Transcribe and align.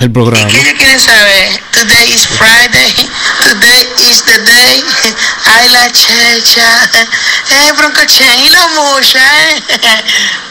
El 0.00 0.12
programa. 0.12 0.48
¿Qué 0.48 0.74
quieren 0.74 1.00
saber? 1.00 1.60
Today 1.72 2.12
is 2.14 2.24
Friday. 2.24 2.94
Today 3.40 4.08
is 4.08 4.22
the 4.22 4.38
day. 4.44 4.84
Ay, 5.44 5.68
la 5.70 5.90
checha. 5.90 6.90
Eh, 7.50 7.72
broncochen 7.76 8.40
y 8.40 8.48
la 8.48 8.68
mucha, 8.68 9.18
eh. 9.18 9.62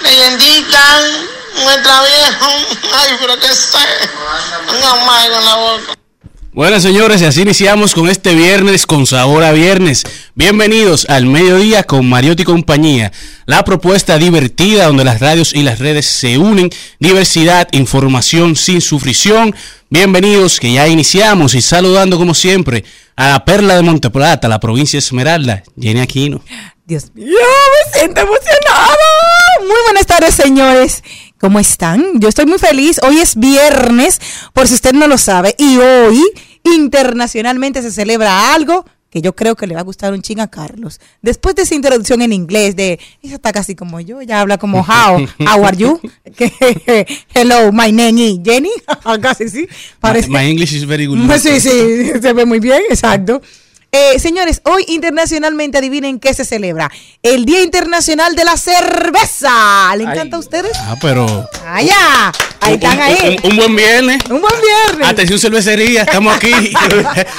Leyendita. 0.04 1.00
Nuestra 1.64 2.02
vieja. 2.02 2.50
Ay, 2.94 3.12
pero 3.22 3.40
que 3.40 3.48
sé. 3.48 3.78
Venga 4.70 5.06
mal 5.06 5.32
con 5.32 5.46
la 5.46 5.56
boca. 5.56 5.94
Bueno, 6.52 6.80
señores, 6.80 7.22
y 7.22 7.26
así 7.26 7.42
iniciamos 7.44 7.94
con 7.94 8.10
este 8.10 8.34
viernes 8.34 8.86
con 8.86 9.06
sabor 9.06 9.44
a 9.44 9.54
viernes. 9.54 10.04
Bienvenidos 10.36 11.06
al 11.08 11.26
mediodía 11.26 11.84
con 11.84 12.10
Mariotti 12.10 12.42
y 12.42 12.46
compañía. 12.46 13.12
La 13.48 13.64
propuesta 13.64 14.18
divertida 14.18 14.88
donde 14.88 15.06
las 15.06 15.22
radios 15.22 15.54
y 15.56 15.64
las 15.64 15.80
redes 15.80 16.06
se 16.06 16.38
unen. 16.38 16.70
Diversidad, 17.00 17.70
información 17.72 18.58
sin 18.58 18.82
sufrición. 18.82 19.56
Bienvenidos 19.90 20.60
que 20.60 20.74
ya 20.74 20.86
iniciamos 20.90 21.56
y 21.56 21.62
saludando 21.62 22.18
como 22.18 22.34
siempre 22.34 22.84
a 23.16 23.30
la 23.30 23.46
perla 23.46 23.78
de 23.78 23.84
Monteplata, 23.84 24.50
la 24.50 24.60
provincia 24.60 24.98
de 24.98 25.00
Esmeralda, 25.00 25.64
Jenny 25.80 26.02
Aquino. 26.02 26.42
Dios 26.86 27.10
mío, 27.16 27.26
me 27.26 27.98
siento 27.98 28.20
emocionada. 28.20 28.98
Muy 29.62 29.82
buenas 29.86 30.06
tardes, 30.06 30.36
señores. 30.36 31.02
¿Cómo 31.40 31.62
están? 31.62 32.20
Yo 32.20 32.28
estoy 32.28 32.48
muy 32.48 32.60
feliz. 32.60 33.00
Hoy 33.02 33.20
es 33.20 33.38
viernes, 33.38 34.20
por 34.52 34.68
si 34.68 34.74
usted 34.74 34.92
no 34.92 35.08
lo 35.08 35.18
sabe. 35.18 35.56
Y 35.58 35.78
hoy, 35.78 36.22
internacionalmente, 36.66 37.82
se 37.82 37.94
celebra 37.94 38.54
algo 38.54 38.84
que 39.18 39.22
yo 39.22 39.36
creo 39.36 39.56
que 39.56 39.66
le 39.66 39.74
va 39.74 39.82
a 39.82 39.84
gustar 39.84 40.14
un 40.14 40.22
ching 40.22 40.40
a 40.40 40.48
Carlos. 40.48 41.00
Después 41.22 41.56
de 41.56 41.64
esa 41.64 41.74
introducción 41.76 42.22
en 42.22 42.34
inglés 42.34 42.76
de, 42.76 43.00
ella 43.22 43.36
está 43.36 43.52
casi 43.52 43.76
como 43.76 44.00
yo, 44.00 44.22
ella 44.22 44.42
habla 44.42 44.58
como 44.58 44.82
how, 44.82 45.26
how 45.40 45.66
are 45.66 45.76
you? 45.76 46.00
Hello, 47.34 47.72
my 47.72 47.92
name 47.92 48.22
is 48.22 48.40
Jenny. 48.44 48.72
casi 49.22 49.50
sí. 49.50 49.68
Parece. 50.00 50.30
My 50.30 50.50
English 50.50 50.74
is 50.74 50.86
very 50.86 51.06
good. 51.06 51.18
Sí, 51.38 51.60
sí, 51.60 52.12
se 52.20 52.34
ve 52.34 52.46
muy 52.46 52.60
bien, 52.60 52.82
exacto. 52.90 53.42
Eh, 53.92 54.20
señores, 54.20 54.62
hoy 54.66 54.84
internacionalmente 54.90 55.78
adivinen 55.78 56.20
qué 56.20 56.34
se 56.34 56.46
celebra. 56.46 56.92
El 57.24 57.46
Día 57.46 57.64
Internacional 57.64 58.36
de 58.36 58.44
la 58.44 58.58
Cerveza. 58.58 59.96
¿Le 59.96 60.04
encanta 60.04 60.36
a 60.36 60.40
ustedes? 60.40 60.72
Ah, 60.76 60.96
pero. 61.02 61.26
Allá, 61.66 62.32
ahí 62.62 62.74
un, 62.74 62.76
están 62.76 63.00
ahí. 63.00 63.40
un- 63.44 63.52
un 63.52 63.58
buen 63.58 63.76
viernes. 63.76 64.22
Un 64.30 64.42
buen 64.42 64.54
viernes. 64.62 65.08
Atención 65.08 65.40
cervecería, 65.40 66.02
estamos 66.04 66.36
aquí. 66.36 66.52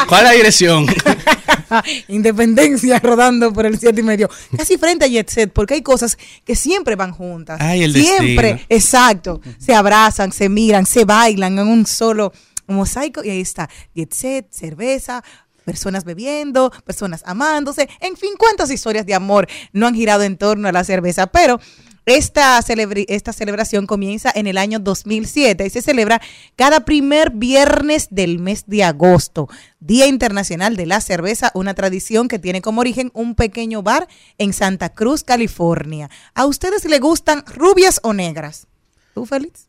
¿Cuál 0.09 0.21
es 0.23 0.25
la 0.25 0.33
dirección? 0.33 0.87
Independencia 2.09 2.99
rodando 2.99 3.53
por 3.53 3.67
el 3.67 3.79
siete 3.79 4.01
y 4.01 4.05
medio. 4.05 4.29
Casi 4.57 4.79
frente 4.79 5.05
a 5.05 5.09
Jet 5.09 5.29
Set, 5.29 5.53
porque 5.53 5.75
hay 5.75 5.83
cosas 5.83 6.17
que 6.45 6.57
siempre 6.57 6.97
van 6.97 7.13
juntas. 7.13 7.59
Ay, 7.61 7.83
el 7.85 7.93
siempre, 7.93 8.49
destino. 8.55 8.67
exacto. 8.71 9.41
Se 9.59 9.75
abrazan, 9.75 10.33
se 10.33 10.49
miran, 10.49 10.87
se 10.87 11.05
bailan 11.05 11.59
en 11.59 11.69
un 11.69 11.87
solo 11.87 12.33
mosaico. 12.67 13.23
Y 13.23 13.31
ahí 13.31 13.41
está 13.43 13.69
Jet 13.95 14.13
Set, 14.15 14.47
cerveza. 14.51 15.23
Personas 15.69 16.05
bebiendo, 16.05 16.71
personas 16.87 17.23
amándose, 17.27 17.91
en 18.01 18.17
fin, 18.17 18.31
cuántas 18.39 18.71
historias 18.71 19.05
de 19.05 19.13
amor 19.13 19.47
no 19.75 19.87
han 19.87 19.95
girado 19.95 20.23
en 20.23 20.39
torno 20.39 20.67
a 20.67 20.73
la 20.73 20.83
cerveza. 20.83 21.27
Pero 21.27 21.61
esta, 22.07 22.59
celebri- 22.63 23.05
esta 23.09 23.35
celebración 23.35 23.87
comienza 23.87 24.33
en 24.35 24.47
el 24.47 24.57
año 24.57 24.79
2007 24.79 25.67
y 25.67 25.69
se 25.69 25.83
celebra 25.83 26.23
cada 26.57 26.87
primer 26.87 27.33
viernes 27.33 28.09
del 28.11 28.39
mes 28.39 28.65
de 28.67 28.83
agosto, 28.83 29.47
Día 29.79 30.07
Internacional 30.07 30.75
de 30.75 30.87
la 30.87 31.03
Cerveza, 31.03 31.51
una 31.53 31.75
tradición 31.75 32.29
que 32.29 32.39
tiene 32.39 32.63
como 32.63 32.81
origen 32.81 33.11
un 33.13 33.35
pequeño 33.35 33.83
bar 33.83 34.09
en 34.39 34.55
Santa 34.55 34.89
Cruz, 34.95 35.23
California. 35.23 36.09
¿A 36.35 36.47
ustedes 36.47 36.87
les 36.87 36.99
gustan 37.01 37.45
rubias 37.47 38.01
o 38.03 38.15
negras? 38.15 38.69
¿Tú, 39.13 39.27
Félix? 39.27 39.68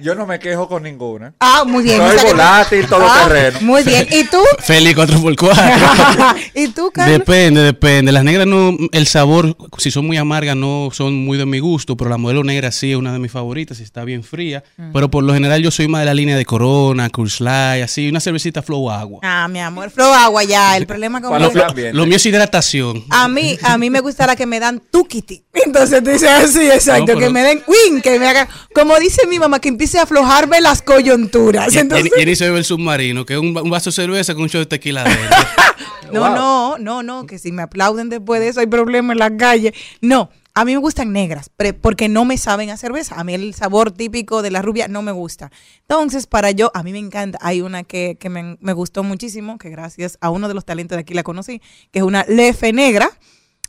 Yo 0.00 0.14
no 0.14 0.26
me 0.26 0.38
quejo 0.38 0.68
con 0.68 0.84
ninguna. 0.84 1.34
Ah, 1.40 1.64
muy 1.66 1.82
bien. 1.82 2.00
Soy 2.00 2.30
volátil, 2.30 2.86
todoterreno. 2.86 3.58
Ah, 3.60 3.64
muy 3.64 3.82
bien. 3.82 4.06
¿Y 4.10 4.24
tú? 4.24 4.38
Feli 4.60 4.94
4x4. 4.94 6.36
¿Y 6.54 6.68
tú, 6.68 6.90
Carlos? 6.92 7.18
Depende, 7.18 7.62
depende. 7.62 8.12
Las 8.12 8.22
negras 8.22 8.46
no, 8.46 8.76
el 8.92 9.06
sabor, 9.08 9.56
si 9.78 9.90
son 9.90 10.06
muy 10.06 10.16
amargas, 10.16 10.56
no 10.56 10.90
son 10.92 11.14
muy 11.24 11.36
de 11.36 11.46
mi 11.46 11.58
gusto, 11.58 11.96
pero 11.96 12.10
la 12.10 12.16
modelo 12.16 12.44
negra 12.44 12.70
sí 12.70 12.92
es 12.92 12.96
una 12.96 13.12
de 13.12 13.18
mis 13.18 13.32
favoritas, 13.32 13.80
y 13.80 13.82
está 13.82 14.04
bien 14.04 14.22
fría. 14.22 14.62
Mm. 14.76 14.92
Pero 14.92 15.10
por 15.10 15.24
lo 15.24 15.34
general 15.34 15.62
yo 15.62 15.70
soy 15.72 15.88
más 15.88 16.02
de 16.02 16.06
la 16.06 16.14
línea 16.14 16.36
de 16.36 16.44
Corona, 16.44 17.10
Cruz 17.10 17.40
Light, 17.40 17.82
así, 17.82 18.08
una 18.08 18.20
cervecita 18.20 18.62
flow 18.62 18.90
agua. 18.90 19.20
Ah, 19.24 19.48
mi 19.48 19.58
amor, 19.60 19.90
flow 19.90 20.12
agua 20.12 20.44
ya. 20.44 20.76
El 20.76 20.86
problema 20.86 21.20
con 21.20 21.50
flan 21.50 21.74
bien. 21.74 21.96
Lo 21.96 22.06
mío 22.06 22.16
es 22.16 22.26
hidratación. 22.26 23.04
A 23.10 23.26
mí, 23.26 23.58
a 23.62 23.76
mí 23.78 23.90
me 23.90 24.00
gusta 24.00 24.26
la 24.26 24.36
que 24.36 24.46
me 24.46 24.60
dan 24.60 24.80
tukiti. 24.92 25.42
Entonces 25.66 26.04
tú 26.04 26.10
dices 26.10 26.28
así, 26.28 26.70
exacto, 26.70 27.00
No, 27.00 27.06
pero- 27.06 27.18
que 27.20 27.30
me 27.30 27.42
den 27.42 27.62
win, 27.66 28.00
que 28.00 28.16
me 28.18 28.28
haga, 28.28 28.48
como 28.72 28.96
dice 29.00 29.26
mi 29.26 29.38
mamá, 29.40 29.58
que 29.58 29.68
empiece 29.68 29.87
a 29.96 30.02
aflojarme 30.02 30.60
las 30.60 30.82
coyunturas. 30.82 31.74
Entonces, 31.74 32.10
Jenny 32.14 32.36
se 32.36 32.44
bebe 32.44 32.58
el 32.58 32.64
submarino, 32.66 33.24
que 33.24 33.32
es 33.34 33.40
un, 33.40 33.56
va- 33.56 33.62
un 33.62 33.70
vaso 33.70 33.88
de 33.88 33.94
cerveza 33.94 34.34
con 34.34 34.42
un 34.42 34.48
shot 34.48 34.60
de 34.60 34.66
tequila 34.66 35.04
no, 36.12 36.20
Wow. 36.20 36.34
no, 36.34 36.78
no, 36.78 37.02
no, 37.02 37.26
que 37.26 37.38
si 37.38 37.52
me 37.52 37.62
aplauden 37.62 38.08
después 38.10 38.40
de 38.40 38.48
eso 38.48 38.60
hay 38.60 38.66
problema 38.66 39.12
en 39.12 39.18
la 39.18 39.36
calle. 39.36 39.72
No, 40.00 40.30
a 40.54 40.64
mí 40.64 40.72
me 40.72 40.78
gustan 40.78 41.12
negras, 41.12 41.50
pre- 41.54 41.72
porque 41.72 42.08
no 42.08 42.24
me 42.24 42.36
saben 42.38 42.70
a 42.70 42.76
cerveza. 42.76 43.14
A 43.18 43.24
mí 43.24 43.32
el 43.34 43.54
sabor 43.54 43.92
típico 43.92 44.42
de 44.42 44.50
la 44.50 44.60
rubia 44.62 44.88
no 44.88 45.02
me 45.02 45.12
gusta. 45.12 45.50
Entonces, 45.82 46.26
para 46.26 46.50
yo, 46.50 46.70
a 46.74 46.82
mí 46.82 46.92
me 46.92 46.98
encanta. 46.98 47.38
Hay 47.42 47.60
una 47.60 47.84
que, 47.84 48.16
que 48.18 48.28
me, 48.28 48.56
me 48.60 48.72
gustó 48.72 49.02
muchísimo, 49.04 49.56
que 49.58 49.70
gracias 49.70 50.18
a 50.20 50.30
uno 50.30 50.48
de 50.48 50.54
los 50.54 50.64
talentos 50.64 50.96
de 50.96 51.00
aquí 51.00 51.14
la 51.14 51.22
conocí, 51.22 51.60
que 51.92 52.00
es 52.00 52.04
una 52.04 52.24
lefe 52.28 52.72
negra. 52.72 53.10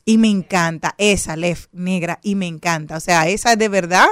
Y 0.06 0.18
me 0.18 0.28
encanta 0.30 0.96
esa 0.98 1.36
lef 1.36 1.68
negra 1.72 2.20
y 2.24 2.34
me 2.34 2.48
encanta. 2.48 2.98
O 2.98 3.00
sea, 3.00 3.28
esa 3.28 3.56
de 3.56 3.70
verdad 3.70 4.08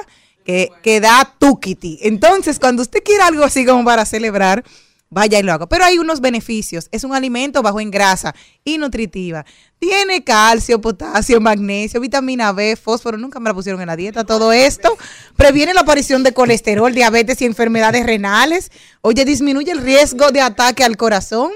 que, 0.48 0.72
que 0.82 1.02
da 1.02 1.36
tukiti. 1.38 2.00
Entonces, 2.02 2.58
cuando 2.58 2.82
usted 2.82 3.04
quiere 3.04 3.22
algo 3.22 3.44
así 3.44 3.66
como 3.66 3.84
para 3.84 4.06
celebrar, 4.06 4.64
vaya 5.10 5.40
y 5.40 5.44
lo 5.44 5.52
haga. 5.52 5.68
Pero 5.68 5.84
hay 5.84 6.00
unos 6.00 6.22
beneficios. 6.22 6.88
Es 6.94 7.04
un 7.04 7.14
alimento 7.14 7.62
bajo 7.62 7.82
en 7.82 7.92
grasa 7.92 8.34
y 8.64 8.78
nutritiva. 8.78 9.46
Tiene 9.78 10.24
calcio, 10.24 10.80
potasio, 10.80 11.42
magnesio, 11.42 12.00
vitamina 12.00 12.54
B, 12.54 12.78
fósforo. 12.78 13.18
Nunca 13.18 13.42
me 13.42 13.50
la 13.50 13.54
pusieron 13.54 13.82
en 13.82 13.88
la 13.88 13.98
dieta. 13.98 14.24
Todo 14.24 14.54
esto 14.54 14.98
previene 15.36 15.74
la 15.74 15.82
aparición 15.82 16.24
de 16.24 16.34
colesterol, 16.34 16.94
diabetes 16.94 17.42
y 17.42 17.46
enfermedades 17.46 18.06
renales. 18.06 18.72
Oye, 19.02 19.26
disminuye 19.26 19.72
el 19.74 19.82
riesgo 19.82 20.32
de 20.32 20.40
ataque 20.40 20.86
al 20.86 20.96
corazón. 20.96 21.52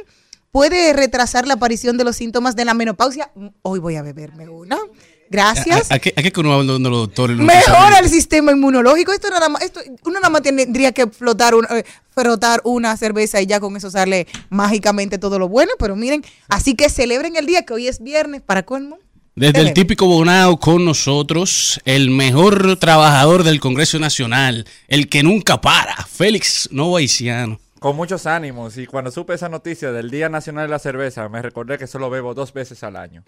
Puede 0.51 0.91
retrasar 0.91 1.47
la 1.47 1.53
aparición 1.53 1.97
de 1.97 2.03
los 2.03 2.17
síntomas 2.17 2.57
de 2.57 2.65
la 2.65 2.73
menopausia. 2.73 3.31
Hoy 3.61 3.79
voy 3.79 3.95
a 3.95 4.01
beberme 4.01 4.49
una. 4.49 4.77
Gracias. 5.31 5.89
¿A, 5.89 5.95
a 5.95 5.99
qué, 5.99 6.13
a 6.13 6.21
qué 6.21 6.29
que 6.29 6.39
uno 6.41 6.49
va 6.49 6.61
donde 6.61 6.89
los 6.89 7.07
doctores? 7.07 7.37
los 7.37 7.45
Mejora 7.45 7.99
el 7.99 8.09
sistema 8.09 8.51
inmunológico. 8.51 9.13
Esto 9.13 9.29
nada 9.29 9.47
más, 9.47 9.61
esto, 9.61 9.79
uno 10.03 10.19
nada 10.19 10.29
más 10.29 10.41
tendría 10.41 10.91
que 10.91 11.07
flotar 11.07 11.55
un, 11.55 11.65
eh, 11.69 11.85
frotar 12.13 12.59
una 12.65 12.97
cerveza 12.97 13.41
y 13.41 13.45
ya 13.45 13.61
con 13.61 13.77
eso 13.77 13.89
sale 13.89 14.27
mágicamente 14.49 15.17
todo 15.17 15.39
lo 15.39 15.47
bueno. 15.47 15.71
Pero 15.79 15.95
miren, 15.95 16.21
así 16.49 16.75
que 16.75 16.89
celebren 16.89 17.37
el 17.37 17.45
día 17.45 17.65
que 17.65 17.73
hoy 17.73 17.87
es 17.87 18.03
viernes 18.03 18.41
para 18.41 18.63
colmo. 18.63 18.99
Desde 19.33 19.61
el 19.61 19.73
típico 19.73 20.05
Bonao 20.05 20.59
con 20.59 20.83
nosotros, 20.83 21.79
el 21.85 22.09
mejor 22.09 22.75
trabajador 22.75 23.45
del 23.45 23.61
Congreso 23.61 23.97
Nacional, 23.99 24.67
el 24.89 25.07
que 25.07 25.23
nunca 25.23 25.61
para, 25.61 25.95
Félix 25.95 26.67
Novaiciano. 26.73 27.57
Con 27.79 27.95
muchos 27.95 28.27
ánimos. 28.27 28.77
Y 28.77 28.85
cuando 28.85 29.09
supe 29.09 29.33
esa 29.33 29.49
noticia 29.49 29.91
del 29.91 30.11
Día 30.11 30.29
Nacional 30.29 30.67
de 30.67 30.71
la 30.71 30.77
Cerveza, 30.77 31.27
me 31.29 31.41
recordé 31.41 31.79
que 31.79 31.87
solo 31.87 32.11
bebo 32.11 32.35
dos 32.35 32.53
veces 32.53 32.83
al 32.83 32.95
año. 32.95 33.23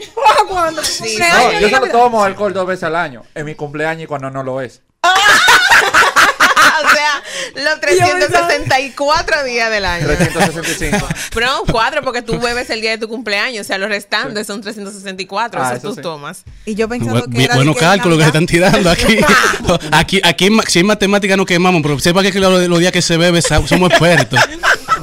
Sí. 0.83 1.17
No, 1.17 1.59
yo 1.59 1.69
solo 1.69 1.87
tomo 1.91 2.23
alcohol 2.23 2.53
dos 2.53 2.67
veces 2.67 2.83
al 2.83 2.95
año. 2.95 3.23
En 3.35 3.45
mi 3.45 3.55
cumpleaños 3.55 4.03
y 4.03 4.07
cuando 4.07 4.29
no 4.29 4.43
lo 4.43 4.61
es. 4.61 4.81
o 5.03 6.89
sea, 6.89 7.23
los 7.63 7.79
364 7.79 9.43
días 9.43 9.69
del 9.69 9.85
año. 9.85 10.07
365. 10.07 11.07
Pero 11.33 11.47
no, 11.47 11.63
cuatro 11.71 12.01
porque 12.01 12.21
tú 12.21 12.39
bebes 12.39 12.69
el 12.69 12.81
día 12.81 12.91
de 12.91 12.97
tu 12.97 13.07
cumpleaños. 13.07 13.65
O 13.65 13.67
sea, 13.67 13.77
los 13.77 13.89
restantes 13.89 14.47
son 14.47 14.61
364. 14.61 15.61
Ah, 15.61 15.67
eso 15.69 15.77
eso 15.77 15.89
tú 15.89 15.95
sí. 15.95 16.01
tomas. 16.01 16.43
Y 16.65 16.75
yo 16.75 16.87
pensando 16.87 17.25
Bu- 17.25 17.31
que 17.35 17.43
era 17.43 17.53
de 17.55 17.59
Buenos 17.59 17.75
que 17.75 18.21
se 18.21 18.27
están 18.27 18.45
tirando 18.45 18.89
aquí. 18.89 19.19
aquí, 19.91 20.21
aquí 20.23 20.49
si 20.67 20.79
en 20.79 20.85
matemática 20.87 21.37
no 21.37 21.45
quemamos, 21.45 21.81
pero 21.81 21.99
sepa 21.99 22.23
que 22.23 22.31
los, 22.39 22.67
los 22.67 22.79
días 22.79 22.91
que 22.91 23.01
se 23.01 23.17
bebe 23.17 23.41
somos 23.41 23.89
expertos. 23.91 24.39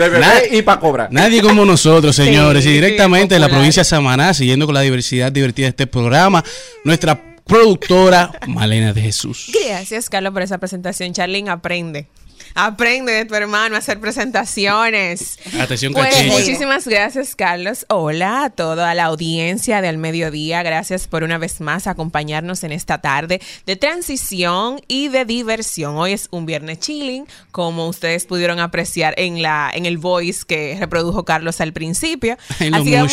De 0.00 0.08
bebé 0.08 0.48
y 0.52 0.62
para 0.62 0.80
cobrar. 0.80 1.08
Nadie 1.12 1.42
como 1.42 1.64
nosotros, 1.66 2.16
señores. 2.16 2.64
Sí, 2.64 2.70
y 2.70 2.72
directamente 2.72 3.34
de 3.34 3.40
la 3.40 3.48
provincia 3.48 3.82
de 3.82 3.84
Samaná, 3.84 4.32
siguiendo 4.32 4.64
con 4.64 4.74
la 4.74 4.80
diversidad 4.80 5.30
divertida 5.30 5.66
de 5.66 5.70
este 5.70 5.86
programa, 5.86 6.42
nuestra 6.84 7.36
productora 7.44 8.32
Malena 8.46 8.94
de 8.94 9.02
Jesús. 9.02 9.50
Gracias, 9.68 10.08
Carlos, 10.08 10.32
por 10.32 10.40
esa 10.40 10.56
presentación. 10.56 11.12
Charlene, 11.12 11.50
aprende. 11.50 12.06
Aprende 12.54 13.12
de 13.12 13.24
tu 13.24 13.34
hermano 13.34 13.74
a 13.76 13.78
hacer 13.78 14.00
presentaciones. 14.00 15.38
Atención, 15.60 15.92
Pues 15.92 16.14
cachillo. 16.14 16.32
muchísimas 16.38 16.86
gracias, 16.86 17.34
Carlos. 17.36 17.86
Hola 17.88 18.44
a 18.44 18.50
toda 18.50 18.94
la 18.94 19.04
audiencia 19.04 19.80
de 19.80 19.88
Al 19.88 19.98
Mediodía. 19.98 20.62
Gracias 20.62 21.06
por 21.06 21.22
una 21.22 21.38
vez 21.38 21.60
más 21.60 21.86
acompañarnos 21.86 22.64
en 22.64 22.72
esta 22.72 22.98
tarde 23.00 23.40
de 23.66 23.76
transición 23.76 24.80
y 24.88 25.08
de 25.08 25.24
diversión. 25.24 25.96
Hoy 25.96 26.12
es 26.12 26.28
un 26.30 26.46
viernes 26.46 26.80
chilling, 26.80 27.26
como 27.50 27.88
ustedes 27.88 28.26
pudieron 28.26 28.58
apreciar 28.60 29.14
en 29.16 29.42
la 29.42 29.70
en 29.72 29.86
el 29.86 29.98
voice 29.98 30.44
que 30.46 30.76
reprodujo 30.78 31.24
Carlos 31.24 31.60
al 31.60 31.72
principio. 31.72 32.36
Ay, 32.58 32.70
Así 32.72 32.92
vamos. 32.94 33.12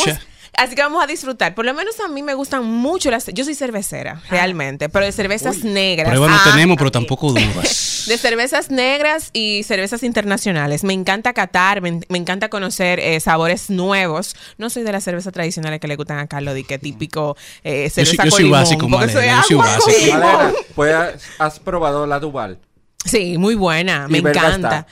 Así 0.57 0.73
que 0.75 0.81
vamos 0.81 1.03
a 1.03 1.07
disfrutar. 1.07 1.53
Por 1.55 1.65
lo 1.65 1.73
menos 1.75 1.99
a 1.99 2.07
mí 2.07 2.23
me 2.23 2.33
gustan 2.33 2.65
mucho 2.65 3.11
las. 3.11 3.27
Yo 3.27 3.43
soy 3.45 3.53
cervecera, 3.53 4.21
realmente, 4.29 4.89
pero 4.89 5.05
de 5.05 5.11
cervezas 5.11 5.63
negras. 5.63 6.09
Prueba 6.09 6.27
no 6.27 6.35
Ah, 6.35 6.49
tenemos, 6.51 6.77
pero 6.77 6.91
tampoco 6.91 7.27
dudas. 7.33 8.05
De 8.07 8.17
cervezas 8.17 8.71
negras 8.71 9.29
y 9.33 9.63
cervezas 9.63 10.01
internacionales. 10.03 10.83
Me 10.83 10.93
encanta 10.93 11.33
catar, 11.33 11.81
me, 11.81 11.99
me 12.09 12.17
encanta 12.17 12.49
conocer 12.49 12.99
eh, 12.99 13.19
sabores 13.19 13.69
nuevos. 13.69 14.35
No 14.57 14.69
soy 14.69 14.81
de 14.83 14.91
las 14.91 15.03
cervezas 15.03 15.31
tradicionales 15.31 15.79
que 15.79 15.87
le 15.87 15.95
gustan 15.95 16.17
a 16.19 16.27
Carlos, 16.27 16.53
de 16.55 16.63
que 16.63 16.79
típico 16.79 17.37
eh, 17.63 17.83
Yo 17.83 17.89
soy- 17.89 18.05
cerveza 18.05 18.23
yo 18.25 18.29
con 18.31 18.37
soy 18.37 18.43
limón, 18.45 18.59
básico, 18.61 18.89
Malena, 18.89 19.35
yo 19.37 19.43
soy 19.43 19.55
con 19.57 19.65
básico. 19.65 19.91
limón. 20.05 20.19
Malena, 20.21 20.53
pues 20.75 20.93
has- 20.95 21.23
has 21.37 21.59
probado 21.59 22.07
la 22.07 22.19
Duval. 22.19 22.57
Sí, 23.05 23.37
muy 23.37 23.55
buena, 23.55 24.07
me 24.09 24.17
encanta. 24.17 24.85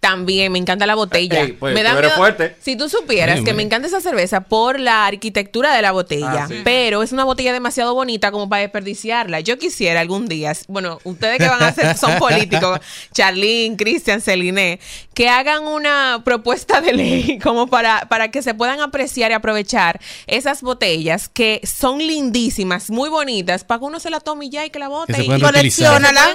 También 0.00 0.52
me 0.52 0.58
encanta 0.58 0.84
la 0.84 0.94
botella. 0.94 1.40
Ey, 1.42 1.52
pues, 1.52 1.72
me 1.72 1.80
eres 1.80 2.12
fuerte. 2.14 2.56
Si 2.60 2.76
tú 2.76 2.88
supieras 2.90 3.36
que 3.40 3.46
man. 3.46 3.56
me 3.56 3.62
encanta 3.62 3.88
esa 3.88 4.00
cerveza 4.02 4.42
por 4.42 4.78
la 4.78 5.06
arquitectura 5.06 5.74
de 5.74 5.80
la 5.80 5.92
botella, 5.92 6.44
Ah, 6.44 6.48
sí. 6.48 6.56
pero 6.64 7.02
es 7.02 7.12
una 7.12 7.24
botella 7.24 7.52
demasiado 7.52 7.94
bonita 7.94 8.30
como 8.30 8.46
para 8.48 8.60
desperdiciarla. 8.62 9.40
Yo 9.40 9.58
quisiera 9.58 10.00
algún 10.00 10.26
día, 10.28 10.52
bueno, 10.68 10.98
ustedes 11.04 11.38
que 11.38 11.48
van 11.48 11.62
a 11.62 11.68
hacer 11.68 11.96
son 11.96 12.18
políticos, 12.18 12.78
Charlene, 13.14 13.76
Cristian, 13.78 14.20
Celine, 14.20 14.78
que 15.14 15.28
hagan 15.30 15.62
una 15.62 16.20
propuesta 16.26 16.82
de 16.82 16.92
ley 16.92 17.38
como 17.42 17.68
para, 17.68 18.06
para 18.08 18.30
que 18.30 18.42
se 18.42 18.52
puedan 18.52 18.80
apreciar 18.80 19.30
y 19.30 19.34
aprovechar 19.34 19.98
esas 20.26 20.60
botellas 20.62 21.30
que 21.30 21.60
son 21.64 21.98
lindísimas, 21.98 22.90
muy 22.90 23.08
bonitas, 23.08 23.64
para 23.64 23.78
que 23.78 23.84
uno 23.86 23.98
se 24.00 24.10
la 24.10 24.20
tome 24.20 24.46
y 24.46 24.50
ya 24.50 24.66
y 24.66 24.70
que 24.70 24.78
la 24.78 24.88
bote. 24.88 25.14
Que 25.14 25.22
y- 25.24 25.28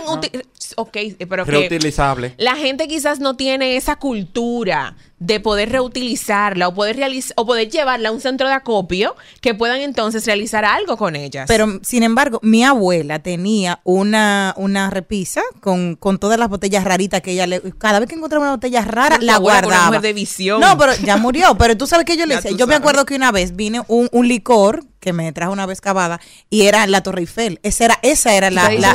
uti- 0.07 0.31
Ok, 0.75 0.97
eh, 1.19 1.27
pero 1.27 1.45
que 1.45 1.51
Reutilizable. 1.51 2.33
la 2.37 2.55
gente 2.55 2.87
quizás 2.87 3.19
no 3.19 3.35
tiene 3.35 3.75
esa 3.77 3.97
cultura 3.97 4.95
de 5.19 5.39
poder 5.39 5.71
reutilizarla 5.71 6.67
o 6.67 6.73
poder 6.73 6.95
realizar 6.95 7.33
o 7.37 7.45
poder 7.45 7.69
llevarla 7.69 8.09
a 8.09 8.11
un 8.11 8.21
centro 8.21 8.47
de 8.47 8.53
acopio 8.53 9.15
que 9.41 9.55
puedan 9.55 9.81
entonces 9.81 10.25
realizar 10.25 10.63
algo 10.65 10.95
con 10.97 11.15
ellas. 11.15 11.45
Pero, 11.47 11.79
sin 11.81 12.03
embargo, 12.03 12.39
mi 12.43 12.63
abuela 12.63 13.19
tenía 13.19 13.79
una, 13.83 14.53
una 14.57 14.89
repisa 14.89 15.41
con, 15.59 15.95
con 15.95 16.19
todas 16.19 16.37
las 16.39 16.49
botellas 16.49 16.83
raritas 16.83 17.21
que 17.21 17.31
ella 17.31 17.47
le... 17.47 17.61
Cada 17.79 17.99
vez 17.99 18.07
que 18.09 18.15
encontraba 18.15 18.43
una 18.45 18.51
botella 18.53 18.81
rara, 18.81 19.17
la 19.19 19.33
una 19.33 19.39
guardaba. 19.39 19.85
mujer 19.87 20.01
de 20.01 20.13
visión. 20.13 20.61
No, 20.61 20.77
pero 20.77 20.93
ya 21.03 21.17
murió. 21.17 21.55
Pero 21.57 21.75
tú 21.77 21.87
sabes 21.87 22.05
que 22.05 22.15
yo 22.17 22.25
le 22.25 22.35
decía. 22.41 22.51
Yo 22.51 22.67
me 22.67 22.75
acuerdo 22.75 23.05
que 23.05 23.15
una 23.15 23.31
vez 23.31 23.55
vine 23.55 23.81
un, 23.87 24.09
un 24.11 24.27
licor 24.27 24.83
que 24.99 25.13
me 25.13 25.31
trajo 25.31 25.53
una 25.53 25.65
vez 25.65 25.79
cavada 25.79 26.19
y 26.49 26.63
era 26.63 26.85
la 26.87 27.01
Torre 27.01 27.21
Eiffel. 27.21 27.59
Esa 27.63 27.85
era, 27.85 27.99
esa 28.01 28.33
era 28.33 28.49
la, 28.49 28.63
la, 28.81 28.93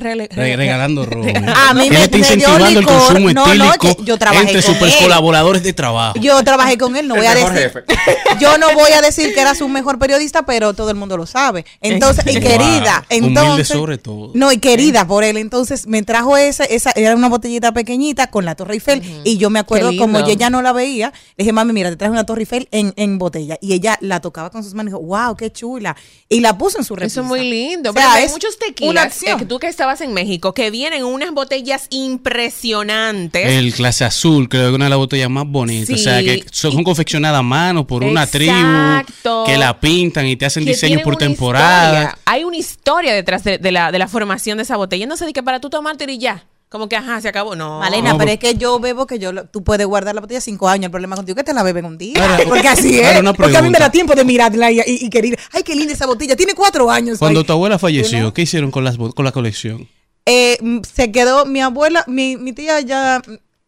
rele- 0.00 0.28
Re- 0.34 0.56
regalando 0.56 1.04
ron. 1.06 1.28
A 1.48 1.74
mí 1.74 1.88
me- 1.88 1.98
me 1.98 2.08
dio 2.08 2.18
incentivando 2.18 2.66
el 2.66 2.74
licor. 2.80 2.94
consumo 2.94 3.32
No, 3.32 3.54
no, 3.54 3.72
que 3.74 3.96
yo 4.02 4.18
trabajé 4.18 4.46
entre 4.48 4.62
con 4.62 4.74
super 4.74 4.88
él. 4.88 4.94
Colaboradores 5.30 5.62
de 5.62 5.72
trabajo. 5.72 6.18
Yo 6.20 6.42
trabajé 6.44 6.76
con 6.76 6.96
él, 6.96 7.06
no 7.08 7.14
voy 7.16 7.26
a 7.26 7.34
decir. 7.34 7.52
jefe. 7.52 7.84
Yo 8.40 8.58
no 8.58 8.72
voy 8.74 8.90
a 8.92 9.00
decir 9.00 9.32
que 9.34 9.40
era 9.40 9.54
su 9.54 9.68
mejor 9.68 9.98
periodista, 9.98 10.44
pero 10.44 10.74
todo 10.74 10.90
el 10.90 10.96
mundo 10.96 11.16
lo 11.16 11.26
sabe. 11.26 11.64
Entonces, 11.80 12.24
y 12.26 12.32
Wow. 12.40 12.48
querida, 12.48 13.04
Humilde 13.10 13.28
entonces. 13.28 13.68
sobre 13.68 13.98
todo. 13.98 14.30
No, 14.34 14.50
y 14.50 14.58
querida 14.58 15.06
por 15.06 15.24
él. 15.24 15.36
Entonces 15.36 15.86
me 15.86 16.02
trajo 16.02 16.36
esa, 16.36 16.64
esa, 16.64 16.90
era 16.96 17.14
una 17.14 17.28
botellita 17.28 17.72
pequeñita 17.72 18.28
con 18.28 18.44
la 18.44 18.54
Torre 18.54 18.74
Eiffel. 18.74 19.02
Y 19.24 19.36
yo 19.38 19.50
me 19.50 19.58
acuerdo, 19.58 19.90
como 19.96 20.18
yo 20.26 20.32
ya 20.34 20.50
no 20.50 20.62
la 20.62 20.72
veía, 20.72 21.12
le 21.36 21.42
dije, 21.44 21.52
mami, 21.52 21.72
mira, 21.72 21.90
te 21.90 21.96
traje 21.96 22.10
una 22.12 22.24
Torre 22.24 22.42
Eiffel 22.42 22.68
en, 22.72 22.92
en 22.96 23.18
botella. 23.18 23.58
Y 23.60 23.72
ella 23.74 23.98
la 24.00 24.20
tocaba 24.20 24.50
con 24.50 24.64
sus 24.64 24.74
manos 24.74 24.90
y 24.92 24.94
dijo, 24.96 25.04
wow, 25.06 25.36
qué 25.36 25.52
chula. 25.52 25.96
Y 26.28 26.40
la 26.40 26.56
puso 26.58 26.78
en 26.78 26.84
su 26.84 26.96
repisa. 26.96 27.20
Eso 27.20 27.20
es 27.22 27.26
muy 27.26 27.48
lindo. 27.48 27.90
O 27.90 27.92
sea, 27.92 28.02
pero 28.02 28.14
hay 28.24 28.28
muchos 28.30 28.56
una 28.56 28.66
tequilas, 28.66 29.04
acción. 29.04 29.36
eh, 29.36 29.38
que 29.40 29.46
tú 29.46 29.58
que 29.58 29.66
estabas 29.68 30.00
en 30.00 30.12
México, 30.14 30.54
que 30.54 30.70
vienen 30.70 31.00
en 31.00 31.04
unas 31.04 31.32
botellas 31.32 31.86
impresionantes. 31.90 33.46
El 33.46 33.72
clase 33.74 34.04
azul, 34.04 34.48
creo 34.48 34.70
que 34.70 34.76
una 34.76 34.86
de 34.86 34.90
las 34.90 34.98
botellas 34.98 35.19
más 35.28 35.44
bonitas. 35.46 35.90
o 35.94 36.02
sea, 36.02 36.20
que 36.22 36.44
son 36.50 36.78
Y- 36.80 36.84
confeccionadas 36.84 37.38
a 37.40 37.42
mano 37.42 37.86
por 37.86 38.02
una 38.04 38.26
tribu 38.26 38.52
Exacto. 38.52 39.44
que 39.46 39.56
la 39.58 39.78
pintan 39.78 40.26
y 40.26 40.36
te 40.36 40.46
hacen 40.46 40.64
diseños 40.64 41.02
por 41.02 41.16
temporada. 41.16 41.90
historia. 42.02 42.18
Hay 42.24 42.44
una 42.44 42.56
historia 42.56 43.12
detrás 43.14 43.44
de, 43.44 43.58
de 43.58 43.72
la, 43.72 43.92
de 43.92 43.98
la 43.98 44.08
formación 44.08 44.56
de 44.58 44.62
esa 44.64 44.76
botella. 44.76 45.06
No 45.06 45.16
sé, 45.16 45.26
de 45.26 45.32
que 45.32 45.42
para 45.42 45.60
tú 45.60 45.68
tomarte 45.70 46.10
y 46.10 46.18
ya. 46.18 46.44
Como 46.68 46.88
que, 46.88 46.94
ajá, 46.94 47.20
se 47.20 47.26
acabó. 47.28 47.56
No. 47.56 47.80
Malena, 47.80 48.12
No, 48.12 48.18
pero 48.18 48.30
es 48.30 48.38
que 48.38 48.54
yo 48.54 48.78
bebo 48.78 49.04
que 49.04 49.18
yo 49.18 49.32
lo- 49.32 49.44
tú 49.46 49.64
puedes 49.64 49.84
guardar 49.88 50.14
la 50.14 50.20
botella 50.20 50.40
cinco 50.40 50.68
años. 50.68 50.84
El 50.84 50.90
problema 50.92 51.16
contigo 51.16 51.36
es 51.36 51.44
que 51.44 51.50
te 51.50 51.52
la 51.52 51.64
beben 51.64 51.84
un 51.84 51.98
día. 51.98 52.14
Ahora, 52.22 52.38
porque 52.48 52.68
así 52.68 53.00
es. 53.00 53.20
porque 53.36 53.56
a 53.56 53.62
mí 53.62 53.70
me 53.70 53.78
da 53.80 53.90
tiempo 53.90 54.14
de 54.14 54.24
mirarla 54.24 54.70
y, 54.70 54.78
y, 54.78 54.82
y 55.06 55.10
querer. 55.10 55.36
Ay, 55.52 55.64
qué 55.64 55.74
linda 55.74 55.94
esa 55.94 56.06
botella. 56.06 56.36
Tiene 56.36 56.54
cuatro 56.54 56.88
años. 56.88 57.18
Cuando 57.18 57.40
Ay. 57.40 57.46
tu 57.46 57.52
abuela 57.54 57.76
falleció, 57.78 58.20
no? 58.20 58.32
¿qué 58.32 58.42
hicieron 58.42 58.70
con, 58.70 58.84
las, 58.84 58.96
con 58.96 59.24
la 59.24 59.32
colección? 59.32 59.88
Eh, 60.26 60.58
mm, 60.60 60.80
se 60.82 61.10
quedó 61.10 61.44
mi 61.44 61.60
abuela, 61.60 62.04
mi, 62.06 62.36
mi 62.36 62.52
tía 62.52 62.80
ya 62.82 63.20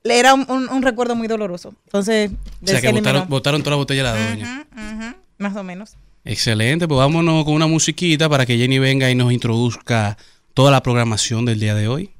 era 0.04 0.35
un, 0.35 0.44
un- 0.49 0.68
un 0.68 0.82
recuerdo 0.82 1.14
muy 1.14 1.28
doloroso. 1.28 1.75
Entonces, 1.87 2.30
O 2.62 2.66
sea, 2.66 2.76
se 2.76 2.80
que 2.82 2.88
eliminó. 2.88 3.09
botaron, 3.12 3.28
botaron 3.28 3.62
toda 3.62 3.71
la 3.73 3.76
botella 3.76 4.12
de 4.12 4.18
la 4.21 4.28
doña. 4.30 4.66
Más 5.38 5.56
o 5.56 5.62
menos. 5.62 5.92
Excelente, 6.25 6.87
pues 6.87 6.99
vámonos 6.99 7.44
con 7.44 7.54
una 7.54 7.66
musiquita 7.66 8.28
para 8.28 8.47
que 8.47 8.56
Jenny 8.56 8.78
venga 8.78 9.11
y 9.11 9.14
nos 9.14 9.32
introduzca 9.32 10.16
toda 10.54 10.71
la 10.71 10.82
programación 10.82 11.44
del 11.44 11.59
día 11.59 11.75
de 11.75 11.88
hoy. 11.88 12.11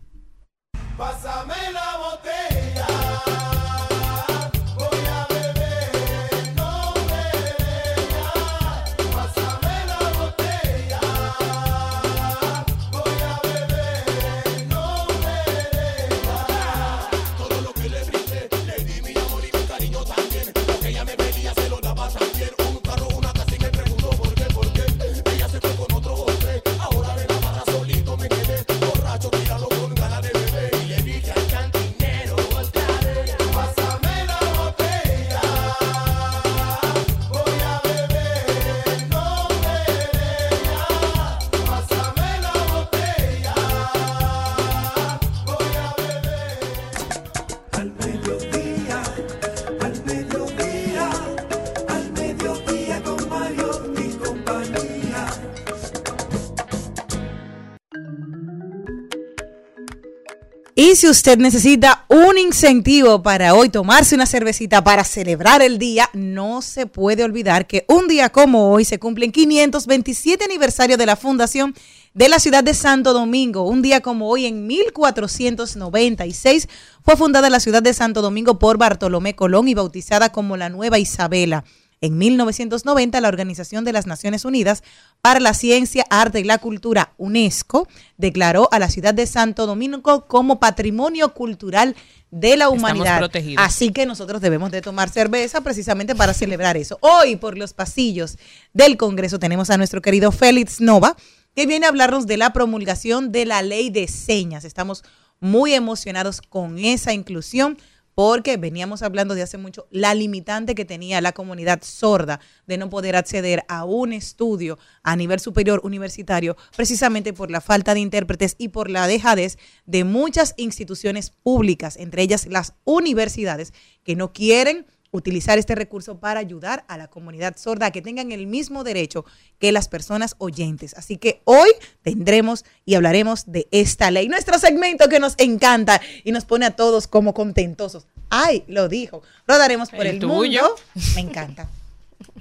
Si 60.95 61.09
usted 61.09 61.39
necesita 61.39 62.05
un 62.09 62.37
incentivo 62.37 63.23
para 63.23 63.55
hoy 63.55 63.71
tomarse 63.71 64.15
una 64.15 64.27
cervecita 64.27 64.85
para 64.85 65.05
celebrar 65.05 65.63
el 65.63 65.79
día, 65.79 66.11
no 66.13 66.61
se 66.61 66.85
puede 66.87 67.25
olvidar 67.25 67.67
que 67.67 67.87
un 67.89 68.09
día 68.09 68.29
como 68.29 68.71
hoy 68.71 68.85
se 68.85 68.99
cumplen 68.99 69.33
527 69.33 70.45
aniversario 70.45 70.99
de 70.99 71.07
la 71.07 71.17
fundación 71.17 71.75
de 72.13 72.29
la 72.29 72.39
ciudad 72.39 72.63
de 72.63 72.75
Santo 72.75 73.15
Domingo. 73.15 73.63
Un 73.63 73.81
día 73.81 74.03
como 74.03 74.29
hoy, 74.29 74.45
en 74.45 74.67
1496, 74.67 76.69
fue 77.03 77.17
fundada 77.17 77.49
la 77.49 77.61
ciudad 77.61 77.83
de 77.83 77.95
Santo 77.95 78.21
Domingo 78.21 78.59
por 78.59 78.77
Bartolomé 78.77 79.35
Colón 79.35 79.69
y 79.69 79.75
bautizada 79.75 80.31
como 80.31 80.59
la 80.59 80.69
Nueva 80.69 80.99
Isabela. 80.99 81.65
En 82.03 82.19
1990, 82.19 83.21
la 83.21 83.29
Organización 83.29 83.85
de 83.85 83.93
las 83.93 84.09
Naciones 84.09 84.45
Unidas 84.45 84.83
para 85.21 85.39
la 85.39 85.55
Ciencia, 85.55 86.05
Arte 86.11 86.41
y 86.41 86.45
la 86.45 86.59
Cultura, 86.59 87.15
UNESCO, 87.17 87.87
declaró 88.19 88.69
a 88.73 88.81
la 88.81 88.91
ciudad 88.91 89.15
de 89.15 89.25
Santo 89.25 89.67
Domingo 89.67 90.27
como 90.27 90.59
Patrimonio 90.59 91.33
Cultural 91.33 91.95
de 92.33 92.57
la 92.57 92.71
Humanidad. 92.71 93.31
Así 93.57 93.93
que 93.93 94.05
nosotros 94.05 94.41
debemos 94.41 94.73
de 94.73 94.83
tomar 94.83 95.11
cerveza 95.11 95.61
precisamente 95.61 96.17
para 96.17 96.35
celebrar 96.35 96.77
eso. 96.77 96.99
Hoy, 97.03 97.37
por 97.37 97.57
los 97.57 97.73
pasillos 97.73 98.37
del 98.73 98.97
Congreso, 98.97 99.39
tenemos 99.39 99.71
a 99.71 99.77
nuestro 99.77 100.03
querido 100.03 100.33
Félix 100.33 100.81
Nova, 100.81 101.17
que 101.55 101.67
viene 101.67 101.87
a 101.87 101.91
hablarnos 101.91 102.27
de 102.27 102.37
la 102.37 102.53
promulgación 102.53 103.31
de 103.31 103.47
la 103.47 103.63
ley 103.63 103.91
de 103.91 104.09
señas. 104.09 104.65
Estamos 104.65 105.05
muy 105.39 105.73
emocionados 105.73 106.43
con 106.43 106.79
esa 106.79 107.13
inclusión 107.13 107.79
porque 108.15 108.57
veníamos 108.57 109.03
hablando 109.03 109.35
de 109.35 109.43
hace 109.43 109.59
mucho 109.59 109.87
la 109.91 110.15
limitante 110.15 110.75
que 110.75 110.85
tenía 110.85 111.21
la 111.21 111.33
comunidad 111.33 111.81
sorda 111.83 112.41
de 112.67 112.79
no 112.79 112.91
poder 112.91 113.17
acceder 113.17 113.65
a 113.69 113.85
un 113.85 114.13
estudio 114.13 114.79
a 115.03 115.17
nivel 115.17 115.41
superior 115.41 115.81
universitario 115.85 116.57
precisamente 116.77 117.33
por 117.33 117.51
la 117.51 117.61
falta 117.61 117.95
de 117.95 118.01
intérpretes 118.01 118.55
y 118.59 118.69
por 118.69 118.91
la 118.91 119.07
dejadez 119.07 119.59
de 119.87 120.05
muchas 120.05 120.55
instituciones 120.57 121.31
públicas, 121.31 121.97
entre 121.97 122.23
ellas 122.23 122.47
las 122.47 122.75
universidades, 122.85 123.73
que 124.05 124.17
no 124.17 124.33
quieren 124.33 124.87
utilizar 125.13 125.59
este 125.59 125.75
recurso 125.75 126.19
para 126.19 126.41
ayudar 126.41 126.85
a 126.89 126.97
la 126.99 127.07
comunidad 127.07 127.57
sorda 127.57 127.87
a 127.87 127.91
que 127.93 128.03
tengan 128.03 128.33
el 128.33 128.47
mismo 128.47 128.83
derecho 128.83 129.25
que 129.61 129.71
las 129.71 129.87
personas 129.87 130.35
oyentes. 130.39 130.95
Así 130.95 131.19
que 131.19 131.43
hoy 131.45 131.69
tendremos 132.03 132.65
y 132.85 132.95
hablaremos 132.97 133.45
de 133.53 133.69
esta 133.71 134.11
ley, 134.11 134.29
nuestro 134.29 134.59
segmento 134.59 135.09
que 135.09 135.21
nos 135.21 135.35
encanta 135.39 136.01
y 136.25 136.33
nos 136.33 136.45
pone 136.45 136.67
a 136.67 136.75
todos 136.75 137.07
como 137.07 137.35
contentosos. 137.35 138.07
Ay, 138.31 138.65
lo 138.67 138.89
dijo. 138.89 139.23
Rodaremos 139.47 139.91
por 139.91 140.07
el, 140.07 140.15
El 140.15 140.19
tuyo. 140.21 140.63
mundo. 140.63 140.77
Me 141.15 141.21
encanta. 141.21 141.69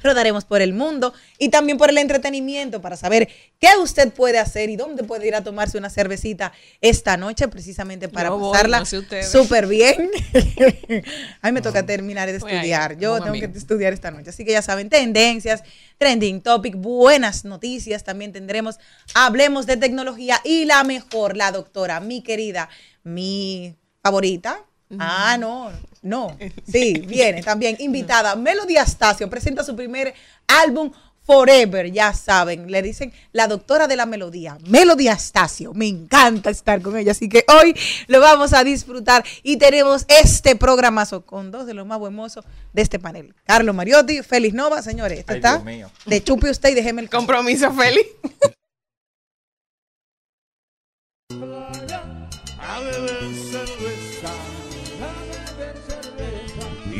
Rodaremos 0.03 0.45
por 0.45 0.61
el 0.61 0.73
mundo 0.73 1.13
y 1.37 1.49
también 1.49 1.77
por 1.77 1.89
el 1.89 1.97
entretenimiento 1.97 2.81
para 2.81 2.97
saber 2.97 3.29
qué 3.59 3.69
usted 3.81 4.11
puede 4.11 4.39
hacer 4.39 4.69
y 4.69 4.75
dónde 4.75 5.03
puede 5.03 5.27
ir 5.27 5.35
a 5.35 5.43
tomarse 5.43 5.77
una 5.77 5.89
cervecita 5.89 6.51
esta 6.81 7.17
noche, 7.17 7.47
precisamente 7.47 8.09
para 8.09 8.31
pasarla 8.31 8.79
no 8.79 8.85
sé 8.85 9.23
súper 9.23 9.67
bien. 9.67 10.09
a 11.41 11.47
mí 11.47 11.51
me 11.53 11.61
toca 11.61 11.85
terminar 11.85 12.29
de 12.29 12.37
estudiar. 12.37 12.97
Yo 12.97 13.15
tengo 13.15 13.29
amigo. 13.29 13.51
que 13.51 13.57
estudiar 13.57 13.93
esta 13.93 14.11
noche. 14.11 14.29
Así 14.29 14.45
que 14.45 14.51
ya 14.51 14.61
saben, 14.61 14.89
tendencias, 14.89 15.63
trending 15.97 16.41
topic, 16.41 16.75
buenas 16.75 17.45
noticias. 17.45 18.03
También 18.03 18.31
tendremos, 18.31 18.79
hablemos 19.13 19.65
de 19.65 19.77
tecnología 19.77 20.39
y 20.43 20.65
la 20.65 20.83
mejor, 20.83 21.37
la 21.37 21.51
doctora, 21.51 21.99
mi 21.99 22.21
querida, 22.21 22.69
mi 23.03 23.75
favorita. 24.01 24.65
Ah, 24.99 25.37
no, 25.39 25.71
no. 26.01 26.37
Sí, 26.71 26.93
viene 27.07 27.41
también 27.43 27.75
invitada. 27.79 28.35
Melody 28.35 28.77
Astacio 28.77 29.29
presenta 29.29 29.63
su 29.63 29.75
primer 29.75 30.13
álbum 30.47 30.91
Forever, 31.23 31.91
ya 31.91 32.13
saben, 32.13 32.71
le 32.71 32.81
dicen 32.81 33.13
la 33.31 33.47
doctora 33.47 33.87
de 33.87 33.95
la 33.95 34.07
melodía, 34.07 34.57
Melody 34.65 35.07
Astacio. 35.07 35.71
Me 35.73 35.87
encanta 35.87 36.49
estar 36.49 36.81
con 36.81 36.97
ella, 36.97 37.11
así 37.11 37.29
que 37.29 37.45
hoy 37.47 37.75
lo 38.07 38.19
vamos 38.19 38.53
a 38.53 38.63
disfrutar 38.63 39.23
y 39.43 39.57
tenemos 39.57 40.05
este 40.07 40.55
programazo 40.55 41.23
con 41.23 41.51
dos 41.51 41.67
de 41.67 41.75
los 41.75 41.85
más 41.85 41.99
buenos 41.99 42.39
de 42.73 42.81
este 42.81 42.97
panel. 42.97 43.35
Carlos 43.45 43.75
Mariotti, 43.75 44.23
Félix 44.23 44.55
Nova, 44.55 44.81
señores, 44.81 45.19
este 45.19 45.33
Ay, 45.33 45.37
está 45.37 45.53
Dios 45.53 45.63
mío. 45.65 45.91
de 46.07 46.23
chupe 46.23 46.49
usted 46.49 46.69
y 46.69 46.73
déjeme 46.73 47.03
el 47.03 47.09
Compromiso, 47.09 47.71
Feli. 47.71 48.01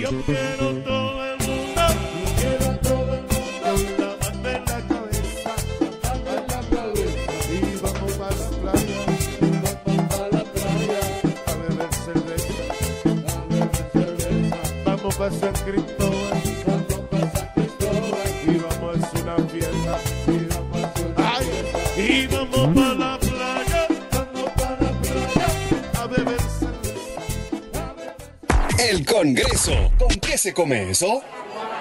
Yo 0.02 0.10
quiero 0.26 0.91
se 30.42 30.54
come 30.56 30.90
eso? 30.90 31.22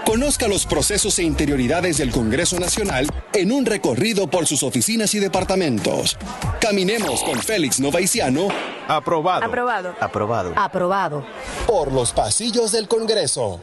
Conozca 0.05 0.47
los 0.47 0.67
procesos 0.67 1.19
e 1.19 1.23
interioridades 1.23 1.97
del 1.97 2.11
Congreso 2.11 2.61
Nacional 2.61 3.07
en 3.33 3.53
un 3.53 3.65
recorrido 3.65 4.29
por 4.29 4.47
sus 4.47 4.63
oficinas 4.63 5.15
y 5.15 5.19
departamentos. 5.19 6.19
Caminemos 6.61 7.23
con 7.23 7.39
Félix 7.39 7.81
Novaiciano 7.81 8.49
Aprobado. 8.87 9.47
Aprobado. 9.47 9.95
Aprobado. 9.99 10.53
Aprobado. 10.57 11.27
por 11.67 11.91
los 11.91 12.13
pasillos 12.13 12.73
del 12.73 12.87
Congreso. 12.87 13.63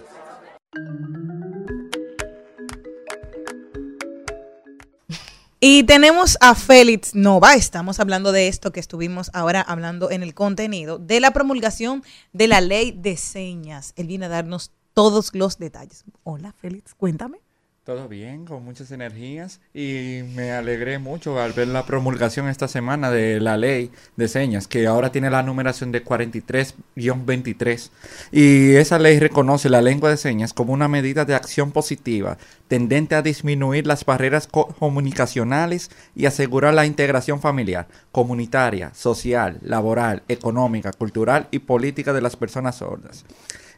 Y 5.60 5.84
tenemos 5.84 6.38
a 6.40 6.56
Félix 6.56 7.14
Nova, 7.14 7.56
estamos 7.56 8.00
hablando 8.00 8.32
de 8.32 8.48
esto 8.48 8.72
que 8.72 8.80
estuvimos 8.80 9.30
ahora 9.34 9.62
hablando 9.62 10.12
en 10.12 10.24
el 10.24 10.34
contenido, 10.34 10.98
de 10.98 11.20
la 11.20 11.32
promulgación 11.32 12.04
de 12.32 12.48
la 12.48 12.62
ley 12.62 12.94
de 12.96 13.18
señas. 13.18 13.94
Él 13.96 14.08
viene 14.08 14.28
a 14.28 14.30
darnos 14.30 14.72
todos 14.98 15.30
los 15.36 15.60
detalles. 15.60 16.06
Hola 16.24 16.56
Félix, 16.60 16.96
cuéntame. 16.96 17.38
Todo 17.84 18.08
bien, 18.10 18.46
con 18.46 18.66
muchas 18.66 18.90
energías 18.90 19.62
y 19.76 20.22
me 20.36 20.52
alegré 20.52 20.98
mucho 20.98 21.40
al 21.40 21.54
ver 21.54 21.68
la 21.68 21.86
promulgación 21.86 22.50
esta 22.50 22.68
semana 22.68 23.12
de 23.12 23.40
la 23.40 23.58
ley 23.58 23.92
de 24.16 24.28
señas, 24.28 24.68
que 24.68 24.88
ahora 24.88 25.12
tiene 25.12 25.30
la 25.30 25.44
numeración 25.44 25.92
de 25.92 26.04
43-23. 26.04 27.92
Y 28.32 28.72
esa 28.74 28.98
ley 28.98 29.20
reconoce 29.20 29.70
la 29.70 29.84
lengua 29.84 30.10
de 30.10 30.18
señas 30.18 30.52
como 30.52 30.74
una 30.74 30.88
medida 30.88 31.26
de 31.26 31.36
acción 31.36 31.72
positiva, 31.72 32.40
tendente 32.68 33.14
a 33.14 33.22
disminuir 33.22 33.86
las 33.86 34.04
barreras 34.04 34.48
co- 34.48 34.68
comunicacionales 34.80 35.92
y 36.16 36.26
asegurar 36.26 36.74
la 36.74 36.88
integración 36.88 37.40
familiar, 37.40 37.88
comunitaria, 38.12 38.94
social, 38.96 39.60
laboral, 39.62 40.24
económica, 40.28 40.92
cultural 40.92 41.48
y 41.52 41.60
política 41.60 42.14
de 42.14 42.22
las 42.22 42.36
personas 42.36 42.78
sordas. 42.78 43.26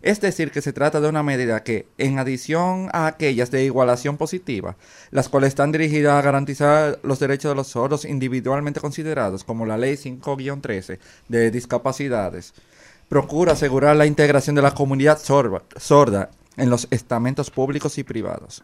Es 0.02 0.22
decir, 0.22 0.52
que 0.52 0.62
se 0.62 0.74
trata 0.74 1.02
de 1.02 1.10
una 1.10 1.24
medida 1.24 1.64
que, 1.64 1.88
en 1.98 2.20
adición 2.20 2.90
a 2.94 3.08
aquellas 3.08 3.52
de 3.52 3.66
igualación 3.66 4.18
positiva, 4.18 4.78
las 5.12 5.30
cuales 5.30 5.50
están 5.50 5.72
dirigidas 5.72 6.14
a 6.14 6.22
garantizar 6.22 7.00
los 7.04 7.20
derechos 7.20 7.52
de 7.52 7.56
los 7.56 7.68
sordos 7.68 8.06
individualmente 8.06 8.80
considerados, 8.80 9.44
como 9.44 9.66
la 9.66 9.78
Ley 9.78 9.96
5-13 9.96 11.00
de 11.28 11.52
discapacidades, 11.52 12.54
procura 13.10 13.54
asegurar 13.54 13.96
la 13.96 14.06
integración 14.06 14.56
de 14.56 14.62
la 14.62 14.74
comunidad 14.74 15.20
sorda, 15.20 16.30
en 16.58 16.70
los 16.70 16.88
estamentos 16.92 17.50
públicos 17.50 17.98
y 17.98 18.04
privados. 18.04 18.64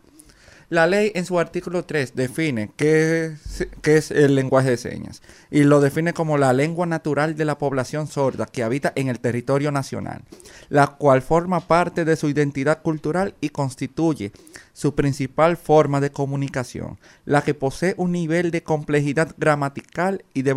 La 0.69 0.87
ley 0.87 1.11
en 1.13 1.25
su 1.25 1.37
artículo 1.37 1.85
3 1.85 2.15
define 2.15 2.71
qué 2.75 3.35
es, 3.83 4.09
el 4.09 4.33
lenguaje 4.33 4.71
de 4.71 4.77
señas 4.77 5.21
y 5.51 5.63
lo 5.63 5.79
define 5.79 6.13
como 6.13 6.39
la 6.39 6.53
lengua 6.53 6.87
natural 6.87 7.35
de 7.35 7.45
la 7.45 7.59
población 7.59 8.07
sorda 8.07 8.47
que 8.47 8.63
habita 8.63 8.91
en 8.95 9.07
el 9.07 9.19
territorio 9.19 9.71
nacional, 9.71 10.23
la 10.69 10.87
cual 10.87 11.21
forma 11.21 11.59
parte 11.59 12.03
de 12.03 12.15
su 12.15 12.29
identidad 12.29 12.81
cultural 12.81 13.35
y 13.41 13.49
constituye 13.49 14.31
su 14.73 14.95
principal 14.95 15.55
forma 15.55 16.01
de 16.01 16.09
comunicación, 16.09 16.97
la 17.25 17.43
que 17.43 17.53
posee 17.53 17.93
un 17.97 18.11
nivel 18.11 18.49
de 18.49 18.63
complejidad 18.63 19.35
gramatical 19.37 20.25
y 20.33 20.41
de 20.41 20.53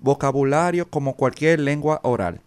vocabulario 0.00 0.90
como 0.90 1.14
cualquier 1.14 1.60
lengua 1.60 2.00
oral 2.02 2.40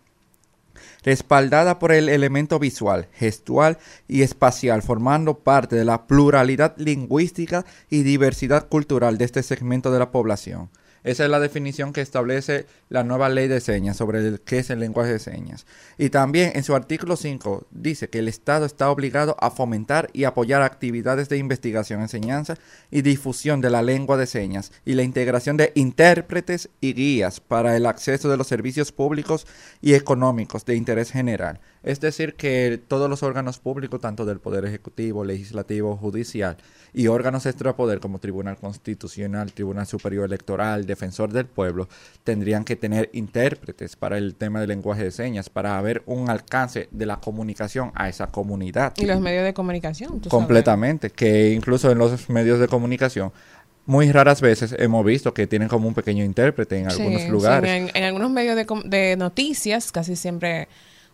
respaldada 1.07 1.79
por 1.79 1.93
el 1.93 2.09
elemento 2.09 2.59
visual, 2.59 3.07
gestual 3.13 3.77
y 4.09 4.23
espacial, 4.23 4.81
formando 4.81 5.39
parte 5.39 5.77
de 5.77 5.85
la 5.85 6.05
pluralidad 6.05 6.73
lingüística 6.75 7.65
y 7.89 8.03
diversidad 8.03 8.67
cultural 8.67 9.17
de 9.17 9.23
este 9.23 9.41
segmento 9.41 9.89
de 9.89 9.99
la 9.99 10.11
población. 10.11 10.69
Esa 11.07 11.23
es 11.23 11.29
la 11.29 11.39
definición 11.39 11.93
que 11.93 12.01
establece 12.01 12.65
la 12.89 13.05
nueva 13.05 13.29
ley 13.29 13.47
de 13.47 13.61
señas 13.61 13.95
sobre 13.95 14.19
el, 14.19 14.41
qué 14.41 14.59
es 14.59 14.69
el 14.71 14.81
lenguaje 14.81 15.13
de 15.13 15.19
señas. 15.19 15.65
Y 15.97 16.09
también 16.09 16.51
en 16.55 16.63
su 16.63 16.75
artículo 16.75 17.15
5 17.15 17.67
dice 17.71 18.09
que 18.09 18.19
el 18.19 18.27
Estado 18.27 18.65
está 18.65 18.91
obligado 18.91 19.37
a 19.39 19.49
fomentar 19.49 20.09
y 20.11 20.25
apoyar 20.25 20.63
actividades 20.63 21.29
de 21.29 21.37
investigación, 21.37 22.01
enseñanza 22.01 22.57
y 22.91 23.03
difusión 23.03 23.61
de 23.61 23.69
la 23.69 23.83
lengua 23.83 24.17
de 24.17 24.27
señas 24.27 24.73
y 24.83 24.95
la 24.95 25.03
integración 25.03 25.55
de 25.55 25.71
intérpretes 25.75 26.67
y 26.81 26.93
guías 26.93 27.39
para 27.39 27.77
el 27.77 27.85
acceso 27.85 28.27
de 28.27 28.35
los 28.35 28.47
servicios 28.47 28.91
públicos 28.91 29.47
y 29.81 29.93
económicos 29.93 30.65
de 30.65 30.75
interés 30.75 31.13
general. 31.13 31.61
Es 31.83 32.01
decir, 32.01 32.35
que 32.35 32.83
todos 32.85 33.09
los 33.09 33.23
órganos 33.23 33.59
públicos, 33.59 34.01
tanto 34.01 34.25
del 34.25 34.41
Poder 34.41 34.65
Ejecutivo, 34.65 35.23
Legislativo, 35.23 35.95
Judicial 35.95 36.57
y 36.97 37.07
órganos 37.09 37.45
extrapoder 37.45 37.99
como 37.99 38.17
Tribunal 38.17 38.57
Constitucional, 38.57 39.53
Tribunal 39.53 39.85
Superior 39.85 40.25
Electoral, 40.25 40.87
Defensor 40.87 41.31
del 41.31 41.45
Pueblo, 41.45 41.87
tendrían 42.23 42.63
que 42.63 42.75
tener 42.75 43.11
intérpretes 43.13 43.95
para 43.95 44.17
el 44.17 44.33
tema 44.33 44.59
del 44.59 44.69
lenguaje 44.69 45.03
de 45.03 45.11
señas, 45.11 45.47
para 45.47 45.77
haber 45.77 46.01
un 46.07 46.31
alcance 46.31 46.89
de 46.89 47.05
la 47.05 47.19
comunicación 47.19 47.91
a 47.93 48.09
esa 48.09 48.27
comunidad. 48.27 48.93
Y 48.97 49.05
los 49.05 49.21
medios 49.21 49.45
de 49.45 49.53
comunicación. 49.53 50.19
tú 50.21 50.29
sabes. 50.29 50.31
Completamente, 50.31 51.11
que 51.11 51.53
incluso 51.53 51.91
en 51.91 51.99
los 51.99 52.31
medios 52.31 52.59
de 52.59 52.67
comunicación, 52.67 53.31
muy 53.85 54.11
raras 54.11 54.41
veces 54.41 54.75
hemos 54.79 55.05
visto 55.05 55.35
que 55.35 55.45
tienen 55.45 55.67
como 55.67 55.87
un 55.87 55.93
pequeño 55.93 56.23
intérprete 56.23 56.79
en 56.79 56.87
algunos 56.89 57.21
sí, 57.21 57.27
lugares. 57.27 57.69
en, 57.69 57.91
en 57.95 58.03
algunos 58.05 58.31
medios 58.31 58.55
de, 58.55 58.65
de 58.85 59.15
noticias 59.17 59.91
casi 59.91 60.15
siempre 60.15 60.67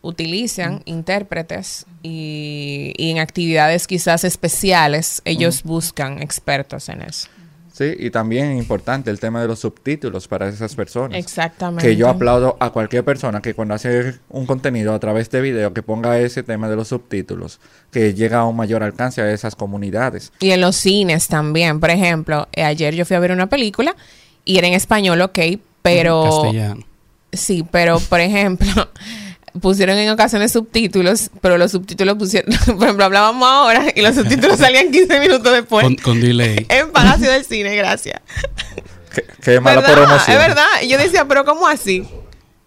utilizan 0.03 0.83
intérpretes 0.85 1.87
y, 2.03 2.93
y 2.97 3.09
en 3.09 3.17
actividades 3.19 3.87
quizás 3.87 4.23
especiales 4.23 5.21
ellos 5.25 5.65
Mm. 5.65 5.67
buscan 5.67 6.21
expertos 6.21 6.89
en 6.89 7.01
eso. 7.01 7.29
Sí, 7.71 7.85
y 7.97 8.11
también 8.11 8.51
es 8.51 8.59
importante 8.59 9.09
el 9.09 9.19
tema 9.19 9.41
de 9.41 9.47
los 9.47 9.57
subtítulos 9.59 10.27
para 10.27 10.47
esas 10.47 10.75
personas. 10.75 11.17
Exactamente. 11.17 11.87
Que 11.87 11.95
yo 11.95 12.07
aplaudo 12.07 12.55
a 12.59 12.69
cualquier 12.69 13.03
persona 13.03 13.41
que 13.41 13.55
cuando 13.55 13.73
hace 13.73 14.19
un 14.29 14.45
contenido 14.45 14.93
a 14.93 14.99
través 14.99 15.31
de 15.31 15.41
video 15.41 15.73
que 15.73 15.81
ponga 15.81 16.19
ese 16.19 16.43
tema 16.43 16.69
de 16.69 16.75
los 16.75 16.89
subtítulos, 16.89 17.59
que 17.91 18.13
llega 18.13 18.41
a 18.41 18.45
un 18.45 18.55
mayor 18.57 18.83
alcance 18.83 19.23
a 19.23 19.31
esas 19.31 19.55
comunidades. 19.55 20.31
Y 20.39 20.51
en 20.51 20.61
los 20.61 20.75
cines 20.75 21.27
también. 21.27 21.79
Por 21.79 21.89
ejemplo, 21.89 22.47
eh, 22.51 22.63
ayer 22.63 22.93
yo 22.93 23.05
fui 23.05 23.15
a 23.15 23.19
ver 23.19 23.31
una 23.31 23.47
película 23.47 23.95
y 24.45 24.59
era 24.59 24.67
en 24.67 24.73
español, 24.73 25.19
ok, 25.21 25.39
pero... 25.81 26.41
Castellano. 26.43 26.85
Sí, 27.31 27.65
pero 27.71 27.99
por 28.01 28.19
ejemplo, 28.19 28.67
pusieron 29.61 29.97
en 29.97 30.09
ocasiones 30.09 30.51
subtítulos, 30.51 31.29
pero 31.41 31.57
los 31.57 31.71
subtítulos 31.71 32.17
pusieron, 32.17 32.53
por 32.65 32.83
ejemplo, 32.83 33.05
hablábamos 33.05 33.47
ahora 33.47 33.85
y 33.95 34.01
los 34.01 34.15
subtítulos 34.15 34.57
salían 34.57 34.91
15 34.91 35.19
minutos 35.19 35.51
después. 35.51 35.83
Con, 35.83 35.95
con 35.95 36.21
delay. 36.21 36.65
En 36.69 36.91
Palacio 36.91 37.31
del 37.31 37.45
Cine, 37.45 37.75
gracias. 37.75 38.21
Qué, 39.13 39.25
qué 39.41 39.59
mala 39.59 39.81
promoción. 39.81 40.37
Es 40.37 40.47
verdad. 40.47 40.65
Y 40.81 40.87
yo 40.87 40.97
decía, 40.97 41.25
pero 41.27 41.45
¿cómo 41.45 41.67
así? 41.67 42.07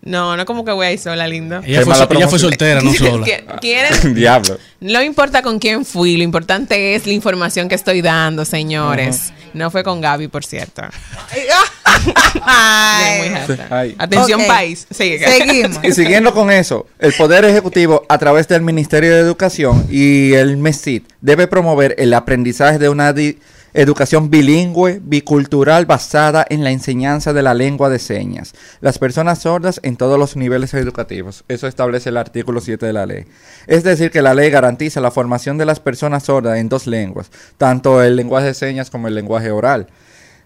No, 0.07 0.37
no 0.37 0.47
como 0.47 0.65
que 0.65 0.71
voy 0.73 0.87
a 0.87 0.93
ir 0.93 0.99
sola, 0.99 1.27
lindo. 1.27 1.61
Ella 1.65 1.83
fue, 1.83 1.95
so- 1.95 2.09
ella 2.11 2.29
fue 2.29 2.39
soltera, 2.39 2.81
no 2.81 2.93
sola. 2.95 3.27
¿Qui- 3.27 3.61
¿Quieren? 3.61 4.15
Diablo. 4.15 4.57
No 4.81 5.03
importa 5.03 5.43
con 5.43 5.59
quién 5.59 5.85
fui, 5.85 6.17
lo 6.17 6.23
importante 6.23 6.95
es 6.95 7.07
la 7.07 7.13
información 7.13 7.69
que 7.69 7.75
estoy 7.75 8.03
dando, 8.03 8.45
señores. 8.45 9.33
No 9.53 9.71
fue 9.71 9.83
con 9.83 10.01
Gaby, 10.01 10.29
por 10.29 10.45
cierto. 10.45 10.83
Ay. 12.43 13.31
Muy. 13.71 13.95
Atención, 13.99 14.47
país. 14.47 14.87
Sigue. 14.91 15.19
Seguimos. 15.27 15.79
Y 15.83 15.93
siguiendo 15.93 16.33
con 16.35 16.51
eso, 16.51 16.87
el 16.99 17.13
Poder 17.15 17.45
Ejecutivo, 17.45 18.05
a 18.09 18.19
través 18.19 18.49
del 18.49 18.63
Ministerio 18.63 19.13
de 19.15 19.21
Educación 19.21 19.87
y 19.91 20.33
el 20.35 20.57
MESID, 20.57 21.03
debe 21.21 21.47
promover 21.47 21.95
el 21.99 22.13
aprendizaje 22.15 22.79
de 22.79 22.89
una 22.89 23.13
di- 23.13 23.39
educación 23.77 24.31
bilingüe, 24.31 25.01
bicultural, 25.03 25.85
basada 25.85 26.47
en 26.49 26.65
la 26.65 26.71
enseñanza 26.71 27.35
de 27.35 27.43
la 27.43 27.53
lengua 27.53 27.91
de 27.91 27.99
señas. 27.99 28.55
Las 28.81 28.99
personas 28.99 29.41
sordas 29.41 29.81
en 29.83 29.97
todos 29.97 30.19
los 30.19 30.35
niveles 30.35 30.73
educativos. 30.73 31.45
Eso 31.49 31.67
establece 31.67 32.09
el 32.09 32.17
artículo 32.17 32.63
7 32.63 32.87
de 32.87 32.93
la 32.95 33.05
ley. 33.05 33.27
Es 33.67 33.85
decir, 33.85 34.11
que 34.11 34.23
la 34.23 34.33
ley 34.33 34.49
garantiza 34.51 35.03
la 35.03 35.11
formación 35.11 35.59
de 35.59 35.67
las 35.67 35.79
personas 35.79 36.23
sordas 36.23 36.59
en 36.59 36.71
dos 36.71 36.87
lenguas, 36.87 37.31
tanto 37.59 38.03
el 38.03 38.17
lenguaje 38.17 38.47
de 38.47 38.55
señas 38.55 38.89
como 38.89 39.09
el 39.09 39.15
lenguaje 39.15 39.51
oral 39.51 39.89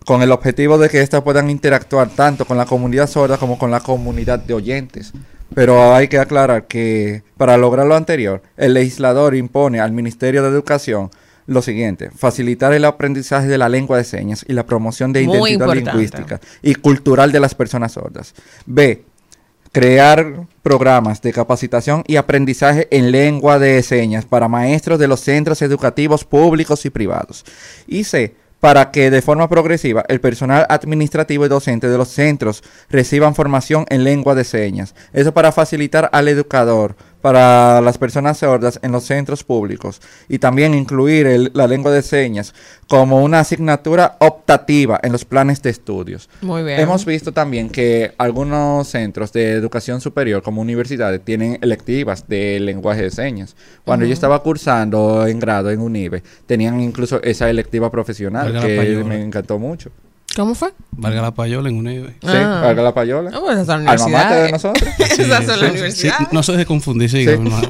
con 0.06 0.22
el 0.22 0.32
objetivo 0.32 0.78
de 0.78 0.88
que 0.88 1.02
éstas 1.02 1.20
puedan 1.22 1.50
interactuar 1.50 2.08
tanto 2.08 2.46
con 2.46 2.56
la 2.56 2.64
comunidad 2.64 3.06
sorda 3.06 3.36
como 3.36 3.58
con 3.58 3.70
la 3.70 3.80
comunidad 3.80 4.38
de 4.38 4.54
oyentes. 4.54 5.12
Pero 5.54 5.94
hay 5.94 6.08
que 6.08 6.18
aclarar 6.18 6.66
que 6.66 7.22
para 7.36 7.56
lograr 7.56 7.86
lo 7.86 7.96
anterior, 7.96 8.42
el 8.56 8.74
legislador 8.74 9.34
impone 9.34 9.78
al 9.78 9.92
Ministerio 9.92 10.42
de 10.42 10.48
Educación 10.48 11.10
lo 11.50 11.62
siguiente, 11.62 12.10
facilitar 12.10 12.72
el 12.72 12.84
aprendizaje 12.84 13.48
de 13.48 13.58
la 13.58 13.68
lengua 13.68 13.96
de 13.96 14.04
señas 14.04 14.44
y 14.46 14.52
la 14.52 14.64
promoción 14.64 15.12
de 15.12 15.24
Muy 15.24 15.50
identidad 15.50 15.74
importante. 15.74 15.90
lingüística 15.90 16.40
y 16.62 16.74
cultural 16.76 17.32
de 17.32 17.40
las 17.40 17.56
personas 17.56 17.92
sordas. 17.92 18.34
B. 18.66 19.02
Crear 19.72 20.46
programas 20.62 21.20
de 21.22 21.32
capacitación 21.32 22.04
y 22.06 22.16
aprendizaje 22.16 22.86
en 22.92 23.10
lengua 23.10 23.58
de 23.58 23.82
señas 23.82 24.26
para 24.26 24.46
maestros 24.46 25.00
de 25.00 25.08
los 25.08 25.20
centros 25.20 25.60
educativos 25.62 26.24
públicos 26.24 26.86
y 26.86 26.90
privados. 26.90 27.44
Y 27.86 28.04
C. 28.04 28.34
Para 28.60 28.90
que 28.90 29.10
de 29.10 29.22
forma 29.22 29.48
progresiva 29.48 30.04
el 30.08 30.20
personal 30.20 30.66
administrativo 30.68 31.46
y 31.46 31.48
docente 31.48 31.88
de 31.88 31.96
los 31.96 32.08
centros 32.08 32.62
reciban 32.90 33.34
formación 33.34 33.86
en 33.88 34.04
lengua 34.04 34.34
de 34.34 34.44
señas. 34.44 34.94
Eso 35.14 35.32
para 35.32 35.50
facilitar 35.50 36.10
al 36.12 36.28
educador, 36.28 36.94
para 37.20 37.80
las 37.80 37.98
personas 37.98 38.38
sordas 38.38 38.78
en 38.82 38.92
los 38.92 39.04
centros 39.04 39.44
públicos 39.44 40.00
y 40.28 40.38
también 40.38 40.74
incluir 40.74 41.26
el- 41.26 41.50
la 41.54 41.66
lengua 41.66 41.90
de 41.92 42.02
señas 42.02 42.54
como 42.88 43.22
una 43.22 43.40
asignatura 43.40 44.16
optativa 44.20 44.98
en 45.02 45.12
los 45.12 45.24
planes 45.24 45.62
de 45.62 45.70
estudios. 45.70 46.28
Muy 46.40 46.62
bien. 46.62 46.80
Hemos 46.80 47.04
visto 47.04 47.32
también 47.32 47.68
que 47.68 48.12
algunos 48.18 48.88
centros 48.88 49.32
de 49.32 49.52
educación 49.52 50.00
superior, 50.00 50.42
como 50.42 50.60
universidades, 50.60 51.20
tienen 51.24 51.58
electivas 51.60 52.26
de 52.28 52.58
lenguaje 52.60 53.02
de 53.02 53.10
señas. 53.10 53.54
Cuando 53.84 54.04
yo 54.06 54.12
estaba 54.14 54.42
cursando 54.42 55.26
en 55.26 55.38
grado 55.38 55.70
en 55.70 55.80
UNIBE, 55.80 56.22
tenían 56.46 56.80
incluso 56.80 57.22
esa 57.22 57.48
electiva 57.50 57.90
profesional 57.90 58.52
la 58.54 58.60
que 58.66 58.76
me 59.04 59.22
encantó 59.22 59.58
mucho. 59.58 59.90
¿Cómo 60.36 60.54
fue? 60.54 60.72
Valga 60.92 61.22
la 61.22 61.34
payola 61.34 61.68
en 61.68 61.76
un 61.76 61.84
nivel. 61.84 62.14
Sí, 62.20 62.28
Ah. 62.28 62.60
valga 62.64 62.82
la 62.82 62.94
payola. 62.94 63.30
Ah, 63.34 63.38
pues 63.40 63.54
esas 63.58 63.66
son 63.66 63.88
Alma 63.88 64.08
mater 64.08 64.28
de 64.28 64.42
universidades. 64.44 64.52
nosotros. 64.52 64.88
Esas 65.18 65.44
son 65.46 65.48
las 65.48 65.58
Sí, 65.58 65.66
universidades. 65.70 66.32
no 66.32 66.42
se 66.42 66.52
deje 66.52 66.66
confundir, 66.66 67.10
Sí. 67.10 67.26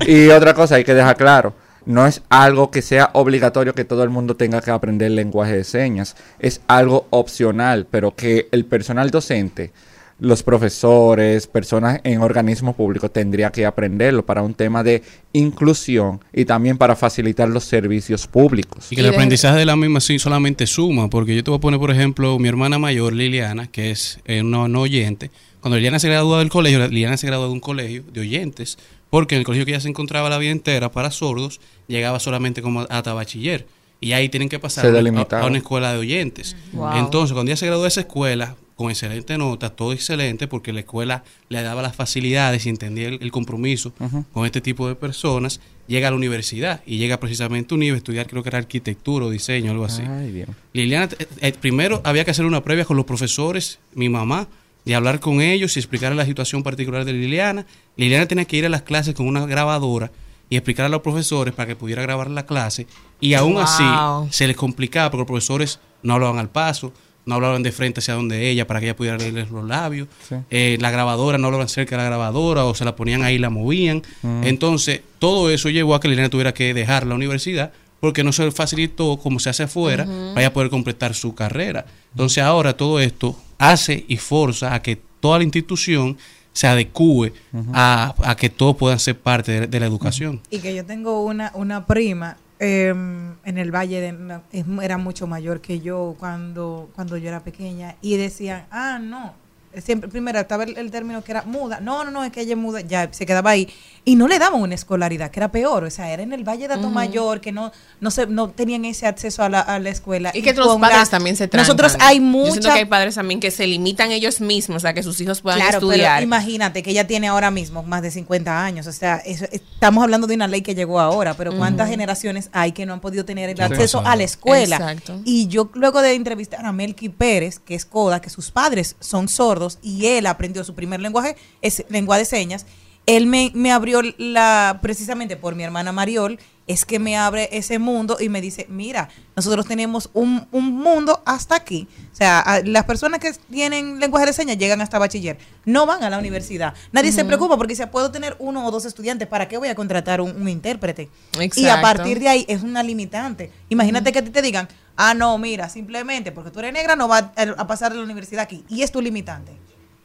Y 0.07 0.29
otra 0.29 0.53
cosa, 0.55 0.75
hay 0.77 0.85
que 0.85 0.95
dejar 0.95 1.17
claro. 1.17 1.55
No 1.87 2.07
es 2.07 2.21
algo 2.29 2.71
que 2.71 2.83
sea 2.83 3.09
obligatorio 3.15 3.75
que 3.75 3.87
todo 3.87 4.03
el 4.05 4.11
mundo 4.11 4.37
tenga 4.37 4.61
que 4.61 4.71
aprender 4.71 5.11
lenguaje 5.11 5.57
de 5.57 5.65
señas. 5.65 6.15
Es 6.39 6.61
algo 6.69 7.07
opcional, 7.09 7.87
pero 7.91 8.15
que 8.15 8.49
el 8.53 8.67
personal 8.67 9.11
docente, 9.11 9.73
los 10.21 10.43
profesores, 10.43 11.47
personas 11.47 12.01
en 12.05 12.21
organismos 12.21 12.75
públicos 12.77 13.11
tendría 13.13 13.51
que 13.51 13.65
aprenderlo 13.67 14.25
para 14.25 14.43
un 14.43 14.55
tema 14.55 14.83
de 14.83 15.03
inclusión 15.33 16.21
y 16.33 16.45
también 16.45 16.79
para 16.79 16.95
facilitar 16.97 17.49
los 17.49 17.65
servicios 17.65 18.27
públicos. 18.27 18.87
Y 18.93 18.97
que 18.97 19.03
Y 19.03 19.05
el 19.05 19.11
de- 19.11 19.17
aprendizaje 19.17 19.59
de 19.59 19.67
la 19.67 19.77
misma 19.77 20.01
sí 20.01 20.19
solamente 20.19 20.67
suma, 20.67 21.09
porque 21.09 21.35
yo 21.35 21.43
te 21.43 21.51
voy 21.51 21.59
a 21.59 21.61
poner, 21.61 21.81
por 21.81 21.91
ejemplo, 21.91 22.39
mi 22.39 22.49
hermana 22.49 22.79
mayor, 22.79 23.13
Liliana, 23.15 23.67
que 23.67 23.91
es 23.91 24.21
eh, 24.27 24.43
no, 24.43 24.69
no 24.69 24.83
oyente. 24.83 25.31
Cuando 25.61 25.77
Liliana 25.77 25.99
se 25.99 26.09
graduó 26.09 26.39
del 26.39 26.49
colegio, 26.51 26.87
Liliana 26.89 27.17
se 27.17 27.27
graduó 27.27 27.47
de 27.47 27.53
un 27.53 27.61
colegio 27.61 28.03
de 28.13 28.21
oyentes, 28.21 28.79
porque 29.11 29.35
en 29.35 29.41
el 29.41 29.45
colegio 29.45 29.65
que 29.67 29.73
ella 29.73 29.81
se 29.81 29.89
encontraba 29.89 30.31
la 30.31 30.39
vida 30.39 30.53
entera 30.53 30.91
para 30.93 31.11
sordos, 31.11 31.61
llegaba 31.89 32.21
solamente 32.21 32.63
como 32.63 32.87
hasta 32.89 33.13
bachiller. 33.13 33.67
Y 34.03 34.13
ahí 34.13 34.31
tienen 34.31 34.49
que 34.49 34.59
pasar 34.59 34.87
a, 34.87 34.89
una- 34.89 34.97
delimitaba. 34.99 35.43
a 35.43 35.47
una 35.47 35.59
escuela 35.59 35.93
de 35.93 35.99
oyentes. 35.99 36.57
Wow. 36.73 36.97
Entonces, 36.97 37.35
cuando 37.35 37.51
ella 37.51 37.57
se 37.59 37.67
graduó 37.67 37.83
de 37.83 37.89
esa 37.89 38.01
escuela, 38.01 38.57
con 38.81 38.91
excelente 38.91 39.37
nota, 39.37 39.69
todo 39.69 39.93
excelente, 39.93 40.49
porque 40.49 40.73
la 40.73 40.81
escuela 40.81 41.23
le 41.51 41.61
daba 41.63 41.83
las 41.83 41.95
facilidades 41.95 42.65
y 42.65 42.71
entendía 42.71 43.09
el, 43.09 43.19
el 43.21 43.31
compromiso 43.31 43.93
con 44.33 44.47
este 44.47 44.63
tipo 44.63 44.89
de 44.89 44.95
personas, 44.95 45.61
llega 45.87 46.09
a 46.09 46.11
la 46.13 46.17
universidad 46.17 46.81
y 46.87 46.97
llega 46.97 47.21
precisamente 47.21 47.75
a 47.75 47.77
UNIVE 47.77 47.95
a 47.95 47.99
estudiar, 47.99 48.27
creo 48.27 48.43
que 48.43 48.49
era 48.49 48.57
arquitectura 48.57 49.27
o 49.27 49.31
diseño, 49.31 49.71
algo 49.71 49.85
así. 49.85 50.01
Ay, 50.09 50.33
Dios. 50.33 50.49
Liliana, 50.73 51.11
eh, 51.19 51.27
eh, 51.43 51.53
primero 51.61 52.01
había 52.05 52.25
que 52.25 52.31
hacer 52.31 52.47
una 52.47 52.63
previa 52.65 52.87
con 52.87 52.97
los 52.97 53.05
profesores, 53.05 53.81
mi 53.95 54.09
mamá, 54.09 54.49
y 54.87 54.95
hablar 54.95 55.21
con 55.21 55.43
ellos 55.43 55.77
y 55.77 55.81
explicar 55.81 56.15
la 56.15 56.25
situación 56.25 56.63
particular 56.63 57.05
de 57.05 57.13
Liliana. 57.13 57.67
Liliana 57.97 58.25
tenía 58.27 58.47
que 58.47 58.57
ir 58.57 58.65
a 58.65 58.71
las 58.71 58.81
clases 58.81 59.15
con 59.15 59.27
una 59.27 59.45
grabadora 59.45 60.11
y 60.49 60.57
explicar 60.57 60.87
a 60.87 60.89
los 60.89 61.03
profesores 61.03 61.53
para 61.53 61.67
que 61.67 61.77
pudiera 61.77 62.01
grabar 62.01 62.31
la 62.31 62.47
clase. 62.47 62.87
Y 63.21 63.35
aún 63.35 63.53
Wow. 63.55 63.63
así 63.63 63.85
se 64.31 64.47
les 64.47 64.57
complicaba 64.57 65.11
porque 65.11 65.21
los 65.21 65.27
profesores 65.27 65.81
no 66.03 66.15
hablaban 66.15 66.39
al 66.39 66.49
paso, 66.49 66.95
no 67.31 67.37
hablaban 67.37 67.63
de 67.63 67.73
frente 67.73 68.01
hacia 68.01 68.15
donde 68.15 68.51
ella 68.51 68.67
para 68.67 68.81
que 68.81 68.87
ella 68.87 68.97
pudiera 68.97 69.17
leerles 69.17 69.51
los 69.51 69.65
labios. 69.65 70.09
Sí. 70.29 70.35
Eh, 70.51 70.77
la 70.81 70.91
grabadora 70.91 71.39
no 71.39 71.47
hablaban 71.47 71.69
cerca 71.69 71.97
de 71.97 72.03
la 72.03 72.09
grabadora 72.09 72.65
o 72.65 72.75
se 72.75 72.85
la 72.85 72.97
ponían 72.97 73.23
ahí 73.23 73.37
y 73.37 73.39
la 73.39 73.49
movían. 73.51 74.03
Entonces, 74.43 75.01
todo 75.19 75.51
eso 75.51 75.71
llevó 75.71 75.95
a 75.95 76.01
que 76.01 76.09
Liliana 76.09 76.29
tuviera 76.29 76.53
que 76.53 76.75
dejar 76.75 77.07
la 77.07 77.15
universidad 77.15 77.73
porque 78.01 78.25
no 78.25 78.33
se 78.33 78.45
le 78.45 78.51
facilitó 78.51 79.19
como 79.19 79.39
se 79.39 79.51
hace 79.51 79.63
afuera 79.63 80.05
para 80.05 80.41
ella 80.41 80.53
poder 80.53 80.71
completar 80.71 81.15
su 81.15 81.35
carrera. 81.35 81.87
Entonces, 82.11 82.43
ahora 82.43 82.77
todo 82.77 83.01
esto 83.01 83.37
hace 83.59 84.05
y 84.09 84.17
forza 84.17 84.75
a 84.75 84.83
que 84.83 85.01
toda 85.21 85.39
la 85.39 85.45
institución 85.45 86.19
se 86.53 86.67
adecue 86.67 87.33
a, 87.73 88.15
a 88.25 88.37
que 88.37 88.51
todos 88.51 88.77
puedan 88.77 88.99
ser 88.99 89.17
parte 89.19 89.53
de, 89.53 89.67
de 89.67 89.81
la 89.81 89.87
educación. 89.87 90.41
Y 90.51 90.59
que 90.59 90.75
yo 90.75 90.85
tengo 90.85 91.25
una, 91.25 91.53
una 91.55 91.87
prima 91.87 92.37
eh, 92.61 92.91
en 92.91 93.59
el 93.59 93.75
Valle 93.75 94.01
de, 94.01 94.41
era 94.83 94.99
mucho 94.99 95.27
mayor 95.27 95.61
que 95.61 95.81
yo 95.81 96.15
cuando, 96.19 96.91
cuando 96.95 97.17
yo 97.17 97.29
era 97.29 97.41
pequeña 97.41 97.97
y 98.03 98.17
decían, 98.17 98.67
ah, 98.71 98.99
no, 99.01 99.35
siempre, 99.83 100.09
primero 100.11 100.41
estaba 100.41 100.65
el, 100.65 100.77
el 100.77 100.91
término 100.91 101.23
que 101.23 101.33
era 101.33 101.43
muda, 101.43 101.81
no, 101.81 102.05
no, 102.05 102.11
no, 102.11 102.25
es 102.25 102.33
que 102.33 102.41
ella 102.41 102.53
es 102.53 102.59
muda, 102.59 102.81
ya 102.81 103.09
se 103.13 103.27
quedaba 103.27 103.51
ahí 103.51 103.69
y 104.05 104.17
no 104.17 104.27
le 104.29 104.39
daban 104.39 104.61
una 104.61 104.75
escolaridad, 104.75 105.31
que 105.31 105.41
era 105.41 105.53
peor, 105.53 105.85
o 105.85 105.91
sea, 105.91 106.11
era 106.11 106.23
en 106.23 106.33
el 106.33 106.43
Valle 106.43 106.67
de 106.69 106.75
Atomayor 106.75 107.41
que 107.41 107.53
no, 107.53 107.71
no, 108.01 108.11
se, 108.11 108.27
no 108.27 108.49
tenían 108.51 108.85
ese 108.87 109.07
acceso 109.07 109.43
a 109.43 109.49
la, 109.51 109.61
a 109.61 109.79
la 109.79 109.91
escuela. 109.91 110.31
Y 110.35 110.41
que 110.43 110.55
los 110.55 110.77
padres 110.79 110.99
la- 110.99 111.07
también 111.07 111.37
se 111.37 111.49
trancan. 111.49 111.67
Nosotros 111.67 111.97
hay 112.01 112.17
Yo 112.17 112.23
mucha 112.23 112.73
que 112.73 112.79
hay 112.79 112.85
padres 112.87 113.15
también 113.17 113.41
que 113.41 113.51
se 113.51 113.67
limitan 113.67 114.11
ellos 114.11 114.41
mismos 114.41 114.85
a 114.87 114.95
que 114.95 115.03
sus 115.03 115.21
hijos 115.21 115.43
puedan 115.43 115.61
Claro, 115.61 115.77
estudiar. 115.79 116.17
pero 116.17 116.25
imagínate 116.25 116.83
que 116.83 116.91
ella 116.91 117.07
tiene 117.07 117.29
ahora 117.29 117.51
mismo 117.51 117.83
más 117.83 118.01
de 118.01 118.11
50 118.11 118.65
años. 118.65 118.87
O 118.87 118.93
sea, 118.93 119.17
eso- 119.19 119.45
estamos 119.53 120.03
hablando 120.03 120.27
de 120.27 120.35
una 120.35 120.49
ley 120.49 120.63
que 120.63 120.75
llegó 120.75 120.99
ahora, 120.99 121.35
pero 121.35 121.55
¿cuántas 121.57 121.91
generaciones 121.91 122.49
hay 122.53 122.73
que 122.73 122.87
no 122.87 122.95
han 122.95 123.01
podido 123.01 123.27
tener 123.27 123.51
el 123.51 123.57
Sí. 123.59 123.63
acceso 123.63 124.01
a 124.05 124.17
la 124.17 124.23
escuela? 124.25 124.77
Exacto. 124.77 125.21
Y 125.27 125.47
yo 125.49 125.71
luego 125.75 126.01
de 126.01 126.15
entrevistar 126.15 126.65
a 126.65 126.73
Melky 126.73 127.11
Pérez, 127.11 127.59
que 127.59 127.75
es 127.75 127.85
coda, 127.85 128.21
que 128.23 128.31
sus 128.31 128.51
padres 128.51 128.97
son 128.99 129.29
sordos 129.29 129.60
y 129.83 130.07
él 130.07 130.27
aprendió 130.27 130.65
su 130.65 130.75
primer 130.75 131.01
lenguaje, 131.01 131.37
es 131.63 131.85
lengua 131.89 132.19
de 132.19 132.25
señas, 132.25 132.67
él 133.07 133.27
me, 133.27 133.51
me 133.55 133.73
abrió 133.73 134.03
la, 134.19 134.79
precisamente 134.83 135.37
por 135.37 135.55
mi 135.55 135.63
hermana 135.63 135.93
Mariol, 135.93 136.39
es 136.71 136.85
que 136.85 136.99
me 136.99 137.17
abre 137.17 137.49
ese 137.53 137.79
mundo 137.79 138.17
y 138.21 138.29
me 138.29 138.41
dice, 138.41 138.67
mira, 138.69 139.09
nosotros 139.35 139.67
tenemos 139.67 140.11
un, 140.13 140.47
un 140.53 140.73
mundo 140.73 141.23
hasta 141.27 141.55
aquí. 141.57 141.89
O 142.13 142.15
sea, 142.15 142.41
a- 142.41 142.61
las 142.61 142.85
personas 142.85 143.19
que 143.21 143.33
tienen 143.51 143.99
lenguaje 143.99 144.27
de 144.27 144.33
señas 144.33 144.57
llegan 144.59 144.81
hasta 144.81 144.99
bachiller, 144.99 145.39
no 145.65 145.85
van 145.87 146.03
a 146.05 146.11
la 146.11 146.19
universidad. 146.19 146.75
Nadie 146.93 147.13
se 147.13 147.25
preocupa 147.25 147.57
porque 147.57 147.75
si 147.75 147.85
puedo 147.87 148.11
tener 148.11 148.37
uno 148.39 148.65
o 148.67 148.71
dos 148.71 148.85
estudiantes, 148.85 149.27
¿para 149.27 149.49
qué 149.49 149.59
voy 149.59 149.69
a 149.69 149.75
contratar 149.75 150.21
un, 150.21 150.31
un 150.41 150.49
intérprete? 150.49 151.09
Y 151.35 151.39
a 151.39 151.45
Exacto. 151.45 151.83
partir 151.83 152.21
de 152.21 152.29
ahí 152.29 152.45
es 152.49 152.63
una 152.63 152.83
limitante. 152.83 153.51
Imagínate 153.69 154.13
que 154.13 154.21
a 154.21 154.25
ti 154.25 154.31
te 154.31 154.43
digan, 154.43 154.69
ah, 154.97 155.15
no, 155.15 155.37
mira, 155.39 155.69
simplemente 155.69 156.31
porque 156.33 156.51
tú 156.51 156.61
eres 156.61 156.73
negra 156.73 156.95
no 156.97 157.09
va 157.09 157.33
a, 157.37 157.43
a 157.59 157.67
pasar 157.67 157.91
de 157.93 157.99
la 157.99 158.05
universidad 158.05 158.43
aquí. 158.43 158.65
Y 158.69 158.83
es 158.83 158.93
tu 158.93 159.01
limitante. 159.03 159.53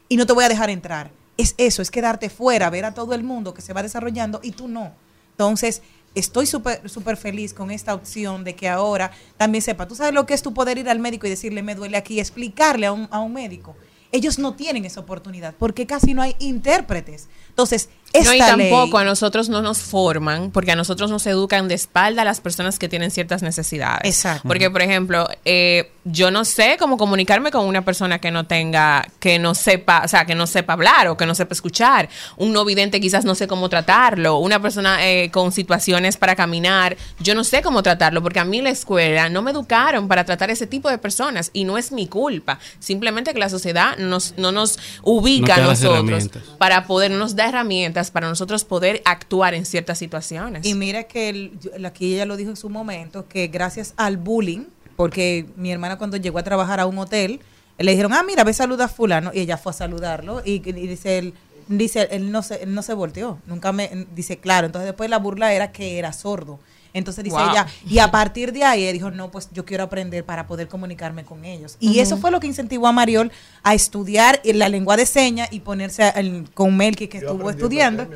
Y 0.08 0.16
no 0.16 0.26
te 0.26 0.32
voy 0.32 0.44
a 0.44 0.48
dejar 0.48 0.70
entrar. 0.70 1.10
Es 1.36 1.54
eso, 1.58 1.82
es 1.82 1.90
quedarte 1.90 2.30
fuera, 2.30 2.70
ver 2.70 2.86
a 2.86 2.94
todo 2.94 3.12
el 3.14 3.22
mundo 3.22 3.52
que 3.54 3.60
se 3.62 3.72
va 3.72 3.82
desarrollando 3.82 4.40
y 4.42 4.50
tú 4.52 4.68
no. 4.68 4.92
Entonces, 5.32 5.82
estoy 6.16 6.46
súper 6.46 6.88
súper 6.88 7.16
feliz 7.16 7.54
con 7.54 7.70
esta 7.70 7.94
opción 7.94 8.42
de 8.42 8.56
que 8.56 8.68
ahora 8.68 9.12
también 9.36 9.62
sepa, 9.62 9.86
tú 9.86 9.94
sabes 9.94 10.14
lo 10.14 10.26
que 10.26 10.34
es 10.34 10.42
tu 10.42 10.52
poder 10.52 10.78
ir 10.78 10.88
al 10.88 10.98
médico 10.98 11.26
y 11.26 11.30
decirle, 11.30 11.62
me 11.62 11.74
duele 11.74 11.96
aquí, 11.96 12.18
explicarle 12.18 12.86
a 12.86 12.92
un, 12.92 13.06
a 13.10 13.20
un 13.20 13.32
médico. 13.32 13.76
Ellos 14.12 14.38
no 14.38 14.54
tienen 14.54 14.84
esa 14.84 15.00
oportunidad 15.00 15.54
porque 15.58 15.86
casi 15.86 16.14
no 16.14 16.22
hay 16.22 16.34
intérpretes. 16.38 17.28
Entonces, 17.56 17.88
esta 18.12 18.28
no, 18.30 18.34
y 18.34 18.38
ley- 18.38 18.70
tampoco 18.70 18.98
a 18.98 19.04
nosotros 19.04 19.48
no 19.48 19.62
nos 19.62 19.78
forman, 19.78 20.50
porque 20.50 20.72
a 20.72 20.76
nosotros 20.76 21.10
nos 21.10 21.26
educan 21.26 21.68
de 21.68 21.74
espalda 21.74 22.22
a 22.22 22.24
las 22.24 22.40
personas 22.40 22.78
que 22.78 22.88
tienen 22.88 23.10
ciertas 23.10 23.42
necesidades. 23.42 24.02
Exacto. 24.04 24.46
Porque, 24.46 24.70
por 24.70 24.82
ejemplo, 24.82 25.28
eh, 25.44 25.90
yo 26.04 26.30
no 26.30 26.44
sé 26.44 26.76
cómo 26.78 26.96
comunicarme 26.98 27.50
con 27.50 27.66
una 27.66 27.82
persona 27.84 28.18
que 28.20 28.30
no 28.30 28.46
tenga, 28.46 29.06
que 29.18 29.38
no 29.38 29.54
sepa, 29.54 30.02
o 30.04 30.08
sea, 30.08 30.24
que 30.24 30.34
no 30.34 30.46
sepa 30.46 30.74
hablar 30.74 31.08
o 31.08 31.16
que 31.16 31.26
no 31.26 31.34
sepa 31.34 31.52
escuchar. 31.54 32.08
Un 32.36 32.52
no 32.52 32.64
vidente 32.64 33.00
quizás 33.00 33.24
no 33.24 33.34
sé 33.34 33.48
cómo 33.48 33.68
tratarlo. 33.68 34.36
Una 34.38 34.60
persona 34.62 35.04
eh, 35.06 35.30
con 35.30 35.50
situaciones 35.50 36.16
para 36.16 36.36
caminar, 36.36 36.96
yo 37.18 37.34
no 37.34 37.42
sé 37.42 37.60
cómo 37.62 37.82
tratarlo, 37.82 38.22
porque 38.22 38.38
a 38.38 38.44
mí 38.44 38.58
en 38.58 38.64
la 38.64 38.70
escuela 38.70 39.28
no 39.30 39.42
me 39.42 39.50
educaron 39.50 40.08
para 40.08 40.24
tratar 40.24 40.50
ese 40.50 40.66
tipo 40.66 40.88
de 40.90 40.98
personas 40.98 41.50
y 41.52 41.64
no 41.64 41.76
es 41.76 41.90
mi 41.90 42.06
culpa. 42.06 42.58
Simplemente 42.78 43.32
que 43.34 43.40
la 43.40 43.48
sociedad 43.48 43.96
nos, 43.98 44.34
no 44.36 44.52
nos 44.52 44.78
ubica 45.02 45.56
No 45.56 45.64
a 45.64 45.66
nosotros 45.66 46.30
para 46.58 46.86
poder, 46.86 47.10
no 47.10 47.18
nos 47.18 47.34
herramientas 47.48 48.10
para 48.10 48.28
nosotros 48.28 48.64
poder 48.64 49.02
actuar 49.04 49.54
en 49.54 49.64
ciertas 49.66 49.98
situaciones. 49.98 50.66
Y 50.66 50.74
mira 50.74 51.04
que 51.04 51.28
el- 51.28 51.58
aquí 51.84 52.14
ella 52.14 52.26
lo 52.26 52.36
dijo 52.36 52.50
en 52.50 52.56
su 52.56 52.68
momento, 52.70 53.26
que 53.28 53.48
gracias 53.48 53.94
al 53.96 54.16
bullying, 54.16 54.66
porque 54.96 55.46
mi 55.56 55.70
hermana 55.72 55.98
cuando 55.98 56.16
llegó 56.16 56.38
a 56.38 56.42
trabajar 56.42 56.80
a 56.80 56.86
un 56.86 56.98
hotel, 56.98 57.40
le 57.78 57.90
dijeron, 57.90 58.12
ah, 58.14 58.22
mira, 58.26 58.44
ve 58.44 58.52
saluda 58.54 58.86
a 58.86 58.88
fulano, 58.88 59.30
y 59.34 59.40
ella 59.40 59.58
fue 59.58 59.70
a 59.70 59.74
saludarlo, 59.74 60.40
y, 60.44 60.54
y 60.66 60.72
dice 60.72 61.18
él, 61.18 61.34
dice, 61.68 62.08
él 62.10 62.30
no 62.32 62.42
se, 62.42 62.62
él 62.62 62.74
no 62.74 62.82
se 62.82 62.94
volteó, 62.94 63.38
nunca 63.46 63.72
me, 63.72 64.06
dice, 64.14 64.38
claro, 64.38 64.66
entonces 64.66 64.86
después 64.86 65.10
la 65.10 65.18
burla 65.18 65.52
era 65.52 65.72
que 65.72 65.98
era 65.98 66.12
sordo. 66.12 66.58
Entonces 66.96 67.22
dice 67.24 67.36
Wow. 67.36 67.50
ella, 67.50 67.66
y 67.88 67.98
a 67.98 68.10
partir 68.10 68.52
de 68.52 68.64
ahí 68.64 68.90
dijo, 68.92 69.10
no, 69.10 69.30
pues 69.30 69.48
yo 69.52 69.64
quiero 69.64 69.84
aprender 69.84 70.24
para 70.24 70.46
poder 70.46 70.66
comunicarme 70.68 71.24
con 71.24 71.44
ellos. 71.44 71.76
Y 71.78 71.98
eso 72.00 72.16
fue 72.16 72.30
lo 72.30 72.40
que 72.40 72.46
incentivó 72.46 72.86
a 72.88 72.92
Mariol 72.92 73.30
a 73.62 73.74
estudiar 73.74 74.40
la 74.44 74.68
lengua 74.68 74.96
de 74.96 75.04
señas 75.06 75.48
y 75.52 75.60
ponerse 75.60 76.10
el- 76.16 76.48
con 76.54 76.76
Melky, 76.76 77.08
que 77.08 77.18
estuvo 77.18 77.50
estudiando. 77.50 78.08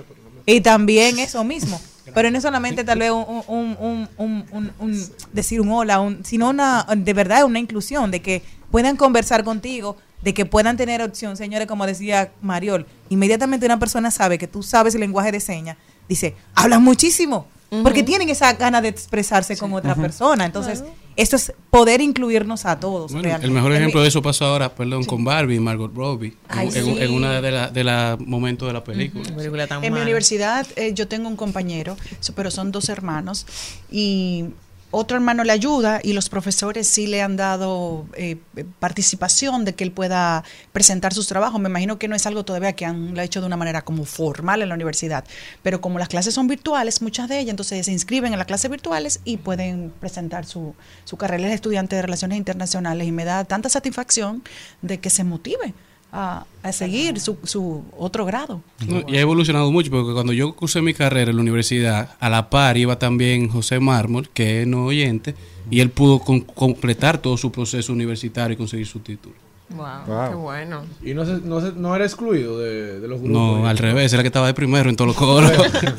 Y 0.46 0.60
también 0.62 1.18
eso 1.18 1.44
mismo. 1.44 1.80
Pero 2.14 2.30
no 2.30 2.38
es 2.38 2.42
solamente 2.42 2.82
tal 2.82 2.98
vez 2.98 3.10
un, 3.12 3.24
un- 3.46 3.76
un- 3.78 4.08
un- 4.16 4.44
un- 4.50 4.72
un- 4.80 5.10
decir 5.32 5.60
un 5.60 5.70
hola, 5.70 6.00
un- 6.00 6.24
sino 6.24 6.48
una, 6.48 6.84
de 6.96 7.12
verdad 7.12 7.44
una 7.44 7.58
inclusión, 7.60 8.10
de 8.10 8.20
que 8.20 8.42
puedan 8.70 8.96
conversar 8.96 9.44
contigo, 9.44 9.96
de 10.22 10.34
que 10.34 10.44
puedan 10.46 10.76
tener 10.76 11.02
opción. 11.02 11.36
Señores, 11.36 11.68
como 11.68 11.86
decía 11.86 12.32
Mariol, 12.42 12.86
inmediatamente 13.10 13.66
una 13.66 13.78
persona 13.78 14.10
sabe 14.10 14.38
que 14.38 14.48
tú 14.48 14.62
sabes 14.62 14.94
el 14.94 15.00
lenguaje 15.02 15.30
de 15.30 15.38
señas, 15.40 15.76
dice, 16.08 16.34
hablan 16.54 16.82
muchísimo, 16.82 17.46
porque 17.82 18.02
tienen 18.02 18.28
esa 18.28 18.52
gana 18.54 18.80
de 18.80 18.88
expresarse 18.88 19.56
con 19.56 19.72
otra 19.72 19.94
persona. 19.94 20.44
Entonces, 20.44 20.82
esto 21.16 21.36
es 21.36 21.52
poder 21.70 22.00
incluirnos 22.00 22.64
a 22.66 22.80
todos. 22.80 23.12
Bueno, 23.12 23.24
realmente. 23.24 23.46
el 23.46 23.52
mejor 23.52 23.72
ejemplo 23.72 24.00
de 24.02 24.08
eso 24.08 24.22
pasó 24.22 24.46
ahora, 24.46 24.74
perdón, 24.74 25.04
con 25.04 25.24
Barbie 25.24 25.56
y 25.56 25.60
Margot 25.60 25.94
Robbie, 25.94 26.28
en, 26.28 26.58
Ay, 26.58 26.66
en- 26.68 26.72
sí. 26.84 26.96
en 26.98 27.12
una 27.12 27.40
de 27.40 27.50
los 27.52 27.72
de 27.72 27.84
la 27.84 28.16
momentos 28.18 28.66
de 28.68 28.72
la 28.72 28.82
película. 28.84 29.24
Qué 29.24 29.32
película 29.32 29.66
tan 29.66 29.84
En 29.84 29.92
mi 29.92 30.00
universidad 30.00 30.66
eh, 30.76 30.92
yo 30.94 31.06
tengo 31.08 31.28
un 31.28 31.36
compañero, 31.36 31.96
so- 32.20 32.32
pero 32.34 32.50
son 32.50 32.72
dos 32.72 32.88
hermanos, 32.88 33.46
y 33.90 34.46
otro 34.90 35.16
hermano 35.16 35.44
le 35.44 35.52
ayuda 35.52 36.00
y 36.02 36.12
los 36.12 36.28
profesores 36.28 36.88
sí 36.88 37.06
le 37.06 37.22
han 37.22 37.36
dado 37.36 38.06
eh, 38.14 38.36
participación 38.78 39.64
de 39.64 39.74
que 39.74 39.84
él 39.84 39.92
pueda 39.92 40.42
presentar 40.72 41.14
sus 41.14 41.28
trabajos. 41.28 41.60
Me 41.60 41.68
imagino 41.68 41.98
que 41.98 42.08
no 42.08 42.16
es 42.16 42.26
algo 42.26 42.44
todavía 42.44 42.72
que 42.72 42.84
han 42.84 43.14
lo 43.14 43.22
hecho 43.22 43.40
de 43.40 43.46
una 43.46 43.56
manera 43.56 43.82
como 43.82 44.04
formal 44.04 44.62
en 44.62 44.68
la 44.68 44.74
universidad, 44.74 45.24
pero 45.62 45.80
como 45.80 45.98
las 45.98 46.08
clases 46.08 46.34
son 46.34 46.48
virtuales, 46.48 47.02
muchas 47.02 47.28
de 47.28 47.38
ellas, 47.38 47.50
entonces 47.50 47.86
se 47.86 47.92
inscriben 47.92 48.32
en 48.32 48.38
las 48.38 48.46
clases 48.46 48.70
virtuales 48.70 49.20
y 49.24 49.36
pueden 49.36 49.92
presentar 50.00 50.44
su, 50.44 50.74
su 51.04 51.16
carrera. 51.16 51.48
Es 51.48 51.54
estudiante 51.54 51.96
de 51.96 52.02
Relaciones 52.02 52.38
Internacionales 52.38 53.06
y 53.06 53.12
me 53.12 53.24
da 53.24 53.44
tanta 53.44 53.68
satisfacción 53.68 54.42
de 54.82 54.98
que 54.98 55.10
se 55.10 55.24
motive 55.24 55.74
a, 56.12 56.44
seguir 56.72 57.20
su, 57.20 57.36
su 57.44 57.82
otro 57.96 58.24
grado. 58.26 58.60
Y 59.08 59.16
ha 59.16 59.20
evolucionado 59.20 59.70
mucho, 59.70 59.90
porque 59.90 60.12
cuando 60.12 60.32
yo 60.32 60.52
cursé 60.54 60.82
mi 60.82 60.94
carrera 60.94 61.30
en 61.30 61.36
la 61.36 61.42
universidad, 61.42 62.16
a 62.20 62.28
la 62.28 62.50
par 62.50 62.76
iba 62.76 62.98
también 62.98 63.48
José 63.48 63.80
Mármol, 63.80 64.28
que 64.30 64.62
es 64.62 64.66
no 64.66 64.84
oyente, 64.86 65.34
y 65.70 65.80
él 65.80 65.90
pudo 65.90 66.18
con- 66.18 66.40
completar 66.40 67.18
todo 67.18 67.36
su 67.36 67.52
proceso 67.52 67.92
universitario 67.92 68.54
y 68.54 68.56
conseguir 68.56 68.86
su 68.86 68.98
título. 69.00 69.34
Wow, 69.72 69.86
Wow. 70.06 70.28
qué 70.30 70.34
bueno. 70.34 70.82
Y 71.02 71.14
no, 71.14 71.24
se, 71.24 71.32
no, 71.44 71.60
se- 71.60 71.72
no 71.72 71.94
era 71.94 72.04
excluido 72.04 72.58
de, 72.58 72.98
de 73.00 73.06
los 73.08 73.20
grupos. 73.20 73.60
No, 73.60 73.68
al 73.68 73.78
revés, 73.78 74.12
era 74.12 74.22
que 74.22 74.26
estaba 74.26 74.46
de 74.48 74.54
primero 74.54 74.90
en 74.90 74.96
todos 74.96 75.08
los 75.08 75.16
coros. 75.16 75.52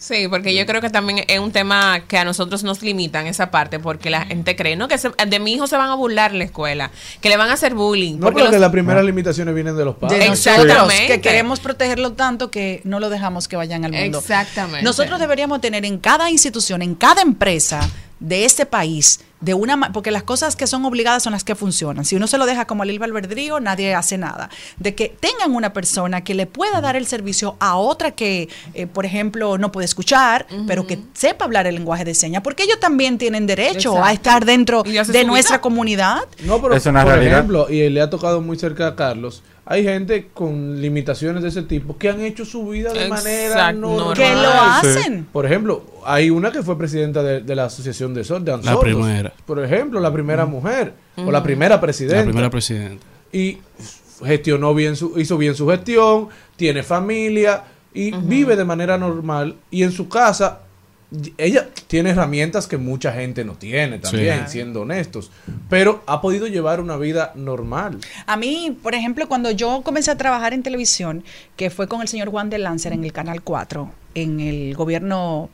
Sí, 0.00 0.28
porque 0.30 0.54
yo 0.54 0.64
creo 0.64 0.80
que 0.80 0.90
también 0.90 1.24
es 1.26 1.40
un 1.40 1.50
tema 1.50 2.02
que 2.06 2.18
a 2.18 2.24
nosotros 2.24 2.62
nos 2.62 2.82
limitan 2.82 3.26
esa 3.26 3.50
parte, 3.50 3.80
porque 3.80 4.10
la 4.10 4.26
gente 4.26 4.54
cree, 4.54 4.76
¿no? 4.76 4.86
Que 4.86 4.96
se- 4.96 5.10
de 5.26 5.40
mi 5.40 5.52
hijo 5.54 5.66
se 5.66 5.76
van 5.76 5.88
a 5.90 5.96
burlar 5.96 6.30
en 6.30 6.38
la 6.38 6.44
escuela, 6.44 6.92
que 7.20 7.28
le 7.28 7.36
van 7.36 7.50
a 7.50 7.54
hacer 7.54 7.74
bullying. 7.74 8.14
No, 8.14 8.26
porque 8.26 8.44
los- 8.44 8.52
las 8.60 8.70
primeras 8.70 9.04
limitaciones 9.04 9.56
vienen 9.56 9.76
de 9.76 9.84
los 9.84 9.96
de 9.96 10.00
padres. 10.00 10.28
nosotros 10.28 10.64
Exactamente. 10.66 11.06
que 11.08 11.20
queremos 11.20 11.58
protegerlo 11.58 12.12
tanto 12.12 12.48
que 12.48 12.80
no 12.84 13.00
lo 13.00 13.10
dejamos 13.10 13.48
que 13.48 13.56
vayan 13.56 13.84
al 13.84 13.90
mundo. 13.92 14.18
Exactamente. 14.20 14.84
Nosotros 14.84 15.18
deberíamos 15.18 15.60
tener 15.60 15.84
en 15.84 15.98
cada 15.98 16.30
institución, 16.30 16.80
en 16.82 16.94
cada 16.94 17.20
empresa 17.22 17.80
de 18.20 18.44
este 18.44 18.66
país, 18.66 19.20
de 19.40 19.54
una 19.54 19.76
ma- 19.76 19.92
porque 19.92 20.10
las 20.10 20.24
cosas 20.24 20.56
que 20.56 20.66
son 20.66 20.84
obligadas 20.84 21.22
son 21.22 21.32
las 21.32 21.44
que 21.44 21.54
funcionan. 21.54 22.04
Si 22.04 22.16
uno 22.16 22.26
se 22.26 22.38
lo 22.38 22.46
deja 22.46 22.66
como 22.66 22.82
al 22.82 22.90
albedrío, 23.02 23.60
nadie 23.60 23.94
hace 23.94 24.18
nada. 24.18 24.50
De 24.78 24.94
que 24.96 25.14
tengan 25.20 25.54
una 25.54 25.72
persona 25.72 26.24
que 26.24 26.34
le 26.34 26.46
pueda 26.46 26.80
dar 26.80 26.96
el 26.96 27.06
servicio 27.06 27.56
a 27.60 27.76
otra 27.76 28.10
que, 28.10 28.48
eh, 28.74 28.86
por 28.88 29.06
ejemplo, 29.06 29.56
no 29.58 29.70
puede 29.70 29.84
escuchar, 29.84 30.46
pero 30.66 30.86
que 30.86 30.98
sepa 31.14 31.44
hablar 31.44 31.66
el 31.68 31.76
lenguaje 31.76 32.04
de 32.04 32.14
señas, 32.14 32.42
porque 32.42 32.64
ellos 32.64 32.80
también 32.80 33.18
tienen 33.18 33.46
derecho 33.46 34.02
a 34.02 34.12
estar 34.12 34.44
dentro 34.44 34.82
de 34.82 35.24
nuestra 35.24 35.56
vida. 35.56 35.60
comunidad. 35.60 36.18
No, 36.44 36.60
pero 36.60 36.74
Es 36.74 36.86
una 36.86 37.04
por 37.04 37.12
realidad. 37.12 37.34
ejemplo, 37.38 37.70
y 37.70 37.88
le 37.90 38.00
ha 38.00 38.10
tocado 38.10 38.40
muy 38.40 38.58
cerca 38.58 38.88
a 38.88 38.96
Carlos, 38.96 39.42
hay 39.70 39.84
gente 39.84 40.28
con 40.32 40.80
limitaciones 40.80 41.42
de 41.42 41.50
ese 41.50 41.62
tipo 41.62 41.98
que 41.98 42.08
han 42.08 42.22
hecho 42.22 42.46
su 42.46 42.66
vida 42.68 42.90
de 42.90 43.06
manera 43.06 43.70
normal. 43.70 44.16
Que 44.16 44.32
lo 44.32 44.48
hacen. 44.48 45.26
Por 45.30 45.44
ejemplo, 45.44 45.84
hay 46.06 46.30
una 46.30 46.50
que 46.50 46.62
fue 46.62 46.78
presidenta 46.78 47.22
de, 47.22 47.42
de 47.42 47.54
la 47.54 47.66
Asociación 47.66 48.14
de 48.14 48.24
Sordos. 48.24 48.64
La 48.64 48.80
primera. 48.80 49.30
Por 49.44 49.62
ejemplo, 49.62 50.00
la 50.00 50.10
primera 50.10 50.46
mujer 50.46 50.94
o 51.16 51.30
la 51.30 51.42
primera 51.42 51.78
presidenta. 51.78 52.20
la 52.20 52.24
primera 52.24 52.50
presidenta. 52.50 53.04
y 53.30 53.58
gestionó 54.24 54.74
bien 54.74 54.96
su, 54.96 55.20
hizo 55.20 55.36
bien 55.36 55.54
su 55.54 55.68
gestión, 55.68 56.28
tiene 56.56 56.82
familia 56.82 57.64
y 57.92 58.10
vive 58.12 58.56
de 58.56 58.64
manera 58.64 58.96
normal 58.96 59.56
y 59.70 59.82
en 59.82 59.92
su 59.92 60.08
casa 60.08 60.60
ella 61.38 61.68
tiene 61.86 62.10
herramientas 62.10 62.66
que 62.66 62.76
mucha 62.76 63.12
gente 63.12 63.42
no 63.44 63.54
tiene 63.54 63.98
también, 63.98 64.44
Sí. 64.46 64.52
siendo 64.52 64.82
honestos, 64.82 65.30
pero 65.70 66.02
ha 66.06 66.20
podido 66.20 66.46
llevar 66.46 66.80
una 66.80 66.96
vida 66.98 67.32
normal. 67.34 67.98
A 68.26 68.36
mí, 68.36 68.76
por 68.82 68.94
ejemplo, 68.94 69.26
cuando 69.26 69.50
yo 69.50 69.80
comencé 69.82 70.10
a 70.10 70.16
trabajar 70.18 70.52
en 70.52 70.62
televisión, 70.62 71.24
que 71.56 71.70
fue 71.70 71.88
con 71.88 72.02
el 72.02 72.08
señor 72.08 72.28
Juan 72.30 72.50
de 72.50 72.58
Lancer 72.58 72.92
en 72.92 73.04
el 73.04 73.12
Canal 73.12 73.40
4, 73.42 73.90
en 74.14 74.40
el 74.40 74.74
gobierno 74.74 75.48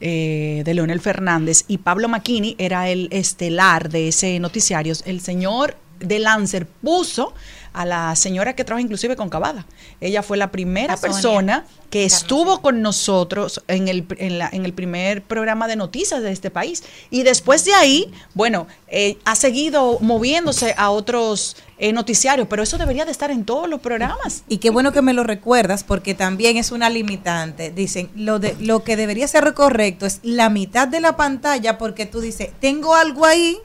eh, 0.00 0.62
de 0.64 0.74
Leonel 0.74 1.00
Fernández 1.00 1.64
y 1.68 1.78
Pablo 1.78 2.08
Maquini 2.08 2.54
era 2.58 2.88
el 2.88 3.08
estelar 3.10 3.90
de 3.90 4.08
ese 4.08 4.38
noticiario, 4.38 4.94
el 5.04 5.20
señor 5.20 5.76
de 5.98 6.20
Lancer 6.20 6.66
puso 6.66 7.34
a 7.80 7.84
la 7.84 8.16
señora 8.16 8.54
que 8.56 8.64
trabaja 8.64 8.82
inclusive 8.82 9.14
con 9.16 9.28
Cavada. 9.28 9.64
Ella 10.00 10.22
fue 10.22 10.36
la 10.36 10.50
primera 10.50 10.94
persona 10.96 11.64
que 11.90 12.04
estuvo 12.04 12.60
con 12.60 12.82
nosotros 12.82 13.62
en 13.68 13.88
el, 13.88 14.04
en, 14.18 14.38
la- 14.38 14.48
en 14.52 14.64
el 14.64 14.72
primer 14.72 15.22
programa 15.22 15.68
de 15.68 15.76
noticias 15.76 16.20
de 16.22 16.32
este 16.32 16.50
país. 16.50 16.82
Y 17.10 17.22
después 17.22 17.64
de 17.64 17.74
ahí, 17.74 18.12
bueno, 18.34 18.66
eh, 18.88 19.16
ha 19.24 19.36
seguido 19.36 19.98
moviéndose 20.00 20.74
a 20.76 20.90
otros 20.90 21.56
eh, 21.78 21.92
noticiarios, 21.92 22.48
pero 22.50 22.62
eso 22.64 22.78
debería 22.78 23.04
de 23.04 23.12
estar 23.12 23.30
en 23.30 23.44
todos 23.44 23.68
los 23.68 23.80
programas. 23.80 24.42
Y 24.48 24.58
qué 24.58 24.70
bueno 24.70 24.90
que 24.92 25.00
me 25.00 25.12
lo 25.12 25.22
recuerdas 25.22 25.84
porque 25.84 26.14
también 26.14 26.56
es 26.56 26.72
una 26.72 26.90
limitante. 26.90 27.70
Dicen, 27.70 28.10
lo, 28.16 28.38
de, 28.40 28.56
lo 28.60 28.82
que 28.82 28.96
debería 28.96 29.28
ser 29.28 29.54
correcto 29.54 30.04
es 30.04 30.18
la 30.22 30.50
mitad 30.50 30.88
de 30.88 31.00
la 31.00 31.16
pantalla 31.16 31.78
porque 31.78 32.06
tú 32.06 32.20
dices, 32.20 32.50
tengo 32.60 32.94
algo 32.96 33.24
ahí, 33.24 33.56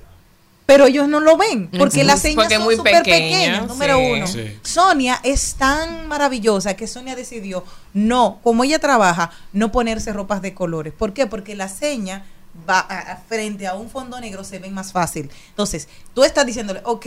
pero 0.65 0.85
ellos 0.87 1.07
no 1.09 1.19
lo 1.19 1.35
ven 1.37 1.69
porque 1.77 2.03
las 2.03 2.21
señas 2.21 2.35
Porque 2.35 2.55
son 2.55 2.63
muy 2.63 2.75
súper 2.77 3.03
pequeña, 3.03 3.17
pequeñas, 3.37 3.67
número 3.67 3.97
sí. 3.97 4.11
uno. 4.11 4.27
Sí. 4.27 4.57
Sonia 4.63 5.19
es 5.23 5.55
tan 5.55 6.07
maravillosa 6.07 6.75
que 6.75 6.87
Sonia 6.87 7.15
decidió 7.15 7.63
no, 7.93 8.39
como 8.43 8.63
ella 8.63 8.79
trabaja, 8.79 9.31
no 9.51 9.71
ponerse 9.71 10.13
ropas 10.13 10.41
de 10.41 10.53
colores. 10.53 10.93
¿Por 10.93 11.13
qué? 11.13 11.27
Porque 11.27 11.55
la 11.55 11.67
seña 11.67 12.25
va 12.69 12.79
a- 12.79 13.13
a- 13.13 13.17
frente 13.17 13.67
a 13.67 13.73
un 13.73 13.89
fondo 13.89 14.19
negro 14.21 14.43
se 14.43 14.59
ven 14.59 14.73
más 14.73 14.91
fácil. 14.91 15.29
Entonces, 15.49 15.87
tú 16.13 16.23
estás 16.23 16.45
diciéndole, 16.45 16.81
ok, 16.85 17.05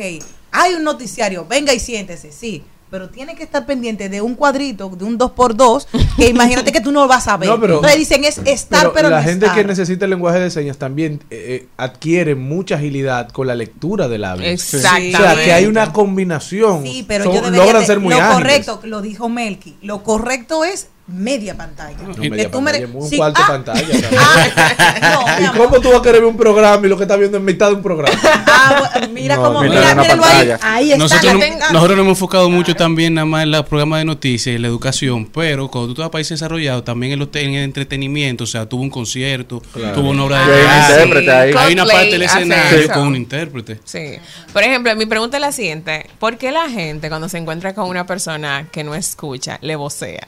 hay 0.53 0.75
un 0.75 0.83
noticiario, 0.85 1.47
venga 1.47 1.73
y 1.73 1.81
siéntese, 1.81 2.33
sí. 2.33 2.65
Pero 2.89 3.09
tiene 3.11 3.35
que 3.35 3.43
estar 3.43 3.67
pendiente 3.67 4.09
de 4.09 4.21
un 4.23 4.37
cuadrito, 4.37 4.89
de 4.91 5.05
un 5.05 5.19
2x2, 5.19 5.87
que 6.17 6.29
imagínate 6.29 6.71
que 6.71 6.81
tú 6.81 6.93
no 6.93 7.01
lo 7.03 7.09
vas 7.09 7.27
a 7.27 7.37
ver. 7.37 7.49
No, 7.49 7.61
pero- 7.61 7.75
Entonces 7.77 7.99
dicen 7.99 8.25
es 8.25 8.39
estar, 8.45 8.93
pero, 8.93 9.11
la 9.11 9.19
no 9.19 9.23
gente 9.25 9.47
estar. 9.47 9.61
que 9.61 9.67
necesita 9.67 10.05
el 10.05 10.13
lenguaje 10.13 10.39
de 10.39 10.51
señas 10.51 10.79
también 10.79 11.21
eh, 11.31 11.63
eh, 11.65 11.69
adquiere 11.77 12.35
mucha 12.37 12.77
agilidad 12.77 13.29
con 13.31 13.49
la 13.49 13.55
lectura 13.57 14.07
de 14.07 14.19
labios. 14.19 14.47
Exactamente. 14.75 15.17
O 15.17 15.21
sea, 15.21 15.35
que 15.45 15.53
hay 15.53 15.67
una 15.67 15.93
combinación. 15.93 16.83
Sí, 16.85 17.05
pero 17.09 17.25
Son- 17.25 17.35
yo 17.35 17.41
debería 17.43 17.65
logran 17.65 17.81
de- 17.83 17.87
ser 17.87 17.99
muy 18.01 18.11
lo 18.15 18.21
ágiles. 18.21 18.35
correcto, 18.67 18.81
lo 18.85 19.03
dijo 19.03 19.29
Melky, 19.29 19.77
lo 19.83 20.03
correcto 20.05 20.65
es 20.65 20.89
media 21.09 21.57
pantalla. 21.57 21.97
No, 22.07 22.15
Que 22.15 22.29
media 22.31 22.51
tú 22.51 22.61
me- 22.61 22.85
un 22.87 23.09
sí, 23.09 23.17
cuarto 23.17 23.41
ah, 23.45 23.47
pantalla. 23.47 23.87
ah, 24.19 25.37
no, 25.41 25.45
¿Y 25.45 25.57
cómo 25.57 25.81
tú 25.81 25.91
vas 25.91 26.01
a 26.01 26.03
querer 26.03 26.21
ver 26.21 26.29
un 26.31 26.37
programa 26.37 26.85
y 26.85 26.91
lo 26.91 26.97
que 26.97 27.05
estás 27.05 27.19
viendo 27.19 27.39
es 27.39 27.45
mitad 27.45 27.69
de 27.69 27.75
un 27.75 27.83
programa? 27.83 28.19
Ah, 28.69 29.01
mira 29.13 29.37
No, 29.37 29.43
cómo, 29.45 29.61
mira, 29.63 29.95
mírenlo 29.95 30.25
ahí, 30.25 30.51
ahí 30.63 30.93
está. 30.93 30.99
Nosotros, 30.99 31.35
no- 31.35 31.39
nosotros 31.73 31.97
nos 31.97 32.05
hemos 32.05 32.09
enfocado 32.17 32.51
mucho 32.51 32.75
también 32.75 33.15
nada 33.15 33.25
más 33.27 33.45
en 33.45 33.53
los 33.53 33.65
programas 33.67 34.01
de 34.01 34.05
noticias 34.07 34.53
y 34.53 34.57
en 34.57 34.63
la 34.63 34.69
educación, 34.69 35.27
pero 35.27 35.69
cuando 35.71 35.89
tú 35.89 35.95
te 35.95 36.01
vas 36.01 36.09
a 36.09 36.11
países 36.11 36.31
desarrollados, 36.41 36.85
también 36.85 37.13
en, 37.13 37.19
los 37.21 37.29
en 37.35 37.55
el 37.55 37.63
entretenimiento, 37.65 38.43
o 38.45 38.47
sea, 38.47 38.67
tuvo 38.69 38.83
un 38.83 38.91
concierto, 38.91 39.63
tuvo 39.95 40.11
una 40.11 40.25
obra 40.25 40.47
de 40.47 40.53
hay 40.55 40.59
un 40.59 40.65
teatro. 40.67 40.95
intérprete 41.05 41.31
ahí. 41.33 41.53
Hay 41.57 41.73
una 41.75 41.85
parte 41.87 42.11
del 42.11 42.23
escenario 42.23 42.89
con 42.93 43.03
un 43.07 43.17
intérprete. 43.17 43.81
Sí. 43.85 44.15
Por 44.53 44.63
ejemplo, 44.65 44.97
mi 44.97 45.07
pregunta 45.07 45.37
es 45.37 45.41
la 45.41 45.53
siguiente. 45.53 46.07
¿Por 46.19 46.37
qué 46.39 46.51
la 46.51 46.69
gente 46.69 47.09
cuando 47.09 47.29
se 47.29 47.39
encuentra 47.39 47.73
con 47.75 47.89
una 47.89 48.05
persona 48.07 48.67
que 48.73 48.83
no 48.83 48.95
escucha, 48.97 49.59
le 49.63 49.77
vocea? 49.77 50.27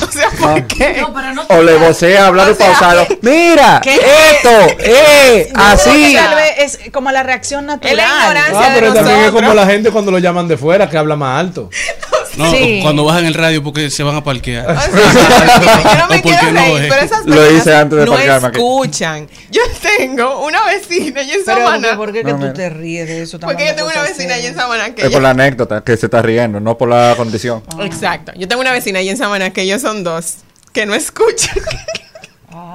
O 0.08 0.12
sea, 0.12 0.30
¿por 0.30 0.66
qué? 0.66 0.98
No, 1.00 1.12
pero 1.14 1.32
no 1.32 1.42
O 1.48 1.62
le 1.62 1.76
vocea 1.76 2.26
hablando 2.26 2.52
O 2.52 2.56
sea, 2.56 2.66
pausado. 2.66 3.06
Mira, 3.22 3.80
¿Qué? 3.82 3.94
esto, 3.94 4.50
eh, 4.80 5.52
así. 5.54 6.14
Tal 6.14 6.34
vez 6.34 6.78
es 6.84 6.90
como 6.92 7.10
la 7.10 7.22
reacción 7.22 7.66
natural. 7.66 7.96
ignorancia. 7.98 8.60
Ah, 8.60 8.70
pero 8.74 8.88
de 8.92 8.94
también 8.98 9.16
es 9.18 9.22
nosotros. 9.26 9.42
como 9.50 9.54
la 9.54 9.66
gente 9.66 9.90
cuando 9.90 10.10
lo 10.10 10.18
llaman 10.18 10.48
de 10.48 10.56
fuera, 10.56 10.88
que 10.88 10.98
habla 10.98 11.16
más 11.16 11.38
alto. 11.40 11.70
No, 12.36 12.50
Sí. 12.50 12.80
cuando 12.82 13.04
bajan 13.04 13.26
el 13.26 13.34
radio 13.34 13.62
porque 13.62 13.90
se 13.90 14.02
van 14.02 14.16
a 14.16 14.24
parquear. 14.24 14.66
O 14.76 14.80
sea, 14.80 15.82
yo 15.82 15.98
no 15.98 16.08
me 16.08 16.18
O 16.18 16.22
porque 16.22 16.22
quiero 16.22 16.52
no, 16.52 16.60
reír, 16.60 16.86
pero 16.88 17.02
esas 17.02 17.26
Lo 17.26 17.34
personas 17.36 17.60
hice 17.60 17.74
antes 17.74 17.98
de 17.98 18.04
no 18.06 18.12
parquearme 18.12 18.48
aquí. 18.48 18.56
escuchan. 18.58 19.28
Yo 19.50 19.62
tengo 19.82 20.46
una 20.46 20.64
vecina 20.66 21.22
y 21.22 21.30
en 21.32 21.44
Pero 21.44 21.58
Sabana. 21.58 21.96
¿por 21.96 22.12
qué 22.12 22.18
que 22.22 22.24
No, 22.32 22.38
tú 22.38 22.42
mira. 22.42 22.52
te 22.52 22.70
ríes 22.70 23.08
de 23.08 23.22
eso? 23.22 23.40
Porque 23.40 23.66
yo 23.66 23.74
tengo 23.74 23.88
una 23.90 24.02
vecina 24.02 24.34
allí 24.34 24.46
en 24.46 24.54
Sabana 24.54 24.94
que 24.94 25.02
Es 25.02 25.10
por 25.10 25.22
la 25.22 25.30
anécdota 25.30 25.82
que 25.82 25.96
se 25.96 26.06
está 26.06 26.22
riendo, 26.22 26.60
no 26.60 26.76
por 26.78 26.88
la 26.88 27.14
condición. 27.16 27.62
Exacto. 27.80 28.32
Yo 28.36 28.46
tengo 28.48 28.60
una 28.62 28.72
vecina 28.72 29.00
allí 29.00 29.08
en 29.10 29.16
Sabana 29.16 29.50
que 29.50 29.62
ellos 29.62 29.80
son 29.82 30.04
dos 30.04 30.36
que 30.72 30.86
no 30.86 30.94
escuchan. 30.94 31.56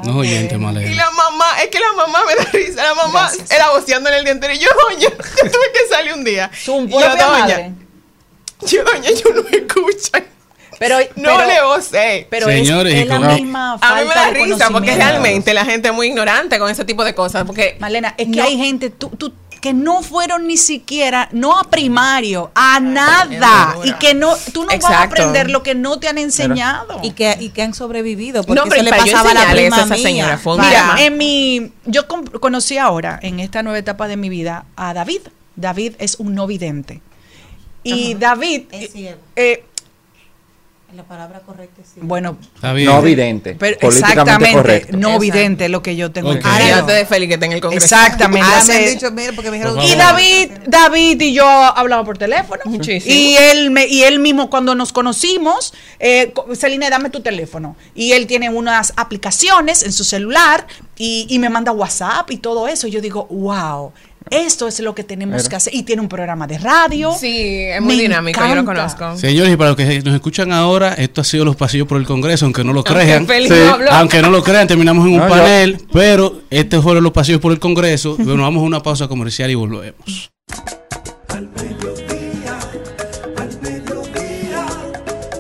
No 0.04 0.18
oyente 0.18 0.56
Y 0.56 0.60
la 0.94 1.12
mamá, 1.12 1.46
es 1.64 1.70
que 1.70 1.80
la 1.80 1.92
mamá 1.96 2.20
me 2.28 2.36
da 2.36 2.50
risa. 2.52 2.84
La 2.84 2.94
mamá 2.94 3.30
era 3.50 3.72
voceando 3.72 4.10
en 4.10 4.16
el 4.16 4.24
día 4.24 4.34
entero. 4.34 4.54
Y 4.54 4.60
yo, 4.60 4.68
doña, 4.90 5.00
yo 5.10 5.52
tuve 5.52 5.72
que 5.74 5.88
salir 5.94 6.14
un 6.14 6.24
día. 6.24 6.50
Su 6.54 6.82
Y 6.84 6.90
yo. 6.92 7.00
yo, 8.68 8.84
doña, 8.84 9.10
yo 9.12 9.30
no 9.34 9.48
escucho. 9.50 10.12
Pero, 10.78 10.98
No 11.16 11.38
pero- 11.38 11.48
le 11.48 11.62
vocé. 11.64 12.28
Pero 12.30 12.48
Señores, 12.48 12.94
es, 12.96 13.08
la 13.08 13.16
como- 13.18 13.34
misma 13.34 13.74
A 13.76 13.78
falta 13.80 14.02
mí 14.02 14.08
me 14.10 14.14
da 14.16 14.30
risa 14.32 14.70
porque 14.72 14.96
realmente 14.96 15.54
la 15.54 15.64
gente 15.66 15.88
es 15.90 15.94
muy 15.94 16.08
ignorante 16.08 16.60
con 16.60 16.70
ese 16.70 16.84
tipo 16.84 17.04
de 17.06 17.16
cosas. 17.16 17.46
Porque 17.46 17.78
Malena, 17.80 18.14
es 18.18 18.26
que 18.28 18.38
No. 18.38 18.44
hay 18.44 18.58
gente 18.58 18.90
tú, 18.90 19.10
tú- 19.10 19.34
que 19.62 19.74
no 19.74 20.04
fueron 20.04 20.46
ni 20.48 20.58
siquiera, 20.58 21.28
no 21.32 21.58
a 21.58 21.64
primario, 21.64 22.52
a 22.54 22.80
nada. 22.82 23.78
Y 23.84 23.94
que 23.94 24.14
no, 24.14 24.36
tú 24.54 24.64
no 24.64 24.68
vas 24.68 24.84
a 24.86 25.04
aprender 25.04 25.50
lo 25.50 25.64
que 25.64 25.74
no 25.76 25.98
te 25.98 26.08
han 26.08 26.18
enseñado. 26.20 27.00
y 27.02 27.12
que, 27.12 27.36
y 27.40 27.50
que 27.50 27.62
han 27.64 27.74
sobrevivido. 27.74 28.44
Porque 28.44 28.62
No, 28.62 28.68
pero 28.70 28.82
eso 28.82 28.84
le 28.84 28.90
pasaba 28.92 29.32
a 29.32 29.34
la 29.34 29.52
prima 29.52 29.78
a 29.78 29.86
esa 29.86 29.96
señora, 29.96 30.38
fue. 30.38 30.58
Mira, 30.58 30.98
en 31.00 31.18
mi, 31.18 31.72
yo 31.86 32.06
conocí 32.08 32.78
ahora, 32.78 33.18
en 33.24 33.40
esta 33.40 33.64
nueva 33.64 33.80
etapa 33.80 34.08
de 34.08 34.18
mi 34.18 34.28
vida, 34.30 34.66
a 34.76 34.94
David. 34.94 35.22
David 35.56 35.94
es 36.00 36.16
un 36.20 36.36
no 36.36 36.46
vidente. 36.48 37.02
Y 37.86 38.16
David, 38.16 38.64
Es 38.72 38.92
ciego. 38.92 39.20
eh, 39.36 39.64
La 40.96 41.04
palabra 41.04 41.42
correcta 41.42 41.82
es 41.82 41.88
sí. 41.90 42.00
bueno. 42.02 42.38
No 42.62 43.02
vidente. 43.02 43.56
pero 43.60 43.78
políticamente 43.80 44.22
exactamente, 44.22 44.54
correcto. 44.54 44.98
no 44.98 45.08
Exacto. 45.10 45.20
vidente 45.20 45.68
lo 45.70 45.82
que 45.84 45.96
yo 45.98 46.12
tengo 46.12 46.30
Ok. 46.30 46.36
entendido. 46.38 46.66
Fíjate 46.68 46.94
de 46.94 47.06
Félix 47.06 47.28
que 47.30 47.34
está 47.34 47.46
en 47.48 47.52
el 47.52 47.60
Congreso. 47.62 47.84
Exactamente. 47.86 48.48
Ah, 48.50 48.58
hace- 48.60 48.72
me 48.80 48.88
han 48.88 48.94
dicho, 48.94 49.12
mira, 49.12 49.34
porque 49.34 49.52
me 49.52 49.58
dijeron. 49.58 49.76
Por 49.76 49.84
Y. 49.84 49.96
David, 49.96 50.52
David 50.68 51.22
y 51.22 51.34
yo 51.34 51.46
hablábamos 51.46 52.06
por 52.06 52.18
teléfono. 52.18 52.62
Muchísimo. 52.66 53.14
Y 53.14 53.36
él 53.36 53.72
me, 53.72 53.88
y 53.88 54.04
él 54.04 54.20
mismo 54.20 54.50
cuando 54.50 54.74
nos 54.74 54.94
conocimos, 54.94 55.74
eh, 56.00 56.34
dame 56.90 57.10
tu 57.10 57.20
teléfono. 57.20 57.76
Y 57.94 58.14
él 58.14 58.26
tiene 58.26 58.50
unas 58.50 58.94
aplicaciones 58.96 59.84
en 59.84 59.92
su 59.92 60.06
celular 60.06 60.66
y, 60.98 61.28
y 61.30 61.40
me 61.40 61.50
manda 61.50 61.74
WhatsApp 61.74 62.32
y 62.32 62.38
todo 62.38 62.68
eso. 62.70 62.88
Y 62.88 62.92
yo 62.92 63.02
digo, 63.02 63.26
wow, 63.30 63.92
esto 64.30 64.68
es 64.68 64.80
lo 64.80 64.96
que 64.96 65.04
tenemos 65.04 65.48
que 65.50 65.56
hacer. 65.56 65.74
Y 65.76 65.84
tiene 65.84 66.02
un 66.02 66.10
programa 66.10 66.48
de 66.48 66.58
radio. 66.58 67.14
Sí, 67.20 67.60
es 67.66 67.82
muy 67.82 67.96
Me 67.98 68.02
dinámico, 68.04 68.40
yo 68.48 68.56
lo 68.56 68.66
conozco. 68.66 69.18
Señores, 69.18 69.54
y 69.54 69.56
para 69.58 69.70
los 69.72 69.78
que 69.78 70.02
nos 70.04 70.14
escuchan 70.16 70.52
ahora, 70.52 70.94
esto 70.94 71.22
ha 71.22 71.24
sido 71.24 71.46
los 71.46 71.56
pasillos 71.56 71.88
por 71.88 72.00
el 72.00 72.06
Congreso, 72.06 72.46
aunque 72.46 72.64
no 72.64 72.74
lo 72.74 72.84
crean. 72.84 73.26
Félix 73.28 73.54
Sí. 73.54 73.62
no. 73.62 73.92
Aunque 73.92 74.22
no 74.22 74.30
lo 74.30 74.44
crean, 74.44 74.68
terminamos 74.68 75.06
en 75.08 75.14
un 75.14 75.18
No, 75.20 75.28
yo- 75.28 75.34
panel, 75.34 75.78
pero 75.94 76.42
estos 76.50 76.84
fueron 76.84 77.04
los 77.04 77.12
pasillos 77.14 77.40
por 77.42 77.52
el 77.52 77.60
Congreso. 77.60 78.16
Bueno, 78.26 78.44
vamos 78.44 78.62
a 78.62 78.66
una 78.66 78.82
pausa 78.84 79.08
comercial 79.08 79.50
y 79.52 79.56
volvemos. 79.56 80.32
Al 81.30 81.48
mediodía, 81.50 82.58
al 83.38 83.62
mediodía, 83.62 84.66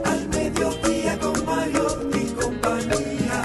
al 0.06 0.28
mediodía 0.30 1.20
con 1.20 1.46
Mario 1.46 2.10
y 2.14 2.26
compañía. 2.34 3.44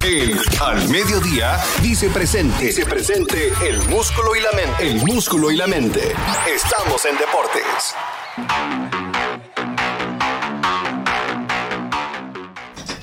El 0.00 0.38
Al 0.60 0.86
Mediodía 0.90 1.58
dice 1.80 2.10
presente. 2.10 2.66
Dice 2.66 2.84
presente 2.84 3.50
el 3.66 3.78
músculo 3.88 4.36
y 4.36 4.40
la 4.42 4.52
mente. 4.52 4.90
El 4.90 4.96
músculo 5.06 5.50
y 5.50 5.56
la 5.56 5.66
mente. 5.66 6.12
Estamos 6.54 7.02
en 7.06 7.16
deportes. 7.16 7.94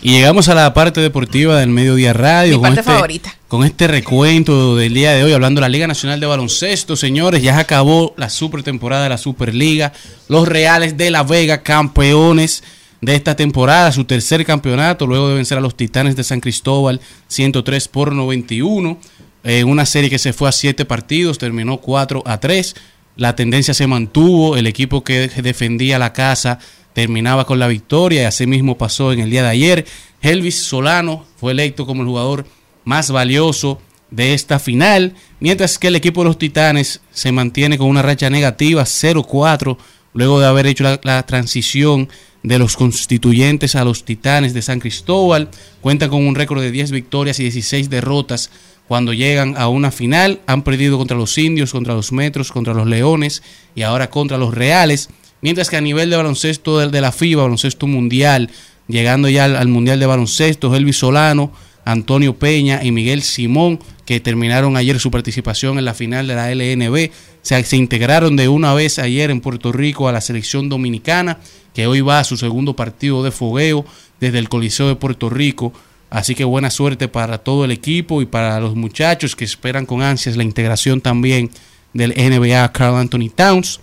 Y 0.04 0.12
llegamos 0.12 0.50
a 0.50 0.54
la 0.54 0.72
parte 0.76 1.02
deportiva 1.02 1.60
del 1.60 1.70
Mediodía 1.70 2.14
Radio. 2.14 2.58
Mi 2.58 2.62
parte 2.62 2.84
favorita. 2.84 3.34
Con 3.48 3.64
este 3.64 3.88
recuento 3.88 4.76
del 4.76 4.94
día 4.94 5.14
de 5.14 5.24
hoy, 5.24 5.34
hablando 5.34 5.60
de 5.60 5.64
la 5.64 5.70
Liga 5.70 5.88
Nacional 5.88 6.20
de 6.20 6.28
Baloncesto, 6.28 6.96
señores, 6.96 7.42
ya 7.42 7.56
se 7.56 7.62
acabó 7.62 8.14
la 8.18 8.30
super 8.30 8.62
temporada 8.62 9.02
de 9.02 9.10
la 9.10 9.18
Superliga. 9.18 9.94
Los 10.28 10.48
Reales 10.48 10.96
de 10.96 11.10
La 11.10 11.24
Vega, 11.24 11.64
campeones 11.64 12.64
de 13.02 13.16
esta 13.16 13.36
temporada, 13.36 13.92
su 13.92 14.06
tercer 14.06 14.46
campeonato, 14.46 15.06
luego 15.06 15.30
de 15.30 15.36
vencer 15.36 15.58
a 15.58 15.62
los 15.62 15.76
Titanes 15.76 16.16
de 16.16 16.24
San 16.24 16.40
Cristóbal, 16.40 17.00
103 17.28 17.88
por 17.88 18.14
91. 18.14 18.98
En 19.44 19.68
una 19.68 19.86
serie 19.86 20.10
que 20.10 20.20
se 20.20 20.34
fue 20.34 20.50
a 20.50 20.52
siete 20.52 20.84
partidos, 20.84 21.38
terminó 21.38 21.78
4 21.78 22.24
a 22.26 22.40
3. 22.40 22.76
La 23.16 23.36
tendencia 23.36 23.74
se 23.74 23.88
mantuvo, 23.88 24.58
el 24.58 24.68
equipo 24.68 25.04
que 25.04 25.28
defendía 25.28 26.00
la 26.00 26.14
casa 26.14 26.60
terminaba 26.94 27.46
con 27.46 27.60
la 27.60 27.68
victoria 27.68 28.24
y 28.24 28.26
así 28.26 28.48
mismo 28.48 28.78
pasó 28.78 29.14
en 29.14 29.20
el 29.20 29.30
día 29.30 29.44
de 29.44 29.50
ayer. 29.50 29.86
Elvis 30.22 30.64
Solano 30.64 31.26
fue 31.38 31.52
electo 31.52 31.86
como 31.86 32.02
el 32.02 32.08
jugador 32.08 32.48
más 32.84 33.12
valioso 33.12 33.80
de 34.10 34.34
esta 34.34 34.58
final, 34.58 35.14
mientras 35.40 35.78
que 35.78 35.90
el 35.90 35.96
equipo 35.96 36.22
de 36.22 36.30
los 36.30 36.40
Titanes 36.40 37.02
se 37.12 37.32
mantiene 37.32 37.78
con 37.78 37.88
una 37.88 38.02
racha 38.02 38.30
negativa 38.30 38.84
0-4 38.84 39.78
luego 40.14 40.40
de 40.40 40.48
haber 40.48 40.66
hecho 40.66 40.84
la, 40.84 41.00
la 41.04 41.24
transición 41.24 42.10
de 42.48 42.60
los 42.60 42.78
constituyentes 42.78 43.76
a 43.76 43.84
los 43.84 44.06
Titanes 44.06 44.54
de 44.54 44.62
San 44.62 44.80
Cristóbal. 44.80 45.50
Cuentan 45.82 46.10
con 46.10 46.26
un 46.26 46.36
récord 46.36 46.62
de 46.62 46.72
10 46.72 46.92
victorias 46.92 47.40
y 47.40 47.44
16 47.44 47.90
derrotas 47.90 48.50
cuando 48.88 49.14
llegan 49.14 49.56
a 49.58 49.68
una 49.68 49.92
final. 49.92 50.40
Han 50.48 50.64
perdido 50.64 50.98
contra 50.98 51.18
los 51.18 51.38
indios, 51.38 51.72
contra 51.72 51.94
los 51.94 52.12
metros, 52.12 52.52
contra 52.52 52.74
los 52.74 52.88
leones 52.88 53.44
y 53.76 53.82
ahora 53.82 54.10
contra 54.10 54.38
los 54.38 54.54
reales. 54.54 55.10
Mientras 55.42 55.70
que 55.70 55.78
a 55.78 55.82
nivel 55.82 56.10
de 56.10 56.16
baloncesto 56.16 56.80
de, 56.80 57.02
la 57.02 57.12
FIBA, 57.12 57.44
baloncesto 57.44 57.86
mundial, 57.86 58.50
llegando 58.88 59.28
ya 59.28 59.46
al 59.46 59.68
Mundial 59.68 60.00
de 60.00 60.06
Baloncesto, 60.06 60.74
Elvis 60.74 60.98
Solano, 60.98 61.52
Antonio 61.84 62.38
Peña 62.38 62.84
y 62.84 62.92
Miguel 62.92 63.22
Simón, 63.22 63.80
que 64.06 64.20
terminaron 64.20 64.78
ayer 64.78 65.00
su 65.00 65.12
participación 65.12 65.78
en 65.78 65.86
la 65.86 65.94
final 65.94 66.28
de 66.28 66.36
la 66.36 66.50
LNB. 66.54 67.12
Se, 67.48 67.78
integraron 67.78 68.36
de 68.36 68.50
una 68.50 68.74
vez 68.74 69.00
ayer 69.00 69.32
en 69.32 69.40
Puerto 69.40 69.72
Rico 69.72 70.10
a 70.10 70.12
la 70.12 70.20
selección 70.20 70.68
dominicana, 70.68 71.38
que 71.74 71.88
hoy 71.88 72.02
va 72.02 72.20
a 72.20 72.26
su 72.26 72.36
segundo 72.36 72.76
partido 72.76 73.24
de 73.24 73.32
fogueo 73.32 73.86
desde 74.20 74.40
el 74.40 74.50
Coliseo 74.50 74.90
de 74.90 74.98
Puerto 74.98 75.30
Rico. 75.30 75.72
Así 76.10 76.36
que 76.36 76.44
buena 76.44 76.70
suerte 76.70 77.08
para 77.08 77.38
todo 77.38 77.64
el 77.64 77.72
equipo 77.72 78.22
y 78.22 78.26
para 78.26 78.60
los 78.60 78.76
muchachos 78.76 79.34
que 79.34 79.46
esperan 79.46 79.86
con 79.86 80.02
ansias 80.02 80.36
la 80.36 80.44
integración 80.44 81.00
también 81.00 81.50
del 81.94 82.10
NBA 82.18 82.70
Carl 82.74 82.98
Anthony 82.98 83.30
Towns. 83.34 83.80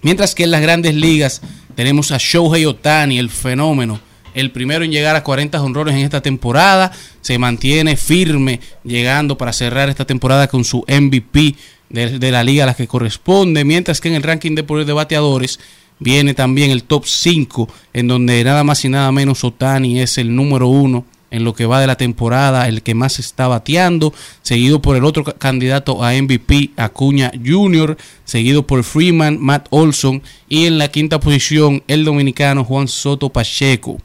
Mientras 0.00 0.34
que 0.34 0.44
en 0.44 0.50
las 0.50 0.62
grandes 0.62 0.94
ligas 0.94 1.42
tenemos 1.74 2.12
a 2.12 2.16
Shohei 2.18 2.64
Otani, 2.64 3.18
el 3.18 3.28
fenómeno, 3.28 4.00
el 4.32 4.52
primero 4.52 4.86
en 4.86 4.90
llegar 4.90 5.16
a 5.16 5.22
40 5.22 5.62
honrones 5.62 5.96
en 5.96 6.00
esta 6.00 6.22
temporada. 6.22 6.92
Se 7.20 7.38
mantiene 7.38 7.94
firme 7.98 8.60
llegando 8.84 9.36
para 9.36 9.52
cerrar 9.52 9.90
esta 9.90 10.06
temporada 10.06 10.48
con 10.48 10.64
su 10.64 10.82
MVP 10.88 11.56
de, 11.88 12.30
la 12.30 12.44
liga 12.44 12.64
a 12.64 12.66
la 12.66 12.74
que 12.74 12.86
corresponde. 12.86 13.64
Mientras 13.64 14.00
que 14.00 14.08
en 14.08 14.14
el 14.14 14.22
ranking 14.22 14.54
de 14.54 14.62
poder 14.64 14.86
de 14.86 14.92
bateadores 14.92 15.58
viene 15.98 16.34
también 16.34 16.70
el 16.70 16.82
top 16.84 17.04
5, 17.06 17.68
en 17.92 18.08
donde 18.08 18.42
nada 18.44 18.64
más 18.64 18.84
y 18.84 18.88
nada 18.88 19.10
menos 19.12 19.44
Otani 19.44 20.00
es 20.00 20.18
el 20.18 20.34
número 20.34 20.68
uno 20.68 21.04
en 21.30 21.42
lo 21.42 21.54
que 21.54 21.66
va 21.66 21.80
de 21.80 21.86
la 21.88 21.96
temporada, 21.96 22.68
el 22.68 22.82
que 22.82 22.94
más 22.94 23.18
está 23.18 23.48
bateando, 23.48 24.14
seguido 24.42 24.80
por 24.80 24.96
el 24.96 25.04
otro 25.04 25.24
ca- 25.24 25.32
candidato 25.32 26.02
a 26.04 26.12
MVP, 26.14 26.70
Acuña 26.76 27.32
Jr., 27.44 27.96
seguido 28.24 28.64
por 28.66 28.84
Freeman, 28.84 29.38
Matt 29.40 29.66
Olson, 29.70 30.22
y 30.48 30.66
en 30.66 30.78
la 30.78 30.88
quinta 30.88 31.18
posición 31.18 31.82
el 31.88 32.04
dominicano 32.04 32.62
Juan 32.64 32.86
Soto 32.88 33.28
Pacheco. 33.30 33.98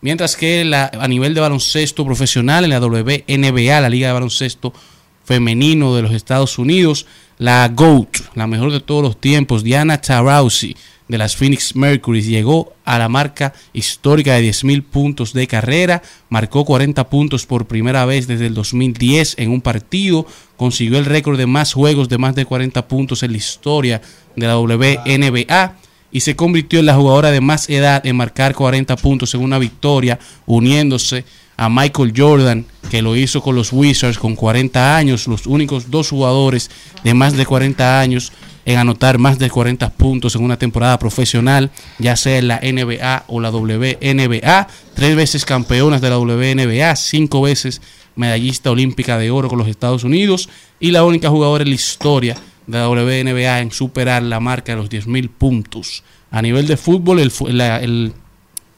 Mientras 0.00 0.36
que 0.36 0.64
la- 0.64 0.90
a 1.00 1.06
nivel 1.08 1.32
de 1.32 1.40
baloncesto 1.40 2.04
profesional, 2.04 2.64
en 2.64 2.70
la 2.70 2.80
WNBA, 2.80 3.80
la 3.80 3.88
Liga 3.88 4.08
de 4.08 4.12
Baloncesto 4.14 4.74
Femenino 5.24 5.94
de 5.96 6.02
los 6.02 6.12
Estados 6.12 6.58
Unidos, 6.58 7.06
la 7.38 7.68
GOAT, 7.68 8.18
la 8.34 8.46
mejor 8.46 8.72
de 8.72 8.80
todos 8.80 9.02
los 9.02 9.20
tiempos, 9.20 9.64
Diana 9.64 10.00
Taurasi, 10.00 10.76
de 11.08 11.18
las 11.18 11.36
Phoenix 11.36 11.76
Mercury, 11.76 12.22
llegó 12.22 12.72
a 12.84 12.98
la 12.98 13.08
marca 13.08 13.52
histórica 13.72 14.34
de 14.34 14.48
10.000 14.48 14.82
puntos 14.84 15.32
de 15.32 15.46
carrera, 15.46 16.02
marcó 16.28 16.64
40 16.64 17.08
puntos 17.08 17.46
por 17.46 17.66
primera 17.66 18.04
vez 18.06 18.26
desde 18.26 18.46
el 18.46 18.54
2010 18.54 19.36
en 19.38 19.50
un 19.50 19.60
partido, 19.60 20.26
consiguió 20.56 20.98
el 20.98 21.04
récord 21.04 21.36
de 21.36 21.46
más 21.46 21.72
juegos 21.72 22.08
de 22.08 22.18
más 22.18 22.34
de 22.34 22.46
40 22.46 22.88
puntos 22.88 23.22
en 23.22 23.32
la 23.32 23.38
historia 23.38 24.00
de 24.36 24.46
la 24.46 24.58
WNBA 24.58 25.76
y 26.10 26.20
se 26.20 26.36
convirtió 26.36 26.78
en 26.78 26.86
la 26.86 26.94
jugadora 26.94 27.32
de 27.32 27.40
más 27.40 27.68
edad 27.68 28.06
en 28.06 28.16
marcar 28.16 28.54
40 28.54 28.96
puntos 28.96 29.34
en 29.34 29.40
una 29.42 29.58
victoria, 29.58 30.18
uniéndose 30.46 31.24
a 31.56 31.68
Michael 31.68 32.12
Jordan, 32.16 32.66
que 32.90 33.02
lo 33.02 33.16
hizo 33.16 33.42
con 33.42 33.54
los 33.54 33.72
Wizards 33.72 34.18
con 34.18 34.34
40 34.36 34.96
años, 34.96 35.26
los 35.26 35.46
únicos 35.46 35.90
dos 35.90 36.10
jugadores 36.10 36.70
de 37.02 37.14
más 37.14 37.36
de 37.36 37.46
40 37.46 38.00
años 38.00 38.32
en 38.66 38.78
anotar 38.78 39.18
más 39.18 39.38
de 39.38 39.50
40 39.50 39.90
puntos 39.90 40.34
en 40.36 40.42
una 40.42 40.58
temporada 40.58 40.98
profesional, 40.98 41.70
ya 41.98 42.16
sea 42.16 42.38
en 42.38 42.48
la 42.48 42.60
NBA 42.62 43.24
o 43.28 43.40
la 43.40 43.50
WNBA, 43.50 44.68
tres 44.94 45.16
veces 45.16 45.44
campeonas 45.44 46.00
de 46.00 46.10
la 46.10 46.18
WNBA, 46.18 46.96
cinco 46.96 47.42
veces 47.42 47.80
medallista 48.16 48.70
olímpica 48.70 49.18
de 49.18 49.30
oro 49.30 49.48
con 49.48 49.58
los 49.58 49.68
Estados 49.68 50.04
Unidos 50.04 50.48
y 50.80 50.92
la 50.92 51.04
única 51.04 51.28
jugadora 51.28 51.62
en 51.62 51.68
la 51.70 51.74
historia 51.74 52.36
de 52.66 52.78
la 52.78 52.88
WNBA 52.88 53.60
en 53.60 53.70
superar 53.70 54.22
la 54.22 54.40
marca 54.40 54.72
de 54.72 54.78
los 54.80 54.88
10.000 54.90 55.28
puntos. 55.30 56.02
A 56.30 56.40
nivel 56.40 56.66
de 56.66 56.76
fútbol, 56.76 57.20
el, 57.20 57.32
el- 57.60 58.12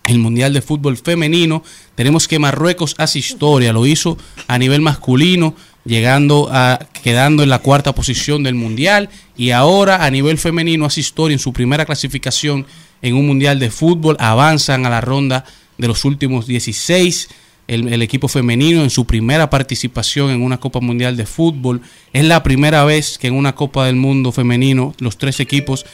el 0.07 0.19
Mundial 0.19 0.53
de 0.53 0.63
Fútbol 0.63 0.97
Femenino, 0.97 1.63
tenemos 1.95 2.29
que 2.29 2.39
Marruecos 2.39 2.95
hace 2.99 3.19
historia, 3.19 3.73
lo 3.73 3.87
hizo 3.87 4.17
a 4.47 4.59
nivel 4.59 4.81
masculino, 4.81 5.55
llegando 5.85 6.49
a 6.51 6.79
quedando 7.03 7.43
en 7.43 7.49
la 7.49 7.61
cuarta 7.61 7.95
posición 7.95 8.43
del 8.43 8.55
Mundial 8.55 9.09
y 9.37 9.51
ahora 9.51 10.05
a 10.05 10.11
nivel 10.11 10.39
femenino 10.39 10.85
hace 10.85 11.01
historia 11.01 11.35
en 11.35 11.39
su 11.39 11.53
primera 11.53 11.87
clasificación 11.87 12.67
en 13.03 13.15
un 13.15 13.27
Mundial 13.27 13.59
de 13.59 13.71
Fútbol, 13.71 14.17
avanzan 14.19 14.87
a 14.87 14.91
la 14.91 15.01
ronda 15.01 15.45
de 15.79 15.89
los 15.89 16.05
últimos 16.05 16.47
16 16.47 17.29
el, 17.69 17.89
el 17.93 18.03
equipo 18.03 18.29
femenino 18.29 18.83
en 18.83 18.91
su 18.91 19.07
primera 19.07 19.51
participación 19.51 20.31
en 20.31 20.43
una 20.43 20.59
Copa 20.59 20.81
Mundial 20.81 21.17
de 21.17 21.27
Fútbol. 21.27 21.83
Es 22.13 22.25
la 22.25 22.43
primera 22.43 22.85
vez 22.85 23.19
que 23.19 23.27
en 23.27 23.35
una 23.35 23.55
Copa 23.55 23.87
del 23.87 23.97
Mundo 23.97 24.33
femenino 24.33 24.95
los 24.99 25.19
tres 25.19 25.41
equipos, 25.41 25.85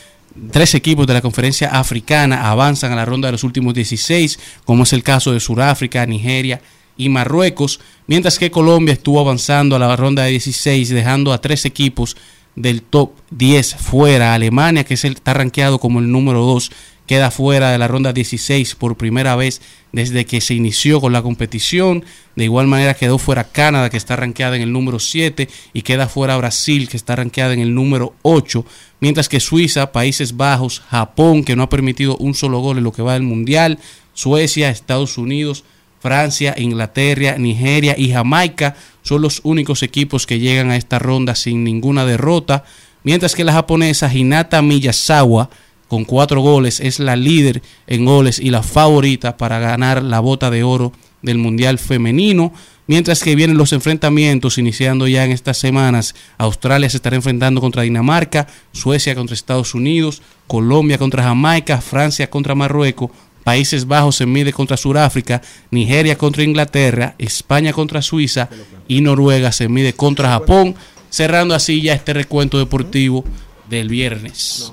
tres 0.51 0.75
equipos 0.75 1.07
de 1.07 1.15
la 1.15 1.21
conferencia 1.21 1.69
africana 1.69 2.51
avanzan 2.51 2.93
a 2.93 2.97
la 2.97 3.05
ronda 3.05 3.29
de 3.29 3.33
los 3.33 3.45
últimos 3.45 3.75
16, 3.75 4.39
como 4.65 4.85
es 4.85 4.93
el 4.93 5.03
caso 5.03 5.33
de 5.33 5.41
Sudáfrica, 5.41 6.07
Nigeria 6.07 6.61
y 6.97 7.09
Marruecos, 7.09 7.81
mientras 8.07 8.39
que 8.39 8.51
Colombia 8.51 8.93
estuvo 8.93 9.21
avanzando 9.21 9.77
a 9.77 9.79
la 9.79 9.97
ronda 9.97 10.25
de 10.25 10.31
16, 10.31 10.91
dejando 10.91 11.33
a 11.33 11.41
tres 11.41 11.65
equipos 11.65 12.17
del 12.55 12.83
top 12.83 13.13
10 13.31 13.77
fuera. 13.77 14.35
Alemania, 14.35 14.85
que 14.85 14.95
es 14.95 15.05
el, 15.05 15.15
está 15.15 15.35
rankeado 15.35 15.79
como 15.79 16.01
el 16.01 16.11
número 16.11 16.45
2, 16.45 16.71
queda 17.07 17.31
fuera 17.31 17.71
de 17.71 17.79
la 17.79 17.89
ronda 17.89 18.13
16 18.13 18.75
por 18.77 18.97
primera 18.97 19.37
vez 19.37 19.61
desde 19.93 20.25
que 20.25 20.41
se 20.41 20.55
inició 20.55 21.01
con 21.01 21.13
la 21.13 21.23
competición. 21.23 22.05
De 22.37 22.45
igual 22.45 22.67
manera 22.67 22.95
quedó 22.95 23.19
fuera 23.19 23.45
Canadá, 23.45 23.91
que 23.91 23.97
está 23.97 24.17
rankeada 24.17 24.57
en 24.57 24.63
el 24.63 24.73
número 24.73 24.99
7, 24.99 25.49
y 25.73 25.83
queda 25.83 26.09
fuera 26.09 26.37
Brasil, 26.37 26.89
que 26.89 26.97
está 26.97 27.17
rankeada 27.17 27.53
en 27.53 27.61
el 27.61 27.75
número 27.75 28.15
8, 28.23 28.65
mientras 29.01 29.29
que 29.29 29.41
Suiza, 29.41 29.93
Países 29.93 30.37
Bajos, 30.37 30.81
Japón, 30.81 31.45
que 31.45 31.57
no 31.57 31.65
ha 31.65 31.69
permitido 31.69 32.17
un 32.17 32.35
solo 32.35 32.61
gol 32.61 32.79
en 32.79 32.85
lo 32.85 32.93
que 32.93 33.03
va 33.03 33.15
del 33.15 33.23
Mundial, 33.23 33.79
Suecia, 34.15 34.71
Estados 34.71 35.19
Unidos, 35.19 35.65
Francia, 36.01 36.55
Inglaterra, 36.59 37.39
Nigeria 37.39 37.95
y 37.97 38.11
Jamaica 38.11 38.75
son 39.03 39.23
los 39.23 39.41
únicos 39.45 39.85
equipos 39.85 40.27
que 40.27 40.41
llegan 40.41 40.71
a 40.71 40.77
esta 40.77 40.99
ronda 40.99 41.37
sin 41.37 41.63
ninguna 41.63 42.05
derrota, 42.05 42.65
mientras 43.05 43.35
que 43.35 43.45
la 43.45 43.53
japonesa 43.53 44.13
Hinata 44.13 44.63
Miyazawa 44.63 45.49
con 45.93 46.07
cuatro 46.07 46.41
goles 46.41 46.81
es 46.81 47.01
la 47.01 47.17
líder 47.17 47.61
en 47.87 48.07
goles 48.07 48.39
y 48.39 48.49
la 48.49 48.63
favorita 48.63 49.37
para 49.37 49.59
ganar 49.59 50.03
la 50.03 50.21
bota 50.21 50.51
de 50.51 50.63
oro 50.63 50.91
del 51.21 51.37
Mundial 51.37 51.79
Femenino. 51.79 52.55
Mientras 52.87 53.23
que 53.23 53.37
vienen 53.37 53.59
los 53.59 53.75
enfrentamientos 53.75 54.57
iniciando 54.57 55.07
ya 55.07 55.23
en 55.23 55.33
estas 55.33 55.59
semanas, 55.59 56.15
Australia 56.39 56.89
se 56.89 56.97
estará 56.97 57.17
enfrentando 57.17 57.61
contra 57.61 57.83
Dinamarca, 57.83 58.47
Suecia 58.73 59.15
contra 59.15 59.35
Estados 59.35 59.75
Unidos, 59.75 60.23
Colombia 60.47 60.97
contra 60.97 61.25
Jamaica, 61.25 61.83
Francia 61.83 62.31
contra 62.31 62.55
Marruecos, 62.55 63.11
Países 63.45 63.87
Bajos 63.87 64.17
se 64.17 64.25
mide 64.25 64.55
contra 64.55 64.79
Sudáfrica, 64.79 65.43
Nigeria 65.71 66.17
contra 66.17 66.43
Inglaterra, 66.43 67.17
España 67.19 67.75
contra 67.75 68.01
Suiza 68.01 68.49
y 68.89 69.03
Noruega 69.03 69.53
se 69.53 69.69
mide 69.69 69.93
contra 69.93 70.31
Japón, 70.31 70.75
cerrando 71.11 71.55
así 71.55 71.83
ya 71.83 71.93
este 71.93 72.15
recuento 72.15 72.57
deportivo 72.57 73.27
del 73.69 73.91
viernes. 73.91 74.73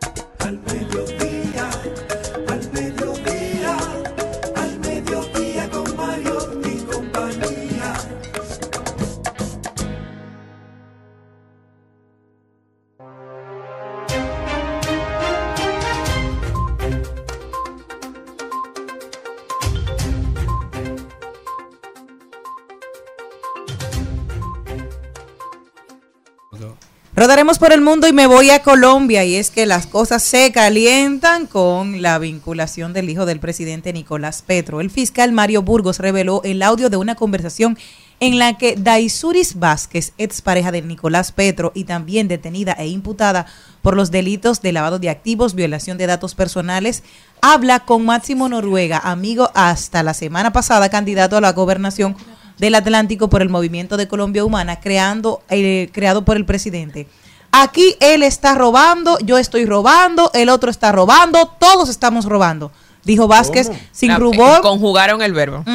Rodaremos 27.21 27.59
por 27.59 27.71
el 27.71 27.81
mundo 27.81 28.07
y 28.07 28.13
me 28.13 28.25
voy 28.25 28.49
a 28.49 28.63
Colombia 28.63 29.23
y 29.23 29.35
es 29.35 29.51
que 29.51 29.67
las 29.67 29.85
cosas 29.85 30.23
se 30.23 30.51
calientan 30.51 31.45
con 31.45 32.01
la 32.01 32.17
vinculación 32.17 32.93
del 32.93 33.11
hijo 33.11 33.27
del 33.27 33.39
presidente 33.39 33.93
Nicolás 33.93 34.41
Petro. 34.41 34.81
El 34.81 34.89
fiscal 34.89 35.31
Mario 35.31 35.61
Burgos 35.61 35.99
reveló 35.99 36.41
el 36.43 36.63
audio 36.63 36.89
de 36.89 36.97
una 36.97 37.13
conversación 37.13 37.77
en 38.21 38.39
la 38.39 38.57
que 38.57 38.75
Daisuris 38.75 39.59
Vázquez, 39.59 40.13
expareja 40.17 40.71
de 40.71 40.81
Nicolás 40.81 41.31
Petro 41.31 41.71
y 41.75 41.83
también 41.83 42.27
detenida 42.27 42.71
e 42.73 42.87
imputada 42.87 43.45
por 43.83 43.95
los 43.95 44.09
delitos 44.09 44.63
de 44.63 44.71
lavado 44.71 44.97
de 44.97 45.11
activos, 45.11 45.53
violación 45.53 45.99
de 45.99 46.07
datos 46.07 46.33
personales, 46.33 47.03
habla 47.39 47.81
con 47.81 48.03
Máximo 48.03 48.49
Noruega, 48.49 48.97
amigo 48.97 49.51
hasta 49.53 50.01
la 50.01 50.15
semana 50.15 50.53
pasada 50.53 50.89
candidato 50.89 51.37
a 51.37 51.41
la 51.41 51.53
gobernación 51.53 52.15
del 52.61 52.75
Atlántico 52.75 53.27
por 53.29 53.41
el 53.41 53.49
Movimiento 53.49 53.97
de 53.97 54.07
Colombia 54.07 54.45
Humana, 54.45 54.79
creando, 54.79 55.41
eh, 55.49 55.89
creado 55.91 56.23
por 56.23 56.37
el 56.37 56.45
presidente. 56.45 57.07
Aquí 57.51 57.95
él 57.99 58.23
está 58.23 58.55
robando, 58.55 59.17
yo 59.19 59.37
estoy 59.37 59.65
robando, 59.65 60.31
el 60.33 60.47
otro 60.47 60.69
está 60.71 60.91
robando, 60.93 61.47
todos 61.59 61.89
estamos 61.89 62.23
robando. 62.25 62.71
Dijo 63.03 63.27
Vázquez 63.27 63.71
sin 63.91 64.09
La- 64.09 64.17
rubor. 64.19 64.61
Conjugaron 64.61 65.23
el 65.23 65.33
verbo. 65.33 65.65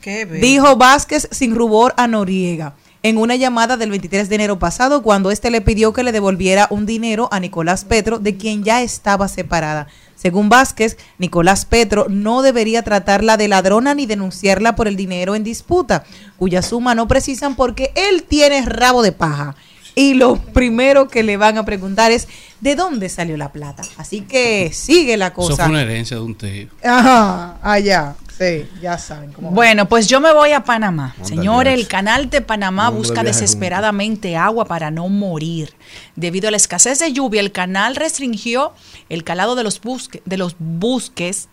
Qué. 0.00 0.26
Dijo 0.26 0.76
Vázquez 0.76 1.28
sin 1.30 1.54
rubor 1.54 1.94
a 1.96 2.06
Noriega. 2.08 2.74
en 3.04 3.18
una 3.18 3.34
llamada 3.34 3.76
del 3.76 3.90
23 3.90 4.28
de 4.28 4.34
enero 4.36 4.60
pasado 4.60 5.02
cuando 5.02 5.32
éste 5.32 5.50
le 5.50 5.60
pidió 5.60 5.92
que 5.92 6.04
le 6.04 6.12
devolviera 6.12 6.68
un 6.70 6.86
dinero 6.86 7.28
a 7.32 7.40
Nicolás 7.40 7.84
Petro, 7.84 8.20
de 8.20 8.36
quien 8.36 8.62
ya 8.62 8.80
estaba 8.82 9.26
separada. 9.26 9.88
Según 10.22 10.48
Vázquez, 10.48 10.98
Nicolás 11.18 11.64
Petro 11.64 12.06
no 12.08 12.42
debería 12.42 12.84
tratarla 12.84 13.36
de 13.36 13.48
ladrona 13.48 13.92
ni 13.92 14.06
denunciarla 14.06 14.76
por 14.76 14.86
el 14.86 14.94
dinero 14.94 15.34
en 15.34 15.42
disputa, 15.42 16.04
cuya 16.38 16.62
suma 16.62 16.94
no 16.94 17.08
precisan 17.08 17.56
porque 17.56 17.92
él 17.96 18.22
tiene 18.22 18.64
rabo 18.64 19.02
de 19.02 19.10
paja. 19.10 19.56
Y 19.96 20.14
lo 20.14 20.36
primero 20.36 21.08
que 21.08 21.24
le 21.24 21.36
van 21.36 21.58
a 21.58 21.64
preguntar 21.64 22.12
es 22.12 22.28
de 22.60 22.76
dónde 22.76 23.08
salió 23.08 23.36
la 23.36 23.50
plata. 23.50 23.82
Así 23.96 24.20
que 24.20 24.70
sigue 24.72 25.16
la 25.16 25.26
Eso 25.26 25.34
cosa. 25.34 25.64
fue 25.64 25.72
una 25.72 25.82
herencia 25.82 26.18
de 26.18 26.22
un 26.22 26.36
tío. 26.36 26.68
Ajá, 26.84 27.58
allá. 27.60 28.14
Sí, 28.38 28.66
ya 28.80 28.98
saben 28.98 29.32
cómo. 29.32 29.48
va. 29.50 29.54
Bueno, 29.54 29.88
pues 29.88 30.06
yo 30.08 30.20
me 30.20 30.32
voy 30.32 30.52
a 30.52 30.64
Panamá. 30.64 31.14
Señores, 31.22 31.74
el 31.74 31.86
canal 31.86 32.30
de 32.30 32.40
Panamá 32.40 32.88
busca 32.90 33.20
desesperadamente 33.26 34.36
agua 34.36 34.64
para 34.64 34.90
no 34.90 35.08
morir. 35.08 35.74
Debido 36.16 36.48
a 36.48 36.50
la 36.50 36.56
escasez 36.56 36.98
de 36.98 37.12
lluvia, 37.12 37.40
el 37.40 37.52
canal 37.52 37.94
restringió 37.96 38.72
el 39.08 39.22
calado 39.24 39.54
de 39.54 39.62
los, 39.64 39.80
busque- 39.82 40.22
de 40.24 40.36
los 40.38 40.56
busques, 40.58 41.48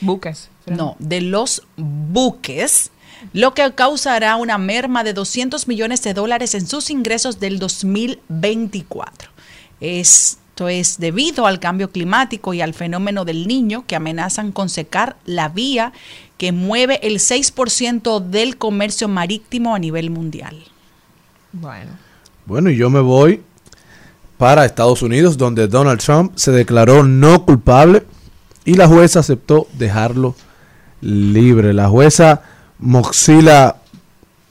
Buques. 0.00 0.48
no, 0.66 0.96
de 0.98 1.20
los 1.20 1.62
buques, 1.76 2.90
lo 3.32 3.54
que 3.54 3.72
causará 3.74 4.36
una 4.36 4.58
merma 4.58 5.02
de 5.04 5.12
200 5.14 5.66
millones 5.68 6.02
de 6.02 6.14
dólares 6.14 6.54
en 6.54 6.66
sus 6.66 6.90
ingresos 6.90 7.40
del 7.40 7.58
2024. 7.58 9.30
Esto 10.54 10.68
es 10.68 10.98
debido 11.00 11.48
al 11.48 11.58
cambio 11.58 11.90
climático 11.90 12.54
y 12.54 12.60
al 12.60 12.74
fenómeno 12.74 13.24
del 13.24 13.48
niño 13.48 13.86
que 13.88 13.96
amenazan 13.96 14.52
con 14.52 14.68
secar 14.68 15.16
la 15.24 15.48
vía 15.48 15.92
que 16.38 16.52
mueve 16.52 17.00
el 17.02 17.14
6% 17.14 18.20
del 18.20 18.56
comercio 18.56 19.08
marítimo 19.08 19.74
a 19.74 19.80
nivel 19.80 20.10
mundial. 20.10 20.54
Bueno. 21.50 21.90
Bueno, 22.46 22.70
y 22.70 22.76
yo 22.76 22.88
me 22.88 23.00
voy 23.00 23.42
para 24.38 24.64
Estados 24.64 25.02
Unidos, 25.02 25.36
donde 25.38 25.66
Donald 25.66 26.00
Trump 26.00 26.34
se 26.36 26.52
declaró 26.52 27.02
no 27.02 27.44
culpable 27.44 28.04
y 28.64 28.74
la 28.74 28.86
jueza 28.86 29.18
aceptó 29.18 29.66
dejarlo 29.72 30.36
libre. 31.00 31.72
La 31.72 31.88
jueza 31.88 32.42
Moxila, 32.78 33.78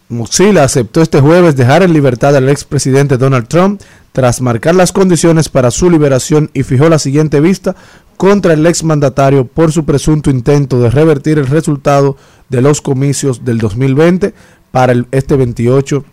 Moxila 0.09 0.65
aceptó 0.65 1.01
este 1.01 1.21
jueves 1.21 1.55
dejar 1.55 1.81
en 1.81 1.93
libertad 1.93 2.35
al 2.35 2.49
expresidente 2.49 3.17
Donald 3.17 3.47
Trump 3.47 3.81
tras 4.13 4.39
marcar 4.41 4.75
las 4.75 4.91
condiciones 4.93 5.49
para 5.49 5.69
su 5.71 5.89
liberación 5.89 6.49
y 6.53 6.63
fijó 6.63 6.87
la 6.87 6.99
siguiente 6.99 7.41
vista 7.41 7.75
contra 8.15 8.53
el 8.53 8.65
exmandatario 8.65 9.45
por 9.45 9.71
su 9.73 9.83
presunto 9.83 10.29
intento 10.29 10.79
de 10.79 10.89
revertir 10.89 11.37
el 11.39 11.47
resultado 11.47 12.15
de 12.47 12.61
los 12.61 12.79
comicios 12.79 13.43
del 13.43 13.57
2020 13.57 14.33
para 14.71 14.93
este 15.11 15.35
28 15.35 16.05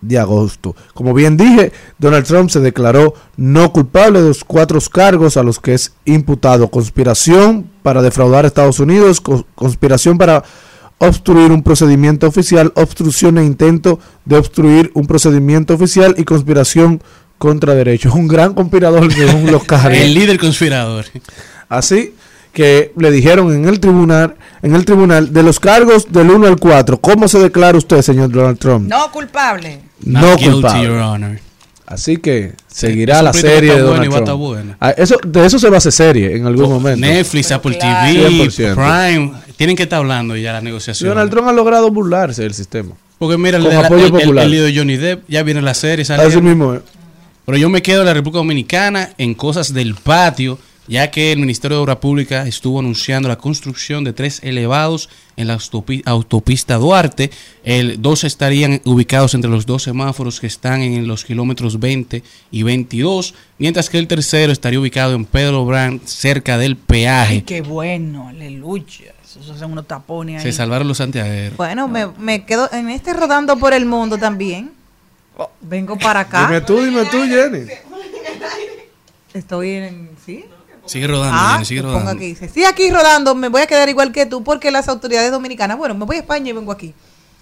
de 0.00 0.18
agosto. 0.18 0.76
Como 0.92 1.14
bien 1.14 1.36
dije, 1.38 1.72
Donald 1.98 2.26
Trump 2.26 2.50
se 2.50 2.60
declaró 2.60 3.14
no 3.38 3.72
culpable 3.72 4.20
de 4.20 4.28
los 4.28 4.44
cuatro 4.44 4.78
cargos 4.92 5.36
a 5.38 5.42
los 5.42 5.60
que 5.60 5.72
es 5.72 5.94
imputado. 6.04 6.68
Conspiración 6.68 7.70
para 7.82 8.02
defraudar 8.02 8.44
a 8.44 8.48
Estados 8.48 8.80
Unidos, 8.80 9.20
co- 9.22 9.46
conspiración 9.54 10.18
para 10.18 10.44
obstruir 10.98 11.50
un 11.52 11.62
procedimiento 11.62 12.26
oficial, 12.26 12.72
obstrucción 12.76 13.38
e 13.38 13.44
intento 13.44 13.98
de 14.24 14.36
obstruir 14.36 14.90
un 14.94 15.06
procedimiento 15.06 15.74
oficial 15.74 16.14
y 16.18 16.24
conspiración 16.24 17.02
contra 17.38 17.74
derechos. 17.74 18.14
Un 18.14 18.28
gran 18.28 18.54
conspirador 18.54 19.12
según 19.12 19.50
los 19.50 19.64
cargos. 19.64 19.98
El 19.98 20.14
líder 20.14 20.38
conspirador. 20.38 21.06
Así 21.68 22.14
que 22.52 22.92
le 22.96 23.10
dijeron 23.10 23.52
en 23.52 23.66
el 23.66 23.80
tribunal, 23.80 24.36
en 24.62 24.74
el 24.74 24.84
tribunal 24.84 25.32
de 25.32 25.42
los 25.42 25.58
cargos 25.58 26.10
del 26.10 26.30
1 26.30 26.46
al 26.46 26.56
4, 26.56 27.00
¿cómo 27.00 27.26
se 27.26 27.40
declara 27.40 27.76
usted, 27.76 28.00
señor 28.00 28.30
Donald 28.30 28.58
Trump? 28.58 28.88
No 28.88 29.10
culpable. 29.10 29.80
Not 30.04 30.22
No 30.22 30.36
guilty, 30.36 30.50
culpable. 30.52 30.84
Your 30.84 30.98
Honor. 30.98 31.38
Así 31.86 32.16
que 32.16 32.54
seguirá 32.66 33.22
la 33.22 33.32
serie 33.32 33.74
de 33.74 33.80
Donald 33.80 34.10
va 34.10 34.16
a 34.16 34.18
estar 34.20 34.36
Trump. 34.36 34.76
Ah, 34.80 34.90
eso, 34.90 35.16
de 35.26 35.44
eso 35.44 35.58
se 35.58 35.68
va 35.68 35.76
a 35.76 35.78
hacer 35.78 35.92
serie 35.92 36.34
en 36.34 36.46
algún 36.46 36.70
momento. 36.70 37.00
Netflix, 37.00 37.52
Apple 37.52 37.76
claro. 37.76 38.12
TV, 38.12 38.46
100%. 38.48 38.74
Prime, 38.74 39.32
tienen 39.56 39.76
que 39.76 39.84
estar 39.84 39.98
hablando 39.98 40.36
ya 40.36 40.52
las 40.52 40.62
negociaciones. 40.62 41.14
Donald 41.14 41.30
Trump 41.30 41.48
ha 41.48 41.52
logrado 41.52 41.90
burlarse 41.90 42.42
del 42.42 42.54
sistema. 42.54 42.94
Porque 43.18 43.38
mira, 43.38 43.58
el, 43.58 43.64
Con 43.64 43.72
el- 43.72 43.78
apoyo 43.84 44.00
el- 44.06 44.12
el- 44.14 44.20
popular. 44.20 44.44
el 44.44 44.50
lío 44.50 44.64
de 44.64 44.76
Johnny 44.76 44.96
Depp, 44.96 45.24
ya 45.28 45.42
viene 45.42 45.62
la 45.62 45.74
serie, 45.74 46.04
sale. 46.04 46.22
Así 46.24 46.40
mismo. 46.40 46.74
eh. 46.74 46.80
Pero 47.46 47.58
yo 47.58 47.68
me 47.68 47.82
quedo 47.82 48.00
en 48.00 48.06
la 48.06 48.14
República 48.14 48.38
Dominicana 48.38 49.10
en 49.18 49.34
cosas 49.34 49.72
del 49.74 49.94
patio, 49.94 50.58
ya 50.86 51.10
que 51.10 51.32
el 51.32 51.38
Ministerio 51.38 51.76
de 51.78 51.82
Obra 51.82 52.00
Pública 52.00 52.46
estuvo 52.46 52.78
anunciando 52.80 53.28
la 53.28 53.36
construcción 53.38 54.04
de 54.04 54.12
tres 54.12 54.40
elevados 54.42 55.08
en 55.36 55.46
la 55.46 55.56
autopi- 55.58 56.02
autopista 56.04 56.76
Duarte. 56.76 57.30
El, 57.64 58.02
dos 58.02 58.24
estarían 58.24 58.82
ubicados 58.84 59.32
entre 59.34 59.50
los 59.50 59.64
dos 59.64 59.82
semáforos 59.84 60.40
que 60.40 60.46
están 60.46 60.82
en 60.82 61.06
los 61.06 61.24
kilómetros 61.24 61.80
20 61.80 62.22
y 62.50 62.62
22, 62.64 63.34
mientras 63.58 63.88
que 63.88 63.98
el 63.98 64.08
tercero 64.08 64.52
estaría 64.52 64.80
ubicado 64.80 65.14
en 65.14 65.24
Pedro 65.24 65.64
Brand, 65.64 66.02
cerca 66.04 66.58
del 66.58 66.72
Ay, 66.72 66.78
peaje. 66.86 67.44
qué 67.44 67.62
bueno, 67.62 68.28
aleluya. 68.28 69.13
Eso 69.40 69.52
hacen 69.52 69.70
unos 69.72 69.86
tapones 69.86 70.36
ahí. 70.44 70.50
Se 70.52 70.56
salvaron 70.56 70.86
los 70.88 70.98
santiagueros. 70.98 71.56
Bueno, 71.56 71.88
me, 71.88 72.06
me 72.18 72.44
quedo 72.44 72.68
en 72.72 72.88
este 72.90 73.12
rodando 73.12 73.56
por 73.58 73.72
el 73.72 73.86
mundo 73.86 74.18
también. 74.18 74.72
Vengo 75.60 75.98
para 75.98 76.20
acá. 76.20 76.46
Dime 76.46 76.60
tú, 76.60 76.80
dime 76.80 77.04
tú, 77.06 77.18
Jenny. 77.24 77.66
Estoy 79.32 79.70
en. 79.70 80.10
¿Sí? 80.24 80.44
Sigue 80.86 81.06
rodando, 81.06 81.36
Ah, 81.36 81.52
Jenny, 81.54 81.64
sigue 81.64 81.82
rodando. 81.82 82.10
aquí. 82.10 82.26
Dice, 82.26 82.48
sí, 82.48 82.64
aquí 82.64 82.90
rodando, 82.90 83.34
me 83.34 83.48
voy 83.48 83.62
a 83.62 83.66
quedar 83.66 83.88
igual 83.88 84.12
que 84.12 84.26
tú 84.26 84.44
porque 84.44 84.70
las 84.70 84.86
autoridades 84.88 85.30
dominicanas, 85.32 85.78
bueno, 85.78 85.94
me 85.94 86.04
voy 86.04 86.16
a 86.16 86.20
España 86.20 86.50
y 86.50 86.52
vengo 86.52 86.70
aquí. 86.72 86.94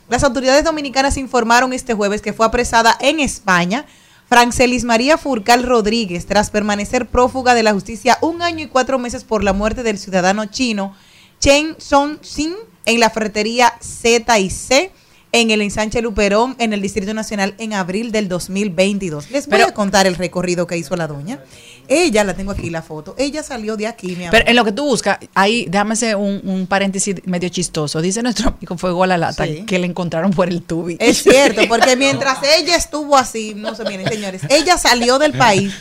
Las 0.09 0.23
autoridades 0.25 0.65
dominicanas 0.65 1.17
informaron 1.17 1.73
este 1.73 1.95
jueves 1.95 2.23
que 2.23 2.33
fue 2.33 2.47
apresada 2.47 2.97
en 3.01 3.19
España 3.21 3.85
Francelis 4.29 4.85
María 4.85 5.19
Furcal 5.19 5.63
Rodríguez 5.65 6.27
tras 6.27 6.51
permanecer 6.51 7.07
prófuga 7.07 7.55
de 7.55 7.63
la 7.63 7.73
justicia 7.73 8.17
un 8.21 8.43
año 8.43 8.65
y 8.65 8.69
cuatro 8.69 8.99
meses 8.99 9.25
por 9.25 9.43
la 9.43 9.53
muerte 9.53 9.83
del 9.83 9.99
ciudadano 9.99 10.47
chino 10.47 10.95
Chen 11.43 11.75
Song-sin 11.79 12.55
en 12.87 13.01
la 13.01 13.11
ferretería 13.11 13.75
Z 13.81 14.39
y 14.39 14.49
C 14.49 14.93
en 15.33 15.51
el 15.51 15.61
ensanche 15.61 16.01
Luperón 16.03 16.55
en 16.61 16.73
el 16.73 16.81
Distrito 16.81 17.13
Nacional 17.15 17.55
en 17.59 17.73
abril 17.73 18.13
del 18.13 18.29
2022. 18.29 19.29
Les 19.33 19.47
voy 19.49 19.57
Pero- 19.59 19.67
a 19.71 19.75
contar 19.75 20.07
el 20.07 20.15
recorrido 20.15 20.69
que 20.69 20.77
hizo 20.77 20.95
la 20.95 21.09
doña. 21.09 21.41
Ella, 21.89 22.23
la 22.23 22.35
tengo 22.35 22.53
aquí 22.53 22.71
la 22.71 22.81
foto, 22.81 23.17
ella 23.19 23.43
salió 23.43 23.77
de 23.77 23.89
aquí, 23.89 24.09
mi 24.15 24.27
amor. 24.27 24.31
Pero 24.31 24.49
en 24.49 24.55
lo 24.55 24.65
que 24.65 24.71
tú 24.71 24.85
buscas, 24.85 25.19
ahí, 25.35 25.67
déjame 25.69 25.95
hacer 25.95 26.15
un, 26.15 26.41
un 26.45 26.69
paréntesis 26.69 27.17
medio 27.25 27.49
chistoso. 27.49 28.01
Dice 28.01 28.23
nuestro 28.23 28.51
amigo 28.51 28.79
Fuego 28.79 29.03
a 29.03 29.09
la 29.09 29.19
Lata 29.19 29.45
Sí. 29.47 29.65
que 29.67 29.81
le 29.81 29.87
encontraron 29.87 30.31
por 30.31 30.49
el 30.49 30.63
tubi. 30.63 30.97
Es 31.01 31.19
cierto, 31.25 31.63
porque 31.67 31.97
mientras 31.97 32.39
ella 32.57 32.77
estuvo 32.77 33.17
así, 33.17 33.55
no 33.57 33.75
se 33.75 33.83
miren 33.85 34.07
señores, 34.09 34.43
ella 34.49 34.79
salió 34.79 35.19
del 35.19 35.33
país 35.37 35.75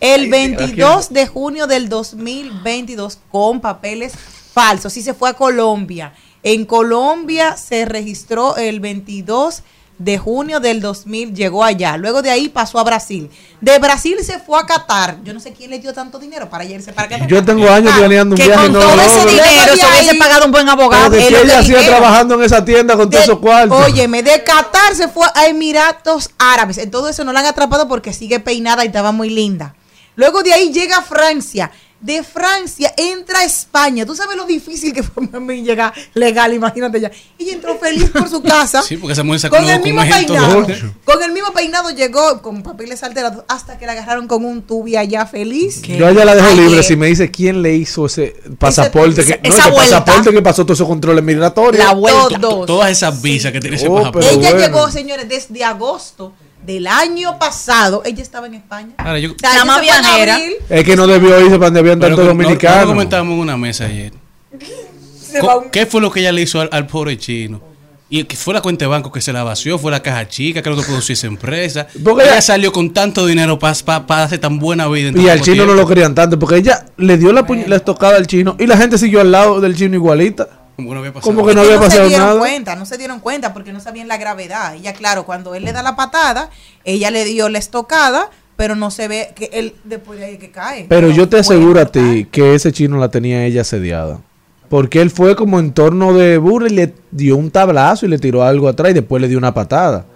el 0.00 0.28
22 0.28 1.12
de 1.12 1.26
junio 1.28 1.68
del 1.68 1.88
2022 1.88 3.18
con 3.30 3.60
papeles 3.60 4.12
falsos 4.54 4.96
y 4.96 5.02
se 5.02 5.12
fue 5.14 5.28
a 5.30 5.34
Colombia. 5.34 6.12
En 6.42 6.64
Colombia 6.64 7.56
se 7.56 7.84
registró 7.84 8.56
el 8.56 8.80
22 8.80 9.62
de 9.96 10.18
junio 10.18 10.58
del 10.58 10.80
2000, 10.80 11.34
llegó 11.34 11.62
allá. 11.62 11.96
Luego 11.96 12.20
de 12.20 12.28
ahí 12.30 12.48
pasó 12.48 12.78
a 12.80 12.84
Brasil. 12.84 13.30
De 13.60 13.78
Brasil 13.78 14.16
se 14.24 14.40
fue 14.40 14.58
a 14.58 14.66
Qatar. 14.66 15.18
Yo 15.22 15.32
no 15.32 15.38
sé 15.40 15.52
quién 15.52 15.70
le 15.70 15.78
dio 15.78 15.92
tanto 15.94 16.18
dinero 16.18 16.50
para 16.50 16.64
irse 16.64 16.92
para 16.92 17.08
Qatar. 17.08 17.28
Yo 17.28 17.44
tengo 17.44 17.68
años 17.70 17.92
Ah, 17.94 17.98
planeando 17.98 18.34
un 18.34 18.40
que 18.40 18.46
viaje. 18.48 18.64
con 18.64 18.72
no, 18.72 18.80
todo 18.80 18.96
no, 18.96 19.02
ese 19.02 19.20
no, 19.24 19.30
dinero 19.30 19.76
se 19.76 19.86
hubiese 19.86 20.14
pagado 20.16 20.46
un 20.46 20.52
buen 20.52 20.68
abogado. 20.68 21.10
Pero 21.10 21.22
de 21.24 21.28
que 21.28 21.42
ella 21.42 21.60
hacía 21.60 21.86
trabajando 21.86 22.34
en 22.34 22.42
esa 22.42 22.64
tienda 22.64 22.96
con 22.96 23.08
todos 23.08 23.22
esos 23.24 23.38
cuartos. 23.38 23.84
Óyeme, 23.86 24.22
de 24.24 24.42
Qatar 24.42 24.94
se 24.96 25.06
fue 25.08 25.26
a 25.34 25.46
Emiratos 25.46 26.30
Árabes. 26.38 26.78
En 26.78 26.90
todo 26.90 27.08
eso 27.08 27.24
no 27.24 27.32
la 27.32 27.40
han 27.40 27.46
atrapado 27.46 27.86
porque 27.88 28.12
sigue 28.12 28.40
peinada 28.40 28.84
y 28.84 28.88
estaba 28.88 29.12
muy 29.12 29.30
linda. 29.30 29.74
Luego 30.16 30.42
de 30.42 30.52
ahí 30.52 30.72
llega 30.72 30.98
a 30.98 31.02
Francia. 31.02 31.70
De 32.04 32.22
Francia 32.22 32.92
entra 32.98 33.38
a 33.38 33.44
España. 33.44 34.04
Tú 34.04 34.14
sabes 34.14 34.36
lo 34.36 34.44
difícil 34.44 34.92
que 34.92 35.02
fue 35.02 35.26
para 35.26 35.40
mí 35.40 35.62
llegar 35.62 35.90
legal, 36.12 36.52
imagínate 36.52 37.00
ya. 37.00 37.10
Ella 37.38 37.52
entró 37.54 37.78
feliz 37.78 38.10
por 38.10 38.28
su 38.28 38.42
casa. 38.42 38.82
Sí, 38.86 38.98
porque 38.98 39.14
esa 39.14 39.22
mujer 39.24 39.40
sacó 39.40 39.56
con 39.56 39.64
el 39.66 39.80
mismo 39.80 40.02
peinado. 40.02 40.66
Con 41.06 41.22
el 41.22 41.32
mismo 41.32 41.50
peinado 41.54 41.88
llegó 41.92 42.42
con 42.42 42.62
papeles 42.62 43.02
alterados 43.02 43.44
hasta 43.48 43.78
que 43.78 43.86
la 43.86 43.92
agarraron 43.92 44.28
con 44.28 44.44
un 44.44 44.60
tubi 44.60 44.96
allá 44.96 45.24
feliz. 45.24 45.80
Yo 45.80 46.06
allá 46.06 46.26
la 46.26 46.34
dejo 46.34 46.50
libre 46.54 46.82
si 46.82 46.94
me 46.94 47.06
dice 47.06 47.30
quién 47.30 47.62
le 47.62 47.74
hizo 47.74 48.04
ese 48.04 48.36
pasaporte. 48.58 49.22
esa- 49.22 49.38
que, 49.38 49.48
no, 49.48 49.54
esa 49.54 49.62
ese 49.62 49.70
vuelta. 49.70 50.04
pasaporte 50.04 50.30
que 50.32 50.42
pasó 50.42 50.66
todos 50.66 50.76
esos 50.78 50.88
controles 50.88 51.24
migratorios. 51.24 51.82
La 51.82 51.94
vuelta. 51.94 52.38
Todos. 52.38 52.66
Todas 52.66 52.90
esas 52.90 53.22
visas 53.22 53.50
que 53.50 53.60
tiene 53.60 53.76
ese 53.76 53.88
Oh, 53.88 53.94
pasaporte. 53.94 54.28
Ella 54.28 54.50
bueno. 54.50 54.58
llegó, 54.66 54.90
señores, 54.90 55.26
desde 55.26 55.64
agosto 55.64 56.34
del 56.64 56.86
año 56.86 57.38
pasado. 57.38 58.02
Ella 58.04 58.22
estaba 58.22 58.46
en 58.46 58.54
España. 58.54 58.90
Ahora, 58.98 59.18
yo- 59.18 59.34
La 59.42 59.64
más 59.64 59.80
viajera. 59.80 60.38
Es 60.68 60.84
que 60.84 60.96
no 60.96 61.06
debió 61.06 61.38
irse 61.40 61.52
para 61.56 61.66
donde 61.66 61.80
habían 61.80 62.00
tantos 62.00 62.18
que 62.18 62.24
no- 62.24 62.32
No, 62.32 62.34
lo 62.34 62.42
dominicanos. 62.44 62.86
comentábamos 62.86 63.34
en 63.34 63.40
una 63.40 63.56
mesa 63.56 63.84
ayer. 63.86 64.12
¿Qué 65.72 65.86
fue 65.86 66.00
lo 66.00 66.10
que 66.10 66.20
ella 66.20 66.32
le 66.32 66.42
hizo 66.42 66.60
al, 66.60 66.68
al 66.72 66.86
pobre 66.86 67.18
chino? 67.18 67.60
Y 68.10 68.22
que 68.24 68.36
fue 68.36 68.54
la 68.54 68.60
cuenta 68.62 68.84
de 68.84 68.88
banco 68.88 69.10
que 69.10 69.20
se 69.20 69.32
la 69.32 69.42
vació, 69.42 69.76
fue 69.78 69.90
la 69.90 70.00
caja 70.00 70.28
chica, 70.28 70.62
creo 70.62 70.76
que 70.76 70.82
producía 70.82 71.14
esa 71.14 71.26
empresa. 71.26 71.86
Porque 72.04 72.22
ella 72.22 72.32
ella- 72.34 72.42
salió 72.42 72.72
con 72.72 72.92
tanto 72.92 73.26
dinero 73.26 73.58
para 73.58 73.72
hacer 74.24 74.38
tan 74.38 74.58
buena 74.60 74.86
vida. 74.88 75.08
en 75.08 75.20
y 75.20 75.28
al 75.28 75.40
chino 75.40 75.66
no 75.66 75.74
lo 75.74 75.86
querían 75.86 76.14
tanto 76.14 76.38
porque 76.38 76.56
ella 76.58 76.86
le 76.96 77.16
dio 77.18 77.32
la, 77.32 77.44
puñ- 77.44 77.66
la 77.66 77.76
estocada 77.76 78.16
al 78.16 78.26
chino 78.28 78.56
y 78.60 78.66
la 78.66 78.76
gente 78.76 78.98
siguió 78.98 79.20
al 79.20 79.32
lado 79.32 79.60
del 79.60 79.74
chino 79.74 79.94
igualita. 79.96 80.48
Como 80.76 80.88
que 80.88 80.94
no 80.94 81.00
había 81.00 81.12
pasado. 81.12 81.34
Como 81.34 81.46
que 81.46 81.54
no 81.54 81.62
se 81.90 82.06
dieron 82.06 82.26
nada. 82.26 82.38
cuenta, 82.38 82.76
no 82.76 82.86
se 82.86 82.98
dieron 82.98 83.20
cuenta 83.20 83.54
porque 83.54 83.72
no 83.72 83.80
sabían 83.80 84.08
la 84.08 84.16
gravedad. 84.16 84.74
Ella, 84.74 84.92
claro, 84.92 85.24
cuando 85.24 85.54
él 85.54 85.64
le 85.64 85.72
da 85.72 85.82
la 85.82 85.94
patada, 85.94 86.50
ella 86.84 87.10
le 87.10 87.24
dio 87.24 87.48
la 87.48 87.58
estocada, 87.58 88.30
pero 88.56 88.74
no 88.74 88.90
se 88.90 89.06
ve 89.06 89.32
que 89.36 89.50
él 89.52 89.74
después 89.84 90.18
de 90.18 90.26
ahí 90.26 90.38
que 90.38 90.50
cae. 90.50 90.86
Pero 90.88 91.10
yo 91.10 91.28
te 91.28 91.38
aseguro 91.38 91.80
a 91.80 91.86
ti 91.86 92.26
que 92.30 92.54
ese 92.54 92.72
chino 92.72 92.98
la 92.98 93.08
tenía 93.08 93.44
ella 93.44 93.60
asediada. 93.60 94.20
Porque 94.68 95.00
él 95.00 95.10
fue 95.10 95.36
como 95.36 95.60
en 95.60 95.72
torno 95.72 96.14
de 96.14 96.38
burla 96.38 96.68
y 96.68 96.74
le 96.74 96.94
dio 97.12 97.36
un 97.36 97.50
tablazo 97.50 98.06
y 98.06 98.08
le 98.08 98.18
tiró 98.18 98.42
algo 98.42 98.66
atrás 98.66 98.90
y 98.90 98.94
después 98.94 99.22
le 99.22 99.28
dio 99.28 99.38
una 99.38 99.54
patada. 99.54 100.06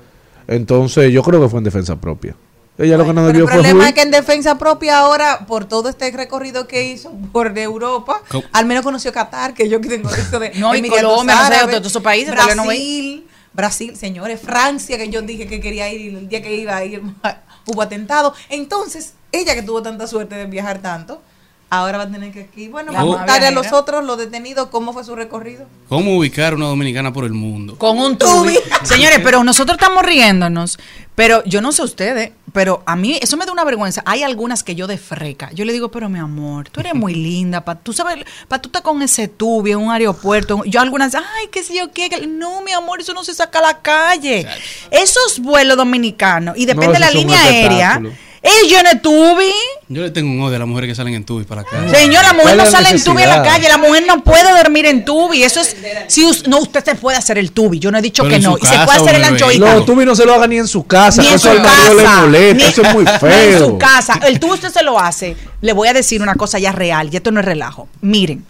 Entonces 0.48 1.12
yo 1.12 1.22
creo 1.22 1.40
que 1.40 1.48
fue 1.48 1.58
en 1.58 1.64
defensa 1.64 1.94
propia. 1.96 2.34
Ella 2.78 2.96
lo 2.96 3.04
que 3.04 3.12
no 3.12 3.26
Pero 3.26 3.26
debió 3.26 3.44
el 3.44 3.50
problema 3.50 3.88
es 3.88 3.94
que 3.94 4.02
en 4.02 4.12
defensa 4.12 4.56
propia 4.56 4.98
ahora, 5.00 5.46
por 5.46 5.64
todo 5.64 5.88
este 5.88 6.10
recorrido 6.12 6.68
que 6.68 6.84
hizo 6.84 7.12
por 7.32 7.58
Europa, 7.58 8.22
¿Cómo? 8.28 8.44
al 8.52 8.66
menos 8.66 8.84
conoció 8.84 9.12
Qatar, 9.12 9.52
que 9.52 9.68
yo 9.68 9.80
que 9.80 9.88
tengo 9.88 10.08
esto 10.10 10.38
de 10.38 10.50
No, 10.54 10.74
y 10.76 10.88
Colombia, 10.88 11.34
no 11.34 11.66
sé, 11.66 11.72
todos 11.72 11.86
esos 11.88 12.02
países, 12.02 12.32
no 12.34 12.64
Brasil, 12.64 13.26
Brasil, 13.52 13.96
señores, 13.96 14.40
Francia, 14.40 14.96
que 14.96 15.08
yo 15.08 15.22
dije 15.22 15.48
que 15.48 15.60
quería 15.60 15.92
ir 15.92 16.00
y 16.00 16.16
el 16.16 16.28
día 16.28 16.40
que 16.40 16.54
iba 16.54 16.76
a 16.76 16.84
ir 16.84 17.02
hubo 17.66 17.82
atentado. 17.82 18.32
Entonces, 18.48 19.14
ella 19.32 19.56
que 19.56 19.62
tuvo 19.62 19.82
tanta 19.82 20.06
suerte 20.06 20.36
de 20.36 20.46
viajar 20.46 20.78
tanto, 20.78 21.20
ahora 21.70 21.98
va 21.98 22.04
a 22.04 22.10
tener 22.10 22.32
que 22.32 22.40
aquí, 22.42 22.68
bueno, 22.68 22.92
vamos 22.92 23.16
a 23.20 23.50
los 23.50 23.66
otros, 23.72 24.04
los 24.04 24.16
detenidos, 24.18 24.68
cómo 24.68 24.92
fue 24.92 25.04
su 25.04 25.14
recorrido. 25.14 25.66
¿Cómo 25.88 26.16
ubicar 26.16 26.54
una 26.54 26.66
dominicana 26.66 27.12
por 27.12 27.24
el 27.24 27.32
mundo? 27.32 27.76
Con 27.78 27.98
un 27.98 28.16
tubi. 28.18 28.58
Señores, 28.84 29.20
pero 29.22 29.44
nosotros 29.44 29.76
estamos 29.78 30.02
riéndonos. 30.04 30.78
Pero 31.14 31.42
yo 31.44 31.60
no 31.60 31.72
sé 31.72 31.82
ustedes, 31.82 32.30
pero 32.52 32.84
a 32.86 32.94
mí 32.94 33.18
eso 33.20 33.36
me 33.36 33.44
da 33.44 33.50
una 33.50 33.64
vergüenza. 33.64 34.02
Hay 34.06 34.22
algunas 34.22 34.62
que 34.62 34.76
yo 34.76 34.86
de 34.86 34.98
freca. 34.98 35.50
Yo 35.52 35.64
le 35.64 35.72
digo, 35.72 35.90
pero 35.90 36.08
mi 36.08 36.20
amor, 36.20 36.68
tú 36.70 36.78
eres 36.78 36.94
muy 36.94 37.12
linda. 37.12 37.64
Pa, 37.64 37.74
tú 37.74 37.92
sabes, 37.92 38.24
para 38.46 38.62
tú 38.62 38.68
estar 38.68 38.82
con 38.82 39.02
ese 39.02 39.26
tubi 39.26 39.72
en 39.72 39.78
un 39.78 39.90
aeropuerto. 39.90 40.62
Yo 40.64 40.80
algunas, 40.80 41.16
ay, 41.16 41.48
qué 41.50 41.64
sé 41.64 41.74
yo 41.76 41.90
qué. 41.92 42.08
que- 42.08 42.28
No, 42.28 42.62
mi 42.62 42.70
amor, 42.70 43.00
eso 43.00 43.14
no 43.14 43.24
se 43.24 43.34
saca 43.34 43.58
a 43.58 43.62
la 43.62 43.78
calle. 43.82 44.46
Esos 44.92 45.40
vuelos 45.40 45.76
dominicanos, 45.76 46.56
y 46.56 46.66
depende 46.66 46.94
de 46.94 47.00
la 47.00 47.10
línea 47.10 47.42
aérea, 47.42 48.00
espectáculo. 48.42 48.62
ellos 48.62 48.70
llenan 48.70 49.02
tubi. 49.02 49.52
Yo 49.90 50.02
le 50.02 50.10
tengo 50.10 50.30
un 50.30 50.40
odio 50.42 50.56
a 50.56 50.58
las 50.60 50.68
mujeres 50.68 50.88
que 50.90 50.94
salen 50.94 51.14
en 51.14 51.24
tubis 51.24 51.46
para 51.46 51.62
acá. 51.62 51.78
Señor, 51.90 52.22
la 52.22 52.32
mujer 52.34 52.54
¿Cuál 52.56 52.58
no 52.58 52.66
sale 52.66 52.90
en 52.90 53.02
tubi 53.02 53.22
en 53.22 53.28
la 53.30 53.42
calle, 53.42 53.68
la 53.68 53.78
mujer 53.78 54.04
no 54.06 54.22
puede 54.22 54.56
dormir 54.56 54.86
en 54.86 55.04
tubi. 55.04 55.42
Eso 55.42 55.60
es, 55.60 55.76
si 56.08 56.24
us- 56.24 56.46
no, 56.46 56.58
usted 56.58 56.84
se 56.84 56.94
puede 56.94 57.16
hacer 57.16 57.38
el 57.38 57.52
tubi. 57.52 57.78
Yo 57.78 57.90
no 57.90 57.98
he 57.98 58.02
dicho 58.02 58.22
Pero 58.22 58.30
que 58.30 58.36
en 58.36 58.42
no. 58.42 58.56
Y 58.58 58.66
se 58.66 58.72
casa 58.74 58.84
puede 58.84 58.98
hacer 58.98 59.14
el 59.14 59.20
en 59.22 59.26
el 59.28 59.32
anchoita. 59.34 59.74
No, 59.74 59.84
tú 59.84 59.96
no 59.96 60.14
se 60.14 60.24
lo 60.26 60.34
haga 60.34 60.46
ni 60.46 60.58
en 60.58 60.68
su 60.68 60.86
casa. 60.86 61.22
Ni 61.22 61.28
en 61.28 61.34
eso 61.34 61.52
su 61.52 61.58
marido 61.60 61.94
le 61.94 62.02
casa. 62.04 62.20
molesta. 62.20 62.54
Ni- 62.54 62.62
Eso 62.70 62.82
es 62.82 62.94
muy 62.94 63.04
ni 63.04 63.10
en 63.10 63.20
feo. 63.20 63.66
su 63.66 63.78
casa. 63.78 64.20
El 64.26 64.38
tubo 64.40 64.52
usted 64.54 64.70
se 64.72 64.82
lo 64.82 64.98
hace. 65.00 65.36
Le 65.60 65.72
voy 65.72 65.88
a 65.88 65.92
decir 65.92 66.20
una 66.22 66.34
cosa 66.34 66.58
ya 66.58 66.72
real, 66.72 67.08
y 67.12 67.16
esto 67.16 67.30
no 67.30 67.40
es 67.40 67.46
relajo. 67.46 67.88
Miren, 68.00 68.44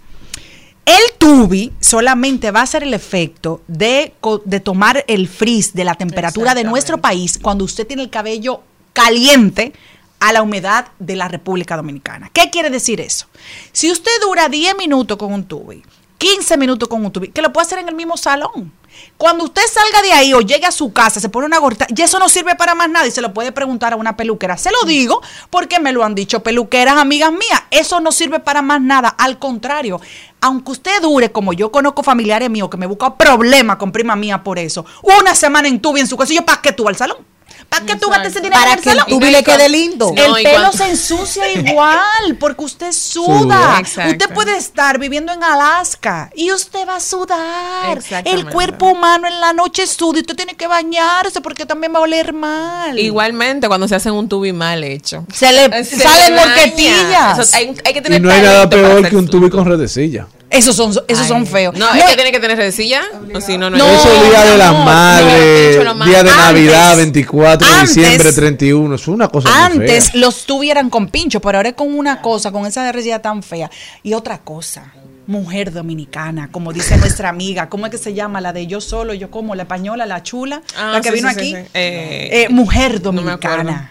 el 0.85 1.13
tubi 1.19 1.73
solamente 1.81 2.51
va 2.51 2.61
a 2.61 2.63
hacer 2.63 2.83
el 2.83 2.95
efecto 2.95 3.61
de, 3.69 4.15
de 4.45 4.61
tomar 4.61 5.05
el 5.07 5.29
frizz 5.29 5.73
de 5.75 5.85
la 5.85 5.95
temperatura 5.95 6.55
de 6.55 6.65
nuestro 6.65 6.99
país 6.99 7.39
cuando 7.41 7.65
usted 7.65 7.87
tiene 7.87 8.03
el 8.03 8.11
cabello 8.11 8.63
caliente 8.99 9.73
a 10.21 10.33
la 10.33 10.43
humedad 10.43 10.89
de 10.99 11.15
la 11.15 11.29
República 11.29 11.77
Dominicana. 11.77 12.31
¿Qué 12.33 12.51
quiere 12.51 12.69
decir 12.71 13.01
eso? 13.01 13.27
Si 13.73 13.91
usted 13.93 14.11
dura 14.21 14.49
10 14.49 14.77
minutos 14.77 15.17
con 15.17 15.33
un 15.33 15.45
tubi, 15.45 15.85
15 16.19 16.57
minutos 16.57 16.89
con 16.89 17.05
un 17.05 17.13
tubi, 17.13 17.29
que 17.29 17.41
lo 17.41 17.53
puede 17.53 17.67
hacer 17.67 17.79
en 17.79 17.89
el 17.89 17.95
mismo 17.95 18.17
salón. 18.17 18.73
Cuando 19.17 19.45
usted 19.45 19.63
salga 19.73 20.03
de 20.03 20.13
ahí 20.13 20.35
o 20.35 20.41
llegue 20.41 20.67
a 20.67 20.73
su 20.73 20.93
casa, 20.93 21.21
se 21.21 21.29
pone 21.29 21.47
una 21.47 21.59
gorrita, 21.59 21.87
y 21.95 22.03
eso 22.03 22.19
no 22.19 22.29
sirve 22.29 22.57
para 22.57 22.75
más 22.75 22.91
nada 22.91 23.07
y 23.07 23.13
se 23.13 23.21
lo 23.21 23.33
puede 23.33 23.53
preguntar 23.53 23.93
a 23.93 23.97
una 23.97 24.17
peluquera. 24.17 24.57
Se 24.57 24.73
lo 24.73 24.89
digo 24.89 25.23
porque 25.51 25.79
me 25.79 25.93
lo 25.93 26.03
han 26.03 26.17
dicho 26.17 26.43
peluqueras, 26.43 26.97
amigas 26.97 27.31
mías. 27.31 27.63
Eso 27.71 28.01
no 28.01 28.11
sirve 28.11 28.41
para 28.41 28.63
más 28.63 28.81
nada. 28.81 29.11
Al 29.11 29.39
contrario, 29.39 30.01
aunque 30.41 30.73
usted 30.73 31.01
dure, 31.01 31.31
como 31.31 31.53
yo 31.53 31.71
conozco 31.71 32.03
familiares 32.03 32.51
míos 32.51 32.69
que 32.69 32.77
me 32.77 32.87
buscan 32.87 33.17
problemas 33.17 33.77
con 33.77 33.93
prima 33.93 34.17
mía 34.17 34.43
por 34.43 34.59
eso, 34.59 34.85
una 35.03 35.37
semana 35.37 35.69
en 35.69 35.81
tubi 35.81 36.01
en 36.01 36.09
su 36.09 36.17
casa, 36.17 36.35
yo, 36.35 36.45
¿para 36.45 36.61
qué 36.61 36.73
tú 36.73 36.89
al 36.89 36.97
salón? 36.97 37.38
¿Para 37.69 37.85
qué 37.85 37.97
tú 37.97 38.09
gastas 38.09 38.29
ese 38.29 38.41
dinero 38.41 38.61
Para 38.61 38.73
en 38.73 38.79
el 38.79 38.85
que 38.85 38.91
el 38.91 39.05
tubi 39.05 39.31
le 39.31 39.45
quede 39.45 39.69
lindo. 39.69 40.13
No, 40.15 40.37
el 40.37 40.43
pelo 40.43 40.73
se 40.73 40.89
ensucia 40.89 41.53
igual 41.53 42.37
porque 42.41 42.65
usted 42.65 42.93
Suda. 42.93 43.79
Exacto. 43.79 44.13
Usted 44.13 44.35
puede 44.35 44.57
estar 44.57 44.99
viviendo 44.99 45.33
en 45.33 45.43
Alaska 45.43 46.31
y 46.35 46.51
usted 46.53 46.87
va 46.89 46.97
a 46.97 47.01
sudar. 47.01 48.03
El 48.25 48.47
cuerpo 48.47 48.87
humano 48.87 49.29
en 49.29 49.41
la 49.41 49.53
noche 49.53 49.87
suda 49.87 50.19
y 50.19 50.21
usted 50.23 50.37
tiene 50.37 50.55
que 50.55 50.67
bañarse 50.67 51.41
porque 51.41 51.67
también 51.67 51.95
va 51.95 51.99
a 51.99 52.03
oler 52.03 52.33
mal. 52.33 52.99
Igualmente 52.99 53.69
cuando 53.69 53.87
se 53.87 53.95
hacen 53.95 54.13
un 54.13 54.29
tubi 54.29 54.53
mal 54.53 54.83
hecho. 54.85 55.25
Se 55.33 55.53
le 55.53 55.69
Se 55.85 55.99
salen 55.99 56.35
morquetillas. 56.35 57.39
Eso, 57.39 57.57
hay, 57.57 57.77
hay 57.85 57.95
que 57.95 58.01
tener 58.01 58.21
Y 58.21 58.23
no 58.23 58.31
hay 58.31 58.43
nada 58.43 58.69
peor 58.69 59.09
que 59.09 59.17
un 59.17 59.29
tubi 59.29 59.51
con 59.51 59.65
redecilla. 59.65 60.27
Esos 60.51 60.75
son, 60.77 60.95
esos 61.09 61.27
son 61.27 61.47
feos. 61.47 61.77
No, 61.77 61.93
es 61.95 62.05
que 62.05 62.15
tiene 62.15 62.33
que 62.33 62.41
tener. 62.41 62.59
O 62.59 62.73
si 62.73 63.59
no, 63.59 63.69
no, 63.69 63.77
Eso 63.77 64.25
día 64.31 64.45
de 64.47 64.57
la 64.59 64.73
no, 64.73 64.85
madre, 64.85 65.85
no, 65.85 66.05
día 66.07 66.23
de 66.23 66.31
antes- 66.31 66.37
Navidad, 66.37 66.97
24 66.97 67.67
de 67.69 67.75
antes- 67.75 67.95
diciembre, 67.95 68.33
31. 68.33 68.95
Es 68.95 69.09
una 69.09 69.29
cosa 69.29 69.49
muy 69.51 69.59
Antes 69.83 70.11
fea. 70.13 70.21
los 70.23 70.45
tuvieran 70.47 70.89
con 70.89 71.09
pincho, 71.09 71.41
pero 71.41 71.59
ahora 71.59 71.69
es 71.69 71.75
con 71.75 71.93
una 71.95 72.23
cosa, 72.23 72.51
con 72.51 72.65
esa 72.65 72.91
redecilla 72.91 73.21
tan 73.21 73.43
fea. 73.43 73.71
Y 74.03 74.15
otra 74.15 74.39
cosa, 74.39 74.91
mujer 75.27 75.71
dominicana, 75.71 76.49
como 76.51 76.73
dice 76.73 76.97
nuestra 76.97 77.29
amiga, 77.29 77.69
¿cómo 77.69 77.85
es 77.85 77.93
que 77.93 77.99
se 77.99 78.15
llama? 78.15 78.41
La 78.41 78.55
de 78.55 78.67
yo 78.67 78.81
solo, 78.81 79.13
yo 79.13 79.31
como, 79.31 79.55
la 79.55 79.65
española, 79.65 80.07
la 80.07 80.23
chula, 80.23 80.63
Ah, 80.79 80.93
la 80.95 81.01
que 81.03 81.11
sí, 81.11 81.15
vino 81.17 81.29
sí, 81.29 81.35
aquí. 81.37 81.51
sí. 81.57 81.71
Eh, 81.75 82.45
Eh, 82.45 82.49
mujer 82.49 83.03
no 83.05 83.13
me 83.13 83.33
acuerdo. 83.33 83.57
dominicana. 83.59 83.91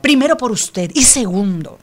Primero 0.00 0.36
por 0.36 0.52
usted. 0.52 0.90
Y 0.94 1.02
segundo, 1.02 1.78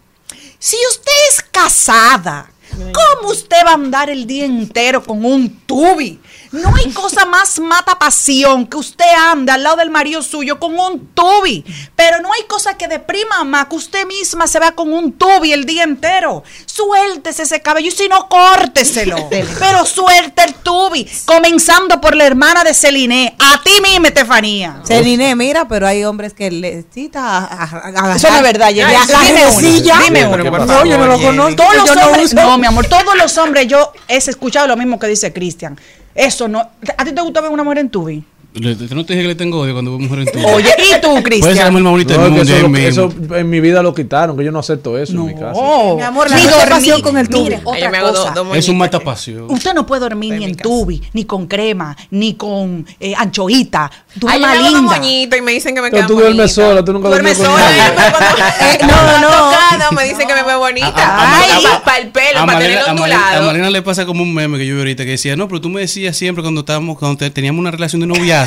si 0.60 0.78
usted 0.92 1.12
es 1.30 1.44
casada, 1.52 2.50
¿cómo 2.78 3.32
usted 3.32 3.58
va 3.66 3.72
a 3.72 3.76
andar 3.76 4.10
el 4.10 4.26
día 4.28 4.46
entero 4.46 5.04
con 5.04 5.26
un 5.26 5.50
tubi? 5.66 6.20
No 6.52 6.74
hay 6.76 6.92
cosa 6.94 7.26
más 7.26 7.60
mata 7.60 7.98
pasión 8.00 8.66
que 8.68 8.78
usted 8.78 9.06
ande 9.32 9.52
al 9.52 9.64
lado 9.64 9.78
del 9.78 9.90
marido 9.90 10.22
suyo 10.22 10.60
con 10.60 10.80
un 10.80 11.08
tubi. 11.14 11.64
Pero 11.96 12.22
no 12.22 12.32
hay 12.34 12.44
cosa 12.48 12.78
que 12.78 12.88
deprima 12.88 13.44
más 13.44 13.66
que 13.68 13.76
usted 13.76 14.06
misma 14.08 14.48
se 14.48 14.60
vea 14.60 14.72
con 14.74 14.92
un 14.94 15.14
tubi 15.14 15.52
el 15.54 15.66
día 15.66 15.84
entero. 15.84 16.44
Suéltese 16.66 17.44
ese 17.44 17.62
cabello 17.62 17.88
y 17.88 17.92
si 17.92 18.08
no, 18.08 18.28
córteselo. 18.30 19.30
Pero 19.60 19.86
suelte 19.86 20.44
el 20.44 20.54
tubi. 20.56 21.08
Comenzando 21.26 22.00
por 22.00 22.16
la 22.16 22.26
hermana 22.26 22.64
de 22.64 22.74
Celine. 22.74 23.36
A 23.40 23.62
ti 23.64 23.72
misma, 23.82 24.08
Estefanía. 24.08 24.82
Celine, 24.86 25.36
mira, 25.36 25.68
pero 25.68 25.88
hay 25.88 26.04
hombres 26.04 26.34
que 26.34 26.50
le 26.52 26.84
cita 26.94 27.38
a, 27.40 27.44
a- 27.46 28.12
a- 28.12 28.16
Eso 28.16 28.30
no 28.30 28.38
es 28.38 28.42
verdad, 28.44 28.70
Dime 28.70 28.86
uno, 28.86 29.20
redecilla. 29.20 30.00
dime 30.04 30.28
uno. 30.28 30.44
¿Qué 30.44 30.50
por 30.50 30.60
pasó, 30.60 30.74
No, 30.74 30.86
yo 30.86 30.98
no 30.98 31.06
lo 31.08 31.20
conozco. 31.20 31.56
Todos 31.56 31.76
los 31.76 31.98
hombres, 32.06 32.34
no, 32.34 32.58
mi 32.58 32.68
amor, 32.68 32.88
todos 32.88 33.18
los 33.18 33.38
hombres, 33.38 33.68
yo 33.68 33.92
he 34.08 34.18
escuchado 34.18 34.68
lo 34.68 34.78
mismo 34.78 35.00
que 35.00 35.08
dice 35.08 35.34
Cristian. 35.34 35.80
Eso 36.18 36.48
no. 36.48 36.60
¿A 36.60 37.06
ti 37.06 37.14
te 37.14 37.22
gusta 37.22 37.42
ver 37.42 37.52
una 37.52 37.64
mujer 37.64 37.78
en 37.78 37.90
tubi? 37.92 38.24
Le- 38.60 38.76
No 38.96 39.06
te 39.06 39.14
dije 39.14 39.22
que 39.24 39.28
le 39.30 39.36
tengo 39.36 39.60
odio 39.60 39.74
cuando 39.74 39.92
veo 39.98 40.00
mujer 40.08 40.20
en 40.28 40.32
tubi. 40.32 40.46
Oye, 40.46 40.70
¿y 40.78 41.02
tú, 41.02 41.08
Puede 41.22 41.22
ser 41.22 41.22
la 41.22 41.22
mujer 41.22 41.24
Cristian? 41.24 41.74
más 41.74 41.92
bonita 41.92 42.14
No, 42.18 42.24
del 42.24 42.64
mundo. 42.64 42.78
eso, 42.80 43.14
en 43.36 43.50
mi 43.50 43.60
vida 43.60 43.82
lo 43.84 43.94
quitaron, 43.94 44.38
que 44.38 44.44
yo 44.44 44.52
no 44.52 44.60
acepto 44.60 44.98
eso 44.98 45.14
en 45.14 45.26
mi 45.26 45.34
casa. 45.34 45.54
No, 45.54 45.96
Mi 45.96 46.02
amor, 46.04 46.30
la 46.30 46.36
ni 46.38 46.44
dormir. 46.44 47.02
con 47.04 47.18
el 47.18 47.30
tubi. 47.30 47.44
Mire, 47.44 47.62
otra 47.64 47.90
me 47.92 48.00
cosa. 48.00 48.34
Es 48.56 48.68
un 48.70 48.78
matapasión. 48.78 49.46
Usted 49.50 49.74
no 49.74 49.86
puede 49.86 50.02
dormir 50.02 50.34
ni 50.34 50.46
en 50.46 50.56
tubi, 50.56 51.02
ni 51.14 51.26
con 51.26 51.48
crema, 51.48 51.96
ni 52.12 52.34
con 52.36 52.86
eh, 53.00 53.14
anchoita. 53.16 53.90
Ay, 53.92 54.20
Duerma 54.20 54.36
yo 54.38 54.40
me 54.40 54.48
hago 54.48 54.64
dos 54.64 54.74
linda. 54.82 54.98
moñitos 54.98 55.40
y 55.40 55.42
me 55.42 55.52
dicen 55.54 55.76
que 55.76 55.82
me 55.82 55.90
Pero 55.90 55.98
quedan 55.98 56.08
tú 56.08 56.14
duermes 56.20 56.52
sola, 56.52 56.84
tú 56.84 56.94
nunca 56.94 57.10
Duerme 57.10 57.34
duermes 57.34 57.48
con 57.48 57.60
sola. 57.60 57.76
y 57.78 58.08
cuando- 58.10 58.28
Eh, 58.68 58.78
no, 58.82 58.88
me 58.88 59.78
no. 59.78 59.92
me 59.92 60.04
dicen 60.06 60.28
que 60.28 60.34
me 60.34 60.44
veo 60.44 60.60
bonita. 60.60 60.94
Ay, 60.96 61.64
para 61.86 61.98
el 62.00 62.10
pelo, 62.10 62.46
para 62.46 62.60
tenerlo 62.60 62.82
a 62.90 62.94
Malena- 62.94 63.18
a 63.18 63.22
ondulado. 63.32 63.46
Malena 63.48 63.70
le 63.70 63.82
pasa 63.82 64.06
como 64.06 64.24
un 64.24 64.34
meme 64.34 64.58
que 64.58 64.66
yo 64.66 64.74
vi 64.76 64.80
ahorita 64.80 65.04
que 65.06 65.12
decía, 65.12 65.36
no, 65.36 65.48
pero 65.48 65.62
tú 65.62 65.70
me 65.70 65.82
decías 65.82 66.16
siempre 66.18 66.42
cuando 66.42 66.62
estábamos, 66.62 66.98
cuando 66.98 67.18
te- 67.18 67.30
teníamos 67.30 67.60
una 67.60 67.72
relación 67.72 68.02
de 68.02 68.08
noviazgo, 68.08 68.47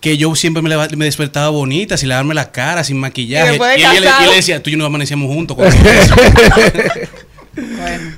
que 0.00 0.16
yo 0.16 0.34
siempre 0.34 0.62
me, 0.62 0.68
leva- 0.70 0.88
me 0.96 1.04
despertaba 1.04 1.48
bonita, 1.50 1.96
sin 1.96 2.08
lavarme 2.08 2.34
la 2.34 2.50
cara, 2.52 2.84
sin 2.84 2.98
maquillaje. 2.98 3.56
Y 3.56 3.80
y 3.80 3.84
él, 3.84 4.04
y 4.04 4.06
él- 4.06 4.30
y 4.32 4.36
decía, 4.36 4.62
tú 4.62 4.70
y 4.70 4.72
yo 4.72 4.78
nos 4.78 4.86
amanecíamos 4.86 5.28
juntos. 5.32 5.56
eso". 5.58 6.14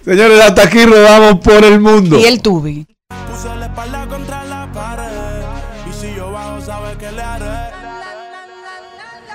Señores, 0.05 0.41
hasta 0.41 0.63
aquí 0.65 0.85
rodamos 0.85 1.41
por 1.41 1.65
el 1.65 1.81
mundo. 1.81 2.19
Y 2.19 2.25
el 2.25 2.41
tubi. 2.43 2.87
Puse 3.31 3.55
la 3.57 3.67
espalda 3.67 4.07
contra 4.07 4.45
la 4.45 4.71
pared. 4.73 5.43
Y 5.91 6.01
si 6.01 6.15
yo 6.15 6.31
bajo, 6.31 6.61
sabes 6.61 6.97
que 6.99 7.11
le 7.11 7.23
haré. 7.23 7.73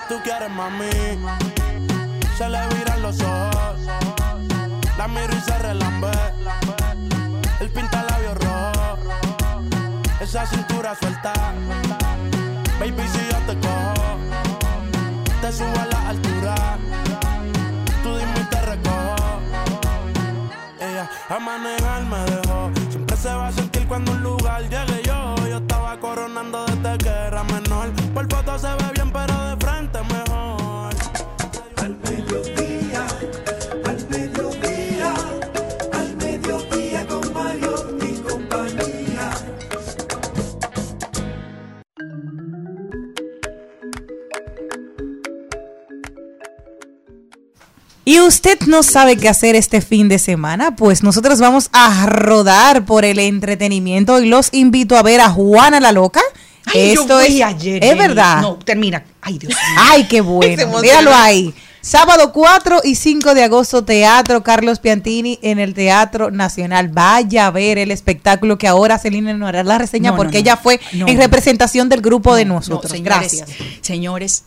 Tú 0.07 0.15
quieres 0.23 0.49
mami. 0.49 0.86
Se 2.38 2.47
le 2.49 2.59
viran 2.78 3.01
los 3.01 3.19
ojos. 3.21 3.80
La 4.97 5.07
miro 5.07 5.34
y 5.38 5.41
se 5.41 5.57
relambe. 5.59 6.07
El 7.59 7.69
pinta 7.69 8.05
labios 8.09 8.38
rojo. 8.38 8.97
Esa 10.21 10.45
cintura 10.45 10.66
suelta. 10.95 11.33
Baby, 12.79 13.03
si 13.11 13.19
yo 13.31 13.38
te 13.47 13.59
cojo, 13.59 14.17
te 15.41 15.51
subo 15.51 15.79
a 15.79 15.85
la 15.85 16.09
altura. 16.09 16.55
Tú 18.03 18.15
dime 18.17 18.39
y 18.39 18.43
te 18.43 18.61
recojo. 18.61 19.41
Ella 20.79 21.09
a 21.29 21.39
manejar 21.39 21.86
Y 48.08 48.22
usted 48.22 48.58
no 48.68 48.84
sabe 48.84 49.18
qué 49.18 49.28
hacer 49.28 49.58
este 49.58 49.82
fin 49.82 50.08
de 50.08 50.18
semana, 50.18 50.78
pues 50.78 51.03
nosotros 51.03 51.41
vamos 51.41 51.68
a 51.74 52.05
rodar 52.05 52.86
por 52.86 53.03
el 53.03 53.20
entretenimiento 53.20 54.22
y 54.22 54.30
los 54.30 54.47
invito 54.53 54.95
a 54.95 55.03
ver 55.03 55.20
a 55.20 55.30
Juana 55.30 55.82
la 55.82 55.91
Loca. 55.91 56.22
Ay, 56.66 56.95
yo 56.95 57.01
Esto 57.01 57.20
es, 57.20 57.41
ayer, 57.41 57.84
es 57.84 57.97
verdad. 57.97 58.39
No, 58.41 58.55
termina. 58.55 59.03
Ay, 59.22 59.38
Dios 59.38 59.51
mío. 59.51 59.82
Ay, 59.91 60.08
qué 60.08 60.22
bueno. 60.22 60.80
Míralo 60.82 61.14
ahí. 61.14 61.53
Sábado 61.82 62.32
4 62.32 62.80
y 62.86 62.95
5 62.95 63.34
de 63.34 63.43
agosto, 63.43 63.84
Teatro 63.84 64.41
Carlos 64.41 64.80
Piantini 64.80 65.38
en 65.41 65.60
el 65.60 65.74
Teatro 65.74 66.32
Nacional. 66.32 66.88
Vaya 66.88 67.47
a 67.47 67.51
ver 67.51 67.78
el 67.78 67.91
espectáculo 67.91 68.58
que 68.58 68.70
ahora 68.70 68.99
Celina 68.99 69.34
nos 69.34 69.49
hará 69.49 69.66
la 69.66 69.80
reseña 69.80 70.12
No, 70.12 70.16
porque 70.18 70.38
no. 70.38 70.39
ella 70.39 70.55
fue 70.55 70.80
en 70.93 71.18
representación 71.18 71.89
del 71.89 71.99
grupo 71.99 72.36
de 72.36 72.45
No, 72.45 72.55
nosotros. 72.55 72.91
no, 72.91 72.97
señores, 72.97 73.20
Gracias. 73.20 73.49
Señores, 73.82 74.43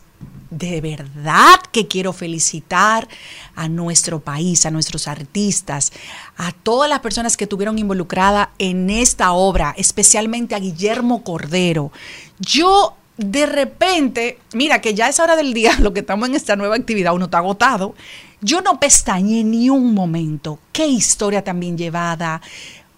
de 0.51 0.81
verdad 0.81 1.59
que 1.71 1.87
quiero 1.87 2.13
felicitar 2.13 3.07
a 3.55 3.67
nuestro 3.67 4.19
país, 4.19 4.65
a 4.65 4.71
nuestros 4.71 5.07
artistas, 5.07 5.91
a 6.37 6.51
todas 6.51 6.89
las 6.89 6.99
personas 6.99 7.37
que 7.37 7.45
estuvieron 7.45 7.79
involucradas 7.79 8.49
en 8.59 8.89
esta 8.89 9.31
obra, 9.31 9.73
especialmente 9.77 10.53
a 10.53 10.59
Guillermo 10.59 11.23
Cordero. 11.23 11.91
Yo 12.39 12.95
de 13.17 13.45
repente, 13.45 14.39
mira 14.53 14.81
que 14.81 14.93
ya 14.93 15.07
es 15.07 15.19
hora 15.19 15.35
del 15.35 15.53
día, 15.53 15.75
lo 15.79 15.93
que 15.93 16.01
estamos 16.01 16.27
en 16.29 16.35
esta 16.35 16.55
nueva 16.55 16.75
actividad, 16.75 17.13
uno 17.13 17.25
está 17.25 17.39
agotado. 17.39 17.95
Yo 18.41 18.61
no 18.61 18.79
pestañé 18.79 19.43
ni 19.43 19.69
un 19.69 19.93
momento. 19.93 20.59
Qué 20.71 20.87
historia 20.87 21.43
tan 21.43 21.59
bien 21.59 21.77
llevada. 21.77 22.41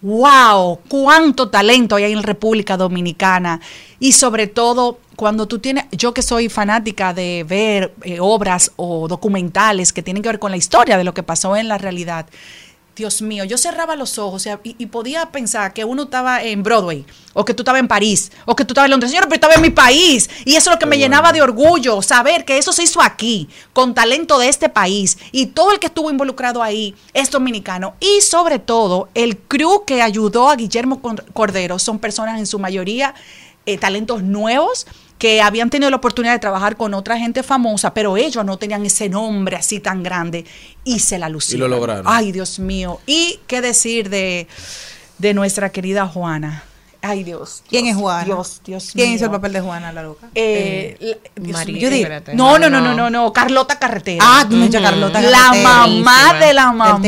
¡Wow! 0.04 0.80
¡Cuánto 0.86 1.48
talento 1.48 1.96
hay 1.96 2.12
en 2.12 2.22
República 2.22 2.76
Dominicana! 2.76 3.58
Y 3.98 4.12
sobre 4.12 4.46
todo, 4.46 4.98
cuando 5.16 5.48
tú 5.48 5.60
tienes, 5.60 5.86
yo 5.92 6.12
que 6.12 6.20
soy 6.20 6.50
fanática 6.50 7.14
de 7.14 7.42
ver 7.48 7.94
eh, 8.02 8.18
obras 8.20 8.72
o 8.76 9.08
documentales 9.08 9.94
que 9.94 10.02
tienen 10.02 10.22
que 10.22 10.28
ver 10.28 10.38
con 10.38 10.50
la 10.50 10.58
historia 10.58 10.98
de 10.98 11.04
lo 11.04 11.14
que 11.14 11.22
pasó 11.22 11.56
en 11.56 11.68
la 11.68 11.78
realidad, 11.78 12.26
Dios 12.96 13.22
mío, 13.22 13.44
yo 13.44 13.58
cerraba 13.58 13.96
los 13.96 14.18
ojos 14.18 14.34
o 14.34 14.38
sea, 14.38 14.60
y, 14.62 14.76
y 14.78 14.86
podía 14.86 15.26
pensar 15.32 15.72
que 15.72 15.84
uno 15.84 16.04
estaba 16.04 16.42
en 16.42 16.62
Broadway, 16.62 17.04
o 17.32 17.44
que 17.44 17.52
tú 17.52 17.62
estabas 17.62 17.80
en 17.80 17.88
París, 17.88 18.30
o 18.46 18.54
que 18.54 18.64
tú 18.64 18.72
estabas 18.72 18.86
en 18.86 18.92
Londres. 18.92 19.10
Señor, 19.10 19.24
pero 19.24 19.34
estaba 19.34 19.54
en 19.54 19.62
mi 19.62 19.70
país. 19.70 20.30
Y 20.44 20.54
eso 20.54 20.70
es 20.70 20.76
lo 20.76 20.78
que 20.78 20.86
me 20.86 20.98
llenaba 20.98 21.32
de 21.32 21.42
orgullo, 21.42 22.00
saber 22.02 22.44
que 22.44 22.56
eso 22.58 22.72
se 22.72 22.84
hizo 22.84 23.02
aquí, 23.02 23.48
con 23.72 23.94
talento 23.94 24.38
de 24.38 24.48
este 24.48 24.68
país. 24.68 25.18
Y 25.32 25.46
todo 25.46 25.72
el 25.72 25.80
que 25.80 25.86
estuvo 25.88 26.10
involucrado 26.10 26.62
ahí 26.62 26.94
es 27.12 27.30
dominicano. 27.30 27.94
Y 27.98 28.20
sobre 28.20 28.60
todo, 28.60 29.08
el 29.14 29.38
crew 29.38 29.84
que 29.84 30.00
ayudó 30.00 30.48
a 30.48 30.54
Guillermo 30.56 31.00
Cor- 31.02 31.24
Cordero 31.32 31.80
son 31.80 31.98
personas 31.98 32.38
en 32.38 32.46
su 32.46 32.58
mayoría 32.60 33.14
eh, 33.66 33.78
talentos 33.78 34.22
nuevos 34.22 34.86
que 35.18 35.40
habían 35.40 35.70
tenido 35.70 35.90
la 35.90 35.96
oportunidad 35.96 36.32
de 36.32 36.38
trabajar 36.38 36.76
con 36.76 36.94
otra 36.94 37.18
gente 37.18 37.42
famosa, 37.42 37.94
pero 37.94 38.16
ellos 38.16 38.44
no 38.44 38.58
tenían 38.58 38.84
ese 38.84 39.08
nombre 39.08 39.56
así 39.56 39.80
tan 39.80 40.02
grande 40.02 40.44
y 40.84 40.98
se 40.98 41.18
la 41.18 41.28
lucieron. 41.28 41.70
lo 41.70 41.76
lograron. 41.76 42.04
Ay, 42.06 42.32
Dios 42.32 42.58
mío. 42.58 43.00
Y 43.06 43.40
qué 43.46 43.60
decir 43.60 44.10
de, 44.10 44.46
de 45.18 45.34
nuestra 45.34 45.70
querida 45.70 46.06
Juana. 46.06 46.64
Ay, 47.06 47.22
Dios. 47.22 47.62
¿Quién 47.68 47.84
Dios, 47.84 47.96
es 47.96 48.00
Juana? 48.02 48.24
Dios, 48.24 48.60
Dios 48.64 48.90
¿Quién 48.94 49.08
mío. 49.08 49.16
hizo 49.16 49.24
el 49.26 49.30
papel 49.30 49.52
de 49.52 49.60
Juana 49.60 49.92
la 49.92 50.02
Loca? 50.02 50.28
Eh, 50.34 50.96
la- 51.00 51.16
Dios 51.42 51.52
María. 51.58 51.78
Yo 51.78 51.90
digo- 51.90 52.08
no, 52.34 52.58
no, 52.58 52.70
no, 52.70 52.80
no, 52.80 52.94
no, 52.94 53.10
no, 53.10 53.32
Carlota 53.32 53.78
Carretera. 53.78 54.24
Ah, 54.26 54.46
mucha 54.48 54.80
Carlota 54.80 55.20
la 55.20 55.30
Carretera. 55.38 55.52
mamá 55.52 55.80
Buenísima. 55.86 56.34
de 56.46 56.52
la 56.54 56.72
mamá 56.72 56.98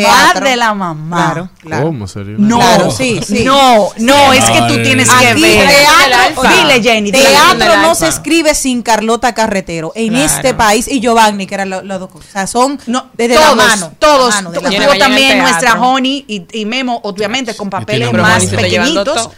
de 0.40 0.56
la 0.56 0.74
mamá. 0.74 1.24
Claro, 1.32 1.48
claro. 1.60 1.86
¿Cómo 1.86 2.06
sería? 2.06 2.34
No, 2.38 2.58
Claro, 2.58 2.90
sí, 2.90 3.20
sí. 3.26 3.44
no, 3.44 3.88
no, 3.98 4.32
es 4.32 4.44
que 4.44 4.58
tú 4.58 4.74
Ay. 4.74 4.82
tienes 4.82 5.08
que 5.08 5.26
Aquí 5.28 5.40
ver. 5.42 5.66
teatro, 5.68 6.42
Dile, 6.42 6.82
Jenny, 6.82 7.10
dile. 7.10 7.24
Teatro 7.28 7.76
no 7.82 7.94
se 7.94 8.08
escribe 8.08 8.54
sin 8.54 8.82
Carlota 8.82 9.34
Carretero. 9.34 9.92
En 9.94 10.08
Claro. 10.10 10.24
este 10.26 10.54
país, 10.54 10.88
y 10.88 11.00
Giovanni, 11.00 11.46
que 11.46 11.54
eran 11.54 11.70
los 11.70 11.82
dos. 11.86 12.10
O 12.12 12.20
sea, 12.22 12.46
son 12.46 12.78
No, 12.86 13.06
desde 13.14 13.34
todos, 13.36 13.56
la 13.56 13.64
mano. 13.66 13.92
todos. 13.98 14.34
la 14.34 14.42
mano, 14.42 14.50
de 14.50 14.60
la 14.60 14.70
mano. 14.70 14.98
también 14.98 15.38
nuestra 15.38 15.80
Honey 15.80 16.24
y, 16.28 16.46
y 16.52 16.64
Memo, 16.66 17.00
obviamente, 17.04 17.54
con 17.56 17.70
papeles 17.70 18.12
más 18.12 18.44
pequeñitos. 18.46 19.04
todo. 19.04 19.32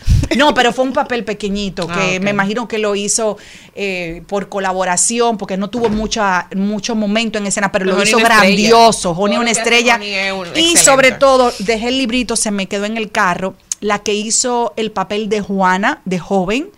No, 0.48 0.54
pero 0.54 0.72
fue 0.72 0.84
un 0.84 0.92
papel 0.92 1.24
pequeñito 1.24 1.86
que 1.86 1.92
Ah, 1.92 2.16
ok. 2.16 2.22
me 2.22 2.30
imagino 2.30 2.66
que 2.66 2.78
lo 2.78 2.94
hizo 2.94 3.36
eh, 3.74 4.22
por 4.26 4.48
colaboración, 4.48 5.36
porque 5.38 5.56
no 5.56 5.68
tuvo 5.68 5.88
mucha, 5.90 6.48
mucho 6.56 6.94
momento 6.94 7.38
en 7.38 7.46
escena, 7.46 7.70
pero 7.70 7.84
Pero 7.84 7.96
lo 7.98 8.02
hizo 8.02 8.18
grandioso. 8.18 9.12
Todo 9.14 9.24
una 9.24 9.44
que 9.44 9.50
estrella. 9.50 9.96
Honey 9.96 10.14
es 10.14 10.32
un- 10.32 10.38
Y 10.46 10.48
excelente. 10.50 10.78
sobre 10.80 11.12
todo, 11.12 11.52
dejé 11.60 11.88
el 11.88 11.98
librito, 11.98 12.36
se 12.36 12.50
me 12.50 12.66
quedó 12.66 12.84
en 12.86 12.96
el 12.96 13.10
carro. 13.10 13.54
La 13.80 14.00
que 14.00 14.14
hizo 14.14 14.72
el 14.76 14.90
papel 14.90 15.28
de 15.28 15.40
Juana, 15.40 16.00
de 16.04 16.18
joven, 16.18 16.70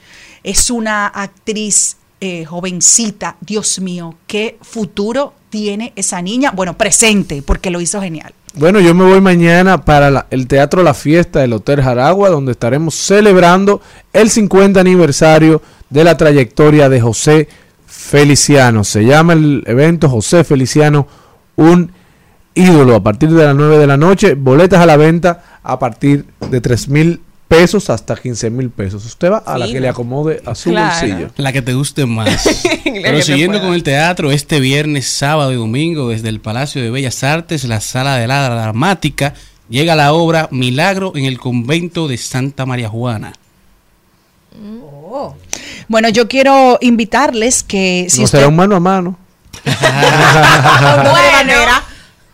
es 0.42 0.70
una 0.70 1.06
actriz 1.06 1.96
eh, 2.20 2.44
jovencita. 2.44 3.36
Dios 3.40 3.78
mío, 3.80 4.14
qué 4.26 4.58
futuro 4.60 5.32
tiene 5.48 5.92
esa 5.96 6.20
niña. 6.20 6.50
Bueno, 6.50 6.76
presente, 6.76 7.40
porque 7.42 7.70
lo 7.70 7.80
hizo 7.80 8.00
genial. 8.02 8.34
Bueno, 8.54 8.80
yo 8.80 8.94
me 8.94 9.04
voy 9.04 9.20
mañana 9.20 9.84
para 9.84 10.26
el 10.28 10.48
Teatro 10.48 10.82
La 10.82 10.92
Fiesta 10.92 11.38
del 11.38 11.52
Hotel 11.52 11.80
Jaragua, 11.80 12.30
donde 12.30 12.50
estaremos 12.50 12.96
celebrando 12.96 13.80
el 14.12 14.28
50 14.28 14.80
aniversario 14.80 15.62
de 15.88 16.02
la 16.02 16.16
trayectoria 16.16 16.88
de 16.88 17.00
José 17.00 17.48
Feliciano. 17.86 18.82
Se 18.82 19.04
llama 19.04 19.34
el 19.34 19.62
evento 19.66 20.08
José 20.08 20.42
Feliciano, 20.42 21.06
un 21.54 21.92
ídolo. 22.54 22.96
A 22.96 23.02
partir 23.04 23.30
de 23.30 23.44
las 23.44 23.54
9 23.54 23.78
de 23.78 23.86
la 23.86 23.96
noche, 23.96 24.34
boletas 24.34 24.80
a 24.80 24.86
la 24.86 24.96
venta 24.96 25.60
a 25.62 25.78
partir 25.78 26.26
de 26.50 26.60
3 26.60 26.88
mil 26.88 27.20
pesos 27.50 27.90
hasta 27.90 28.14
15 28.14 28.48
mil 28.48 28.70
pesos. 28.70 29.04
Usted 29.04 29.32
va 29.32 29.38
a 29.38 29.58
la 29.58 29.66
que 29.66 29.80
le 29.80 29.88
acomode 29.88 30.40
a 30.46 30.54
su 30.54 30.70
Claro. 30.70 30.88
bolsillo. 30.88 31.30
La 31.36 31.52
que 31.52 31.62
te 31.62 31.74
guste 31.74 32.06
más. 32.06 32.48
Pero 32.84 33.20
siguiendo 33.22 33.60
con 33.60 33.74
el 33.74 33.82
teatro, 33.82 34.30
este 34.30 34.60
viernes, 34.60 35.08
sábado 35.08 35.50
y 35.52 35.56
domingo, 35.56 36.10
desde 36.10 36.28
el 36.28 36.38
Palacio 36.38 36.80
de 36.80 36.90
Bellas 36.90 37.24
Artes, 37.24 37.64
la 37.64 37.80
Sala 37.80 38.18
de 38.18 38.28
la 38.28 38.48
Dramática, 38.48 39.34
llega 39.68 39.96
la 39.96 40.12
obra 40.12 40.46
Milagro 40.52 41.12
en 41.16 41.24
el 41.24 41.40
convento 41.40 42.06
de 42.06 42.18
Santa 42.18 42.66
María 42.66 42.88
Juana. 42.88 43.32
Bueno, 45.88 46.08
yo 46.08 46.28
quiero 46.28 46.78
invitarles 46.80 47.64
que 47.64 48.06
si 48.08 48.18
no 48.18 48.26
usted... 48.26 48.38
será 48.38 48.48
un 48.48 48.54
mano 48.54 48.76
a 48.76 48.80
mano. 48.80 49.18
bueno, 49.64 51.52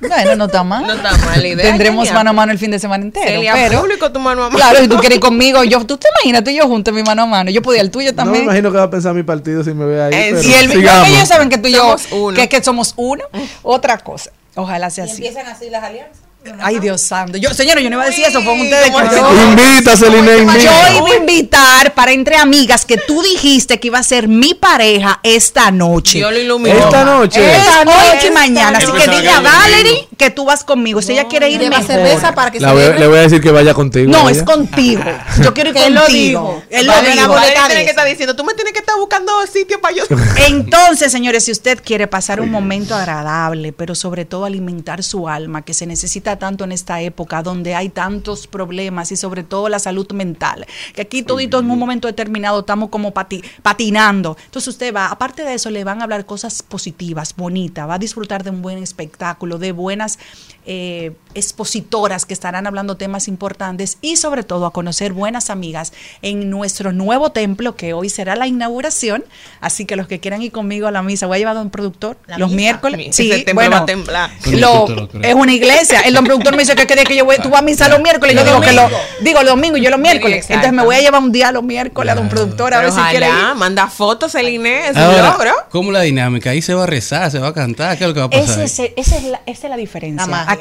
bueno, 0.00 0.36
no 0.36 0.44
está 0.46 0.62
mal. 0.62 0.86
No 0.86 0.92
está 0.92 1.16
mal 1.18 1.40
la 1.40 1.48
idea, 1.48 1.64
Tendremos 1.64 2.10
mano 2.12 2.30
a 2.30 2.32
mano 2.32 2.52
el 2.52 2.58
fin 2.58 2.70
de 2.70 2.78
semana 2.78 3.04
entero. 3.04 3.26
Celia, 3.26 3.54
pero, 3.54 3.80
público 3.80 4.12
tu 4.12 4.20
mano 4.20 4.42
a 4.44 4.50
mano. 4.50 4.56
claro, 4.56 4.78
si 4.78 4.88
tú 4.88 4.96
quieres 4.98 5.16
ir 5.16 5.20
conmigo, 5.20 5.64
yo, 5.64 5.84
tú 5.86 5.96
te 5.96 6.06
imaginas, 6.20 6.44
tú 6.44 6.50
y 6.50 6.56
yo 6.56 6.66
juntos 6.66 6.92
mi 6.92 7.02
mano 7.02 7.22
a 7.22 7.26
mano. 7.26 7.50
Yo 7.50 7.62
podía 7.62 7.80
el 7.80 7.90
tuyo 7.90 8.10
No 8.10 8.16
me 8.16 8.16
también. 8.24 8.44
imagino 8.44 8.70
que 8.70 8.78
va 8.78 8.84
a 8.84 8.90
pensar 8.90 9.14
mi 9.14 9.22
partido 9.22 9.64
si 9.64 9.72
me 9.72 9.84
ve 9.86 10.02
ahí. 10.02 10.12
Eh, 10.14 10.28
pero 10.34 10.42
y 10.42 10.52
el 10.54 10.70
sigamos. 10.70 11.08
ellos 11.08 11.28
saben 11.28 11.48
que 11.48 11.58
tú 11.58 11.68
y 11.68 11.72
yo, 11.72 11.78
Somos 11.98 12.08
uno. 12.12 12.36
que, 12.36 12.48
que 12.48 12.62
somos 12.62 12.94
uno. 12.96 13.24
Otra 13.62 13.98
cosa. 13.98 14.30
Ojalá 14.54 14.90
sea 14.90 15.04
así. 15.04 15.26
así 15.26 15.70
las 15.70 15.82
alianzas. 15.82 16.25
Ay, 16.60 16.78
Dios 16.78 17.00
santo. 17.00 17.38
Yo, 17.38 17.52
señora, 17.54 17.80
yo 17.80 17.90
no 17.90 17.96
iba 17.96 18.04
a 18.04 18.08
decir 18.08 18.24
eso, 18.26 18.42
fue 18.42 18.54
ustedes 18.54 18.90
Invita, 19.48 19.96
Celina, 19.96 20.56
Yo 20.56 20.70
iba 20.96 21.08
a 21.10 21.16
invitar 21.16 21.94
para 21.94 22.12
entre 22.12 22.36
amigas 22.36 22.84
que 22.84 22.98
tú 22.98 23.22
dijiste 23.22 23.78
que 23.80 23.88
iba 23.88 23.98
a 23.98 24.02
ser 24.02 24.28
mi 24.28 24.54
pareja 24.54 25.20
esta 25.22 25.70
noche. 25.70 26.18
Yo 26.18 26.30
lo 26.30 26.38
ilumino. 26.38 26.76
Esta 26.76 27.04
noche. 27.04 27.56
Esta 27.56 27.84
noche 27.84 28.28
y 28.28 28.30
mañana. 28.30 28.78
Así 28.78 28.92
que 28.92 29.08
dile 29.08 29.30
a 29.30 29.40
Valerie 29.40 30.08
que 30.16 30.30
tú 30.30 30.44
vas 30.44 30.64
conmigo. 30.64 31.02
Si 31.02 31.12
ella 31.12 31.26
quiere 31.26 31.50
ir 31.50 31.60
Lleva 31.60 31.78
mejor. 31.78 31.86
cerveza 31.86 32.34
para 32.34 32.50
que 32.50 32.60
se 32.60 32.66
le 32.66 33.06
voy 33.06 33.18
a 33.18 33.22
decir 33.22 33.40
que 33.40 33.50
vaya 33.50 33.74
contigo. 33.74 34.10
No, 34.10 34.28
es 34.28 34.42
contigo. 34.42 35.02
Yo 35.42 35.52
quiero 35.54 35.70
ir 35.70 35.76
él 35.76 35.94
lo 35.94 36.02
contigo. 36.02 36.40
dijo. 36.40 36.62
Él 36.70 36.86
lo 36.86 36.92
dijo. 37.02 37.34
tiene 37.66 37.84
que 37.84 37.90
estar 37.90 38.06
diciendo, 38.06 38.36
tú 38.36 38.44
me 38.44 38.54
tienes 38.54 38.72
que 38.72 38.80
estar 38.80 38.96
buscando 38.96 39.32
sitio 39.52 39.80
para 39.80 39.94
yo. 39.94 40.04
Entonces, 40.48 41.12
señores, 41.12 41.44
si 41.44 41.52
usted 41.52 41.80
quiere 41.84 42.06
pasar 42.06 42.40
un 42.40 42.50
momento 42.50 42.94
agradable, 42.94 43.72
pero 43.72 43.94
sobre 43.94 44.24
todo 44.24 44.44
alimentar 44.44 45.02
su 45.02 45.28
alma, 45.28 45.62
que 45.62 45.74
se 45.74 45.86
necesita 45.86 46.35
tanto 46.36 46.64
en 46.64 46.72
esta 46.72 47.00
época 47.00 47.42
donde 47.42 47.74
hay 47.74 47.88
tantos 47.88 48.46
problemas 48.46 49.12
y 49.12 49.16
sobre 49.16 49.42
todo 49.42 49.68
la 49.68 49.78
salud 49.78 50.10
mental, 50.12 50.66
que 50.94 51.02
aquí 51.02 51.22
todito 51.22 51.58
en 51.58 51.70
un 51.70 51.78
momento 51.78 52.08
determinado 52.08 52.60
estamos 52.60 52.88
como 52.90 53.12
pati- 53.14 53.42
patinando. 53.62 54.36
Entonces 54.44 54.68
usted 54.68 54.94
va, 54.94 55.06
aparte 55.06 55.42
de 55.42 55.54
eso, 55.54 55.70
le 55.70 55.84
van 55.84 56.00
a 56.00 56.04
hablar 56.04 56.26
cosas 56.26 56.62
positivas, 56.62 57.34
bonitas, 57.36 57.88
va 57.88 57.94
a 57.94 57.98
disfrutar 57.98 58.44
de 58.44 58.50
un 58.50 58.62
buen 58.62 58.78
espectáculo, 58.78 59.58
de 59.58 59.72
buenas 59.72 60.18
eh, 60.66 61.12
expositoras 61.34 62.26
que 62.26 62.34
estarán 62.34 62.66
hablando 62.66 62.96
temas 62.96 63.28
importantes 63.28 63.98
y 64.02 64.16
sobre 64.16 64.42
todo 64.42 64.66
a 64.66 64.72
conocer 64.72 65.12
buenas 65.12 65.48
amigas 65.50 65.92
en 66.22 66.50
nuestro 66.50 66.92
nuevo 66.92 67.30
templo 67.30 67.76
que 67.76 67.92
hoy 67.94 68.08
será 68.08 68.34
la 68.36 68.46
inauguración. 68.46 69.24
Así 69.60 69.86
que 69.86 69.96
los 69.96 70.06
que 70.08 70.18
quieran 70.20 70.42
ir 70.42 70.52
conmigo 70.52 70.86
a 70.86 70.90
la 70.90 71.02
misa, 71.02 71.26
voy 71.26 71.36
a 71.36 71.38
llevar 71.38 71.56
a 71.56 71.60
un 71.60 71.70
productor 71.70 72.18
La 72.26 72.38
los 72.38 72.48
misa. 72.50 72.56
miércoles. 72.56 73.00
Ese 73.10 73.22
Sí, 73.22 73.28
templo 73.30 73.54
bueno, 73.54 73.76
va 73.76 73.82
a 73.82 73.86
temblar. 73.86 74.30
lo- 74.52 75.08
es 75.22 75.34
una 75.34 75.52
iglesia. 75.54 76.00
El 76.00 76.15
don 76.16 76.24
productor 76.24 76.52
me 76.56 76.62
dice 76.62 76.74
que 76.74 76.86
quería 76.86 77.04
que 77.04 77.16
yo 77.16 77.24
voy, 77.24 77.36
tú 77.42 77.50
vas 77.50 77.60
a 77.60 77.64
misa 77.64 77.88
los 77.88 78.00
miércoles. 78.00 78.34
Yo 78.34 78.44
digo 78.44 78.60
que 78.60 78.72
lo, 78.72 78.88
digo 79.20 79.40
los 79.42 79.50
domingos, 79.50 79.80
yo 79.80 79.90
los 79.90 80.00
miércoles. 80.00 80.36
exacto. 80.38 80.54
Entonces 80.54 80.72
me 80.72 80.84
voy 80.84 80.96
a 80.96 81.00
llevar 81.00 81.22
un 81.22 81.32
día 81.32 81.52
los 81.52 81.62
miércoles 81.62 82.12
a 82.12 82.16
don 82.16 82.28
productor 82.28 82.74
a 82.74 82.80
ver 82.80 82.92
si 82.92 83.00
quiere 83.10 83.28
ir. 83.28 83.54
Manda 83.56 83.86
fotos, 83.88 84.32
Celine, 84.32 84.88
es 84.88 84.96
un 84.96 85.02
Ahora, 85.02 85.30
logro. 85.30 85.52
¿cómo 85.70 85.92
la 85.92 86.00
dinámica? 86.02 86.50
Ahí 86.50 86.62
se 86.62 86.74
va 86.74 86.84
a 86.84 86.86
rezar, 86.86 87.30
se 87.30 87.38
va 87.38 87.48
a 87.48 87.54
cantar, 87.54 87.96
¿qué 87.96 88.04
es 88.04 88.08
lo 88.08 88.14
que 88.14 88.20
va 88.20 88.26
a 88.26 88.30
pasar? 88.30 88.64
Ese 88.64 88.92
esa, 88.96 89.16
es 89.16 89.24
la, 89.24 89.40
esa 89.46 89.66
es 89.66 89.70
la 89.70 89.76
diferencia. 89.76 90.26
La 90.26 90.44
magia. 90.44 90.52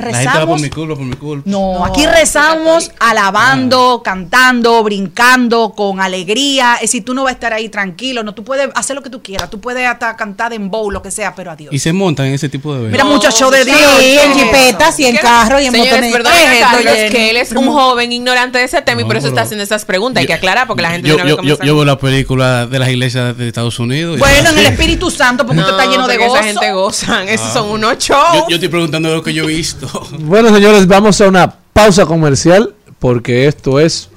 Aquí 0.00 0.12
La 0.12 0.18
gente 0.18 0.26
va 0.38 0.46
por 0.46 0.58
rezamos. 0.58 0.62
mi 0.62 0.70
culpa, 0.70 0.94
por 0.96 1.04
mi 1.04 1.16
culpa. 1.16 1.42
No, 1.50 1.74
No, 1.80 1.84
aquí 1.84 2.06
rezamos 2.06 2.90
Ah. 2.98 3.10
alabando, 3.10 4.02
cantando, 4.04 4.82
brincando, 4.82 5.72
con 5.76 6.00
alegría. 6.00 6.74
Es 6.76 6.82
decir, 6.82 7.04
tú 7.04 7.14
no 7.14 7.24
vas 7.24 7.30
a 7.30 7.34
estar 7.34 7.52
ahí 7.52 7.68
tranquilo, 7.68 8.22
no, 8.22 8.34
tú 8.34 8.44
puedes 8.44 8.68
hacer 8.74 8.96
lo 8.96 9.02
que 9.02 9.10
tú 9.10 9.22
quieras, 9.22 9.50
tú 9.50 9.60
puedes 9.60 9.86
hasta 9.86 10.16
cantar 10.16 10.52
en 10.52 10.70
bow, 10.70 10.90
lo 10.90 11.02
que 11.02 11.10
sea, 11.10 11.34
pero 11.34 11.50
adiós. 11.50 11.72
Y 11.72 11.78
se 11.78 11.92
montan 11.92 12.26
en 12.26 12.34
ese 12.34 12.48
tipo 12.48 12.72
de 12.74 12.80
Mira, 12.88 13.02
eventos. 13.02 13.14
muchos 13.16 13.34
shows 13.38 13.52
de 13.52 13.64
Sí, 13.64 13.70
Dios. 13.70 14.24
en 14.24 14.34
jipetas 14.34 14.98
y 15.00 15.06
en 15.06 15.16
carro 15.16 15.60
y 15.60 15.66
en 15.66 15.76
motones. 15.76 16.12
perdón 16.12 16.32
¿Qué 16.32 16.44
es 16.44 16.98
esto, 16.98 17.16
que 17.16 17.30
él 17.30 17.36
es 17.36 17.52
un 17.52 17.66
joven 17.70 18.12
ignorante 18.12 18.58
de 18.58 18.64
ese 18.64 18.82
tema 18.82 19.00
y 19.00 19.04
No, 19.04 19.08
por 19.08 19.16
eso 19.16 19.28
está 19.28 19.42
haciendo 19.42 19.62
esas 19.64 19.84
preguntas. 19.84 20.20
Hay 20.20 20.26
que 20.26 20.34
aclarar 20.34 20.66
porque 20.66 20.82
la 20.82 20.90
gente 20.90 21.08
yo, 21.08 21.16
vez 21.16 21.26
yo, 21.26 21.42
yo, 21.42 21.56
veo 21.76 21.84
la 21.84 21.98
película 21.98 22.66
de 22.66 22.78
las 22.78 22.88
iglesias 22.88 23.36
de 23.36 23.48
Estados 23.48 23.78
Unidos. 23.78 24.16
y- 24.16 24.20
Bueno, 24.20 24.50
en 24.50 24.58
el 24.58 24.66
Espíritu 24.72 25.10
Santo, 25.10 25.44
porque 25.46 25.60
usted 25.60 25.72
está 25.72 25.84
No, 25.86 25.90
lleno 25.92 26.08
de 26.08 26.16
gozo. 26.16 26.36
esa 26.36 26.44
gente 26.44 26.72
gozan. 26.72 27.28
Esos 27.28 27.46
Ah. 27.48 27.52
son 27.54 27.70
unos 27.70 27.98
yo, 27.98 28.14
shows. 28.14 28.44
yo 28.48 28.54
estoy 28.56 28.68
preguntando 28.68 29.14
lo 29.14 29.22
que 29.22 29.32
yo 29.34 29.44
he 29.44 29.46
visto. 29.48 29.89
Bueno, 30.20 30.54
señores, 30.54 30.86
vamos 30.86 31.20
a 31.20 31.28
una 31.28 31.50
pausa 31.72 32.06
comercial 32.06 32.74
porque 32.98 33.46
esto 33.46 33.80
es 33.80 34.10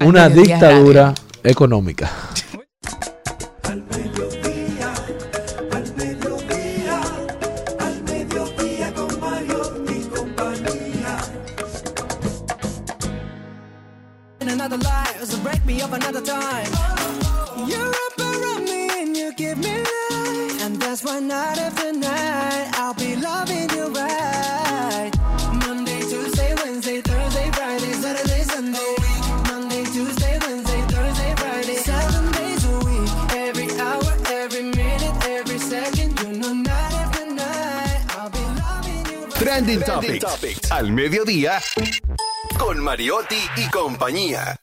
una 0.00 0.28
dictadura 0.28 1.14
económica. 1.42 2.10
Al 3.64 3.82
mediodía, 3.84 4.92
al 5.70 5.84
Trending 39.58 39.80
Topics. 39.80 40.70
Al 40.70 40.92
mediodía. 40.92 41.60
Con 42.60 42.78
Mariotti 42.78 43.34
y 43.56 43.68
compañía. 43.70 44.54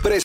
Pres- 0.00 0.22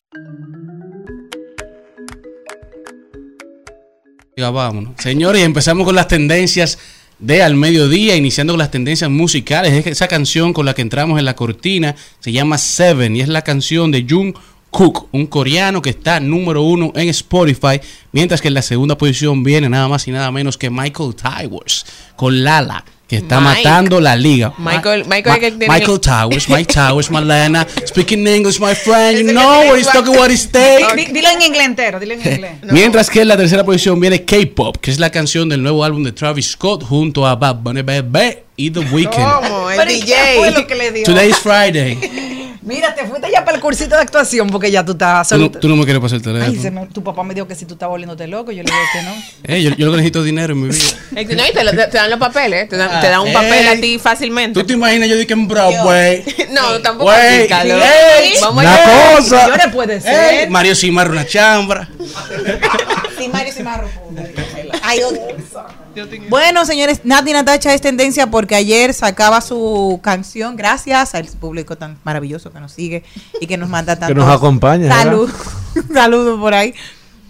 vámonos. 4.37 4.93
Señores, 4.99 5.41
empezamos 5.41 5.83
con 5.87 5.95
las 5.95 6.07
tendencias 6.07 6.77
de 7.17 7.41
al 7.41 7.55
mediodía, 7.55 8.15
iniciando 8.15 8.53
con 8.53 8.59
las 8.59 8.69
tendencias 8.69 9.09
musicales. 9.09 9.73
Es 9.73 9.87
esa 9.87 10.07
canción 10.07 10.53
con 10.53 10.67
la 10.67 10.75
que 10.75 10.83
entramos 10.83 11.17
en 11.17 11.25
la 11.25 11.35
cortina 11.35 11.95
se 12.19 12.31
llama 12.31 12.59
Seven 12.59 13.15
y 13.15 13.21
es 13.21 13.27
la 13.29 13.41
canción 13.41 13.89
de 13.89 14.05
Jung 14.07 14.35
Kook, 14.69 15.07
un 15.11 15.25
coreano 15.25 15.81
que 15.81 15.89
está 15.89 16.19
número 16.19 16.61
uno 16.61 16.91
en 16.95 17.09
Spotify, 17.09 17.79
mientras 18.11 18.41
que 18.41 18.49
en 18.49 18.53
la 18.53 18.61
segunda 18.61 18.95
posición 18.95 19.43
viene 19.43 19.69
nada 19.69 19.87
más 19.87 20.07
y 20.07 20.11
nada 20.11 20.31
menos 20.31 20.57
que 20.57 20.69
Michael 20.69 21.15
Towers 21.15 21.85
con 22.15 22.43
Lala, 22.43 22.83
que 23.19 23.23
está 23.23 23.39
Mike. 23.39 23.63
matando 23.63 23.99
la 23.99 24.15
liga. 24.15 24.53
Michael- 24.57 25.05
Ma- 25.05 25.15
Michael 25.15 25.39
que 25.39 25.51
tiene- 25.51 25.67
Michael 25.73 25.99
Towers, 25.99 26.49
Mike 26.49 26.73
Towers, 26.73 27.09
Malena, 27.11 27.67
speaking 27.87 28.25
English, 28.27 28.59
my 28.59 28.73
friend, 28.75 29.19
you 29.19 29.31
know 29.31 29.61
tiene 29.61 29.77
he's 29.77 29.87
talking 29.91 30.15
what 30.17 30.29
he's 30.31 30.49
take. 30.49 30.85
Di- 30.95 31.11
Dilo 31.13 31.29
en 31.29 31.41
inglés 31.41 31.65
entero, 31.65 31.99
dilo 31.99 32.13
en 32.13 32.19
inglés. 32.21 32.51
Mientras 32.63 33.09
que 33.09 33.21
en 33.21 33.27
la 33.27 33.37
tercera 33.37 33.63
posición 33.63 33.99
viene 33.99 34.23
K-Pop, 34.23 34.77
que 34.77 34.91
es 34.91 34.99
la 34.99 35.09
canción 35.11 35.49
del 35.49 35.61
nuevo 35.63 35.83
álbum 35.83 36.03
de 36.03 36.11
Travis 36.11 36.51
Scott 36.51 36.83
junto 36.83 37.25
a 37.27 37.35
Bad 37.35 37.55
Bunny 37.57 37.81
Bebé 37.81 38.42
y 38.55 38.69
The 38.71 38.79
Weeknd. 38.81 39.13
¿Cómo? 39.13 39.69
El 39.71 39.77
Pero 39.77 39.91
¿y 39.91 40.01
qué 40.01 40.35
fue 40.37 40.51
lo 40.51 40.67
que 40.67 40.73
DJ. 40.75 40.77
le 40.77 40.91
dio? 40.91 41.03
Today 41.05 41.29
is 41.29 41.37
Friday. 41.37 42.39
Mira, 42.65 42.95
te 42.95 43.05
fuiste 43.05 43.27
ya 43.29 43.43
para 43.43 43.57
el 43.57 43.61
cursito 43.61 43.93
de 43.93 44.01
actuación 44.03 44.49
porque 44.49 44.71
ya 44.71 44.85
tú 44.85 44.93
estás 44.93 45.27
Tú 45.27 45.37
no, 45.37 45.51
tú 45.51 45.67
no 45.67 45.75
me 45.75 45.83
quieres 45.83 46.01
pasar 46.01 46.19
el 46.19 46.27
Ay, 46.27 46.33
teléfono. 46.33 46.61
se 46.61 46.71
me- 46.71 46.85
tu 46.87 47.03
papá 47.03 47.21
me 47.21 47.33
dijo 47.33 47.45
que 47.45 47.55
si 47.55 47.65
tú 47.65 47.73
estabas 47.73 47.91
volviéndote 47.91 48.25
loco, 48.25 48.53
yo 48.53 48.63
le 48.63 48.71
digo 48.71 48.77
que 48.93 49.01
no. 49.01 49.11
Eh, 49.53 49.61
yo, 49.63 49.71
yo 49.71 49.85
lo 49.87 49.91
que 49.91 49.97
necesito 49.97 50.19
es 50.19 50.25
dinero 50.25 50.53
en 50.53 50.61
mi 50.61 50.69
vida. 50.69 50.85
Eh, 51.17 51.25
No, 51.35 51.45
y 51.45 51.51
te, 51.51 51.61
lo- 51.65 51.71
te- 51.71 51.87
te 51.87 51.97
dan 51.97 52.09
los 52.09 52.19
papeles, 52.19 52.69
te 52.69 52.77
dan, 52.77 53.01
te 53.01 53.09
dan 53.09 53.19
un 53.19 53.33
papel 53.33 53.67
Ey. 53.67 53.67
a 53.67 53.81
ti 53.81 53.99
fácilmente. 53.99 54.57
¿Tú 54.61 54.65
te 54.65 54.73
imaginas 54.73 55.09
yo 55.09 55.17
dije 55.17 55.33
en 55.33 55.45
Broadway? 55.45 56.23
No, 56.51 56.79
tampoco 56.81 57.11
Güey, 57.11 57.39
así, 57.39 57.47
Carlos. 57.49 57.81
ey, 58.21 58.33
Vamos 58.39 58.63
una 58.63 58.73
allá. 58.73 59.15
cosa. 59.17 59.41
Señores, 59.43 59.67
puede 59.73 59.93
Ey, 59.95 60.01
ser. 60.01 60.49
Mario 60.49 60.75
Simar 60.75 61.11
una 61.11 61.25
chambra. 61.27 61.89
Sí, 63.23 63.29
Mario, 63.31 63.53
sí, 63.55 63.63
Marro. 63.63 63.87
Ay, 64.83 64.99
otro. 65.03 65.21
Bueno, 66.29 66.65
señores, 66.65 67.01
Nati 67.03 67.31
Natacha 67.33 67.73
es 67.73 67.81
tendencia 67.81 68.27
porque 68.27 68.55
ayer 68.55 68.93
sacaba 68.93 69.41
su 69.41 69.99
canción, 70.03 70.55
gracias 70.55 71.15
al 71.15 71.25
público 71.27 71.77
tan 71.77 71.97
maravilloso 72.03 72.51
que 72.51 72.59
nos 72.59 72.71
sigue 72.71 73.03
y 73.39 73.47
que 73.47 73.57
nos 73.57 73.69
manda 73.69 73.95
tanto. 73.99 74.13
nos 74.15 74.29
acompaña. 74.29 74.89
Salud, 74.93 75.29
saludos 75.93 76.39
por 76.39 76.53
ahí. 76.53 76.73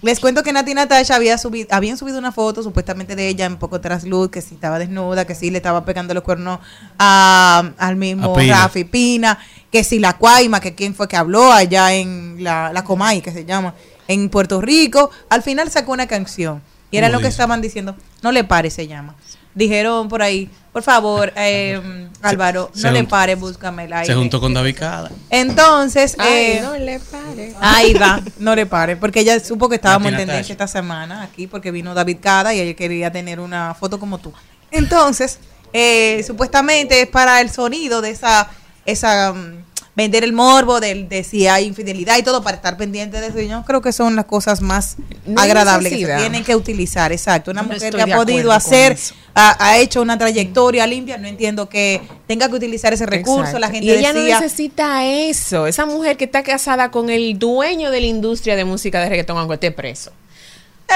Les 0.01 0.19
cuento 0.19 0.43
que 0.43 0.51
Nati 0.51 0.73
Natasha 0.73 1.15
había 1.15 1.37
subido, 1.37 1.69
habían 1.71 1.97
subido 1.97 2.17
una 2.19 2.33
foto 2.33 2.61
supuestamente 2.61 3.15
de 3.15 3.29
ella 3.29 3.45
en 3.45 3.55
poco 3.55 3.79
trasluz, 3.79 4.29
que 4.29 4.41
sí 4.41 4.55
estaba 4.55 4.77
desnuda, 4.77 5.25
que 5.25 5.33
sí 5.33 5.49
le 5.49 5.57
estaba 5.57 5.85
pegando 5.85 6.13
los 6.13 6.23
cuernos 6.23 6.59
a- 6.99 7.71
al 7.77 7.95
mismo 7.95 8.33
A 8.33 8.37
Pina. 8.37 8.63
Rafi 8.63 8.83
Pina, 8.83 9.39
que 9.71 9.85
si 9.85 9.99
la 9.99 10.17
Cuaima, 10.17 10.59
que 10.59 10.75
quién 10.75 10.93
fue 10.93 11.07
que 11.07 11.15
habló 11.15 11.51
allá 11.53 11.93
en 11.93 12.43
la, 12.43 12.73
la 12.73 12.83
Comay, 12.83 13.21
que 13.21 13.31
se 13.31 13.45
llama, 13.45 13.75
en 14.07 14.29
Puerto 14.29 14.61
Rico. 14.61 15.11
Al 15.29 15.41
final 15.41 15.69
sacó 15.71 15.91
una 15.91 16.07
canción. 16.07 16.61
Y 16.91 16.97
era 16.97 17.07
¿Cómo 17.07 17.19
lo 17.19 17.21
que 17.23 17.29
estaban 17.29 17.61
diciendo. 17.61 17.95
No 18.21 18.31
le 18.31 18.43
pare, 18.43 18.69
se 18.69 18.87
llama. 18.87 19.15
Dijeron 19.55 20.09
por 20.09 20.21
ahí, 20.21 20.49
por 20.71 20.81
favor, 20.81 21.31
eh, 21.35 22.09
Álvaro, 22.23 22.71
se 22.73 22.87
no 22.87 22.93
le 22.93 23.03
pare, 23.03 23.35
búscame 23.35 23.85
el 23.85 23.93
aire. 23.93 24.07
Se 24.07 24.15
juntó 24.15 24.39
con 24.39 24.51
David 24.53 24.75
Cada. 24.79 25.11
Entonces, 25.29 26.15
Ay, 26.17 26.33
eh, 26.33 26.59
no 26.63 26.75
le 26.75 26.99
pare. 26.99 27.53
Ahí 27.59 27.93
va, 27.93 28.19
no 28.39 28.55
le 28.55 28.65
pare, 28.65 28.95
porque 28.95 29.19
ella 29.19 29.39
supo 29.39 29.69
que 29.69 29.75
estábamos 29.75 30.11
en 30.11 30.17
tendencia 30.17 30.53
esta 30.53 30.67
semana 30.67 31.21
aquí, 31.21 31.45
porque 31.45 31.69
vino 31.69 31.93
David 31.93 32.17
Cada 32.19 32.55
y 32.55 32.61
ella 32.61 32.75
quería 32.75 33.11
tener 33.11 33.39
una 33.39 33.75
foto 33.75 33.99
como 33.99 34.17
tú. 34.17 34.33
Entonces, 34.71 35.37
eh, 35.71 36.23
supuestamente 36.25 37.01
es 37.01 37.07
para 37.07 37.39
el 37.39 37.51
sonido 37.51 38.01
de 38.01 38.09
esa, 38.09 38.49
esa 38.85 39.33
mm, 39.33 39.63
vender 39.95 40.23
el 40.23 40.33
morbo 40.33 40.79
de, 40.79 41.03
de 41.03 41.23
si 41.23 41.47
hay 41.47 41.65
infidelidad 41.65 42.17
y 42.17 42.23
todo 42.23 42.43
para 42.43 42.57
estar 42.57 42.77
pendiente 42.77 43.21
de 43.21 43.27
eso. 43.27 43.39
Yo 43.39 43.63
creo 43.63 43.81
que 43.81 43.91
son 43.91 44.15
las 44.15 44.25
cosas 44.25 44.61
más 44.61 44.95
No 45.25 45.39
agradables 45.39 45.93
que 45.93 46.05
se 46.05 46.15
tienen 46.17 46.43
que 46.43 46.55
utilizar. 46.55 47.11
Exacto, 47.11 47.51
una 47.51 47.61
No 47.61 47.73
mujer 47.73 47.93
que 47.93 48.01
ha 48.01 48.17
podido 48.17 48.51
hacer, 48.51 48.97
ha, 49.35 49.55
ha 49.63 49.77
hecho 49.77 50.01
una 50.01 50.17
trayectoria 50.17 50.87
limpia. 50.87 51.17
No 51.17 51.27
entiendo 51.27 51.69
que 51.69 52.01
tenga 52.27 52.49
que 52.49 52.55
utilizar 52.55 52.93
ese 52.93 53.05
recurso. 53.05 53.41
Exacto. 53.41 53.59
La 53.59 53.69
gente 53.69 53.85
y 53.85 53.91
ella 53.91 54.13
decía, 54.13 54.35
no 54.35 54.41
necesita 54.41 55.05
eso. 55.05 55.67
Esa 55.67 55.85
mujer 55.85 56.17
que 56.17 56.25
está 56.25 56.43
casada 56.43 56.89
con 56.89 57.09
el 57.09 57.37
dueño 57.37 57.91
de 57.91 58.01
la 58.01 58.07
industria 58.07 58.55
de 58.55 58.65
música 58.65 58.99
de 59.01 59.09
reggaetón, 59.09 59.37
aunque 59.37 59.55
esté 59.55 59.71
preso. 59.71 60.11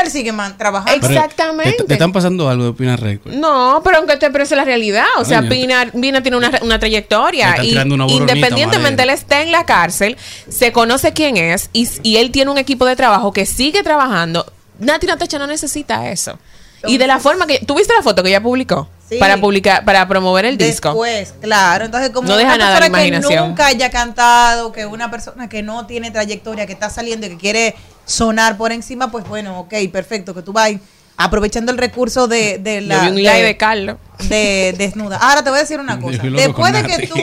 Él 0.04 0.12
sigue 0.12 0.32
man, 0.32 0.58
trabajando. 0.58 1.08
Exactamente. 1.08 1.78
¿Te, 1.78 1.84
te 1.86 1.94
están 1.94 2.12
pasando 2.12 2.50
algo 2.50 2.66
de 2.66 2.74
Pina 2.74 2.96
Record? 2.96 3.34
No, 3.34 3.82
pero 3.84 3.98
aunque 3.98 4.14
esté 4.14 4.30
preso 4.30 4.54
es 4.54 4.58
la 4.58 4.64
realidad. 4.66 5.06
O 5.18 5.26
sea, 5.26 5.42
Pina, 5.42 5.92
Pina 5.92 6.22
tiene 6.22 6.38
una, 6.38 6.52
una 6.62 6.80
trayectoria. 6.80 7.56
están 7.56 7.90
Y 7.90 7.94
una 7.94 8.06
independientemente 8.08 9.02
él 9.04 9.08
madera. 9.10 9.14
esté 9.14 9.42
en 9.42 9.52
la 9.52 9.66
cárcel, 9.66 10.18
se 10.50 10.72
conoce 10.72 11.14
quién 11.14 11.38
es 11.38 11.70
y, 11.74 11.90
y 12.04 12.18
él 12.18 12.32
tiene 12.32 12.52
un 12.52 12.58
equipo 12.58 12.86
de 12.86 12.96
trabajo 12.96 13.34
que 13.34 13.46
sigue 13.46 13.82
trabajando. 13.84 14.46
Nati 14.80 15.08
Natacha 15.08 15.40
no 15.40 15.48
necesita 15.48 16.10
eso. 16.12 16.38
Y 16.86 16.98
de 17.00 17.08
la 17.08 17.20
forma 17.20 17.48
que. 17.48 17.60
¿Tuviste 17.60 17.92
la 17.96 18.04
foto 18.04 18.22
que 18.22 18.30
ella 18.30 18.42
publicó? 18.42 18.88
Sí. 19.10 19.18
Para 19.18 19.38
publicar, 19.38 19.84
para 19.84 20.08
promover 20.08 20.46
el 20.46 20.58
disco. 20.58 20.90
Después, 20.90 21.34
claro. 21.42 21.86
Entonces, 21.86 22.12
como 22.12 22.28
No 22.28 22.38
deja 22.38 22.50
una 22.56 22.58
nada 22.66 22.78
a 22.78 22.80
la 22.82 22.86
persona 22.86 23.00
que 23.02 23.08
imaginación. 23.08 23.50
nunca 23.50 23.66
haya 23.68 23.90
cantado, 23.90 24.72
que 24.72 24.86
una 24.86 25.10
persona 25.10 25.50
que 25.50 25.64
no 25.64 25.88
tiene 25.88 26.12
trayectoria, 26.12 26.68
que 26.68 26.74
está 26.74 26.90
saliendo 26.90 27.26
y 27.26 27.30
que 27.32 27.38
quiere 27.38 27.76
sonar 28.08 28.58
por 28.58 28.72
encima, 28.72 29.12
pues 29.12 29.28
bueno, 29.28 29.60
ok, 29.60 29.74
perfecto, 29.92 30.34
que 30.34 30.42
tú 30.42 30.52
vas 30.54 30.72
aprovechando 31.18 31.72
el 31.72 31.78
recurso 31.78 32.28
de, 32.28 32.58
de 32.58 32.82
Yo 32.82 32.88
la 32.88 33.02
vi 33.02 33.08
un 33.10 33.16
live 33.18 33.44
de 33.44 33.58
Carlos. 33.58 33.98
de 34.30 34.74
desnuda. 34.78 35.18
Ahora 35.18 35.44
te 35.44 35.50
voy 35.52 35.58
a 35.60 35.62
decir 35.62 35.80
una 35.80 36.00
cosa. 36.02 36.24
Después 36.24 36.74
de 36.74 36.84
que 36.84 37.08
tú 37.08 37.16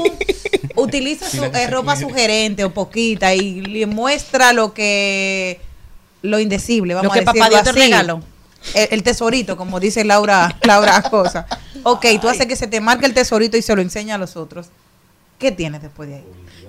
utilizas 0.77 1.31
su- 1.31 1.45
eh, 1.45 1.67
ropa 1.69 1.97
sugerente 1.97 2.65
o 2.65 2.73
poquita 2.75 3.35
y 3.35 3.61
le 3.63 3.87
muestra 3.87 4.53
lo 4.53 4.73
que 4.75 5.61
lo 6.23 6.39
indecible, 6.39 6.95
vamos 6.95 7.09
Lo 7.09 7.13
que 7.13 7.19
a 7.19 7.33
decirlo 7.33 7.41
papá 7.41 7.51
Dios 7.51 7.63
te 7.65 7.73
regaló. 7.73 8.21
El, 8.75 8.89
el 8.93 9.03
tesorito, 9.03 9.57
como 9.57 9.79
dice 9.81 10.05
Laura, 10.05 10.57
Laura 10.63 11.03
Cosa. 11.03 11.47
Ok, 11.83 12.07
tú 12.21 12.29
haces 12.29 12.47
que 12.47 12.57
se 12.57 12.67
te 12.67 12.81
marque 12.81 13.05
el 13.07 13.13
tesorito 13.15 13.57
y 13.57 13.63
se 13.63 13.75
lo 13.77 13.83
enseña 13.83 14.15
a 14.15 14.19
los 14.19 14.37
otros. 14.37 14.69
¿Qué 15.39 15.53
tienes 15.53 15.83
después 15.83 16.09
de 16.09 16.17
ahí? 16.17 16.25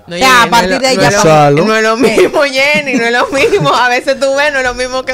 No, 0.08 0.16
Jenny, 0.16 0.28
a 0.30 0.50
partir 0.50 0.72
no 0.72 0.80
de 0.80 0.88
ahí 0.88 0.96
ya 0.98 1.10
no 1.12 1.18
es 1.18 1.24
pa- 1.24 1.52
lo- 1.52 1.66
No 1.66 1.76
es 1.76 1.84
lo 1.84 1.98
mismo, 1.98 2.42
Jenny, 2.44 2.94
no 2.98 3.06
es 3.06 3.12
lo 3.14 3.28
mismo. 3.32 3.74
A 3.74 3.90
veces 3.90 4.20
tú 4.20 4.28
ves, 4.36 4.52
no 4.54 4.60
es 4.60 4.66
lo 4.66 4.74
mismo 4.76 5.04
que. 5.04 5.14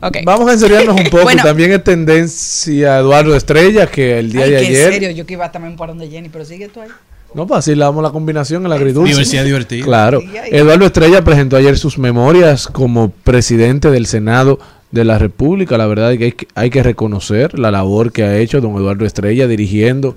Ok. 0.00 0.18
Vamos 0.24 0.48
a 0.48 0.52
enseriarnos 0.54 0.96
un 1.00 1.04
poco. 1.10 1.22
Bueno. 1.24 1.42
También 1.42 1.72
es 1.72 1.82
tendencia 1.84 2.98
Eduardo 2.98 3.34
Estrella, 3.36 3.86
que 3.86 4.18
el 4.18 4.32
día 4.32 4.44
Ay, 4.44 4.50
de 4.50 4.56
ayer. 4.58 4.92
serio, 4.92 5.10
yo 5.10 5.24
que 5.26 5.34
iba 5.34 5.50
también 5.52 5.76
por 5.76 5.88
donde 5.88 6.08
Jenny, 6.08 6.28
pero 6.28 6.44
sigue 6.44 6.68
tú 6.68 6.80
ahí. 6.80 6.88
No, 7.34 7.46
pues 7.48 7.58
así 7.60 7.74
le 7.74 7.84
damos 7.84 8.02
la 8.02 8.10
combinación, 8.10 8.64
el 8.64 8.72
agridulce. 8.72 9.12
Diversidad 9.12 9.44
divertida. 9.44 9.84
Claro. 9.84 10.22
Eduardo 10.52 10.86
Estrella 10.86 11.22
presentó 11.24 11.56
ayer 11.56 11.76
sus 11.76 11.98
memorias 11.98 12.68
como 12.68 13.10
presidente 13.10 13.90
del 13.90 14.06
Senado 14.06 14.60
de 14.92 15.04
la 15.04 15.18
República. 15.18 15.76
La 15.76 15.86
verdad 15.86 16.12
es 16.12 16.18
que 16.18 16.24
hay 16.26 16.32
que, 16.32 16.48
hay 16.54 16.70
que 16.70 16.82
reconocer 16.84 17.58
la 17.58 17.72
labor 17.72 18.12
que 18.12 18.22
ha 18.22 18.36
hecho 18.36 18.60
don 18.60 18.76
Eduardo 18.76 19.04
Estrella 19.04 19.48
dirigiendo 19.48 20.14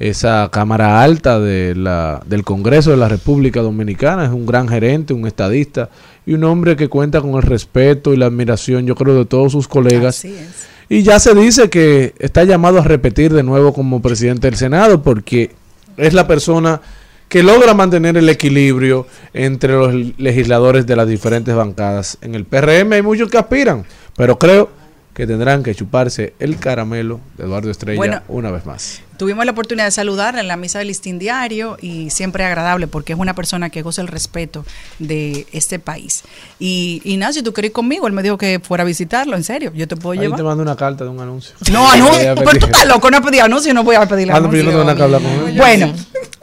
esa 0.00 0.48
Cámara 0.50 1.02
Alta 1.02 1.38
de 1.38 1.74
la, 1.76 2.22
del 2.26 2.42
Congreso 2.42 2.90
de 2.90 2.96
la 2.96 3.08
República 3.08 3.60
Dominicana. 3.60 4.24
Es 4.24 4.30
un 4.30 4.46
gran 4.46 4.66
gerente, 4.66 5.12
un 5.12 5.26
estadista 5.26 5.90
y 6.26 6.32
un 6.32 6.42
hombre 6.44 6.74
que 6.74 6.88
cuenta 6.88 7.20
con 7.20 7.34
el 7.34 7.42
respeto 7.42 8.12
y 8.12 8.16
la 8.16 8.26
admiración, 8.26 8.86
yo 8.86 8.94
creo, 8.94 9.14
de 9.14 9.26
todos 9.26 9.52
sus 9.52 9.68
colegas. 9.68 10.18
Así 10.18 10.34
es. 10.34 10.68
Y 10.88 11.02
ya 11.02 11.20
se 11.20 11.34
dice 11.34 11.68
que 11.68 12.14
está 12.18 12.42
llamado 12.44 12.78
a 12.78 12.82
repetir 12.82 13.32
de 13.32 13.42
nuevo 13.42 13.72
como 13.72 14.02
presidente 14.02 14.48
del 14.48 14.56
Senado 14.56 15.02
porque 15.02 15.52
es 15.96 16.14
la 16.14 16.26
persona 16.26 16.80
que 17.28 17.44
logra 17.44 17.74
mantener 17.74 18.16
el 18.16 18.28
equilibrio 18.28 19.06
entre 19.34 19.74
los 19.74 19.94
legisladores 20.18 20.86
de 20.86 20.96
las 20.96 21.06
diferentes 21.06 21.54
bancadas. 21.54 22.18
En 22.22 22.34
el 22.34 22.44
PRM 22.44 22.92
hay 22.94 23.02
muchos 23.02 23.30
que 23.30 23.38
aspiran, 23.38 23.84
pero 24.16 24.36
creo 24.36 24.79
que 25.20 25.26
tendrán 25.26 25.62
que 25.62 25.74
chuparse 25.74 26.32
el 26.38 26.58
caramelo 26.58 27.20
de 27.36 27.44
Eduardo 27.44 27.70
Estrella 27.70 27.98
Bueno. 27.98 28.22
una 28.28 28.50
vez 28.50 28.64
más. 28.64 29.02
Tuvimos 29.18 29.44
la 29.44 29.52
oportunidad 29.52 29.84
de 29.84 29.90
saludarla 29.90 30.40
en 30.40 30.48
la 30.48 30.56
misa 30.56 30.78
del 30.78 30.88
listín 30.88 31.18
diario 31.18 31.76
y 31.78 32.08
siempre 32.08 32.42
agradable 32.44 32.86
porque 32.86 33.12
es 33.12 33.18
una 33.18 33.34
persona 33.34 33.68
que 33.68 33.82
goza 33.82 34.00
el 34.00 34.08
respeto 34.08 34.64
de 34.98 35.46
este 35.52 35.78
país. 35.78 36.22
Y 36.58 37.02
Ignacio, 37.04 37.42
tú 37.42 37.52
querés 37.52 37.68
ir 37.68 37.72
conmigo, 37.74 38.06
él 38.06 38.14
me 38.14 38.22
dijo 38.22 38.38
que 38.38 38.60
fuera 38.60 38.80
a 38.82 38.86
visitarlo, 38.86 39.36
en 39.36 39.44
serio, 39.44 39.72
yo 39.74 39.86
te 39.86 39.94
puedo 39.94 40.12
Ahí 40.12 40.20
llevar. 40.20 40.38
te 40.38 40.42
mando 40.42 40.62
una 40.62 40.74
carta 40.74 41.04
de 41.04 41.10
un 41.10 41.20
anuncio. 41.20 41.54
No, 41.70 41.90
anuncio, 41.92 42.34
pero 42.34 42.50
tú 42.58 42.64
estás 42.66 42.86
loco, 42.86 43.10
no 43.10 43.18
he 43.18 43.20
pedido 43.20 43.44
anuncio, 43.44 43.74
no 43.74 43.84
voy 43.84 43.96
a 43.96 44.06
pedir 44.06 44.28
yo 44.28 44.32
no 44.40 44.48
tengo 44.50 44.58
anuncio. 44.58 44.78
nada 44.84 44.96
que 44.96 45.02
hablar 45.02 45.20
con 45.20 45.48
él. 45.50 45.56
Bueno, 45.58 45.92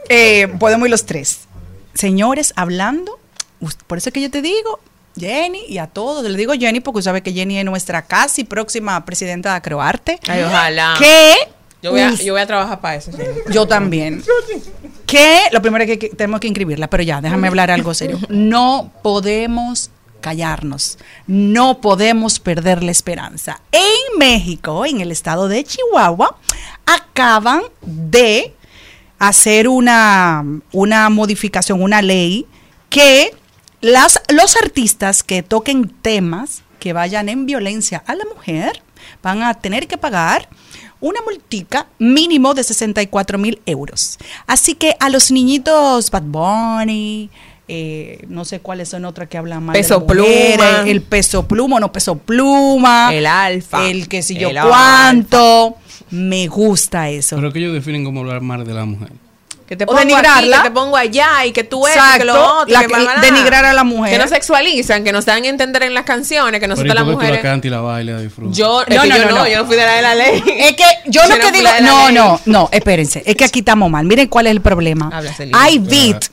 eh, 0.08 0.46
podemos 0.60 0.86
ir 0.86 0.90
los 0.92 1.04
tres. 1.04 1.40
Señores, 1.94 2.52
hablando, 2.54 3.18
por 3.88 3.98
eso 3.98 4.10
es 4.10 4.12
que 4.12 4.20
yo 4.20 4.30
te 4.30 4.40
digo, 4.40 4.78
Jenny, 5.18 5.60
y 5.68 5.78
a 5.78 5.86
todos, 5.86 6.24
le 6.24 6.36
digo 6.38 6.52
Jenny 6.54 6.80
porque 6.80 7.02
sabe 7.02 7.22
que 7.22 7.32
Jenny 7.32 7.58
es 7.58 7.64
nuestra 7.64 8.02
casi 8.02 8.44
próxima 8.44 9.04
presidenta 9.04 9.50
de 9.50 9.56
Acroarte. 9.56 10.18
Ay, 10.28 10.42
ojalá. 10.42 10.94
Que 10.98 11.34
Yo 11.82 11.90
voy 11.92 12.00
a, 12.00 12.10
us- 12.10 12.20
yo 12.24 12.32
voy 12.34 12.42
a 12.42 12.46
trabajar 12.46 12.80
para 12.80 12.96
eso. 12.96 13.10
yo 13.50 13.66
también. 13.66 14.22
Que 15.06 15.40
lo 15.52 15.62
primero 15.62 15.84
es 15.84 15.90
que, 15.90 15.98
que 15.98 16.08
tenemos 16.10 16.40
que 16.40 16.46
inscribirla, 16.48 16.88
pero 16.90 17.02
ya, 17.02 17.20
déjame 17.20 17.48
hablar 17.48 17.70
algo 17.70 17.94
serio. 17.94 18.18
No 18.28 18.92
podemos 19.02 19.90
callarnos, 20.20 20.98
no 21.26 21.80
podemos 21.80 22.40
perder 22.40 22.82
la 22.82 22.90
esperanza. 22.90 23.60
En 23.72 24.18
México, 24.18 24.84
en 24.84 25.00
el 25.00 25.12
estado 25.12 25.48
de 25.48 25.62
Chihuahua, 25.64 26.36
acaban 26.84 27.62
de 27.82 28.52
hacer 29.18 29.68
una, 29.68 30.44
una 30.72 31.08
modificación, 31.08 31.82
una 31.82 32.02
ley 32.02 32.46
que 32.90 33.30
las, 33.80 34.20
los 34.28 34.56
artistas 34.56 35.22
que 35.22 35.42
toquen 35.42 35.88
temas 35.88 36.62
que 36.78 36.92
vayan 36.92 37.28
en 37.28 37.46
violencia 37.46 38.02
a 38.06 38.14
la 38.14 38.24
mujer 38.24 38.82
van 39.22 39.42
a 39.42 39.54
tener 39.54 39.86
que 39.86 39.98
pagar 39.98 40.48
una 41.00 41.20
multica 41.22 41.86
mínimo 41.98 42.54
de 42.54 42.64
64 42.64 43.38
mil 43.38 43.60
euros. 43.66 44.18
Así 44.46 44.74
que 44.74 44.96
a 44.98 45.08
los 45.10 45.30
niñitos 45.30 46.10
Bad 46.10 46.22
Bunny, 46.22 47.30
eh, 47.68 48.24
no 48.28 48.44
sé 48.44 48.60
cuáles 48.60 48.88
son 48.88 49.04
otras 49.04 49.28
que 49.28 49.38
hablan 49.38 49.62
mal. 49.62 49.74
de 49.74 49.80
Peso 49.80 50.00
mujeres, 50.00 50.56
Pluma. 50.56 50.90
El 50.90 51.02
peso 51.02 51.46
pluma, 51.46 51.80
no 51.80 51.92
peso 51.92 52.16
pluma. 52.18 53.10
El 53.12 53.26
alfa. 53.26 53.88
El 53.88 54.08
que 54.08 54.22
si 54.22 54.36
yo 54.36 54.50
cuánto. 54.50 55.76
Me 56.10 56.46
gusta 56.46 57.10
eso. 57.10 57.36
Pero 57.36 57.52
que 57.52 57.58
ellos 57.58 57.74
definen 57.74 58.02
como 58.04 58.20
hablar 58.20 58.40
mal 58.40 58.64
de 58.64 58.72
la 58.72 58.86
mujer. 58.86 59.10
Que 59.68 59.76
te 59.76 59.84
O 59.84 59.88
pongo 59.88 59.98
aquí, 60.00 60.08
denigrarla. 60.08 60.56
que 60.56 60.62
te 60.62 60.70
pongo 60.70 60.96
allá 60.96 61.44
y 61.44 61.52
que 61.52 61.62
tú 61.62 61.86
Exacto, 61.86 62.18
que 62.20 62.24
lo 62.24 62.60
otro. 62.60 62.72
la 62.72 62.86
que 62.86 63.20
denigrar 63.20 63.66
a 63.66 63.74
la 63.74 63.84
mujer. 63.84 64.12
Que 64.14 64.18
no 64.18 64.26
sexualizan, 64.26 65.04
que 65.04 65.12
nos 65.12 65.26
dan 65.26 65.44
a 65.44 65.46
entender 65.46 65.82
en 65.82 65.92
las 65.92 66.04
canciones, 66.04 66.58
que 66.58 66.66
Pero 66.66 66.72
¿y 66.72 66.76
nosotras 66.76 66.94
las 66.94 67.06
la 67.06 67.12
mujeres... 67.12 67.64
y 67.64 67.68
la 67.68 67.80
bailas 67.82 68.12
y 68.14 68.16
la 68.16 68.22
disfrutas? 68.22 68.56
Yo, 68.56 68.82
No, 68.88 68.96
no, 68.96 69.04
yo 69.04 69.18
no, 69.18 69.24
no, 69.30 69.36
no. 69.40 69.46
yo 69.48 69.58
no 69.58 69.66
fui 69.66 69.76
de 69.76 69.84
la 69.84 69.92
de 69.96 70.02
la 70.02 70.14
ley. 70.14 70.42
Es 70.58 70.72
que 70.74 70.84
yo 71.06 71.20
lo 71.28 71.36
no 71.36 71.44
que 71.44 71.52
digo, 71.52 71.68
no, 71.82 72.10
no, 72.10 72.40
no, 72.46 72.68
espérense, 72.72 73.22
es 73.26 73.36
que 73.36 73.44
aquí 73.44 73.58
estamos 73.58 73.90
mal. 73.90 74.06
Miren 74.06 74.28
cuál 74.28 74.46
es 74.46 74.52
el 74.52 74.62
problema. 74.62 75.10
Hay 75.52 75.78
beat 75.78 76.24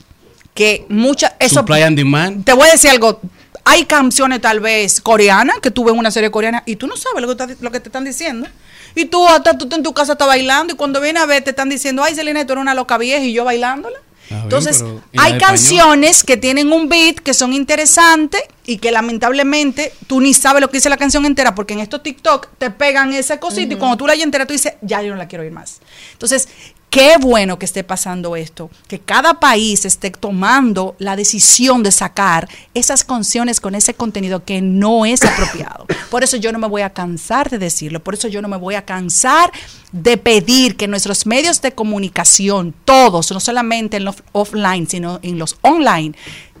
que 0.54 0.86
muchas 0.88 1.34
eso 1.38 1.56
Supply 1.56 1.82
and 1.82 1.98
demand. 1.98 2.42
te 2.44 2.54
voy 2.54 2.66
a 2.68 2.72
decir 2.72 2.88
algo. 2.88 3.20
Hay 3.66 3.84
canciones 3.84 4.40
tal 4.40 4.60
vez 4.60 5.00
coreanas 5.02 5.56
que 5.60 5.70
tú 5.70 5.84
ves 5.84 5.92
en 5.92 5.98
una 5.98 6.10
serie 6.10 6.30
coreana 6.30 6.62
y 6.64 6.76
tú 6.76 6.86
no 6.86 6.96
sabes 6.96 7.20
lo 7.20 7.26
que, 7.36 7.42
está- 7.44 7.60
lo 7.62 7.70
que 7.70 7.80
te 7.80 7.88
están 7.90 8.04
diciendo. 8.04 8.48
Y 8.96 9.04
tú 9.04 9.24
hasta 9.28 9.56
tú 9.56 9.68
en 9.72 9.82
tu 9.84 9.92
casa 9.92 10.12
estás 10.12 10.26
bailando 10.26 10.72
y 10.74 10.76
cuando 10.76 11.00
vienes 11.00 11.22
a 11.22 11.26
ver 11.26 11.44
te 11.44 11.50
están 11.50 11.68
diciendo, 11.68 12.02
ay 12.02 12.14
Selena, 12.14 12.44
tú 12.44 12.54
eres 12.54 12.62
una 12.62 12.74
loca 12.74 12.98
vieja 12.98 13.22
y 13.24 13.32
yo 13.32 13.44
bailándola. 13.44 13.98
bien, 14.28 14.40
Entonces, 14.42 14.78
pero 14.78 15.02
¿y 15.12 15.16
la 15.18 15.22
hay 15.22 15.32
español? 15.34 15.40
canciones 15.40 16.24
que 16.24 16.36
tienen 16.36 16.72
un 16.72 16.88
beat 16.88 17.16
que 17.20 17.34
son 17.34 17.52
interesantes 17.52 18.42
y 18.64 18.78
que 18.78 18.90
lamentablemente 18.90 19.92
tú 20.06 20.20
ni 20.20 20.34
sabes 20.34 20.60
lo 20.60 20.68
que 20.70 20.78
dice 20.78 20.88
la 20.88 20.96
canción 20.96 21.24
entera 21.26 21.54
porque 21.54 21.74
en 21.74 21.80
estos 21.80 22.02
TikTok 22.02 22.48
te 22.58 22.70
pegan 22.70 23.12
esa 23.12 23.38
cosita 23.38 23.74
y 23.74 23.76
cuando 23.76 23.96
tú 23.98 24.06
la 24.06 24.14
oyes 24.14 24.24
entera 24.24 24.46
tú 24.46 24.52
dices, 24.54 24.72
ya 24.82 25.02
yo 25.02 25.10
no 25.10 25.16
la 25.16 25.28
quiero 25.28 25.44
oír 25.44 25.52
más. 25.52 25.80
Entonces, 26.12 26.48
qué 26.90 27.16
bueno 27.20 27.58
que 27.58 27.66
esté 27.66 27.84
pasando 27.84 28.36
esto, 28.36 28.70
que 28.88 28.98
cada 28.98 29.40
país 29.40 29.84
esté 29.84 30.10
tomando 30.10 30.94
la 30.98 31.16
decisión 31.16 31.82
de 31.82 31.92
sacar 31.92 32.48
esas 32.74 33.04
canciones 33.04 33.60
con 33.60 33.74
ese 33.74 33.94
contenido 33.94 34.44
que 34.44 34.62
no 34.62 35.04
es 35.04 35.24
apropiado. 35.24 35.86
Por 36.10 36.24
eso 36.24 36.36
yo 36.36 36.52
no 36.52 36.58
me 36.58 36.68
voy 36.68 36.82
a 36.82 36.90
cansar 36.90 37.50
de 37.50 37.58
decirlo, 37.58 38.02
por 38.02 38.14
eso 38.14 38.28
yo 38.28 38.40
no 38.40 38.48
me 38.48 38.56
voy 38.56 38.74
a 38.74 38.84
cansar 38.84 39.52
de 39.92 40.16
pedir 40.16 40.76
que 40.76 40.88
nuestros 40.88 41.26
medios 41.26 41.60
de 41.60 41.72
comunicación, 41.72 42.74
todos, 42.84 43.30
no 43.32 43.40
solamente 43.40 43.96
en 43.96 44.04
los 44.04 44.16
offline, 44.32 44.88
sino 44.88 45.18
en 45.22 45.38
los 45.38 45.58
online, 45.62 46.14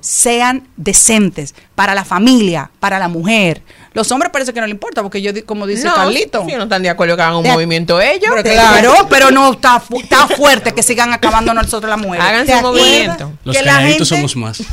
sean 0.06 0.68
decentes 0.76 1.52
para 1.74 1.92
la 1.92 2.04
familia, 2.04 2.70
para 2.78 3.00
la 3.00 3.08
mujer. 3.08 3.62
Los 3.92 4.12
hombres 4.12 4.30
parece 4.30 4.52
que 4.52 4.60
no 4.60 4.66
le 4.66 4.70
importa, 4.70 5.02
porque 5.02 5.20
yo, 5.20 5.32
como 5.44 5.66
dice 5.66 5.84
no, 5.88 5.94
Carlito. 5.96 6.44
si 6.48 6.54
no 6.54 6.62
están 6.62 6.84
de 6.84 6.90
acuerdo 6.90 7.16
que 7.16 7.22
hagan 7.22 7.36
un 7.38 7.42
Te- 7.42 7.52
movimiento 7.52 8.00
ellos. 8.00 8.30
Pero 8.30 8.42
claro, 8.54 8.94
pero 9.10 9.30
no 9.32 9.52
está, 9.52 9.80
fu- 9.80 9.98
está 10.00 10.28
fuerte 10.28 10.72
que 10.72 10.84
sigan 10.84 11.12
acabando 11.12 11.52
nosotros 11.54 11.90
las 11.90 11.98
mujeres. 11.98 12.24
Háganse 12.24 12.52
¿Te 12.52 12.58
un 12.58 12.62
movimiento. 12.62 13.32
Los 13.42 13.56
que 13.56 13.62
la 13.64 13.72
calladitos 13.72 14.08
gente- 14.08 14.28
somos 14.28 14.36
más. 14.36 14.62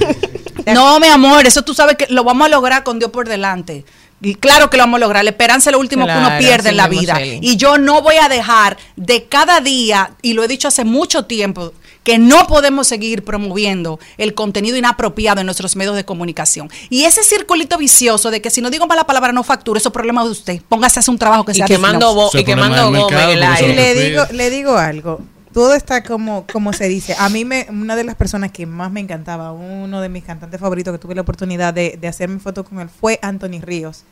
No, 0.65 0.97
mi 0.99 1.07
amor, 1.07 1.45
eso 1.45 1.61
tú 1.63 1.73
sabes 1.73 1.97
que 1.97 2.07
lo 2.09 2.23
vamos 2.23 2.45
a 2.45 2.49
lograr 2.49 2.83
con 2.83 2.97
Dios 2.97 3.11
por 3.11 3.27
delante. 3.27 3.83
Y 4.21 4.35
claro 4.35 4.69
que 4.69 4.77
lo 4.77 4.83
vamos 4.83 4.99
a 4.99 5.01
lograr. 5.01 5.23
La 5.25 5.31
esperanza 5.31 5.69
es 5.69 5.73
lo 5.73 5.79
último 5.79 6.05
que 6.05 6.13
uno 6.13 6.37
pierde 6.37 6.69
en 6.69 6.77
la 6.77 6.87
vida. 6.87 7.19
Y 7.21 7.57
yo 7.57 7.77
no 7.77 8.01
voy 8.01 8.15
a 8.15 8.29
dejar 8.29 8.77
de 8.95 9.25
cada 9.25 9.59
día, 9.59 10.11
y 10.21 10.31
lo 10.33 10.41
he 10.43 10.47
dicho 10.47 10.69
hace 10.69 10.85
mucho 10.85 11.25
tiempo, 11.25 11.73
que 12.03 12.17
no 12.17 12.47
podemos 12.47 12.87
seguir 12.87 13.23
promoviendo 13.23 13.99
el 14.17 14.33
contenido 14.33 14.77
inapropiado 14.77 15.41
en 15.41 15.45
nuestros 15.45 15.75
medios 15.75 15.95
de 15.95 16.05
comunicación. 16.05 16.69
Y 16.89 17.05
ese 17.05 17.23
circulito 17.23 17.77
vicioso 17.77 18.31
de 18.31 18.41
que 18.41 18.49
si 18.49 18.61
no 18.61 18.69
digo 18.69 18.87
mala 18.87 19.05
palabra 19.05 19.31
no 19.31 19.43
facturo, 19.43 19.77
eso 19.77 19.89
es 19.89 19.93
problema 19.93 20.23
de 20.23 20.31
usted. 20.31 20.61
Póngase 20.67 20.99
a 20.99 21.01
hacer 21.01 21.11
un 21.11 21.19
trabajo 21.19 21.45
que 21.45 21.51
Y 21.53 21.55
sea 21.55 21.65
quemando, 21.65 22.29
y 22.33 22.43
quemando 22.43 22.91
porque 22.91 23.15
aire. 23.15 23.43
eso 23.55 23.67
le 23.67 23.95
digo, 23.95 24.23
le 24.31 24.49
digo 24.49 24.77
algo. 24.77 25.21
Todo 25.53 25.75
está 25.75 26.03
como, 26.03 26.45
como 26.51 26.73
se 26.73 26.87
dice. 26.87 27.15
A 27.19 27.29
mí 27.29 27.45
me, 27.45 27.67
una 27.69 27.95
de 27.95 28.03
las 28.03 28.15
personas 28.15 28.51
que 28.51 28.65
más 28.65 28.91
me 28.91 28.99
encantaba, 28.99 29.51
uno 29.51 30.01
de 30.01 30.09
mis 30.09 30.23
cantantes 30.23 30.59
favoritos 30.59 30.91
que 30.91 30.97
tuve 30.97 31.13
la 31.13 31.21
oportunidad 31.21 31.73
de, 31.73 31.97
de 32.01 32.07
hacerme 32.07 32.39
foto 32.39 32.63
con 32.65 32.79
él 32.79 32.89
fue 32.89 33.19
Anthony 33.21 33.61
Ríos. 33.61 34.03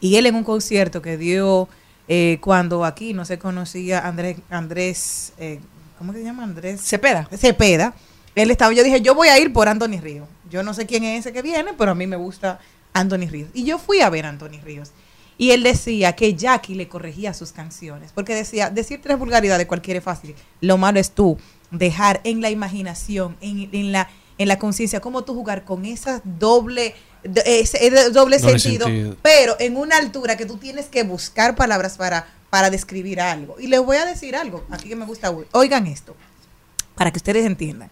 Y 0.00 0.16
él 0.16 0.26
en 0.26 0.34
un 0.34 0.44
concierto 0.44 1.02
que 1.02 1.18
dio 1.18 1.68
eh, 2.08 2.38
cuando 2.40 2.86
aquí 2.86 3.12
no 3.12 3.26
se 3.26 3.38
conocía 3.38 4.06
Andrés, 4.06 4.38
Andrés, 4.48 5.32
eh, 5.38 5.60
¿cómo 5.98 6.12
se 6.12 6.22
llama? 6.22 6.44
Andrés 6.44 6.80
Cepeda. 6.80 7.28
Cepeda. 7.36 7.94
Él 8.34 8.50
estaba, 8.50 8.72
yo 8.72 8.84
dije, 8.84 9.00
yo 9.00 9.14
voy 9.14 9.28
a 9.28 9.38
ir 9.38 9.52
por 9.52 9.68
Anthony 9.68 10.00
Ríos. 10.00 10.28
Yo 10.48 10.62
no 10.62 10.72
sé 10.72 10.86
quién 10.86 11.04
es 11.04 11.20
ese 11.20 11.32
que 11.32 11.42
viene, 11.42 11.72
pero 11.76 11.90
a 11.90 11.94
mí 11.94 12.06
me 12.06 12.16
gusta 12.16 12.60
Anthony 12.92 13.28
Ríos. 13.28 13.50
Y 13.52 13.64
yo 13.64 13.78
fui 13.78 14.00
a 14.00 14.08
ver 14.08 14.26
a 14.26 14.28
Anthony 14.30 14.60
Ríos. 14.64 14.92
Y 15.36 15.50
él 15.50 15.62
decía 15.62 16.14
que 16.14 16.34
Jackie 16.34 16.74
le 16.74 16.88
corregía 16.88 17.34
sus 17.34 17.52
canciones. 17.52 18.12
Porque 18.12 18.34
decía, 18.34 18.70
decir 18.70 19.00
tres 19.02 19.18
vulgaridades 19.18 19.66
cualquiera 19.66 19.98
es 19.98 20.04
fácil. 20.04 20.34
Lo 20.60 20.78
malo 20.78 20.98
es 21.00 21.12
tú 21.12 21.38
dejar 21.70 22.20
en 22.24 22.40
la 22.40 22.50
imaginación, 22.50 23.36
en, 23.40 23.68
en 23.72 23.92
la, 23.92 24.08
en 24.38 24.48
la 24.48 24.58
conciencia, 24.58 25.00
cómo 25.00 25.24
tú 25.24 25.34
jugar 25.34 25.64
con 25.64 25.84
esa 25.84 26.22
doble, 26.24 26.94
ese 27.44 27.90
doble, 27.90 28.10
Doble 28.10 28.38
sentido, 28.38 28.86
sentido. 28.86 29.16
pero 29.22 29.56
en 29.58 29.76
una 29.76 29.96
altura 29.96 30.36
que 30.36 30.46
tú 30.46 30.56
tienes 30.56 30.86
que 30.86 31.02
buscar 31.02 31.56
palabras 31.56 31.96
para, 31.96 32.26
para 32.50 32.70
describir 32.70 33.20
algo. 33.20 33.56
Y 33.58 33.66
les 33.66 33.80
voy 33.84 33.96
a 33.96 34.04
decir 34.04 34.36
algo, 34.36 34.64
aquí 34.70 34.88
que 34.88 34.96
me 34.96 35.04
gusta, 35.04 35.34
oigan 35.52 35.86
esto, 35.86 36.16
para 36.94 37.10
que 37.10 37.18
ustedes 37.18 37.46
entiendan. 37.46 37.90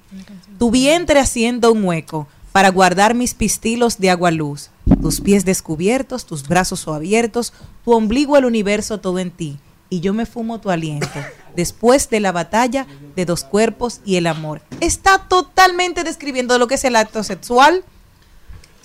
Tu 0.59 0.70
vientre 0.70 1.20
haciendo 1.20 1.72
un 1.72 1.85
hueco 1.85 2.27
para 2.53 2.70
guardar 2.70 3.14
mis 3.14 3.35
pistilos 3.35 3.99
de 3.99 4.11
agua 4.11 4.31
luz, 4.31 4.70
tus 5.03 5.20
pies 5.20 5.45
descubiertos, 5.45 6.24
tus 6.24 6.49
brazos 6.49 6.89
o 6.89 6.95
abiertos, 6.95 7.53
tu 7.85 7.93
ombligo 7.93 8.37
el 8.37 8.47
universo 8.47 8.99
todo 8.99 9.18
en 9.18 9.31
ti, 9.31 9.59
y 9.91 10.01
yo 10.01 10.14
me 10.14 10.27
fumo 10.27 10.59
tu 10.59 10.70
aliento, 10.70 11.09
después 11.55 12.09
de 12.11 12.20
la 12.20 12.33
batalla 12.33 12.87
de 13.14 13.24
dos 13.24 13.45
cuerpos 13.45 14.01
y 14.05 14.16
el 14.16 14.27
amor. 14.27 14.62
Está 14.81 15.18
totalmente 15.29 16.03
describiendo 16.03 16.59
lo 16.59 16.66
que 16.66 16.74
es 16.77 16.85
el 16.85 16.97
acto 16.97 17.22
sexual. 17.22 17.85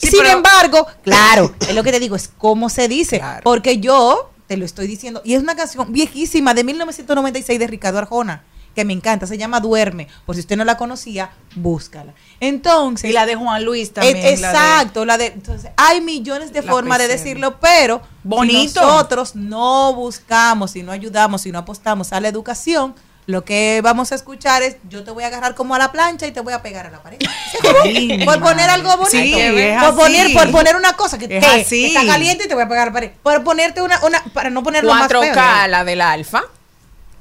Sí, 0.01 0.07
Sin 0.09 0.19
pero- 0.21 0.33
embargo, 0.37 0.87
claro, 1.03 1.53
es 1.67 1.75
lo 1.75 1.83
que 1.83 1.91
te 1.91 1.99
digo, 1.99 2.15
es 2.15 2.29
cómo 2.37 2.69
se 2.69 2.87
dice, 2.87 3.19
Claro. 3.19 3.41
porque 3.43 3.79
yo 3.79 4.29
te 4.47 4.57
lo 4.57 4.65
estoy 4.65 4.87
diciendo, 4.87 5.21
y 5.23 5.33
es 5.35 5.41
una 5.41 5.55
canción 5.55 5.93
viejísima 5.93 6.53
de 6.53 6.63
1996 6.63 7.57
de 7.59 7.67
Ricardo 7.67 7.99
Arjona, 7.99 8.43
que 8.75 8.85
me 8.85 8.93
encanta, 8.93 9.27
se 9.27 9.37
llama 9.37 9.59
Duerme, 9.59 10.07
por 10.25 10.35
si 10.35 10.41
usted 10.41 10.55
no 10.57 10.63
la 10.65 10.77
conocía, 10.77 11.31
búscala. 11.55 12.13
Entonces, 12.39 13.09
Y 13.09 13.13
la 13.13 13.25
de 13.25 13.35
Juan 13.35 13.63
Luis 13.65 13.91
también. 13.93 14.15
la 14.15 14.21
de- 14.21 14.33
Exacto, 14.33 15.05
la 15.05 15.17
de, 15.17 15.27
entonces 15.27 15.71
hay 15.77 15.99
millones 16.01 16.51
de 16.53 16.61
formas 16.61 16.97
de 16.97 17.07
decirlo, 17.09 17.59
pero 17.59 18.01
Bonito. 18.23 18.79
si 18.79 18.85
nosotros 18.85 19.35
no 19.35 19.93
buscamos, 19.93 20.71
si 20.71 20.83
no 20.83 20.91
ayudamos, 20.91 21.41
si 21.41 21.51
no 21.51 21.59
apostamos 21.59 22.11
a 22.13 22.19
la 22.21 22.27
educación, 22.29 22.95
Lo 23.27 23.45
que 23.45 23.81
vamos 23.83 24.11
a 24.11 24.15
escuchar 24.15 24.63
es, 24.63 24.77
yo 24.89 25.03
te 25.03 25.11
voy 25.11 25.23
a 25.23 25.27
agarrar 25.27 25.55
como 25.55 25.75
a 25.75 25.77
la 25.77 25.91
plancha 25.91 26.25
y 26.27 26.31
te 26.31 26.41
voy 26.41 26.53
a 26.53 26.61
pegar 26.61 26.87
a 26.87 26.91
la 26.91 27.01
pared. 27.01 27.19
Sí, 27.83 28.19
por 28.25 28.39
poner 28.41 28.69
algo 28.69 28.89
bonito. 28.97 29.09
Sí, 29.11 29.33
es 29.35 29.83
por, 29.83 29.95
poner, 29.95 30.33
por 30.33 30.51
poner 30.51 30.75
una 30.75 30.93
cosa 30.93 31.17
que 31.17 31.25
Es 31.25 31.71
está 31.71 32.05
caliente 32.05 32.45
y 32.45 32.47
te 32.47 32.53
voy 32.53 32.63
a 32.63 32.67
pegar 32.67 32.83
a 32.83 32.85
la 32.87 32.93
pared. 32.93 33.11
Por 33.21 33.43
ponerte 33.43 33.81
una, 33.81 34.03
una 34.03 34.23
para 34.33 34.49
no 34.49 34.63
ponerlo 34.63 34.93
más 34.93 35.07
feo. 35.07 35.21
4K, 35.21 35.67
la 35.67 35.83
del 35.83 36.01
alfa. 36.01 36.43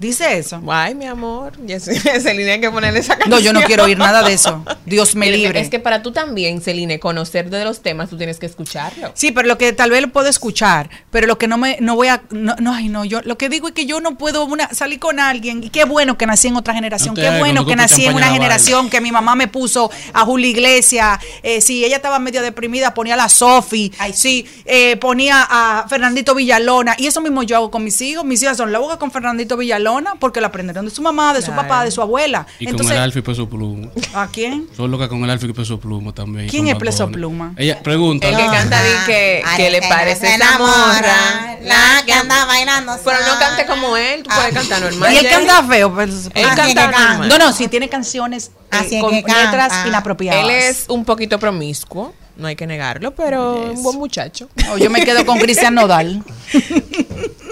Dice 0.01 0.39
eso. 0.39 0.63
Ay, 0.67 0.95
mi 0.95 1.05
amor. 1.05 1.53
Celine, 1.79 2.53
hay 2.53 2.61
que 2.61 2.71
ponerle 2.71 3.01
esa 3.01 3.19
canción. 3.19 3.31
No, 3.31 3.39
yo 3.39 3.53
no 3.53 3.61
quiero 3.61 3.85
oír 3.85 3.99
nada 3.99 4.23
de 4.23 4.33
eso. 4.33 4.65
Dios 4.87 5.15
me 5.15 5.31
libre. 5.31 5.61
Es 5.61 5.69
que 5.69 5.79
para 5.79 6.03
tú 6.03 6.11
también, 6.11 6.63
Celine, 6.63 6.99
conocer 6.99 7.51
de 7.51 7.63
los 7.65 7.83
temas, 7.83 8.09
tú 8.09 8.17
tienes 8.17 8.39
que 8.39 8.47
escucharlo. 8.47 9.13
Sí, 9.13 9.31
pero 9.31 9.47
lo 9.47 9.59
que 9.59 9.75
tal 9.75 9.91
vez 9.91 10.01
lo 10.01 10.09
puedo 10.09 10.27
escuchar, 10.29 10.89
pero 11.11 11.27
lo 11.27 11.37
que 11.37 11.49
no 11.49 11.59
me, 11.59 11.77
no 11.81 11.97
voy 11.97 12.09
a, 12.09 12.23
no, 12.31 12.57
no, 12.59 12.73
ay, 12.73 12.89
no, 12.89 13.05
yo, 13.05 13.21
lo 13.25 13.37
que 13.37 13.51
digo 13.51 13.69
es 13.69 13.75
que 13.75 13.85
yo 13.85 14.01
no 14.01 14.17
puedo 14.17 14.47
una, 14.47 14.73
salir 14.73 14.99
con 14.99 15.21
alguien, 15.21 15.63
y 15.63 15.69
qué 15.69 15.85
bueno 15.85 16.17
que 16.17 16.25
nací 16.25 16.49
en 16.49 16.57
otra 16.57 16.73
generación, 16.73 17.15
No 17.15 17.21
qué 17.21 17.39
bueno 17.39 17.61
no 17.61 17.67
que 17.67 17.77
nací 17.77 18.07
en 18.07 18.15
una 18.15 18.29
la 18.29 18.33
generación 18.33 18.89
que 18.89 19.03
mi 19.03 19.13
mamá 19.13 19.35
me 19.35 19.49
puso 19.49 19.91
a 20.15 20.25
Julio 20.25 20.49
Iglesias, 20.49 21.19
eh, 21.43 21.61
si 21.61 21.85
ella 21.85 21.97
estaba 21.97 22.19
medio 22.19 22.41
deprimida, 22.41 22.95
ponía 22.95 23.15
a 23.15 23.17
la 23.19 23.29
Sofi, 23.29 23.93
sí, 24.15 24.47
eh, 24.65 24.97
ponía 24.97 25.47
a 25.49 25.87
Fernandito 25.91 26.35
Villalona, 26.35 26.95
y 26.97 27.07
eso 27.07 27.21
mismo 27.21 27.43
yo 27.43 27.57
hago 27.57 27.71
con 27.71 27.85
mis 27.85 28.01
hijos, 28.01 28.25
mis 28.25 28.43
hijas 28.43 28.57
son 28.57 28.73
locas 28.73 28.97
con 28.97 29.11
Fernandito 29.11 29.59
Villalona, 29.59 29.90
porque 30.19 30.41
la 30.41 30.49
aprendieron 30.49 30.85
de 30.85 30.91
su 30.91 31.03
mamá, 31.03 31.33
de 31.35 31.41
su 31.41 31.47
Claro. 31.47 31.63
papá, 31.63 31.85
de 31.85 31.91
su 31.91 32.01
abuela. 32.03 32.47
Y 32.59 32.65
Entonces, 32.69 32.89
con 32.89 32.97
el 32.97 33.03
Alfa 33.03 33.19
y 33.19 33.23
Peso 33.23 33.49
Pluma. 33.49 33.89
¿a 34.15 34.27
quién? 34.29 34.69
Soy 34.77 34.89
loca 34.89 35.09
con 35.09 35.23
el 35.25 35.31
Alfa 35.31 35.47
y 35.47 35.53
Peso 35.53 35.79
Pluma 35.81 36.13
también. 36.13 36.49
¿Quién 36.49 36.69
es 36.69 36.77
Peso. 36.77 37.09
Pluma? 37.11 37.53
Ella 37.57 37.83
pregunta. 37.83 38.29
El 38.29 38.37
que 38.37 38.47
canta 38.47 38.83
di 38.83 38.91
que, 39.07 39.43
que 39.57 39.71
le 39.71 39.81
que 39.81 39.89
parece 39.89 40.27
se 40.27 40.35
esa 40.35 40.59
morra. 40.59 40.99
enamora, 40.99 41.59
la 41.63 42.03
que 42.07 42.13
anda 42.13 42.45
bailando 42.45 42.93
Pero 43.05 43.17
no 43.27 43.39
cante 43.39 43.67
como 43.67 43.97
él, 43.97 44.23
tú 44.23 44.31
puedes 44.35 44.55
cantar 44.55 44.81
normal. 44.83 45.13
Y 45.13 45.17
él 45.19 45.27
Jenny. 45.27 45.47
canta 45.47 45.69
feo. 45.69 45.93
pues, 45.95 46.31
Él 46.35 46.47
canta 46.55 46.67
que 46.67 46.75
normal. 46.75 47.29
No, 47.29 47.39
no, 47.39 47.53
sí 47.53 47.69
tiene 47.69 47.89
canciones 47.89 48.49
eh, 48.49 48.67
Así 48.71 48.97
es 48.97 49.03
con 49.03 49.11
que 49.13 49.23
canta. 49.23 49.45
letras 49.45 49.87
inapropiadas. 49.87 50.45
Él 50.45 50.51
es 50.51 50.85
un 50.89 51.05
poquito 51.05 51.39
promiscuo, 51.39 52.15
no 52.37 52.47
hay 52.49 52.57
que 52.57 52.67
negarlo, 52.67 53.15
pero 53.15 53.71
un 53.73 53.83
buen 53.83 53.99
muchacho. 53.99 54.49
No, 54.67 54.79
yo 54.79 54.89
me 54.91 55.05
quedo 55.05 55.25
con 55.27 55.39
Cristian 55.39 55.75
Nodal. 55.75 56.23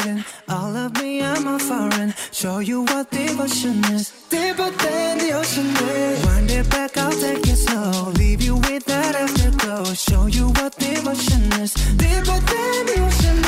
Brighten 0.00 0.24
all 0.48 0.76
of 0.76 0.94
me, 1.00 1.22
I'm 1.22 1.46
a 1.46 1.58
foreign. 1.58 2.14
Show 2.32 2.58
you 2.58 2.82
what 2.84 3.10
devotion 3.10 3.84
is. 3.92 4.12
Deeper 4.30 4.70
than 4.70 5.18
the 5.18 5.32
ocean 5.32 5.66
is. 5.66 6.24
Wind 6.26 6.50
it 6.50 6.70
back, 6.70 6.96
I'll 6.96 7.12
take 7.12 7.46
it 7.46 7.56
slow. 7.56 8.10
Leave 8.12 8.40
you 8.42 8.56
with 8.56 8.84
that 8.86 9.14
afterglow. 9.14 9.84
Show 9.94 10.26
you 10.26 10.48
what 10.58 10.76
devotion 10.76 11.42
is. 11.60 11.74
Deeper 11.96 12.38
than 12.52 12.86
the 12.88 12.96
ocean 13.06 13.38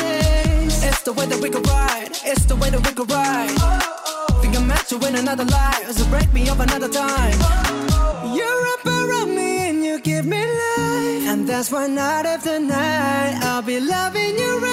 is. 0.67 0.83
It's 0.83 1.01
the 1.01 1.13
way 1.13 1.25
that 1.25 1.39
we 1.41 1.49
could 1.49 1.67
ride. 1.67 2.11
It's 2.23 2.45
the 2.45 2.55
way 2.55 2.69
that 2.69 2.85
we 2.87 2.93
could 2.93 3.09
ride. 3.09 3.57
Think 4.41 4.55
I'm 4.55 4.67
meant 4.67 4.87
to 4.89 4.97
win 4.97 5.15
another 5.15 5.45
life. 5.45 5.91
So 5.91 6.05
break 6.09 6.31
me 6.33 6.49
up 6.49 6.59
another 6.59 6.89
time. 6.89 7.37
You're 8.37 8.65
up 8.75 8.85
around 8.85 9.35
me 9.35 9.69
and 9.69 9.83
you 9.83 9.99
give 9.99 10.25
me 10.25 10.41
life. 10.41 11.27
And 11.31 11.47
that's 11.47 11.71
why 11.71 11.87
night 11.87 12.25
after 12.25 12.59
night, 12.59 13.39
I'll 13.41 13.61
be 13.61 13.79
loving 13.79 14.37
you 14.37 14.59
right. 14.59 14.72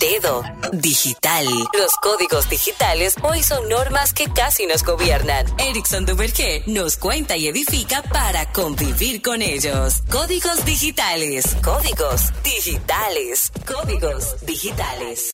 Dedo, 0.00 0.42
digital. 0.72 1.44
Los 1.78 1.94
códigos 2.00 2.48
digitales 2.48 3.16
hoy 3.22 3.42
son 3.42 3.68
normas 3.68 4.14
que 4.14 4.32
casi 4.32 4.64
nos 4.64 4.82
gobiernan. 4.82 5.44
Erickson 5.58 6.06
Duvergé 6.06 6.62
nos 6.66 6.96
cuenta 6.96 7.36
y 7.36 7.48
edifica 7.48 8.02
para 8.04 8.50
convivir 8.50 9.20
con 9.20 9.42
ellos. 9.42 10.02
Códigos 10.10 10.64
digitales, 10.64 11.54
códigos 11.62 12.32
digitales, 12.42 13.52
códigos 13.66 14.36
digitales. 14.46 15.32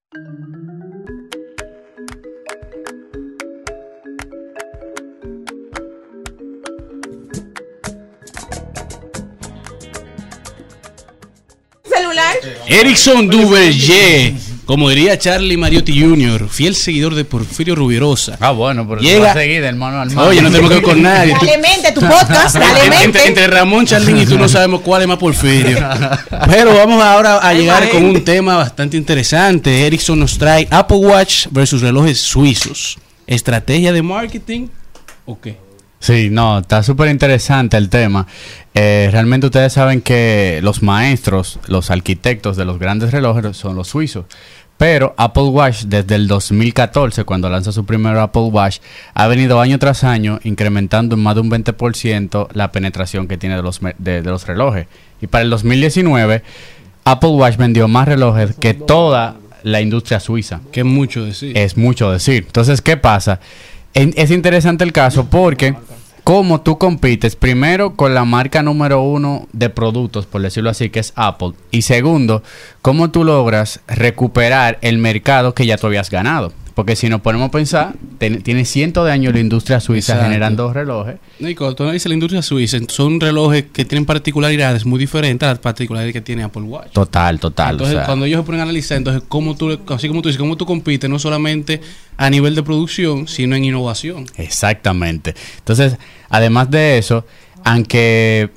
¿Celular? 11.85 12.37
Erickson 12.67 13.29
Duvergé, 13.29 14.35
como 14.67 14.91
diría 14.91 15.19
Charlie 15.19 15.57
Mariotti 15.57 15.99
Jr., 16.01 16.49
fiel 16.49 16.75
seguidor 16.75 17.15
de 17.15 17.25
Porfirio 17.25 17.75
Rubirosa. 17.77 18.37
Ah, 18.41 18.51
bueno, 18.51 18.87
pero 18.87 19.01
Llega- 19.01 19.31
a 19.31 19.35
seguir 19.35 19.63
del 19.63 19.77
mano 19.77 20.01
al 20.01 20.11
mano. 20.11 20.29
Oye, 20.29 20.43
no 20.43 20.51
tenemos 20.51 20.69
que 20.71 20.75
ver 20.77 20.85
con 20.85 21.01
nadie. 21.01 21.33
Dale 21.35 21.59
mente, 21.59 21.93
tu 21.93 22.01
podcast, 22.01 22.57
dale 22.57 23.05
entre 23.27 23.47
Ramón, 23.47 23.87
Charlín 23.87 24.19
y 24.19 24.27
tú 24.27 24.37
no 24.37 24.49
sabemos 24.49 24.81
cuál 24.83 25.03
es 25.03 25.09
más 25.09 25.19
Porfirio. 25.19 25.79
Pero 26.51 26.75
vamos 26.75 27.03
ahora 27.03 27.39
a 27.39 27.55
llegar 27.55 27.89
con 27.91 28.05
un 28.05 28.25
tema 28.25 28.57
bastante 28.57 28.97
interesante. 28.97 29.87
Ericsson 29.87 30.19
nos 30.19 30.37
trae 30.37 30.67
Apple 30.71 30.99
Watch 30.99 31.47
versus 31.51 31.81
relojes 31.81 32.19
suizos. 32.21 32.99
¿Estrategia 33.27 33.93
de 33.93 34.03
marketing 34.03 34.67
o 35.25 35.41
qué? 35.41 35.65
Sí, 35.99 36.29
no, 36.31 36.59
está 36.59 36.83
súper 36.83 37.09
interesante 37.09 37.77
el 37.77 37.89
tema. 37.89 38.27
Eh, 38.75 39.09
realmente 39.11 39.47
ustedes 39.47 39.73
saben 39.73 40.03
que 40.03 40.61
los 40.63 40.83
maestros, 40.83 41.59
los 41.67 41.91
arquitectos 41.91 42.57
de 42.57 42.65
los 42.67 42.79
grandes 42.79 43.11
relojes 43.13 43.57
son 43.57 43.75
los 43.75 43.89
suizos. 43.89 44.27
Pero 44.79 45.15
Apple 45.17 45.45
Watch 45.45 45.85
desde 45.85 46.17
el 46.17 46.29
2014, 46.29 47.25
cuando 47.25 47.49
lanza 47.49 47.73
su 47.73 47.87
primer 47.87 48.17
Apple 48.19 48.43
Watch, 48.43 48.79
ha 49.15 49.27
venido 49.27 49.59
año 49.61 49.79
tras 49.79 50.05
año 50.05 50.39
incrementando 50.45 51.15
en 51.17 51.23
más 51.23 51.35
de 51.35 51.41
un 51.41 51.51
20% 51.51 52.49
la 52.53 52.73
penetración 52.73 53.27
que 53.27 53.39
tiene 53.39 53.57
de 53.57 53.63
los, 53.63 53.81
de, 53.81 54.21
de 54.23 54.31
los 54.31 54.47
relojes. 54.47 54.87
Y 55.23 55.29
para 55.29 55.45
el 55.45 55.51
2019, 55.51 56.43
Apple 57.05 57.31
Watch 57.31 57.57
vendió 57.57 57.89
más 57.89 58.07
relojes 58.07 58.55
que 58.57 58.75
toda 58.75 59.37
la 59.63 59.81
industria 59.81 60.21
suiza. 60.21 60.61
Que 60.73 60.81
es 60.81 60.87
mucho 60.87 61.25
decir. 61.25 61.57
Es 61.57 61.77
mucho 61.79 62.11
decir. 62.13 62.45
Entonces, 62.47 62.83
¿qué 62.83 62.99
pasa? 62.99 63.41
En- 63.95 64.13
es 64.17 64.31
interesante 64.31 64.85
el 64.85 64.93
caso 64.93 65.25
porque 65.31 65.75
cómo 66.27 66.61
tú 66.61 66.77
compites 66.77 67.37
primero 67.37 67.95
con 67.95 68.13
la 68.13 68.25
marca 68.25 68.61
número 68.61 69.01
uno 69.01 69.47
de 69.53 69.71
productos, 69.71 70.27
por 70.27 70.43
decirlo 70.43 70.71
así, 70.71 70.91
que 70.91 70.99
es 70.99 71.13
Apple. 71.15 71.53
Y 71.71 71.83
segundo, 71.83 72.43
cómo 72.83 73.13
tú 73.13 73.23
logras 73.23 73.79
recuperar 73.87 74.77
el 74.81 74.99
mercado 74.99 75.55
que 75.55 75.67
ya 75.67 75.77
tú 75.77 75.87
habías 75.87 76.11
ganado. 76.11 76.53
Porque 76.77 76.95
si 76.95 77.09
nos 77.09 77.23
ponemos 77.23 77.49
a 77.49 77.51
pensar, 77.51 77.95
ten- 78.19 78.43
tiene 78.43 78.67
cientos 78.67 79.07
de 79.07 79.11
años 79.11 79.33
la 79.33 79.41
industria 79.41 79.81
suiza 79.81 80.13
Exacto. 80.13 80.25
generando 80.31 80.73
relojes. 80.75 81.17
No, 81.41 81.49
y 81.49 81.55
cuando 81.55 81.75
tú 81.75 81.91
dices 81.91 82.07
la 82.07 82.13
industria 82.15 82.43
suiza, 82.43 82.77
son 82.89 83.19
relojes 83.19 83.65
que 83.73 83.87
tienen 83.87 84.05
particularidades 84.05 84.85
muy 84.85 84.99
diferentes 84.99 85.47
a 85.47 85.53
las 85.53 85.59
particularidades 85.59 86.13
que 86.13 86.21
tiene 86.21 86.43
Apple 86.43 86.65
Watch. 86.65 86.93
Total, 86.93 87.41
total. 87.41 87.69
o 87.69 87.73
Entonces, 87.73 87.97
sea. 87.97 88.05
cuando 88.05 88.27
ellos 88.27 88.41
se 88.41 88.45
ponen 88.45 88.61
a 88.61 88.65
analizar, 88.65 88.99
entonces, 88.99 89.23
cómo 89.27 89.57
tú, 89.57 89.79
así 89.89 90.07
como 90.09 90.21
tú 90.21 90.29
dices, 90.29 90.39
cómo 90.39 90.57
tú 90.59 90.67
compites, 90.67 91.09
no 91.09 91.19
solamente 91.19 91.81
a 92.19 92.29
nivel 92.29 92.55
de 92.55 92.63
producción, 92.63 93.27
sino 93.27 93.57
en 93.57 93.65
innovación. 93.65 94.27
Exactamente. 94.37 95.35
Entonces, 95.59 95.97
además 96.29 96.71
de 96.71 96.99
eso, 96.99 97.25
aunque 97.65 98.51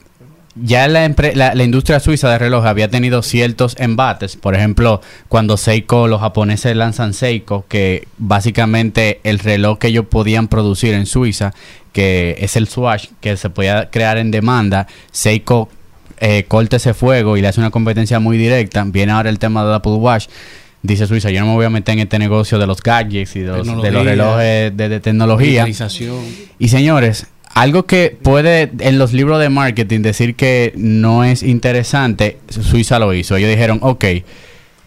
ya 0.61 0.87
la, 0.87 1.07
la, 1.35 1.55
la 1.55 1.63
industria 1.63 1.99
suiza 1.99 2.29
de 2.29 2.37
reloj 2.37 2.65
había 2.65 2.89
tenido 2.89 3.21
ciertos 3.21 3.75
embates, 3.79 4.35
por 4.35 4.55
ejemplo, 4.55 5.01
cuando 5.27 5.57
Seiko, 5.57 6.07
los 6.07 6.21
japoneses 6.21 6.75
lanzan 6.75 7.13
Seiko, 7.13 7.65
que 7.67 8.07
básicamente 8.17 9.19
el 9.23 9.39
reloj 9.39 9.77
que 9.79 9.87
ellos 9.87 10.05
podían 10.09 10.47
producir 10.47 10.93
en 10.93 11.05
Suiza, 11.05 11.53
que 11.93 12.35
es 12.39 12.55
el 12.55 12.67
Swatch, 12.67 13.09
que 13.21 13.37
se 13.37 13.49
podía 13.49 13.89
crear 13.89 14.17
en 14.17 14.31
demanda, 14.31 14.87
Seiko 15.11 15.69
eh, 16.19 16.45
corta 16.47 16.75
ese 16.75 16.93
fuego 16.93 17.37
y 17.37 17.41
le 17.41 17.47
hace 17.47 17.59
una 17.59 17.71
competencia 17.71 18.19
muy 18.19 18.37
directa. 18.37 18.83
Viene 18.85 19.11
ahora 19.13 19.29
el 19.29 19.39
tema 19.39 19.63
del 19.63 19.73
Apple 19.73 19.93
Watch. 19.93 20.27
Dice 20.81 21.07
Suiza, 21.07 21.29
yo 21.29 21.41
no 21.41 21.47
me 21.47 21.53
voy 21.55 21.65
a 21.65 21.69
meter 21.69 21.93
en 21.93 21.99
este 21.99 22.19
negocio 22.19 22.57
de 22.57 22.65
los 22.65 22.81
gadgets 22.81 23.35
y 23.35 23.41
de 23.41 23.47
los, 23.47 23.81
de 23.81 23.91
relojes 23.91 24.75
de, 24.77 24.89
de 24.89 24.99
tecnología. 24.99 25.67
Y 26.57 26.67
señores, 26.69 27.27
algo 27.53 27.85
que 27.85 28.17
puede 28.21 28.71
en 28.79 28.99
los 28.99 29.11
libros 29.13 29.39
de 29.39 29.49
marketing 29.49 30.01
decir 30.01 30.35
que 30.35 30.73
no 30.77 31.23
es 31.23 31.43
interesante, 31.43 32.37
Suiza 32.49 32.99
lo 32.99 33.13
hizo. 33.13 33.35
Ellos 33.35 33.49
dijeron, 33.49 33.79
ok, 33.81 34.05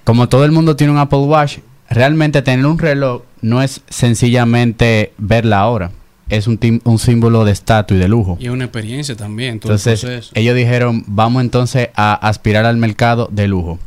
como 0.05 0.29
todo 0.29 0.45
el 0.45 0.53
mundo 0.53 0.77
tiene 0.77 0.93
un 0.93 0.99
Apple 0.99 1.19
Watch, 1.21 1.59
realmente 1.91 2.41
tener 2.43 2.65
un 2.67 2.79
reloj 2.79 3.23
no 3.41 3.63
es 3.63 3.83
sencillamente 3.89 5.13
ver 5.19 5.45
la 5.45 5.67
hora. 5.67 5.91
Es 6.29 6.47
un, 6.47 6.57
tim- 6.59 6.81
un 6.85 6.99
símbolo 6.99 7.45
de 7.45 7.53
estatus 7.53 7.97
y 7.97 8.01
de 8.01 8.09
lujo. 8.09 8.39
Y 8.41 8.47
es 8.47 8.51
una 8.51 8.65
experiencia 8.65 9.15
también. 9.17 9.61
todo 9.61 9.73
el 9.73 9.79
Entonces, 9.79 10.01
proceso. 10.01 10.31
ellos 10.35 10.57
dijeron, 10.57 11.05
vamos 11.07 11.43
entonces 11.43 11.89
a 11.95 12.15
aspirar 12.15 12.65
al 12.65 12.79
mercado 12.79 13.29
de 13.31 13.49
lujo. 13.49 13.79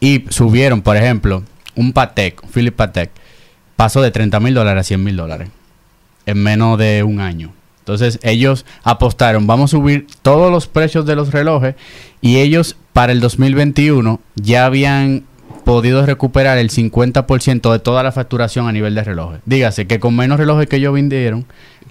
Y 0.00 0.24
subieron, 0.30 0.82
por 0.82 0.96
ejemplo, 0.96 1.44
un 1.76 1.92
Patek, 1.92 2.42
un 2.42 2.48
Philip 2.50 2.74
Patek, 2.74 3.10
pasó 3.76 4.02
de 4.02 4.10
30 4.10 4.40
mil 4.40 4.54
dólares 4.54 4.80
a 4.80 4.84
100 4.84 5.04
mil 5.04 5.16
dólares 5.16 5.48
en 6.24 6.42
menos 6.42 6.76
de 6.78 7.04
un 7.04 7.20
año. 7.20 7.52
Entonces, 7.86 8.18
ellos 8.24 8.66
apostaron, 8.82 9.46
vamos 9.46 9.72
a 9.72 9.76
subir 9.76 10.08
todos 10.22 10.50
los 10.50 10.66
precios 10.66 11.06
de 11.06 11.14
los 11.14 11.30
relojes 11.30 11.76
y 12.20 12.38
ellos 12.38 12.76
para 12.92 13.12
el 13.12 13.20
2021 13.20 14.18
ya 14.34 14.66
habían 14.66 15.22
podido 15.64 16.04
recuperar 16.04 16.58
el 16.58 16.70
50% 16.70 17.72
de 17.72 17.78
toda 17.78 18.02
la 18.02 18.10
facturación 18.10 18.66
a 18.66 18.72
nivel 18.72 18.96
de 18.96 19.04
relojes. 19.04 19.40
Dígase 19.46 19.86
que 19.86 20.00
con 20.00 20.16
menos 20.16 20.40
relojes 20.40 20.66
que 20.66 20.76
ellos 20.76 20.94
vendieron, 20.94 21.46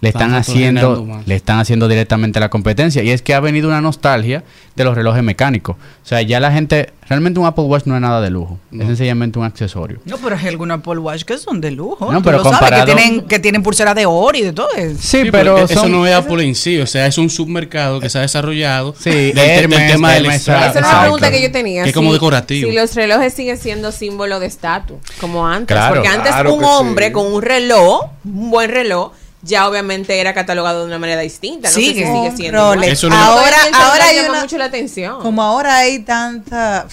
le 0.05 0.09
están 0.09 0.35
Están 0.35 0.35
haciendo 0.35 1.21
le 1.25 1.35
están 1.35 1.59
haciendo 1.59 1.87
directamente 1.87 2.39
la 2.39 2.49
competencia 2.49 3.01
y 3.03 3.09
es 3.09 3.21
que 3.21 3.33
ha 3.33 3.39
venido 3.39 3.67
una 3.67 3.81
nostalgia 3.81 4.43
de 4.75 4.83
los 4.83 4.93
relojes 4.95 5.23
mecánicos. 5.23 5.75
O 5.77 6.05
sea, 6.07 6.21
ya 6.21 6.39
la 6.39 6.51
gente 6.51 6.91
realmente 7.07 7.39
un 7.39 7.45
Apple 7.45 7.63
Watch 7.65 7.85
no 7.85 7.95
es 7.95 8.01
nada 8.01 8.19
de 8.21 8.29
lujo, 8.29 8.59
es 8.71 8.85
sencillamente 8.85 9.39
un 9.39 9.45
accesorio. 9.45 9.99
No, 10.05 10.17
pero 10.17 10.35
hay 10.35 10.47
algunos 10.47 10.79
Apple 10.79 10.99
Watch 10.99 11.23
que 11.23 11.37
son 11.37 11.61
de 11.61 11.71
lujo. 11.71 12.11
No, 12.11 12.21
pero 12.21 12.41
comparado- 12.43 12.85
que 12.85 12.93
tienen, 12.93 13.21
que 13.21 13.39
tienen 13.39 13.63
pulsera 13.63 13.93
de 13.93 14.05
oro 14.05 14.37
y 14.37 14.41
de 14.41 14.53
todo 14.53 14.67
eso. 14.75 14.95
Sí, 14.99 15.23
Sí, 15.23 15.31
pero 15.31 15.57
eso 15.57 15.81
son- 15.81 15.91
no 15.91 16.05
es 16.05 16.13
Apple 16.13 16.43
en 16.43 16.55
sí, 16.55 16.79
o 16.79 16.85
sea, 16.87 17.07
es 17.07 17.17
un 17.17 17.29
submercado 17.29 17.99
que 17.99 18.09
se 18.09 18.17
ha 18.17 18.21
desarrollado 18.21 18.93
Sí, 18.99 19.09
del, 19.09 19.33
te- 19.33 19.39
del 19.41 19.59
Hermes, 19.63 19.91
tema 19.91 20.11
del 20.13 20.25
Hermes. 20.25 20.41
Esa 20.41 20.53
es 20.67 20.75
la 20.75 20.79
Exacto. 20.81 21.01
pregunta 21.01 21.31
que 21.31 21.41
yo 21.41 21.51
tenía. 21.51 21.83
Que 21.83 21.89
es 21.89 21.95
como 21.95 22.11
decorativo. 22.13 22.69
Si 22.69 22.75
los 22.75 22.93
relojes 22.95 23.33
siguen 23.33 23.57
siendo 23.57 23.91
símbolo 23.91 24.39
de 24.39 24.45
estatus, 24.47 24.97
como 25.21 25.47
antes. 25.47 25.75
Claro, 25.75 25.95
porque 25.95 26.07
antes 26.09 26.31
claro 26.31 26.53
un 26.53 26.63
hombre 26.63 27.07
sí. 27.07 27.11
con 27.13 27.33
un 27.33 27.41
reloj, 27.41 28.09
un 28.25 28.51
buen 28.51 28.69
reloj, 28.69 29.11
ya 29.45 29.69
obviamente 29.69 30.19
era 30.19 30.33
catalogado 30.33 30.81
de 30.81 30.87
una 30.87 30.99
manera 30.99 31.21
distinta. 31.21 31.69
No 31.69 31.73
Sigue. 31.75 32.01
sé 32.05 32.07
si 32.07 32.13
sigue 32.17 32.35
siendo. 32.35 32.73
Eso 32.81 33.09
no- 33.09 33.15
ahora, 33.15 33.57
celular 33.63 33.81
ahora 33.85 34.05
hay 34.07 34.15
llama 34.17 34.29
una, 34.31 34.41
mucho 34.41 34.57
la 34.57 34.65
atención. 34.65 35.21
como 35.21 35.41
ahora 35.43 35.77
hay 35.77 35.99
tanta, 35.99 36.87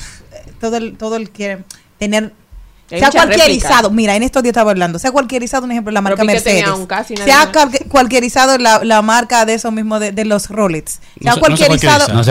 todo 0.61 0.77
el, 0.77 0.97
todo 0.97 1.17
el 1.17 1.31
quiere 1.31 1.65
tener, 1.99 2.33
Se 2.99 3.05
ha 3.05 3.11
cualquierizado, 3.11 3.91
mira, 3.91 4.17
en 4.17 4.23
estos 4.23 4.43
días 4.43 4.53
estaba 4.53 4.71
hablando, 4.71 4.99
se 4.99 5.09
ha 5.09 5.13
cualquierizado, 5.13 5.65
un 5.65 5.73
ejemplo, 5.73 5.93
la 5.93 6.01
Pero 6.03 6.17
marca 6.17 6.25
Mercedes. 6.25 6.69
un 6.69 6.87
casi, 6.87 7.17
se 7.17 7.33
ha 7.33 7.51
cualquierizado 7.89 8.59
la, 8.59 8.81
la 8.85 9.03
marca 9.03 9.45
de 9.45 9.55
eso 9.55 9.71
mismo, 9.71 9.99
de, 9.99 10.13
de 10.13 10.25
los 10.25 10.49
Rolex. 10.51 10.93
Se 10.93 11.01
No 11.21 11.31
ha 11.31 11.35
se- 11.35 11.41
no 11.41 11.57
se 11.57 11.67
cualquierizado. 11.67 12.07
cualquieriza. 12.07 12.15
no 12.15 12.25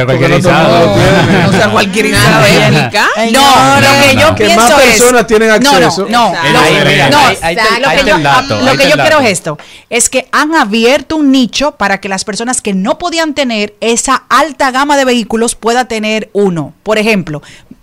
sea 1.53 1.71
cualquier 1.71 2.05
Una 2.07 2.41
réplica. 2.41 3.07
No, 3.31 3.81
lo 3.81 4.01
que 4.07 4.15
yo 4.21 4.35
pienso 4.35 4.55
más 4.55 4.71
es- 4.71 4.75
personas 4.99 5.27
tienen 5.27 5.49
No, 5.49 5.55
acceso. 5.71 6.07
no, 6.09 6.09
no. 6.09 6.31
No, 6.31 8.61
lo 8.61 8.77
que 8.77 8.89
yo, 8.89 8.95
quiero 8.95 9.19
es 9.19 9.29
esto, 9.29 9.57
es 9.89 10.09
que 10.09 10.27
han 10.31 10.55
abierto 10.55 11.17
un 11.17 11.31
nicho 11.31 11.71
para 11.73 11.99
que 11.99 12.09
las 12.09 12.23
personas 12.23 12.61
que 12.61 12.73
no 12.73 12.97
podían 12.97 13.33
tener 13.33 13.75
esa 13.81 14.23
alta 14.29 14.71
gama 14.71 14.97
de 14.97 15.05
vehículos 15.05 15.55
pueda 15.55 15.85
tener 15.85 16.29
uno. 16.33 16.73
Por 16.83 16.97
ejemplo, 16.97 17.41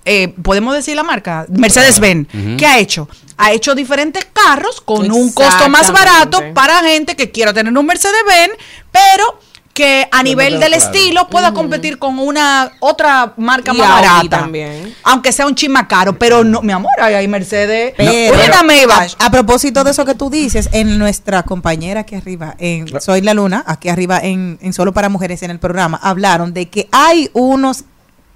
eh, 0.08 0.34
podemos 0.42 0.74
decir 0.74 0.96
la 0.96 1.02
marca 1.02 1.46
Mercedes-Benz, 1.48 2.28
¿qué 2.56 2.66
ha 2.66 2.78
hecho? 2.78 3.08
Ha 3.36 3.52
hecho 3.52 3.74
diferentes 3.74 4.26
carros 4.32 4.80
con 4.80 5.10
un 5.12 5.32
costo 5.32 5.68
más 5.68 5.92
barato 5.92 6.42
para 6.54 6.80
gente 6.82 7.14
que 7.14 7.30
quiera 7.30 7.52
tener 7.52 7.76
un 7.76 7.86
Mercedes-Benz, 7.86 8.54
pero 8.90 9.38
que 9.74 10.08
a 10.10 10.24
nivel 10.24 10.58
del 10.58 10.72
claro. 10.72 10.84
estilo 10.84 11.28
pueda 11.28 11.54
competir 11.54 11.98
con 12.00 12.18
una 12.18 12.72
otra 12.80 13.34
marca 13.36 13.72
Y 13.72 13.78
más 13.78 13.88
Audi 13.88 14.06
barata. 14.08 14.38
también. 14.40 14.92
Aunque 15.04 15.30
sea 15.30 15.46
un 15.46 15.54
chisma 15.54 15.86
caro, 15.86 16.18
pero 16.18 16.42
no, 16.42 16.62
mi 16.62 16.72
amor, 16.72 16.90
hay, 17.00 17.14
hay 17.14 17.28
Mercedes. 17.28 17.94
Pero, 17.96 18.36
dame, 18.50 18.82
Eva. 18.82 19.06
a, 19.20 19.26
a 19.26 19.30
propósito 19.30 19.84
de 19.84 19.92
eso 19.92 20.04
que 20.04 20.16
tú 20.16 20.30
dices, 20.30 20.68
en 20.72 20.98
nuestra 20.98 21.44
compañera 21.44 22.00
aquí 22.00 22.16
arriba, 22.16 22.56
en 22.58 22.88
Soy 23.00 23.20
la 23.20 23.34
Luna, 23.34 23.62
aquí 23.68 23.88
arriba 23.88 24.18
en, 24.20 24.58
en 24.62 24.72
Solo 24.72 24.92
para 24.92 25.08
Mujeres 25.10 25.44
en 25.44 25.52
el 25.52 25.60
programa, 25.60 26.00
hablaron 26.02 26.52
de 26.52 26.68
que 26.68 26.88
hay 26.90 27.30
unos, 27.32 27.84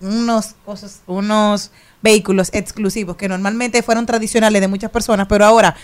unos, 0.02 0.54
cosas, 0.64 1.00
unos 1.06 1.70
vehículos 2.02 2.50
exclusivos 2.52 3.16
que 3.16 3.28
normalmente 3.28 3.82
fueron 3.82 4.04
tradicionales 4.06 4.60
de 4.60 4.68
muchas 4.68 4.90
personas, 4.90 5.26
pero 5.28 5.44
ahora, 5.46 5.74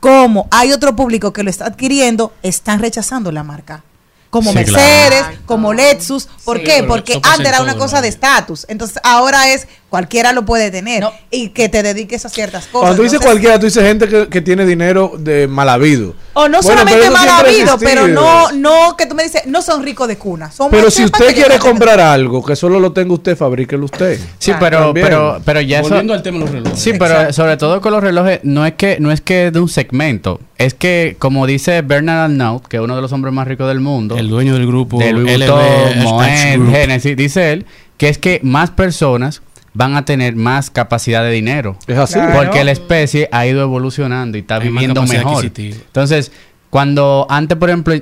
como 0.00 0.46
hay 0.50 0.72
otro 0.72 0.94
público 0.94 1.32
que 1.32 1.42
lo 1.42 1.50
está 1.50 1.66
adquiriendo, 1.66 2.32
están 2.42 2.80
rechazando 2.80 3.32
la 3.32 3.42
marca. 3.42 3.82
Como 4.30 4.50
Sí. 4.50 4.56
Mercedes, 4.56 5.24
como 5.44 5.74
Lexus. 5.74 6.26
¿Por 6.44 6.58
Sí. 6.58 6.64
qué? 6.64 6.82
Porque 6.84 7.20
antes 7.22 7.46
era 7.48 7.60
una 7.62 7.76
cosa 7.76 8.00
de 8.00 8.08
estatus. 8.08 8.64
Entonces 8.68 8.98
ahora 9.04 9.50
es 9.50 9.66
cualquiera 9.92 10.32
lo 10.32 10.46
puede 10.46 10.70
tener. 10.70 11.02
No. 11.02 11.12
Y 11.30 11.50
que 11.50 11.68
te 11.68 11.82
dediques 11.82 12.24
a 12.24 12.30
ciertas 12.30 12.64
cosas. 12.64 12.80
Cuando 12.80 12.96
tú 12.96 13.02
dices 13.02 13.20
cualquiera, 13.20 13.58
tú 13.58 13.66
dices 13.66 13.84
gente 13.84 14.08
que, 14.08 14.26
que 14.26 14.40
tiene 14.40 14.64
dinero 14.64 15.12
de 15.18 15.46
mal 15.46 15.68
habido. 15.68 16.14
O 16.32 16.48
no 16.48 16.62
Bueno, 16.62 16.80
solamente 16.80 17.10
mal 17.10 17.28
habido, 17.28 17.76
pero 17.78 18.08
no, 18.08 18.52
no, 18.52 18.96
que 18.96 19.04
tú 19.04 19.14
me 19.14 19.22
dices, 19.22 19.42
no 19.44 19.60
son 19.60 19.82
ricos 19.82 20.08
de 20.08 20.16
cuna. 20.16 20.50
Son 20.50 20.70
Pero 20.70 20.90
si 20.90 21.04
usted 21.04 21.34
quiere 21.34 21.58
comprar 21.58 22.00
algo 22.00 22.42
que 22.42 22.56
solo 22.56 22.80
lo 22.80 22.92
tenga 22.92 23.12
usted, 23.12 23.36
fabríquelo 23.36 23.84
usted. 23.84 24.18
Sí, 24.38 24.52
pero, 24.58 24.78
también. 24.78 25.06
pero, 25.08 25.42
pero 25.44 25.60
ya 25.60 25.80
eso, 25.80 25.90
Volviendo 25.90 26.14
al 26.14 26.22
tema 26.22 26.38
de 26.38 26.44
los 26.44 26.52
relojes. 26.52 26.78
Sí, 26.78 26.94
pero 26.98 27.30
sobre 27.34 27.58
todo 27.58 27.82
con 27.82 27.92
los 27.92 28.02
relojes, 28.02 28.40
no 28.44 28.64
es 28.64 28.72
que 28.72 28.96
no 28.98 29.12
es 29.12 29.20
que 29.20 29.50
de 29.50 29.60
un 29.60 29.68
segmento, 29.68 30.40
es 30.56 30.72
que 30.72 31.16
como 31.18 31.46
dice 31.46 31.82
Bernard 31.82 32.30
Arnault, 32.30 32.66
que 32.66 32.78
es 32.78 32.82
uno 32.82 32.96
de 32.96 33.02
los 33.02 33.12
hombres 33.12 33.34
más 33.34 33.46
ricos 33.46 33.68
del 33.68 33.80
mundo, 33.80 34.16
El 34.16 34.30
dueño 34.30 34.54
del 34.54 34.66
grupo 34.66 34.98
de 34.98 35.12
Louis 35.12 35.36
Vuitton. 35.36 36.70
Genesis, 36.70 37.14
dice 37.14 37.52
él, 37.52 37.66
que 37.98 38.08
es 38.08 38.16
que 38.16 38.40
más 38.42 38.70
personas 38.70 39.42
van 39.74 39.96
a 39.96 40.04
tener 40.04 40.36
más 40.36 40.70
capacidad 40.70 41.22
de 41.22 41.30
dinero. 41.30 41.76
Es 41.86 41.98
así. 41.98 42.14
Claro. 42.14 42.38
Porque 42.38 42.64
la 42.64 42.72
especie 42.72 43.28
ha 43.32 43.46
ido 43.46 43.62
evolucionando 43.62 44.36
y 44.36 44.42
está 44.42 44.56
Hay 44.56 44.68
viviendo 44.68 45.02
mejor. 45.02 45.44
Entonces, 45.56 46.32
cuando 46.70 47.26
antes, 47.28 47.56
por 47.58 47.70
ejemplo, 47.70 47.94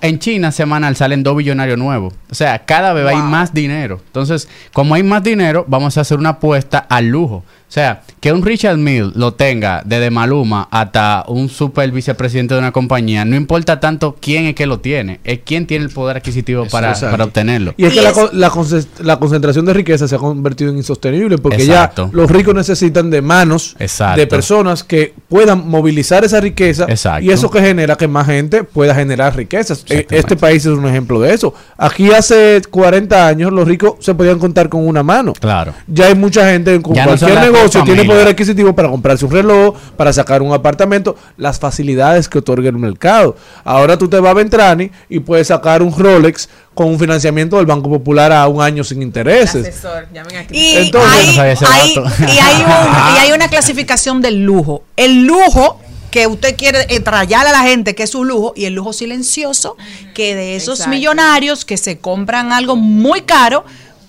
en 0.00 0.18
China 0.18 0.50
semanal 0.52 0.96
salen 0.96 1.22
dos 1.22 1.36
billonarios 1.36 1.78
nuevos. 1.78 2.14
O 2.30 2.34
sea, 2.34 2.58
cada 2.64 2.92
vez 2.92 3.06
hay 3.06 3.16
más 3.16 3.54
dinero. 3.54 4.00
Entonces, 4.06 4.48
como 4.72 4.94
hay 4.94 5.02
más 5.02 5.22
dinero, 5.22 5.64
vamos 5.68 5.96
a 5.96 6.00
hacer 6.00 6.18
una 6.18 6.30
apuesta 6.30 6.78
al 6.78 7.08
lujo. 7.08 7.44
O 7.72 7.74
sea, 7.74 8.02
que 8.20 8.30
un 8.34 8.44
Richard 8.44 8.76
Mill 8.76 9.12
lo 9.14 9.32
tenga 9.32 9.80
desde 9.86 10.10
Maluma 10.10 10.68
hasta 10.70 11.24
un 11.26 11.48
super 11.48 11.90
vicepresidente 11.90 12.52
de 12.52 12.60
una 12.60 12.70
compañía, 12.70 13.24
no 13.24 13.34
importa 13.34 13.80
tanto 13.80 14.14
quién 14.20 14.44
es 14.44 14.54
que 14.54 14.66
lo 14.66 14.80
tiene, 14.80 15.20
es 15.24 15.40
quién 15.42 15.66
tiene 15.66 15.86
el 15.86 15.90
poder 15.90 16.18
adquisitivo 16.18 16.66
para, 16.66 16.92
para 16.92 17.24
obtenerlo. 17.24 17.72
Y 17.78 17.86
es 17.86 17.92
Y 17.94 17.96
que 17.96 18.02
la, 18.02 18.10
es- 18.10 18.34
la, 18.34 18.52
la 19.00 19.18
concentración 19.18 19.64
de 19.64 19.72
riqueza 19.72 20.06
se 20.06 20.14
ha 20.16 20.18
convertido 20.18 20.70
en 20.70 20.76
insostenible 20.76 21.38
porque 21.38 21.62
Exacto. 21.62 22.10
ya 22.12 22.14
los 22.14 22.30
ricos 22.30 22.54
necesitan 22.54 23.08
de 23.08 23.22
manos 23.22 23.74
Exacto. 23.78 24.20
de 24.20 24.26
personas 24.26 24.84
que 24.84 25.14
puedan 25.30 25.66
movilizar 25.66 26.24
esa 26.24 26.42
riqueza 26.42 26.84
Exacto. 26.90 27.24
y 27.24 27.30
eso 27.30 27.50
que 27.50 27.62
genera 27.62 27.96
que 27.96 28.06
más 28.06 28.26
gente 28.26 28.64
pueda 28.64 28.94
generar 28.94 29.34
riquezas. 29.34 29.86
E-. 29.88 30.06
Este 30.10 30.36
país 30.36 30.66
es 30.66 30.72
un 30.76 30.86
ejemplo 30.86 31.20
de 31.22 31.32
eso. 31.32 31.54
Aquí 31.78 32.10
hace 32.10 32.60
40 32.70 33.26
años 33.26 33.50
los 33.50 33.66
ricos 33.66 33.94
se 34.00 34.14
podían 34.14 34.38
contar 34.38 34.68
con 34.68 34.86
una 34.86 35.02
mano. 35.02 35.32
Claro. 35.32 35.72
Ya 35.86 36.08
hay 36.08 36.14
mucha 36.14 36.50
gente 36.50 36.78
con 36.82 36.94
Ya 36.94 37.06
no 37.06 37.16
son 37.16 37.30
cualquier 37.30 37.34
las 37.52 37.61
negocio 37.62 37.84
tiene 37.84 38.04
poder 38.04 38.28
adquisitivo 38.28 38.74
para 38.74 38.88
comprarse 38.88 39.24
un 39.24 39.30
reloj, 39.30 39.76
para 39.96 40.12
sacar 40.12 40.42
un 40.42 40.52
apartamento, 40.52 41.16
las 41.36 41.58
facilidades 41.58 42.28
que 42.28 42.38
otorga 42.38 42.68
el 42.68 42.76
mercado. 42.76 43.36
Ahora 43.64 43.96
tú 43.96 44.08
te 44.08 44.18
vas 44.20 44.30
a 44.30 44.34
Ventrani 44.34 44.90
y 45.08 45.20
puedes 45.20 45.48
sacar 45.48 45.82
un 45.82 45.96
Rolex 45.96 46.48
con 46.74 46.86
un 46.88 46.98
financiamiento 46.98 47.56
del 47.56 47.66
Banco 47.66 47.90
Popular 47.90 48.32
a 48.32 48.46
un 48.48 48.62
año 48.62 48.82
sin 48.84 49.02
intereses. 49.02 49.66
Asesor. 49.68 50.06
Y, 50.50 50.74
Entonces- 50.76 51.10
hay, 51.12 51.26
No 51.26 51.32
sabía 51.34 51.52
ese 51.52 51.66
hay- 51.66 51.94
dato. 51.94 52.08
y 52.20 52.38
hay 52.38 52.54
un- 52.62 53.16
y 53.16 53.18
hay 53.20 53.32
una 53.32 53.48
clasificación 53.50 54.20
del 54.22 54.42
lujo. 54.44 54.82
El 54.96 55.24
lujo 55.24 55.80
que 56.10 56.26
usted 56.26 56.56
quiere 56.56 56.86
eh, 56.90 57.00
trayar 57.00 57.46
a 57.46 57.52
la 57.52 57.60
gente, 57.62 57.94
que 57.94 58.02
es 58.02 58.14
un 58.14 58.28
lujo, 58.28 58.52
y 58.54 58.66
el 58.66 58.74
lujo 58.74 58.92
silencioso, 58.92 59.76
que 60.14 60.34
de 60.34 60.56
esos 60.56 60.80
Exacto. 60.80 60.90
millonarios 60.94 61.64
que 61.64 61.76
se 61.78 61.98
compran 61.98 62.52
algo 62.52 62.76
muy 62.76 63.22
caro, 63.22 63.64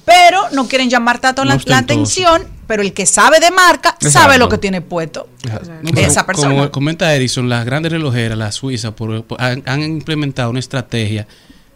pero 0.06 0.41
no 0.52 0.68
quieren 0.68 0.90
llamar 0.90 1.19
tanto 1.19 1.44
la, 1.45 1.53
No 1.56 1.61
la 1.65 1.78
ostentoso. 1.80 1.84
atención, 1.94 2.44
pero 2.68 2.81
el 2.81 2.94
que 2.94 3.06
sabe 3.06 3.40
de 3.40 3.52
marca 3.52 3.95
sabe 3.99 4.38
lo 4.38 4.49
que 4.49 4.57
tiene 4.57 4.81
puesto. 4.81 5.27
No, 5.84 5.90
Esa 6.02 6.26
persona. 6.26 6.49
Como 6.49 6.72
comenta 6.72 7.14
Edison, 7.15 7.49
las 7.49 7.65
grandes 7.65 7.91
relojeras, 7.91 8.38
las 8.38 8.56
suizas, 8.56 8.94
por- 8.94 9.23
por- 9.23 9.41
han, 9.41 9.64
han 9.65 9.81
implementado 9.84 10.49
una 10.49 10.60
estrategia 10.60 11.27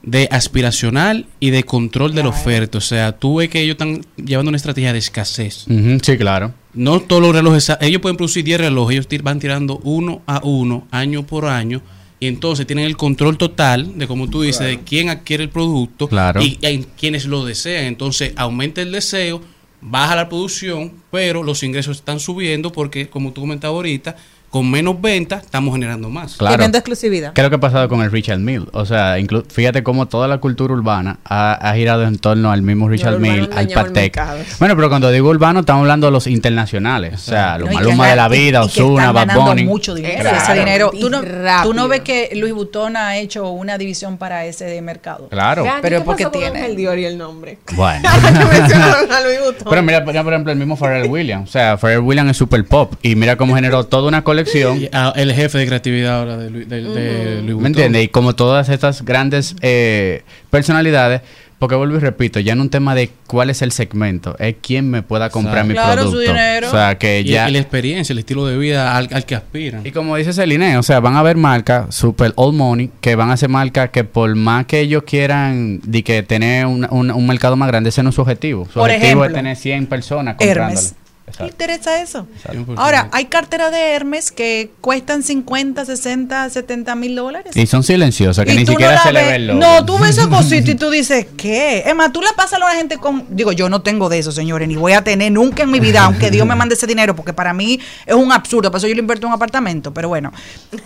de 0.03 0.27
aspiracional 0.31 1.25
y 1.39 1.49
de 1.49 1.63
control 1.63 2.13
de 2.15 2.23
la 2.23 2.29
oferta. 2.29 2.77
O 2.77 2.81
sea, 2.81 3.11
tú 3.11 3.37
ves 3.37 3.49
que 3.49 3.61
ellos 3.61 3.73
están 3.73 4.01
llevando 4.15 4.49
una 4.49 4.55
estrategia 4.57 4.93
de 4.93 4.99
escasez. 4.99 5.65
Sí, 6.01 6.17
claro. 6.17 6.53
No 6.73 6.99
todos 7.01 7.21
los 7.21 7.33
relojes, 7.35 7.71
ellos 7.81 8.01
pueden 8.01 8.15
producir 8.17 8.43
10 8.43 8.59
relojes, 8.61 9.07
ellos 9.09 9.23
van 9.23 9.39
tirando 9.39 9.77
uno 9.83 10.21
a 10.27 10.39
uno, 10.43 10.87
año 10.91 11.23
por 11.25 11.45
año, 11.45 11.81
y 12.19 12.27
entonces 12.27 12.65
tienen 12.67 12.85
el 12.85 12.95
control 12.95 13.37
total 13.37 13.97
de, 13.97 14.07
como 14.07 14.29
tú 14.29 14.43
dices, 14.43 14.65
de 14.65 14.79
quién 14.79 15.09
adquiere 15.09 15.43
el 15.43 15.49
producto 15.49 16.07
Claro. 16.07 16.41
y 16.41 16.57
en 16.61 16.83
quienes 16.83 17.25
lo 17.25 17.45
desean. 17.45 17.85
Entonces 17.85 18.33
aumenta 18.37 18.81
el 18.81 18.91
deseo, 18.91 19.41
baja 19.81 20.15
la 20.15 20.29
producción, 20.29 20.93
pero 21.11 21.43
los 21.43 21.63
ingresos 21.63 21.97
están 21.97 22.19
subiendo 22.19 22.71
porque, 22.71 23.09
como 23.09 23.33
tú 23.33 23.41
comentabas 23.41 23.75
ahorita, 23.75 24.15
con 24.49 24.71
menos 24.71 24.99
ventas 25.01 25.43
estamos 25.43 25.73
generando 25.75 26.09
más. 26.09 26.35
Claro. 26.37 26.55
Que 26.55 26.61
vende 26.63 26.77
exclusividad. 26.77 27.33
¿Qué 27.33 27.41
es 27.41 27.43
lo 27.45 27.49
que 27.49 27.57
ha 27.57 27.59
pasado 27.59 27.89
con 27.89 28.01
el 28.01 28.11
Richard 28.11 28.39
Mill? 28.39 28.67
O 28.71 28.85
sea, 28.85 29.19
inclu- 29.19 29.45
fíjate 29.49 29.83
cómo 29.83 30.07
toda 30.07 30.27
la 30.27 30.37
cultura 30.39 30.73
urbana 30.73 31.19
ha, 31.25 31.53
ha 31.53 31.75
girado 31.75 32.03
en 32.03 32.17
torno 32.17 32.51
al 32.51 32.61
mismo 32.61 32.87
Richard 32.87 33.19
Mill, 33.19 33.49
al 33.55 33.67
el 33.67 33.73
Patek. 33.73 34.19
Bueno, 34.59 34.75
pero 34.75 34.89
cuando 34.89 35.11
digo 35.11 35.29
urbano, 35.29 35.59
estamos 35.59 35.81
hablando 35.81 36.07
de 36.07 36.11
los 36.11 36.27
internacionales. 36.27 37.13
O 37.15 37.17
sea, 37.17 37.57
los 37.57 37.67
No, 37.69 37.73
Maluma 37.75 38.07
de 38.09 38.15
la 38.15 38.27
vida, 38.29 38.63
están 38.63 38.95
Bad 38.95 39.13
ganando 39.13 39.41
Bunny. 39.43 39.65
mucho 39.65 39.93
dinero. 39.93 40.21
Claro. 40.21 40.37
Ese 40.37 40.53
dinero. 40.53 40.91
Tú 40.97 41.09
no, 41.09 41.21
tú 41.63 41.73
no 41.73 41.87
ves 41.89 42.01
que 42.01 42.29
Louis 42.35 42.53
Vuitton 42.53 42.95
ha 42.95 43.17
hecho 43.17 43.49
una 43.49 43.77
división 43.77 44.17
para 44.17 44.45
ese 44.45 44.81
mercado. 44.81 45.27
Claro. 45.29 45.65
Pero 45.81 45.99
¿qué 45.99 46.05
porque 46.05 46.25
tiene- 46.27 46.59
Ángel 46.59 46.75
Dior 46.77 46.97
y 46.97 47.05
el 47.05 47.17
nombre. 47.17 47.57
Bueno. 47.75 48.09
Mencionaron 48.51 49.11
a 49.11 49.19
Louis 49.21 49.39
Vuitton. 49.43 49.67
Pero 49.69 49.83
mira, 49.83 49.99
mira, 50.05 50.23
por 50.23 50.33
ejemplo, 50.33 50.51
el 50.53 50.57
mismo 50.57 50.77
Pharrell 50.77 51.09
Williams. 51.09 51.49
O 51.49 51.51
sea, 51.51 51.77
Pharrell 51.77 51.99
Williams 51.99 52.31
es 52.31 52.37
super 52.37 52.63
pop. 52.65 52.93
Y 53.01 53.15
mira 53.15 53.35
cómo 53.35 53.53
generó 53.53 53.83
toda 53.83 54.07
una 54.07 54.23
colección. 54.23 54.36
Y, 54.45 54.89
ah, 54.93 55.13
el 55.15 55.33
jefe 55.33 55.57
de 55.57 55.65
creatividad 55.67 56.19
ahora 56.19 56.37
de, 56.37 56.49
de, 56.49 56.65
de 56.65 57.35
Louis 57.41 57.43
Vuitton. 57.53 57.61
¿Me 57.61 57.67
entiendes? 57.67 58.03
Y 58.03 58.07
como 58.09 58.35
todas 58.35 58.69
estas 58.69 59.03
grandes 59.03 59.55
eh, 59.61 60.23
personalidades, 60.49 61.21
porque 61.59 61.73
vuelvo 61.73 61.95
y 61.97 61.99
repito, 61.99 62.39
ya 62.39 62.53
no 62.53 62.61
un 62.61 62.69
tema 62.69 62.93
de 62.93 63.09
cuál 63.25 63.49
es 63.49 63.63
el 63.63 63.71
segmento, 63.71 64.35
es 64.37 64.57
quién 64.61 64.91
me 64.91 65.01
pueda 65.01 65.31
comprar 65.31 65.65
mi 65.65 65.73
Claro, 65.73 66.03
su 66.03 66.11
producto. 66.11 66.31
dinero. 66.31 66.67
O 66.67 66.71
sea, 66.71 66.99
que 66.99 67.21
Y, 67.21 67.23
ya... 67.23 67.49
y 67.49 67.53
la 67.53 67.57
experiencia, 67.57 68.13
el 68.13 68.19
estilo 68.19 68.45
de 68.45 68.57
vida 68.59 68.95
al, 68.95 69.09
al 69.11 69.25
que 69.25 69.33
aspiran. 69.33 69.81
Y 69.83 69.89
como 69.91 70.15
dice 70.17 70.33
Celine, 70.33 70.77
o 70.77 70.83
sea, 70.83 70.99
van 70.99 71.15
a 71.15 71.19
haber 71.19 71.35
marcas 71.35 71.95
super 71.95 72.31
old 72.35 72.55
money 72.55 72.91
que 73.01 73.15
van 73.15 73.31
a 73.31 73.37
ser 73.37 73.49
marcas 73.49 73.89
que 73.89 74.03
por 74.03 74.35
más 74.35 74.67
que 74.67 74.81
ellos 74.81 75.01
quieran 75.01 75.79
de 75.83 76.03
que 76.03 76.21
tener 76.21 76.67
un, 76.67 76.87
un- 76.91 77.09
un 77.09 77.25
mercado 77.25 77.55
más 77.55 77.67
grande, 77.69 77.89
ese 77.89 78.03
no 78.03 78.09
es 78.09 78.15
su 78.15 78.21
objetivo. 78.21 78.65
Su 78.65 78.73
Por 78.79 78.91
objetivo 78.91 79.25
es 79.25 79.33
tener 79.33 79.55
100 79.57 79.87
personas 79.87 80.35
comprándole. 80.35 80.73
Hermes. 80.77 80.95
¿Te 81.27 81.31
Exacto. 81.31 81.51
interesa 81.51 82.01
eso? 82.01 82.25
100%. 82.49 82.75
Ahora, 82.77 83.09
hay 83.11 83.25
carteras 83.25 83.69
de 83.73 83.91
Hermes 83.91 84.31
que 84.31 84.71
cuestan 84.79 85.23
50, 85.23 85.83
60, 85.83 86.49
70 86.49 86.95
mil 86.95 87.17
dólares. 87.17 87.51
Y 87.57 87.67
son 87.67 87.83
silenciosas, 87.83 88.45
que 88.45 88.53
Y 88.53 88.57
ni 88.59 88.63
tú 88.65 88.71
siquiera 88.71 88.93
no 88.93 88.97
la 88.99 89.03
se 89.03 89.11
le 89.11 89.19
ves. 89.19 89.29
ve 89.29 89.35
el 89.35 89.47
logo. 89.47 89.59
No, 89.59 89.85
tú 89.85 89.99
ves 89.99 90.11
esa 90.17 90.29
cosita 90.29 90.71
y 90.71 90.75
tú 90.75 90.89
dices, 90.89 91.27
¿qué? 91.35 91.83
Es 91.85 91.93
más, 91.95 92.13
tú 92.13 92.21
la 92.21 92.29
pasas 92.37 92.53
a 92.53 92.59
la 92.59 92.71
gente 92.75 92.97
con. 92.97 93.25
Digo, 93.29 93.51
yo 93.51 93.67
no 93.67 93.81
tengo 93.81 94.07
de 94.07 94.19
eso, 94.19 94.31
señores, 94.31 94.69
ni 94.69 94.77
voy 94.77 94.93
a 94.93 95.03
tener 95.03 95.29
nunca 95.33 95.63
en 95.63 95.69
mi 95.71 95.81
vida, 95.81 96.01
aunque 96.05 96.31
Dios 96.31 96.47
me 96.47 96.55
mande 96.55 96.75
ese 96.75 96.87
dinero, 96.87 97.13
porque 97.13 97.33
para 97.33 97.53
mí 97.53 97.77
es 98.05 98.15
un 98.15 98.31
absurdo. 98.31 98.71
Por 98.71 98.77
eso 98.77 98.87
yo 98.87 98.95
lo 98.95 99.01
invierto 99.01 99.25
en 99.27 99.31
un 99.31 99.35
apartamento. 99.35 99.93
Pero 99.93 100.07
bueno, 100.07 100.31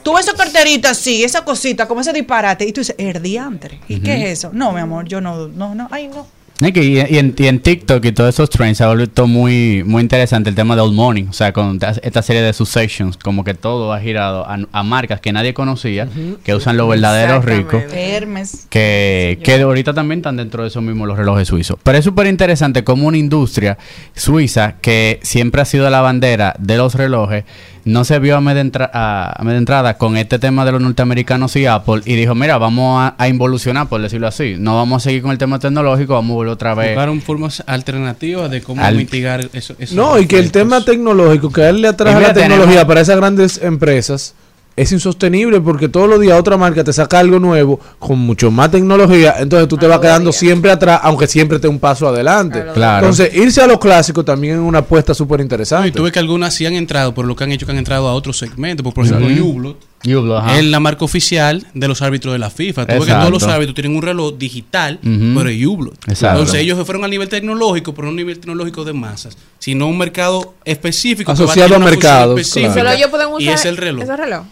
tú 0.02 0.16
ves 0.16 0.26
esa 0.28 0.36
carterita 0.36 0.90
así, 0.90 1.24
esa 1.24 1.46
cosita, 1.46 1.88
como 1.88 2.02
ese 2.02 2.14
disparate, 2.14 2.66
y 2.66 2.72
tú 2.74 2.82
dices, 2.82 2.96
el 2.98 3.22
diantre. 3.22 3.80
¿Y 3.88 4.00
qué 4.00 4.24
es 4.24 4.40
eso? 4.40 4.50
No, 4.54 4.72
mi 4.72 4.80
amor, 4.80 5.06
yo 5.06 5.22
no, 5.22 5.48
no, 5.50 5.76
no, 5.76 5.88
ay, 5.92 6.08
no. 6.08 6.26
Y, 6.62 6.80
y 6.80 7.00
en, 7.18 7.34
y 7.38 7.48
en 7.48 7.60
TikTok 7.60 8.06
y 8.06 8.12
todos 8.12 8.36
esos 8.36 8.50
trends 8.50 8.78
se 8.78 8.84
ha 8.84 8.88
vuelto 8.94 9.26
muy, 9.28 9.84
muy 9.84 10.02
interesante 10.02 10.50
el 10.50 10.56
tema 10.56 10.76
de 10.76 10.82
Old 10.82 10.94
Money. 10.94 11.26
O 11.30 11.34
sea, 11.34 11.52
con 11.54 11.80
ta- 11.80 11.96
esta 12.04 12.22
serie 12.22 12.42
de 12.44 12.54
Successions, 12.54 13.18
como 13.18 13.44
que 13.44 13.54
todo 13.56 13.92
ha 13.94 14.00
girado 14.00 14.46
a, 14.48 14.60
a 14.72 14.84
marcas 14.84 15.20
que 15.20 15.34
nadie 15.34 15.54
conocía, 15.56 16.08
que 16.44 16.54
usan 16.56 16.78
los 16.78 16.88
verdaderos 16.88 17.44
ricos. 17.46 17.82
Hermes. 17.92 18.68
Que, 18.70 19.40
que 19.44 19.60
ahorita 19.62 19.94
también 19.94 20.20
están 20.20 20.38
dentro 20.38 20.62
de 20.62 20.70
eso 20.70 20.82
mismo 20.82 21.06
los 21.06 21.18
relojes 21.18 21.48
suizos. 21.48 21.78
Pero 21.82 21.98
es 21.98 22.06
súper 22.06 22.28
interesante 22.28 22.84
como 22.84 23.08
una 23.08 23.18
industria 23.18 23.78
suiza 24.16 24.76
que 24.82 25.20
siempre 25.24 25.62
ha 25.62 25.66
sido 25.66 25.90
la 25.90 26.02
bandera 26.02 26.54
de 26.60 26.78
los 26.78 26.94
relojes, 26.96 27.44
no 27.86 28.03
se 28.06 28.20
vio 28.20 28.38
amedrentada 28.38 29.98
con 29.98 30.18
este 30.18 30.40
tema 30.40 30.66
de 30.66 30.72
los 30.74 30.82
norteamericanos 30.82 31.56
y 31.56 31.66
Apple 31.66 32.02
y 32.06 32.16
dijo, 32.16 32.36
mira, 32.36 32.58
vamos 32.58 33.02
a, 33.02 33.16
a 33.18 33.28
involucionar, 33.28 33.88
por 33.88 34.02
decirlo 34.02 34.28
así. 34.28 34.56
No 34.58 34.76
vamos 34.76 35.02
a 35.02 35.10
seguir 35.10 35.22
con 35.22 35.32
el 35.32 35.38
tema 35.38 35.60
tecnológico, 35.60 36.14
vamos 36.14 36.32
a 36.32 36.36
volver 36.36 36.53
otra 36.53 36.74
vez. 36.76 36.90
Buscaron 36.91 37.22
formas 37.22 37.64
alternativas 37.66 38.49
de 38.52 38.62
cómo 38.62 38.84
Al- 38.84 38.95
mitigar 38.95 39.41
eso. 39.53 39.76
esos 39.80 39.95
No, 39.95 40.20
y 40.20 40.28
que 40.28 40.38
el 40.40 40.52
tema 40.52 40.84
tecnológico 40.84 41.52
que 41.52 41.62
a 41.64 41.70
él 41.70 41.78
le 41.82 41.88
la 41.91 41.95
tecnología 41.98 42.34
tenemos- 42.34 42.86
para 42.86 43.02
esas 43.02 43.18
grandes 43.18 43.60
empresas 43.64 44.34
es 44.76 44.91
insostenible 44.91 45.60
porque 45.61 45.89
todos 45.89 46.07
los 46.10 46.19
días 46.19 46.39
otra 46.39 46.56
marca 46.57 46.84
te 46.84 46.93
saca 46.93 47.19
algo 47.19 47.39
nuevo 47.39 47.80
con 47.99 48.18
mucho 48.19 48.49
más 48.52 48.72
tecnología, 48.72 49.35
entonces 49.39 49.68
tú 49.68 49.77
te 49.77 49.85
vas 49.88 49.99
quedando 49.99 50.31
siempre 50.31 50.72
atrás, 50.72 51.02
aunque 51.03 51.27
siempre 51.27 51.57
esté 51.57 51.68
un 51.68 51.80
paso 51.80 52.07
adelante. 52.07 52.64
Claro. 52.73 53.06
Entonces, 53.07 53.35
irse 53.35 53.61
a 53.61 53.68
los 53.68 53.80
clásicos 53.80 54.23
también 54.26 54.56
es 54.56 54.61
una 54.61 54.80
apuesta 54.80 55.14
súper 55.14 55.39
No, 55.39 55.43
y 55.43 55.45
interesante. 55.45 55.91
tú 55.91 56.03
ves 56.03 56.11
que 56.11 56.19
algunas 56.19 56.53
sí 56.53 56.65
han 56.65 56.73
entrado, 56.73 57.14
por 57.14 57.26
lo 57.26 57.35
que 57.35 57.43
han 57.43 57.52
hecho 57.52 57.65
que 57.65 57.72
han 57.73 57.77
entrado 57.77 58.07
a 58.07 58.14
otros 58.14 58.38
segmentos. 58.38 58.84
Por, 58.84 58.93
por 58.93 59.06
ejemplo, 59.06 59.27
Ujú. 59.27 59.49
Hublot 59.49 59.77
Hublot, 60.03 60.39
ajá. 60.39 60.57
es 60.57 60.65
la 60.65 60.80
marca 60.80 61.06
oficial 61.06 61.68
de 61.76 61.88
los 61.88 62.02
árbitros 62.02 62.34
de 62.34 62.39
la 62.39 62.49
FIFA. 62.49 62.88
Tú 62.88 62.93
ves 62.93 63.06
que 63.06 63.11
todos 63.11 63.30
los 63.30 63.43
árbitros 63.43 63.76
tienen 63.76 63.95
un 63.95 64.02
reloj 64.02 64.35
digital, 64.38 64.99
Ujú. 65.03 65.38
pero 65.38 65.49
es 65.49 65.65
Hublot. 65.65 65.95
Entonces 66.07 66.56
ellos 66.56 66.77
se 66.77 66.85
fueron 66.85 67.03
a 67.03 67.07
nivel 67.07 67.30
tecnológico, 67.30 67.93
pero 67.93 68.07
no 68.07 68.14
a 68.14 68.15
nivel 68.15 68.39
tecnológico 68.39 68.84
de 68.84 68.93
masas, 68.93 69.38
sino 69.60 69.88
un 69.88 69.98
mercado 69.98 70.56
específico. 70.65 71.34
que 71.34 71.38
va 71.39 71.43
Asociado 71.45 71.76
a 71.76 71.77
función 71.77 71.84
mercados, 71.84 72.52
claro. 72.52 72.73
Solo 72.73 72.89
ellos 72.91 73.10
pueden 73.10 73.27
usar 73.27 73.41
Y 73.41 73.49
es 73.49 73.65
el 73.65 73.77
reloj. 73.77 74.03
ese 74.03 74.18
reloj. 74.18 74.43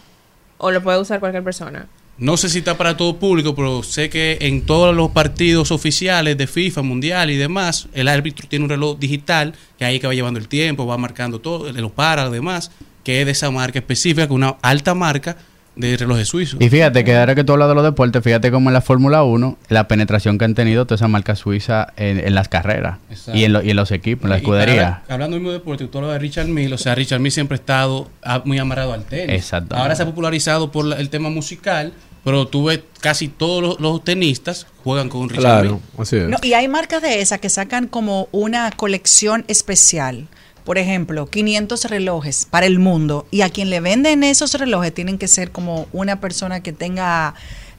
O 0.59 0.69
lo 0.69 0.83
puede 0.83 0.99
usar 0.99 1.19
cualquier 1.19 1.43
persona. 1.43 1.87
No 2.19 2.35
sé 2.35 2.49
si 2.49 2.57
está 2.59 2.77
para 2.77 2.97
todo 2.97 3.17
público, 3.17 3.55
pero 3.55 3.81
sé 3.81 4.09
que 4.09 4.37
en 4.41 4.65
todos 4.65 4.93
los 4.93 5.11
partidos 5.11 5.71
oficiales 5.71 6.37
de 6.37 6.47
FIFA, 6.47 6.81
Mundial 6.81 7.29
y 7.31 7.37
demás, 7.37 7.87
el 7.93 8.09
árbitro 8.09 8.45
tiene 8.47 8.65
un 8.65 8.69
reloj 8.69 8.99
digital 8.99 9.55
que 9.77 9.85
ahí 9.85 10.01
que 10.01 10.07
va 10.07 10.13
llevando 10.13 10.37
el 10.37 10.49
tiempo, 10.49 10.85
va 10.85 10.97
marcando 10.97 11.39
todo, 11.39 11.71
lo 11.71 11.89
para, 11.89 12.29
demás, 12.29 12.71
que 13.05 13.21
es 13.21 13.25
de 13.25 13.31
esa 13.31 13.49
marca 13.51 13.79
específica, 13.79 14.27
que 14.27 14.33
una 14.33 14.57
alta 14.61 14.93
marca 14.93 15.37
de 15.79 15.97
relojes 15.97 16.27
suizos. 16.27 16.59
Y 16.61 16.69
fíjate 16.69 17.03
que 17.03 17.15
ahora 17.17 17.33
que 17.35 17.43
tú 17.43 17.53
hablas 17.53 17.69
de 17.69 17.75
los 17.75 17.83
deportes, 17.83 18.21
fíjate 18.23 18.51
cómo 18.51 18.69
en 18.69 18.73
la 18.73 18.81
Fórmula 18.81 19.23
1, 19.23 19.57
la 19.69 19.87
penetración 19.87 20.37
que 20.37 20.45
han 20.45 20.53
tenido 20.53 20.85
toda 20.85 20.95
esa 20.97 21.07
marca 21.07 21.35
suiza 21.35 21.87
en, 21.95 22.19
en 22.19 22.35
las 22.35 22.49
carreras 22.49 22.97
Exacto. 23.09 23.39
y 23.39 23.45
en, 23.45 23.53
lo- 23.53 23.63
y 23.63 23.69
en 23.71 23.75
los 23.77 23.91
equipos, 23.91 24.25
en 24.25 24.29
la 24.31 24.37
escudería. 24.37 24.87
ahora, 24.87 25.03
hablando 25.09 25.35
del 25.35 25.41
mismo 25.43 25.53
deporte, 25.53 25.87
tú 25.87 25.97
hablas 25.99 26.13
de 26.13 26.19
Richard 26.19 26.47
Mille, 26.47 26.73
o 26.73 26.77
sea, 26.77 26.95
Richard 26.95 27.19
Mille 27.21 27.31
siempre 27.31 27.55
ha 27.55 27.59
estado 27.59 28.09
muy 28.45 28.59
amarrado 28.59 28.93
al 28.93 29.05
tenis. 29.05 29.35
Exactamente. 29.35 29.81
Ahora 29.81 29.95
se 29.95 30.03
ha 30.03 30.05
popularizado 30.05 30.71
por 30.71 30.85
la- 30.85 30.97
el 30.97 31.09
tema 31.09 31.29
musical, 31.29 31.93
pero 32.25 32.45
tú 32.47 32.65
ves 32.65 32.81
casi 32.99 33.29
todos 33.29 33.63
los, 33.63 33.79
los 33.79 34.03
tenistas 34.03 34.67
juegan 34.83 35.07
con 35.07 35.29
Richard 35.29 35.41
Claro, 35.43 35.69
Mille. 35.69 35.81
así 35.97 36.15
es. 36.17 36.27
No, 36.27 36.37
y 36.41 36.53
hay 36.53 36.67
marcas 36.67 37.01
de 37.01 37.21
esas 37.21 37.39
que 37.39 37.49
sacan 37.49 37.87
como 37.87 38.27
una 38.33 38.69
colección 38.71 39.45
especial. 39.47 40.27
Por 40.69 40.77
ejemplo, 40.77 41.25
500 41.25 41.85
relojes 41.85 42.45
para 42.47 42.67
el 42.67 42.77
mundo. 42.77 43.25
Y 43.31 43.41
a 43.41 43.49
quien 43.49 43.71
le 43.71 43.79
venden 43.79 44.23
esos 44.23 44.53
relojes 44.53 44.93
tienen 44.93 45.17
que 45.17 45.27
ser 45.27 45.49
como 45.49 45.87
una 45.93 46.21
persona 46.21 46.61
que 46.61 46.73
tenga 46.73 47.33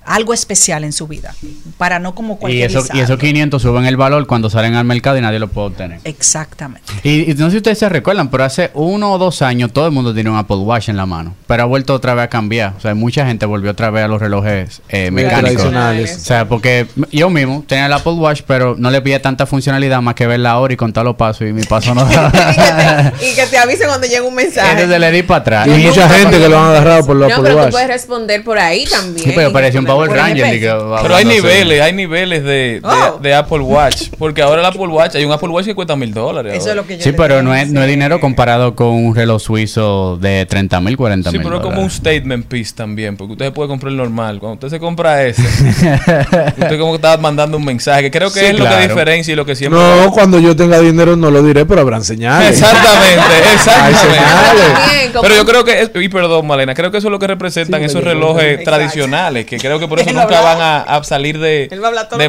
algo 0.05 0.35
especial 0.35 0.85
en 0.85 0.93
su 0.93 1.07
vida. 1.07 1.35
Para 1.79 1.99
no 1.99 2.15
como 2.15 2.35
Y, 2.35 2.37
cualquier 2.39 2.71
eso, 2.71 2.85
y 2.93 3.01
esos 3.01 3.19
500 3.19 3.61
suben 3.63 3.87
el 3.87 3.97
valor 3.97 4.27
cuando 4.27 4.51
salen 4.51 4.75
al 4.75 4.85
mercado 4.85 5.19
y 5.19 5.21
nadie 5.21 5.39
lo 5.39 5.49
puede 5.49 5.69
obtener. 5.69 6.01
Exactamente. 6.05 6.93
Y, 7.03 7.31
y 7.31 7.35
no 7.35 7.47
sé 7.47 7.53
si 7.53 7.57
ustedes 7.59 7.79
se 7.79 7.89
recuerdan, 7.89 8.29
pero 8.31 8.45
hace 8.45 8.71
uno 8.75 9.13
o 9.13 9.19
dos 9.19 9.43
años 9.43 9.73
todo 9.73 9.87
el 9.87 9.93
mundo 9.93 10.13
tiene 10.15 10.31
un 10.31 10.37
Apple 10.37 10.57
Watch 10.57 10.89
en 10.89 10.97
la 10.97 11.07
mano. 11.07 11.35
Pero 11.47 11.63
ha 11.63 11.67
vuelto 11.67 11.95
otra 11.95 12.15
vez 12.15 12.25
a 12.25 12.29
cambiar. 12.29 12.75
O 12.77 12.81
sea, 12.81 12.95
mucha 12.95 13.27
gente 13.27 13.47
volvió 13.47 13.71
otra 13.71 13.91
vez 13.91 14.05
a 14.05 14.09
los 14.09 14.21
relojes 14.21 14.83
eh, 14.89 15.11
mecánicos. 15.11 15.41
tradicionales. 15.57 16.17
O 16.17 16.21
sea, 16.21 16.49
porque 16.49 16.87
yo 17.13 17.31
mismo 17.31 17.65
tenía 17.67 17.87
el 17.87 17.93
Apple 17.93 18.13
Watch, 18.13 18.43
pero 18.47 18.75
no 18.79 18.91
le 18.91 19.01
pide 19.03 19.19
tanta 19.21 19.47
funcionalidad 19.47 20.01
más 20.01 20.15
que 20.15 20.27
ver 20.27 20.41
la 20.41 20.59
hora 20.59 20.73
y 20.75 20.77
contar 20.77 21.05
los 21.05 21.17
pasos. 21.17 21.47
Y 21.49 21.53
mi 21.53 21.63
paso 21.65 21.95
no 21.95 22.03
y, 22.11 22.15
que 22.15 22.21
te, 22.21 23.27
y 23.31 23.35
que 23.35 23.47
te 23.47 23.59
avisen 23.59 23.87
cuando 23.89 24.07
llega 24.07 24.23
un 24.23 24.35
mensaje. 24.35 24.71
Entonces 24.73 24.99
le 25.01 25.11
di 25.13 25.23
para 25.23 25.41
atrás. 25.41 25.67
Y 25.69 25.73
Y 25.73 25.87
mucha 25.87 26.09
gente 26.09 26.39
que 26.39 26.49
lo 26.49 26.59
han 26.59 26.71
agarrado 26.71 27.07
por 27.07 27.17
los 27.17 27.29
No, 27.29 27.35
Apple 27.37 27.45
pero 27.45 27.55
tú 27.57 27.63
Watch. 27.65 27.73
puedes 27.73 27.89
responder 27.89 28.45
por 28.45 28.59
ahí 28.59 28.85
también. 28.87 29.25
Sí, 29.27 29.33
pero 29.35 29.53
parecía 29.53 29.81
un 29.81 29.87
Power 29.91 30.11
Ranger. 30.11 30.61
Que 30.61 30.75
Pero 31.03 31.15
hay 31.17 31.25
niveles, 31.25 31.81
hay 31.81 31.93
niveles 31.93 32.43
de, 32.45 32.51
de, 32.51 32.81
Oh. 32.83 33.19
de 33.21 33.35
Apple 33.35 33.59
Watch. 33.61 34.09
Porque 34.19 34.43
ahora 34.43 34.61
el 34.61 34.67
Apple 34.67 34.87
Watch, 34.89 35.15
hay 35.17 35.25
un 35.25 35.33
Apple 35.33 35.49
Watch 35.49 35.67
que 35.67 35.75
cuesta 35.75 35.97
mil 35.97 36.13
dólares. 36.13 36.53
Eso 36.53 36.63
es 36.63 36.67
ahora. 36.69 36.83
lo 36.83 36.87
que 36.87 36.97
yo 36.99 37.05
Sí, 37.05 37.13
pero 37.13 37.43
no 37.43 37.55
es, 37.55 37.69
no 37.71 37.83
es 37.83 37.89
dinero 37.89 38.21
comparado 38.21 38.75
con 38.75 38.89
un 38.89 39.15
reloj 39.15 39.41
suizo 39.41 40.17
de 40.21 40.47
30 40.47 40.81
mil, 40.81 40.97
40 40.97 41.31
Sí, 41.31 41.39
mil. 41.39 41.45
pero 41.47 41.57
es 41.59 41.63
como 41.63 41.81
un 41.83 41.91
statement 41.91 42.47
piece 42.47 42.73
también, 42.75 43.17
porque 43.17 43.33
usted 43.33 43.47
se 43.47 43.53
puede 43.53 43.69
comprar 43.69 43.91
el 43.91 43.97
normal. 43.97 44.39
Cuando 44.41 44.55
usted 44.55 44.69
se 44.69 44.81
compra 44.81 45.25
ese, 45.25 45.43
usted 45.43 46.79
como 46.79 46.93
que 46.93 46.97
está 46.97 47.17
mandando 47.17 47.57
un 47.57 47.65
mensaje, 47.65 48.03
que 48.03 48.11
creo 48.11 48.33
que 48.33 48.41
Sí, 48.41 48.47
es 48.47 48.59
lo 48.59 48.69
que 48.69 48.77
diferencia 48.89 49.33
y 49.33 49.37
lo 49.37 49.45
que 49.45 49.55
siempre... 49.57 49.81
No, 49.81 50.11
cuando 50.13 50.39
yo 50.39 50.55
tenga 50.57 50.79
dinero 50.81 51.17
no 51.17 51.31
lo 51.31 51.43
diré, 51.43 51.65
pero 51.67 51.81
habrán 51.81 52.05
señales. 52.05 52.51
Exactamente, 52.61 53.21
Hay 53.47 53.55
exactamente. 53.55 55.19
Pero 55.21 55.35
yo 55.35 55.45
creo 55.45 55.65
que, 55.65 55.83
es, 55.83 55.91
y 55.95 56.09
perdón 56.09 56.47
Malena, 56.47 56.75
creo 56.75 56.91
que 56.91 56.99
eso 56.99 57.09
es 57.09 57.13
lo 57.13 57.19
que 57.19 57.27
representan 57.27 57.81
Sí, 57.81 57.87
esos 57.87 58.05
relojes 58.05 58.63
tradicionales, 58.65 59.47
que 59.47 59.59
creo 59.59 59.79
que 59.81 59.89
por 59.89 59.99
eso 60.01 60.13
nunca 60.13 60.41
van 60.41 60.61
a, 60.61 60.83
a 60.83 61.03
salir 61.05 61.39
de, 61.39 61.69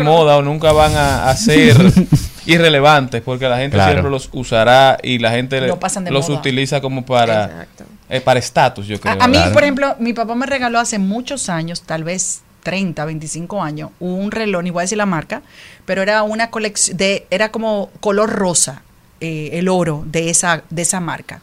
moda 0.02 0.38
o 0.38 0.42
nunca 0.42 0.72
van 0.72 0.96
a, 0.96 1.30
a 1.30 1.36
ser 1.36 1.76
irrelevantes, 2.46 3.22
porque 3.22 3.48
la 3.48 3.58
gente 3.58 3.76
Claro. 3.78 3.92
siempre 3.92 4.12
los 4.12 4.30
usará 4.34 4.98
y 5.04 5.20
la 5.20 5.32
gente 5.32 5.62
No 5.68 5.80
pasan 5.80 6.04
de 6.06 6.12
los 6.12 6.28
moda. 6.30 6.40
utiliza 6.40 6.82
como 6.82 7.06
para 7.06 7.68
eh, 8.10 8.20
para 8.22 8.40
estatus, 8.40 8.88
yo 8.88 9.00
creo. 9.00 9.16
A, 9.20 9.24
a 9.24 9.28
mí, 9.28 9.38
Claro. 9.38 9.54
por 9.54 9.64
ejemplo, 9.64 9.96
mi 10.00 10.14
papá 10.14 10.36
me 10.36 10.46
regaló 10.46 10.80
hace 10.80 11.00
muchos 11.00 11.48
años, 11.50 11.82
tal 11.84 12.04
vez 12.04 12.42
30, 12.64 13.06
25 13.06 13.62
años, 13.64 13.90
un 14.00 14.32
reloj, 14.32 14.64
ni 14.64 14.70
voy 14.70 14.82
a 14.82 14.84
decir 14.84 14.98
la 14.98 15.06
marca, 15.06 15.42
pero 15.86 16.02
era 16.02 16.24
una 16.24 16.50
colección 16.50 16.98
de, 16.98 17.26
era 17.30 17.50
como 17.52 17.90
color 18.02 18.30
rosa, 18.30 18.82
eh, 19.20 19.52
el 19.54 19.70
oro 19.70 20.04
de 20.06 20.30
esa, 20.30 20.64
de 20.70 20.82
esa 20.82 21.00
marca. 21.00 21.42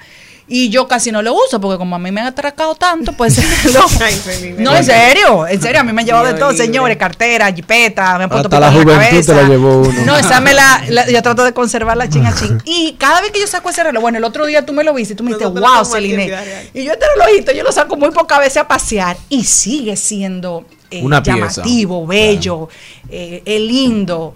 Y 0.50 0.70
yo 0.70 0.88
casi 0.88 1.12
no 1.12 1.20
lo 1.20 1.34
uso 1.34 1.60
porque 1.60 1.76
como 1.76 1.94
a 1.94 1.98
mí 1.98 2.10
me 2.10 2.22
han 2.22 2.28
atracado 2.28 2.74
tanto, 2.74 3.12
pues 3.12 3.36
no, 3.74 3.84
no, 4.58 4.74
en 4.76 4.84
serio, 4.84 5.46
en 5.46 5.60
serio, 5.60 5.80
a 5.80 5.84
mí 5.84 5.92
me 5.92 6.00
han 6.00 6.06
llevado 6.06 6.24
de 6.26 6.34
todo, 6.34 6.52
señores, 6.52 6.96
cartera, 6.96 7.52
jipeta, 7.52 8.16
me 8.16 8.24
han 8.24 8.30
puesto 8.30 8.48
Hasta 8.48 8.60
la 8.60 8.72
juventud 8.72 9.26
te 9.26 9.34
la 9.34 9.42
llevó 9.42 9.82
uno. 9.82 10.02
No, 10.06 10.16
esa 10.16 10.40
me 10.40 10.54
la, 10.54 10.82
la- 10.88 11.06
yo 11.10 11.22
trato 11.22 11.44
de 11.44 11.52
conservarla 11.52 12.08
chin 12.08 12.24
a 12.26 12.34
chin. 12.34 12.62
Y 12.64 12.94
cada 12.98 13.20
vez 13.20 13.30
que 13.30 13.40
yo 13.40 13.46
saco 13.46 13.68
ese 13.68 13.84
reloj, 13.84 14.00
bueno, 14.00 14.16
el 14.18 14.24
otro 14.24 14.46
día 14.46 14.64
tú 14.64 14.72
me 14.72 14.84
lo 14.84 14.94
viste 14.94 15.12
y 15.12 15.16
tú 15.16 15.22
me 15.22 15.30
dijiste, 15.30 15.44
Nosotros 15.52 15.86
wow, 15.86 15.94
Celine. 15.94 16.32
Y 16.72 16.84
yo 16.84 16.92
este 16.92 17.04
relojito, 17.16 17.52
yo 17.52 17.62
lo 17.62 17.72
saco 17.72 17.96
muy 17.96 18.10
pocas 18.10 18.38
veces 18.38 18.56
a 18.58 18.66
pasear 18.68 19.18
y 19.28 19.44
sigue 19.44 19.96
siendo 19.96 20.64
eh, 20.90 21.02
Una 21.02 21.22
pieza. 21.22 21.38
llamativo, 21.38 22.06
bello, 22.06 22.68
eh, 23.10 23.42
es 23.44 23.60
lindo. 23.60 24.34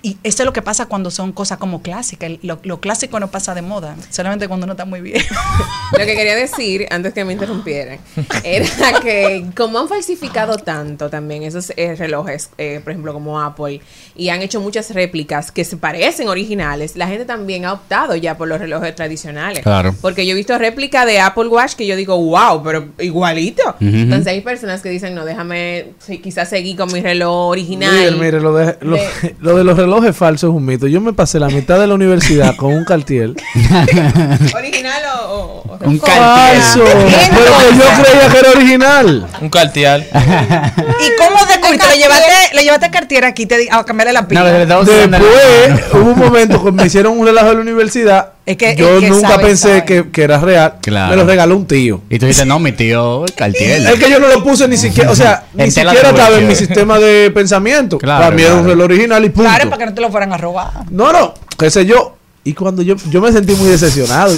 Y 0.00 0.16
eso 0.22 0.42
es 0.42 0.46
lo 0.46 0.52
que 0.52 0.62
pasa 0.62 0.86
cuando 0.86 1.10
son 1.10 1.32
cosas 1.32 1.58
como 1.58 1.82
clásicas. 1.82 2.30
Lo, 2.42 2.60
lo 2.62 2.78
clásico 2.80 3.18
no 3.18 3.32
pasa 3.32 3.52
de 3.54 3.62
moda, 3.62 3.96
solamente 4.10 4.46
cuando 4.46 4.62
uno 4.64 4.74
está 4.74 4.84
muy 4.84 5.00
bien. 5.00 5.20
Lo 5.92 5.98
que 6.04 6.14
quería 6.14 6.36
decir, 6.36 6.86
antes 6.90 7.14
que 7.14 7.24
me 7.24 7.32
interrumpieran, 7.32 7.98
era 8.44 8.66
que 9.02 9.46
como 9.56 9.78
han 9.80 9.88
falsificado 9.88 10.58
tanto 10.58 11.08
también 11.10 11.42
esos 11.42 11.72
eh, 11.76 11.96
relojes, 11.96 12.50
eh, 12.58 12.80
por 12.84 12.92
ejemplo, 12.92 13.12
como 13.14 13.40
Apple, 13.40 13.80
y 14.14 14.28
han 14.28 14.42
hecho 14.42 14.60
muchas 14.60 14.90
réplicas 14.94 15.50
que 15.50 15.64
se 15.64 15.76
parecen 15.78 16.28
originales, 16.28 16.94
la 16.94 17.08
gente 17.08 17.24
también 17.24 17.64
ha 17.64 17.72
optado 17.72 18.14
ya 18.14 18.36
por 18.36 18.46
los 18.48 18.60
relojes 18.60 18.94
tradicionales. 18.94 19.62
Claro. 19.62 19.94
Porque 20.00 20.26
yo 20.26 20.32
he 20.32 20.36
visto 20.36 20.56
réplica 20.58 21.06
de 21.06 21.18
Apple 21.20 21.48
Watch 21.48 21.72
que 21.74 21.86
yo 21.86 21.96
digo, 21.96 22.16
wow, 22.18 22.62
pero 22.62 22.88
igualito. 23.00 23.74
Entonces 23.80 24.26
hay 24.28 24.42
personas 24.42 24.82
que 24.82 24.90
dicen, 24.90 25.14
no, 25.14 25.24
déjame 25.24 25.94
sí, 25.98 26.18
quizás 26.18 26.50
seguir 26.50 26.76
con 26.76 26.92
mi 26.92 27.00
reloj 27.00 27.48
original. 27.50 27.94
Mire, 27.94 28.10
mire, 28.12 28.40
lo 28.40 28.54
de, 28.54 28.76
lo, 28.82 28.96
de- 28.96 29.34
lo 29.40 29.56
de 29.56 29.64
los 29.64 29.76
relojes 29.76 29.87
falsos 30.14 30.50
es 30.50 30.54
un 30.56 30.64
mito. 30.64 30.86
Yo 30.86 31.00
me 31.00 31.12
pasé 31.12 31.38
la 31.40 31.48
mitad 31.48 31.78
de 31.78 31.86
la 31.86 31.94
universidad 31.94 32.54
con 32.56 32.72
un 32.72 32.84
Cartier. 32.84 33.30
¿Original 34.54 35.02
o...? 35.20 35.34
o- 35.34 35.72
o- 35.74 35.78
Un 35.88 36.00
Falso. 36.00 36.82
Pero 36.84 37.52
que 37.58 37.76
yo 37.76 37.84
creía 38.02 38.28
que 38.32 38.38
era 38.38 38.50
original. 38.50 39.26
Un 39.40 39.48
cartial. 39.50 40.06
¿Y 40.12 41.16
cómo 41.16 41.46
descubriste? 41.46 41.86
¿Le 41.88 41.98
llevaste, 41.98 42.32
le 42.54 42.62
llevaste 42.62 42.86
a 42.86 42.90
Cartier 42.90 43.24
aquí 43.24 43.46
te 43.46 43.58
di- 43.58 43.68
a 43.70 43.84
cambiarle 43.84 44.12
la 44.12 44.26
pila? 44.26 44.40
No, 44.66 44.82
Después 44.84 45.82
hubo 45.94 46.10
un 46.12 46.18
momento 46.18 46.64
que 46.64 46.72
me 46.72 46.86
hicieron 46.86 47.18
un 47.18 47.26
relajo 47.26 47.50
en 47.50 47.54
la 47.56 47.60
universidad. 47.62 48.32
Es 48.48 48.56
que- 48.56 48.74
yo 48.76 48.96
es 48.96 49.00
que 49.04 49.10
nunca 49.10 49.28
sabe, 49.28 49.44
pensé 49.44 49.68
sabe. 49.68 49.84
Que, 49.84 50.10
que 50.10 50.22
era 50.22 50.38
real. 50.38 50.74
Claro. 50.80 51.10
Me 51.10 51.16
lo 51.16 51.24
regaló 51.26 51.54
un 51.56 51.66
tío. 51.66 52.00
Y 52.08 52.18
tú 52.18 52.24
dices, 52.26 52.46
no, 52.46 52.58
mi 52.58 52.72
tío 52.72 53.24
Cartier. 53.36 53.86
Es 53.86 53.98
que 53.98 54.10
yo 54.10 54.18
no 54.18 54.28
lo 54.28 54.42
puse 54.42 54.66
ni 54.66 54.76
siquiera, 54.78 55.10
o 55.10 55.14
sea, 55.16 55.44
ni 55.54 55.70
siquiera 55.70 56.08
estaba 56.08 56.38
en 56.38 56.48
mi 56.48 56.54
sistema 56.54 56.98
de 56.98 57.30
pensamiento. 57.30 57.98
Claro, 57.98 58.24
Para 58.24 58.34
mí 58.34 58.42
era 58.42 58.52
un 58.54 58.60
claro. 58.60 58.70
reloj 58.74 58.84
original 58.86 59.24
y 59.24 59.28
punto. 59.28 59.50
Claro, 59.50 59.68
para 59.68 59.78
que 59.78 59.86
no 59.86 59.94
te 59.94 60.00
lo 60.00 60.10
fueran 60.10 60.32
a 60.32 60.38
robar. 60.38 60.70
No, 60.90 61.12
no, 61.12 61.34
qué 61.58 61.70
sé 61.70 61.84
yo. 61.84 62.16
Y 62.44 62.54
cuando 62.54 62.80
yo, 62.82 62.96
yo 63.10 63.20
me 63.20 63.30
sentí 63.32 63.52
muy 63.54 63.68
decepcionado. 63.68 64.34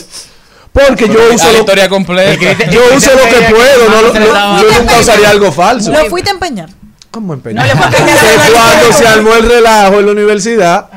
Porque 0.72 1.08
yo 1.08 1.14
La 1.28 1.34
uso 1.34 1.52
lo, 1.52 1.58
historia 1.60 1.88
completa. 1.88 2.54
yo 2.70 2.80
uso 2.96 3.10
lo 3.12 3.22
que 3.24 3.46
puedo. 3.54 3.88
No, 3.88 4.02
no- 4.02 4.62
yo 4.62 4.78
nunca 4.78 4.98
usaría 5.00 5.30
algo 5.30 5.50
falso. 5.52 5.90
Lo 5.92 6.04
fuiste 6.06 6.30
a 6.30 6.34
empeñar. 6.34 6.68
¿Cómo 7.10 7.34
empeñar? 7.34 7.66
No 7.76 7.82
Que 7.90 7.96
la 7.98 8.52
cuando 8.52 8.92
se 8.96 9.06
armó 9.06 9.34
el 9.34 9.48
relajo 9.48 9.98
en 9.98 10.06
la 10.06 10.12
universidad, 10.12 10.88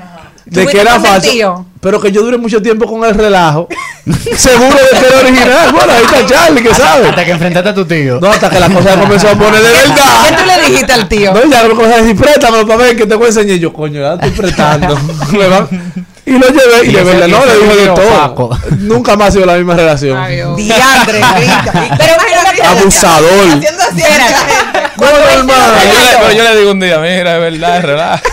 de 0.46 0.66
¿Tú 0.66 0.70
que 0.72 0.82
era 0.82 1.00
falso, 1.00 1.66
pero 1.80 2.00
que 2.02 2.12
yo 2.12 2.22
duré 2.22 2.38
mucho 2.38 2.62
tiempo 2.62 2.86
con 2.86 3.04
el 3.04 3.14
relajo, 3.16 3.68
seguro 4.36 4.76
de 4.76 5.00
que 5.00 5.06
era 5.08 5.18
original. 5.20 5.72
Bueno, 5.72 5.94
ahí 5.94 6.04
está 6.04 6.26
Charlie, 6.26 6.62
que 6.64 6.74
sabe. 6.74 7.08
Hasta 7.10 7.26
que 7.26 7.32
enfrentaste 7.32 7.70
a 7.70 7.74
tu 7.74 7.86
tío. 7.86 8.20
No, 8.20 8.28
hasta 8.30 8.50
que 8.50 8.60
la 8.60 8.70
cosa 8.70 9.00
comenzó 9.00 9.30
a 9.30 9.36
poner 9.36 9.62
de 9.62 9.70
¿Qué 9.72 9.90
verdad. 9.90 10.38
tú 10.38 10.46
le 10.46 10.70
dijiste 10.70 10.94
al 10.94 11.08
tío? 11.08 11.34
No, 11.34 11.46
ya 11.50 11.64
me 11.64 11.70
comenzó 11.70 11.96
a 11.96 12.02
decir, 12.02 12.16
préstamelo 12.16 12.68
para 12.68 12.78
ver 12.84 12.96
que 12.98 13.06
te 13.06 13.16
voy 13.16 13.26
a 13.26 13.28
enseñar. 13.30 13.56
Y 13.56 13.60
yo, 13.60 13.72
coño, 13.74 14.02
ya 14.02 14.14
estoy 14.16 14.32
prestando. 14.32 14.98
Y 16.26 16.32
lo 16.40 16.48
llevé 16.48 16.86
y, 16.86 16.90
Y 16.90 16.94
de 16.94 17.02
ese- 17.02 17.04
verdad, 17.04 17.28
no, 17.28 17.46
le 17.46 17.58
dije 17.58 17.76
de 17.82 17.88
todo. 17.88 18.58
Nunca 18.80 19.18
más 19.18 19.28
ha 19.28 19.32
sido 19.34 19.46
la 19.46 19.56
misma 19.56 19.76
relación. 19.76 20.18
Diandre, 20.56 21.20
grita. 21.36 21.96
Pero 21.98 22.14
una 22.16 22.70
Abusador. 22.70 23.30
Haciendo 23.58 23.84
así. 23.84 24.02
No, 24.98 25.06
normal. 25.06 25.56
Pero 25.80 25.94
yo, 25.94 26.00
le, 26.00 26.18
pero 26.20 26.32
yo 26.34 26.44
le 26.44 26.60
digo 26.60 26.72
un 26.72 26.80
día, 26.80 26.98
mira, 27.00 27.36
es 27.36 27.42
verdad, 27.52 27.78
es 27.78 27.84
relajo. 27.84 28.24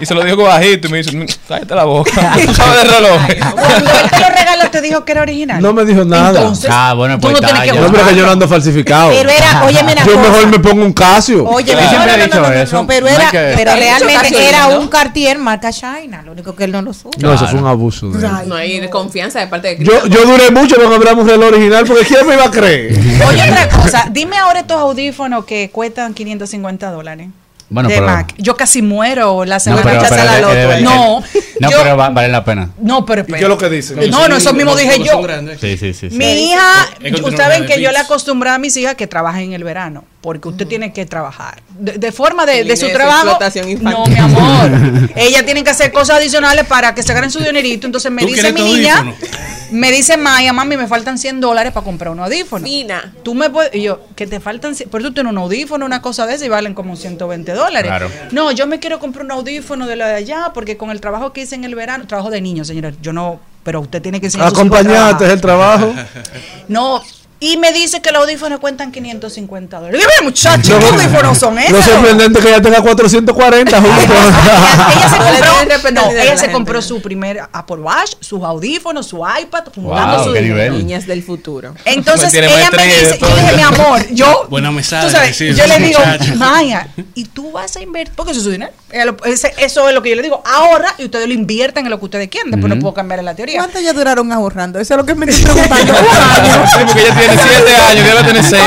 y 0.00 0.06
se 0.06 0.14
lo 0.14 0.22
dijo 0.24 0.36
con 0.36 0.46
bajito 0.46 0.88
y 0.88 0.90
me 0.90 0.98
dice, 0.98 1.16
"Mm, 1.16 1.26
cállate 1.48 1.74
la 1.74 1.84
boca. 1.84 2.10
Tú 2.46 2.54
sabes 2.54 2.82
de 2.82 2.88
reloj. 2.90 3.20
Cuando 3.54 3.90
él 3.90 4.10
te 4.10 4.18
lo 4.20 4.28
regaló, 4.28 4.70
te 4.70 4.80
dijo 4.80 5.04
que 5.04 5.12
era 5.12 5.22
original. 5.22 5.62
No 5.62 5.72
me 5.72 5.84
dijo 5.84 6.04
nada. 6.04 6.28
Entonces, 6.40 6.70
Ah, 6.72 6.94
bueno, 6.94 7.16
tú 7.16 7.22
pues 7.28 7.32
no 7.32 7.38
está, 7.46 7.60
tienes 7.62 7.72
que. 7.72 7.80
No, 7.86 7.92
pero 7.92 8.06
que 8.08 8.16
yo 8.16 8.26
no 8.26 8.32
ando 8.32 8.48
falsificado. 8.48 9.10
Pero 9.10 9.30
era, 9.30 9.64
oye, 9.64 9.82
mira, 9.84 10.04
Yo 10.04 10.18
mejor 10.18 10.46
me 10.48 10.58
pongo 10.58 10.84
un 10.84 10.92
Casio. 10.92 11.44
Oye, 11.46 11.74
no, 11.74 11.80
siempre 11.88 11.98
no, 12.06 12.14
he 12.14 12.18
no, 12.18 12.24
dicho 12.24 12.40
no, 12.40 12.48
no, 12.48 12.54
eso. 12.54 12.76
no, 12.76 12.86
pero 12.86 13.06
No 13.06 13.12
era, 13.12 13.30
pero 13.30 13.74
realmente 13.74 14.48
era 14.48 14.68
¿no? 14.68 14.80
un 14.80 14.88
Cartier 14.88 15.38
marca 15.38 15.72
China, 15.72 16.22
lo 16.24 16.32
único 16.32 16.54
que 16.54 16.64
él 16.64 16.72
no 16.72 16.82
lo 16.82 16.92
supo. 16.92 17.10
No, 17.18 17.30
eso 17.34 17.38
Claro. 17.44 17.50
fue 17.52 17.60
un 17.60 17.66
abuso. 17.68 18.10
de 18.10 18.26
él. 18.26 18.32
No 18.46 18.54
hay 18.54 18.88
confianza 18.88 19.40
de 19.40 19.46
parte 19.46 19.76
de 19.76 19.84
Yo, 19.84 20.06
yo 20.06 20.24
duré 20.26 20.50
mucho 20.50 20.76
para 20.76 20.88
comprarme 20.88 21.22
un 21.22 21.28
reloj 21.28 21.48
original 21.48 21.84
porque 21.84 22.04
¿quién 22.06 22.26
me 22.26 22.34
iba 22.34 22.44
a 22.46 22.50
creer? 22.50 22.98
Oye, 23.28 23.42
otra 23.50 23.68
cosa, 23.68 24.06
dime 24.10 24.36
ahora 24.38 24.60
estos 24.60 24.78
audífonos 24.78 25.44
que 25.44 25.59
cuestan 25.68 26.14
550 26.14 26.90
dólares. 26.90 27.28
Bueno, 27.72 27.88
de 27.88 27.94
pero- 27.96 28.06
Mac. 28.06 28.34
Yo 28.36 28.56
casi 28.56 28.82
muero 28.82 29.44
la 29.44 29.56
No, 29.56 29.60
semana 29.60 29.82
pero, 29.84 30.02
que 30.02 30.08
pero, 30.08 30.22
hace 30.22 30.24
la 30.24 30.40
loto. 30.40 30.54
eh, 30.72 30.80
no, 30.82 31.22
no, 31.60 31.70
yo- 31.70 31.76
pero 31.84 31.96
va- 31.96 32.08
vale 32.10 32.26
la 32.28 32.44
pena. 32.44 32.70
no, 32.80 33.06
pero 33.06 33.22
¿Y 33.22 33.26
qué 33.32 33.42
es 33.42 33.48
lo 33.48 33.56
que 33.58 33.68
dicen? 33.68 34.10
No, 34.10 34.26
no, 34.26 34.36
eso 34.36 34.52
mismo 34.54 34.74
dije 34.74 34.98
yo. 35.04 35.22
Sí, 35.60 35.76
sí, 35.76 35.94
sí. 35.94 36.10
sí. 36.10 36.16
Mi 36.16 36.48
hija, 36.50 36.88
ustedes 37.22 37.58
una 37.58 37.66
que 37.66 37.80
yo 37.80 37.90
le 37.92 37.98
bits. 37.98 38.04
acostumbré 38.06 38.50
a 38.50 38.58
mis 38.58 38.76
hijas 38.76 38.96
que 38.96 39.06
trabajen 39.06 39.42
en 39.42 39.52
el 39.52 39.62
verano, 39.62 40.02
porque 40.20 40.48
usted 40.48 40.66
tiene 40.66 40.92
que 40.92 41.06
trabajar. 41.06 41.62
De, 41.78 41.92
de 41.92 42.12
forma 42.12 42.44
de, 42.44 42.76
su 42.76 42.86
de 42.86 42.92
trabajo. 42.92 43.20
explotación 43.28 43.68
infantil. 43.70 43.98
No, 43.98 44.06
mi 44.06 44.16
amor. 44.36 45.10
Ellas 45.16 45.44
tienen 45.46 45.64
que 45.64 45.70
hacer 45.70 45.90
cosas 45.92 46.18
adicionales 46.18 46.66
para 46.66 46.94
que 46.94 47.02
se 47.02 47.14
ganen 47.14 47.30
su 47.30 47.38
dinerito. 47.40 47.86
Entonces 47.86 48.12
me 48.12 48.20
¿Tú 48.22 48.28
dice 48.28 48.52
mi 48.52 48.60
niña, 48.62 48.98
audífono? 48.98 49.16
me 49.72 49.90
dice 49.90 50.18
Maya, 50.18 50.52
mami, 50.52 50.76
me 50.76 50.86
faltan 50.86 51.16
100 51.16 51.40
dólares 51.40 51.72
para 51.72 51.84
comprar 51.84 52.12
un 52.12 52.20
audífono. 52.20 52.64
Fina. 52.66 53.14
Tú 53.22 53.34
me 53.34 53.48
puedes, 53.48 53.74
y 53.74 53.80
yo, 53.82 54.00
que 54.14 54.26
te 54.26 54.40
faltan, 54.40 54.74
cien- 54.74 54.88
pero 54.92 55.04
tú 55.04 55.14
tienes 55.14 55.32
un 55.32 55.38
audífono, 55.38 55.86
una 55.86 56.02
cosa 56.02 56.26
de 56.26 56.34
esa 56.34 56.44
y 56.44 56.48
valen 56.50 56.74
como 56.74 56.96
120 56.96 57.52
dólares. 57.52 57.88
Claro. 57.88 58.10
No, 58.32 58.52
yo 58.52 58.66
me 58.66 58.78
quiero 58.78 58.98
comprar 58.98 59.24
un 59.24 59.30
audífono 59.32 59.86
de 59.86 59.96
la 59.96 60.08
de 60.08 60.16
allá 60.16 60.50
porque 60.52 60.76
con 60.76 60.90
el 60.90 61.00
trabajo 61.00 61.32
que 61.32 61.40
hice 61.42 61.54
en 61.54 61.64
el 61.64 61.74
verano, 61.74 62.06
trabajo 62.06 62.28
de 62.28 62.42
niños, 62.42 62.66
señores, 62.66 62.96
yo 63.00 63.14
no, 63.14 63.40
pero 63.64 63.80
usted 63.80 64.02
tiene 64.02 64.20
que 64.20 64.26
enseñar 64.26 64.48
a 64.48 64.50
sus 64.50 64.58
hijos 64.58 64.70
a 64.76 64.80
Acompañante 64.80 65.24
es 65.24 65.30
el 65.32 65.40
trabajo. 65.40 65.94
No, 66.68 67.02
y 67.40 67.56
me 67.56 67.72
dice 67.72 68.02
que 68.02 68.12
los 68.12 68.22
audífonos 68.22 68.60
cuentan 68.60 68.92
550 68.92 69.78
dólares. 69.80 70.00
Dime, 70.00 70.28
muchacho, 70.28 70.78
¿qué 70.78 70.86
audífonos 70.86 71.38
son 71.38 71.58
esos? 71.58 71.72
Lo 71.72 71.82
sorprendente 71.82 72.38
que 72.40 72.48
ella 72.48 72.60
tenga 72.62 72.82
440 72.82 73.80
juntos. 73.80 74.04
ella 74.06 75.08
se 75.08 75.18
No 75.70 75.76
compró, 75.76 75.90
no, 75.92 76.10
ella 76.10 76.36
se 76.36 76.52
compró 76.52 76.82
su 76.82 77.00
primer 77.00 77.40
Apple 77.52 77.76
Watch, 77.76 78.12
sus 78.20 78.42
audífonos, 78.42 79.06
su 79.06 79.18
iPad, 79.18 79.64
fundando 79.74 80.16
Wow, 80.18 80.24
su 80.26 80.32
qué 80.32 80.40
dinero. 80.42 80.56
nivel. 80.72 80.78
Niñas 80.86 81.06
del 81.06 81.22
futuro. 81.22 81.74
Entonces 81.84 82.30
Tiene 82.30 82.46
ella 82.48 82.70
me 82.76 82.84
dice, 82.84 83.18
yo 83.18 83.26
dije, 83.26 83.56
mi 83.56 83.62
amor, 83.62 84.06
yo, 84.10 84.46
Buena 84.50 84.70
mesada, 84.70 85.04
tú 85.04 85.10
sabes, 85.10 85.36
sí, 85.36 85.54
yo 85.54 85.66
le 85.66 85.78
digo. 85.78 86.00
Maya, 86.36 86.88
y 87.14 87.24
tú 87.24 87.52
vas 87.52 87.74
a 87.76 87.80
invertir, 87.80 88.14
porque 88.16 88.32
eso 88.32 88.40
es 88.40 88.44
su 88.44 88.50
dinero. 88.50 88.72
Eso 89.24 89.88
es 89.88 89.94
lo 89.94 90.02
que 90.02 90.10
yo 90.10 90.16
le 90.16 90.22
digo, 90.22 90.42
ahora 90.44 90.94
y 90.98 91.04
ustedes 91.04 91.26
lo 91.26 91.34
invierten 91.34 91.84
en 91.86 91.90
lo 91.90 91.98
que 91.98 92.04
ustedes 92.06 92.28
quieran, 92.28 92.50
después 92.50 92.72
no 92.72 92.78
puedo 92.80 92.92
cambiar 92.94 93.22
la 93.22 93.34
teoría. 93.34 93.58
¿Cuánto 93.58 93.80
ya 93.80 93.92
duraron 93.92 94.32
ahorrando? 94.32 94.78
Eso 94.80 94.94
es 94.94 94.98
lo 94.98 95.06
que 95.06 95.14
me 95.14 95.26
estoy 95.26 95.44
preguntando. 95.44 95.94
Sí, 95.94 96.78
porque 96.86 97.00
ella 97.02 97.14
tiene 97.18 97.29
7 97.38 97.74
años, 97.90 98.06
debe 98.06 98.22
tener 98.24 98.44
6. 98.44 98.62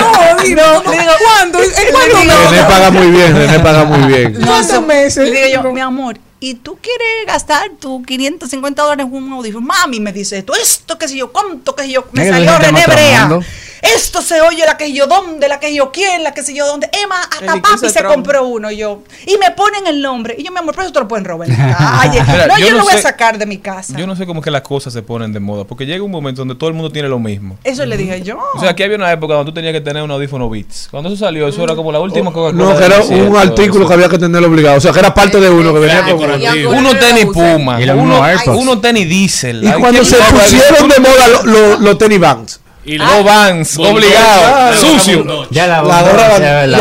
no, 0.00 0.42
dime, 0.42 0.62
Le 0.90 0.98
digo, 0.98 1.12
¿cuándo? 1.24 1.58
¿Cuándo? 1.92 2.18
Le 2.18 2.22
digo, 2.22 2.50
René 2.50 2.62
paga 2.64 2.90
muy 2.90 3.10
bien, 3.10 3.36
René 3.36 3.60
paga 3.60 3.84
muy 3.84 4.12
bien. 4.12 4.32
No, 4.40 4.46
¿Cuántos 4.46 4.82
meses? 4.86 5.28
Le 5.28 5.46
digo 5.46 5.62
yo, 5.62 5.72
mi 5.72 5.80
amor, 5.80 6.18
¿y 6.40 6.54
tú 6.54 6.78
quieres 6.80 7.26
gastar 7.26 7.70
tus 7.80 8.04
550 8.06 8.82
dólares 8.82 9.06
en 9.06 9.14
un 9.14 9.32
audífono? 9.32 9.66
Mami 9.66 10.00
me 10.00 10.12
dice 10.12 10.38
esto, 10.38 10.52
esto 10.54 10.98
que 10.98 11.08
sé 11.08 11.16
yo, 11.16 11.30
cuánto 11.32 11.74
que 11.74 11.84
sé 11.84 11.90
yo. 11.90 12.04
Me 12.12 12.28
salió 12.28 12.58
René 12.58 12.80
en 12.82 12.90
Brea. 12.90 13.26
mundo. 13.26 13.44
Esto 13.82 14.20
se 14.22 14.40
oye 14.40 14.64
la 14.66 14.76
que 14.76 14.92
yo 14.92 15.06
dónde, 15.06 15.48
la 15.48 15.58
que 15.60 15.74
yo 15.74 15.90
quién, 15.90 16.22
la 16.22 16.34
que 16.34 16.42
sé 16.42 16.54
yo 16.54 16.66
dónde. 16.66 16.90
Emma, 17.02 17.20
hasta 17.22 17.60
papi 17.62 17.88
se 17.88 17.98
Trump. 17.98 18.14
compró 18.14 18.46
uno 18.46 18.70
yo. 18.70 19.02
Y 19.26 19.36
me 19.38 19.50
ponen 19.52 19.86
el 19.86 20.02
nombre. 20.02 20.34
Y 20.38 20.44
yo, 20.44 20.52
mi 20.52 20.58
amor, 20.58 20.74
pero 20.74 20.84
eso 20.84 20.92
te 20.92 21.00
lo 21.00 21.08
pueden 21.08 21.24
robar 21.24 21.48
en 21.50 21.58
la 21.58 21.76
calle. 22.02 22.22
Mira, 22.30 22.46
no, 22.46 22.58
yo 22.58 22.66
yo, 22.66 22.70
no 22.72 22.78
lo 22.78 22.84
voy 22.84 22.92
a 22.92 22.96
sé- 22.96 23.02
sacar 23.02 23.38
de 23.38 23.46
mi 23.46 23.58
casa. 23.58 23.96
Yo 23.96 24.06
no 24.06 24.14
sé 24.16 24.26
cómo 24.26 24.40
que 24.42 24.50
las 24.50 24.62
cosas 24.62 24.92
se 24.92 25.02
ponen 25.02 25.32
de 25.32 25.40
moda, 25.40 25.64
porque 25.64 25.86
llega 25.86 26.02
un 26.04 26.10
momento 26.10 26.40
donde 26.42 26.54
todo 26.54 26.68
el 26.68 26.74
mundo 26.74 26.90
tiene 26.92 27.08
lo 27.08 27.18
mismo. 27.18 27.58
Eso 27.64 27.86
le 27.86 27.96
dije 27.96 28.22
yo. 28.22 28.38
O 28.54 28.60
sea, 28.60 28.70
aquí 28.70 28.82
había 28.82 28.96
una 28.96 29.10
época 29.12 29.34
donde 29.34 29.50
tú 29.50 29.54
tenías 29.54 29.72
que 29.72 29.80
tener 29.80 30.02
un 30.02 30.10
audífono 30.10 30.48
Beats. 30.50 30.88
Cuando 30.90 31.08
eso 31.08 31.18
salió, 31.18 31.48
eso 31.48 31.62
era 31.64 31.74
como 31.74 31.90
la 31.92 32.00
última 32.00 32.32
Coca-Cola 32.32 32.72
No, 32.72 32.78
que 32.78 32.84
era 32.84 33.00
un 33.00 33.36
artículo 33.36 33.80
eso. 33.84 33.88
que 33.88 33.94
había 33.94 34.08
que 34.08 34.18
tenerlo 34.18 34.48
obligado. 34.48 34.76
O 34.78 34.80
sea, 34.80 34.92
que 34.92 34.98
era 34.98 35.14
parte 35.14 35.40
de 35.40 35.48
uno 35.48 35.72
que 35.72 35.78
venía 35.80 36.04
con. 36.04 36.76
Uno 36.76 36.90
tenis. 36.96 37.26
Puma, 37.32 37.78
uno, 37.96 38.24
AirPods. 38.24 38.58
uno 38.58 38.78
tenis 38.80 39.08
Diesel. 39.08 39.64
Y 39.64 39.68
cuando 39.72 40.00
¿quién 40.00 40.04
se 40.04 40.16
pusieron 40.16 40.88
de 40.88 40.98
moda 41.00 41.28
los 41.28 41.44
lo, 41.44 41.78
los 41.78 41.98
tenis 41.98 42.18
banks. 42.20 42.60
Y 42.82 42.96
Los 42.96 43.24
Vans, 43.24 43.76
Bondol, 43.76 43.96
obligado, 44.04 44.74
sucio. 44.80 45.46
Ya 45.50 45.66
la, 45.66 45.82
La 45.82 46.02
gorra- 46.02 46.38
ya, 46.38 46.66
la- 46.66 46.78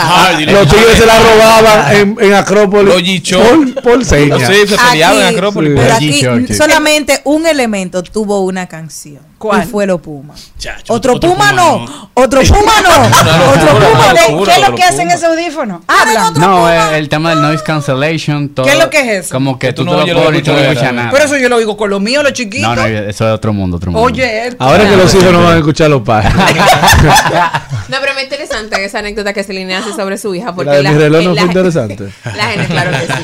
Hardy, 0.00 0.46
Los 0.46 0.68
tigres 0.68 0.98
se 0.98 1.06
la 1.06 1.18
robaban 1.18 1.96
en, 1.96 2.16
en 2.20 2.34
Acrópolis. 2.34 2.94
Por, 3.74 3.82
por 3.82 4.04
señas. 4.04 4.46
Sí, 4.46 4.68
se 4.68 4.76
peleaban 4.78 5.18
en 5.18 5.26
Acrópolis. 5.34 5.70
Sí. 5.72 5.76
pero 5.80 5.94
aquí 5.94 6.22
solamente 6.56 7.20
un 7.24 7.46
elemento 7.46 8.02
tuvo 8.04 8.40
una 8.42 8.68
canción. 8.68 9.31
¿Cuál? 9.42 9.64
Y 9.64 9.66
fue 9.66 9.86
lo 9.88 9.98
Puma. 9.98 10.34
Chacho, 10.56 10.92
Otro, 10.94 11.14
otro 11.14 11.30
Puma, 11.30 11.50
Puma 11.50 11.52
no. 11.52 12.10
Otro 12.14 12.40
Puma 12.46 12.72
no. 12.80 13.50
Otro 13.50 13.76
Puma. 13.76 14.44
¿Qué 14.44 14.52
es 14.52 14.68
lo 14.68 14.74
que 14.76 14.84
hacen 14.84 15.10
ese 15.10 15.26
audífono? 15.26 15.82
Habla. 15.88 16.30
No, 16.36 16.70
el 16.70 17.08
tema 17.08 17.30
del 17.30 17.42
noise 17.42 17.64
cancellation. 17.64 18.50
Todo, 18.50 18.66
¿Qué 18.66 18.72
es 18.74 18.78
lo 18.78 18.88
que 18.88 19.00
es 19.00 19.24
eso? 19.24 19.34
Como 19.34 19.58
que 19.58 19.66
Que 19.68 19.72
tú, 19.72 19.84
te 19.84 19.90
no 19.90 20.06
lo 20.06 20.22
pones 20.22 20.40
y 20.40 20.44
tú 20.44 20.52
no 20.52 20.58
escuchas, 20.58 20.92
nada. 20.94 21.10
Pero 21.10 21.24
eso 21.24 21.36
yo 21.38 21.48
lo 21.48 21.58
digo 21.58 21.76
con 21.76 21.90
lo 21.90 21.98
mío, 21.98 22.22
lo 22.22 22.30
chiquito. 22.30 22.68
No, 22.68 22.76
no, 22.76 22.86
eso 22.86 23.26
es 23.28 23.34
otro 23.34 23.52
mundo, 23.52 23.78
otro 23.78 23.90
mundo. 23.90 24.06
Oye, 24.06 24.54
Ahora 24.60 24.88
que 24.88 24.96
los 24.96 25.12
hijos 25.12 25.32
no 25.32 25.42
van 25.42 25.54
a 25.54 25.58
escuchar 25.58 25.86
a 25.86 25.90
los 25.90 26.02
padres. 26.02 26.32
No, 27.88 27.98
pero 28.00 28.14
me 28.14 28.22
interesante 28.22 28.82
esa 28.84 29.00
anécdota 29.00 29.34
que 29.34 29.42
Celine 29.44 29.74
hace 29.74 29.92
sobre 29.92 30.16
su 30.16 30.34
hija. 30.34 30.54
Porque 30.54 30.70
La 30.70 30.76
de 30.78 30.88
mi 30.88 30.94
reloj 30.98 31.24
no 31.24 31.34
fue 31.34 31.42
interesante. 31.44 32.10
La 32.36 32.44
gente, 32.44 32.66
claro 32.68 32.90
que 32.92 32.98
sí. 33.00 33.22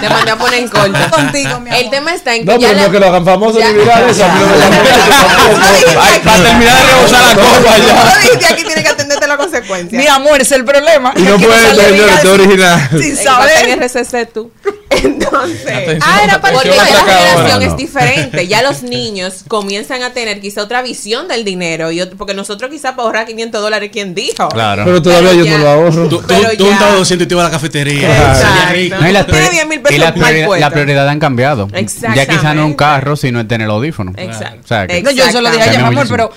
Te 0.00 0.08
mandé 0.10 0.30
a 0.30 0.36
poner 0.36 0.58
en 0.60 0.68
corto. 0.68 0.98
Contigo, 1.10 1.58
mi 1.60 1.70
amor. 1.70 1.82
El 1.82 1.90
tema 1.90 2.14
está 2.14 2.34
en 2.36 2.44
que 2.44 2.52
No, 2.52 2.58
ya 2.60 2.68
pero 2.68 2.80
la- 2.80 2.86
no 2.86 2.92
que 2.92 3.00
lo 3.00 3.06
hagan 3.06 3.24
famoso 3.24 3.58
ni 3.58 3.72
viral 3.78 4.10
eso. 4.10 4.24
No 5.22 6.22
para 6.24 6.42
terminar 6.42 6.76
de 6.76 6.92
rebosar 6.92 7.22
la 7.22 7.34
copa 7.34 7.78
No 7.78 7.86
ya. 7.86 8.18
dijiste, 8.20 8.46
aquí 8.46 8.64
tiene 8.64 8.82
que 8.82 8.88
atenderte 8.88 9.26
la 9.26 9.36
consecuencia. 9.36 9.98
Mi 9.98 10.06
amor, 10.06 10.40
ese 10.40 10.54
es 10.54 10.60
el 10.60 10.64
problema. 10.64 11.12
Y 11.16 11.22
no 11.22 11.36
Que 11.38 11.46
puede 11.46 11.60
sale 11.68 11.82
ser 11.82 11.92
viral 11.92 12.08
este 12.10 12.20
sin- 12.22 12.30
original. 12.40 12.88
Sin 12.90 13.02
En 13.02 13.16
saber. 13.16 13.78
RCC 13.82 14.26
tú. 14.32 14.50
Entonces, 15.04 15.98
Ah, 16.02 16.20
era 16.24 16.40
para 16.40 16.54
porque 16.54 16.70
que- 16.70 16.76
ya 16.76 16.84
la 16.84 16.90
generación 17.00 17.60
No, 17.60 17.66
es 17.70 17.76
diferente. 17.76 18.46
Ya 18.48 18.62
los 18.62 18.82
niños 18.82 19.44
comienzan 19.48 20.02
a 20.02 20.10
tener 20.12 20.40
quizá 20.40 20.62
otra 20.62 20.82
visión 20.82 21.28
del 21.28 21.44
dinero. 21.44 21.90
Y 21.90 22.00
otro- 22.00 22.16
porque 22.16 22.34
nosotros 22.34 22.70
quizá 22.70 22.96
para 22.96 23.06
ahorrar 23.06 23.26
500 23.26 23.60
dólares, 23.60 23.90
¿quién 23.92 24.14
dijo? 24.14 24.48
Claro. 24.48 24.84
Pero 24.84 25.02
todavía 25.02 25.30
Pero 25.30 25.44
yo 25.44 25.50
ya. 25.50 25.58
no 25.58 25.64
lo 25.64 25.68
ahorro. 25.70 26.08
Tú, 26.08 26.18
tú, 26.22 26.34
tú 26.58 26.66
untabas 26.68 26.96
200 26.96 27.24
y 27.24 27.28
te 27.28 27.34
ibas 27.34 27.44
a 27.46 27.48
la 27.48 27.52
cafetería. 27.52 28.08
No, 28.08 29.08
y 29.08 29.12
las, 29.12 29.26
Tiene 29.26 29.40
priori- 29.40 29.50
10 29.52 29.66
mil 29.68 29.80
pesos 29.80 29.96
y 29.96 29.98
las 29.98 30.16
mal 30.16 30.32
priori- 30.32 30.46
puestos. 30.46 30.60
las 30.60 30.72
prioridades 30.72 31.10
han 31.12 31.20
cambiado. 31.20 31.68
Ya 32.14 32.26
quizá 32.26 32.54
no 32.54 32.62
es 32.62 32.66
un 32.66 32.74
carro, 32.74 33.16
sino 33.16 33.40
es 33.40 33.48
tener 33.48 33.66
el 33.66 33.70
audífono. 33.70 34.12
Exacto. 34.16 34.60
O 34.64 34.66
sea, 34.66 34.86
que- 34.86 35.02
No, 35.02 35.10
yo 35.10 35.24
se 35.30 35.40
lo 35.42 35.50
dije 35.50 35.62
a 35.62 35.66
ella, 35.72 35.88
mi 35.90 35.94
Exactamente. 35.94 36.00
amor, 36.00 36.08
pero 36.08 36.30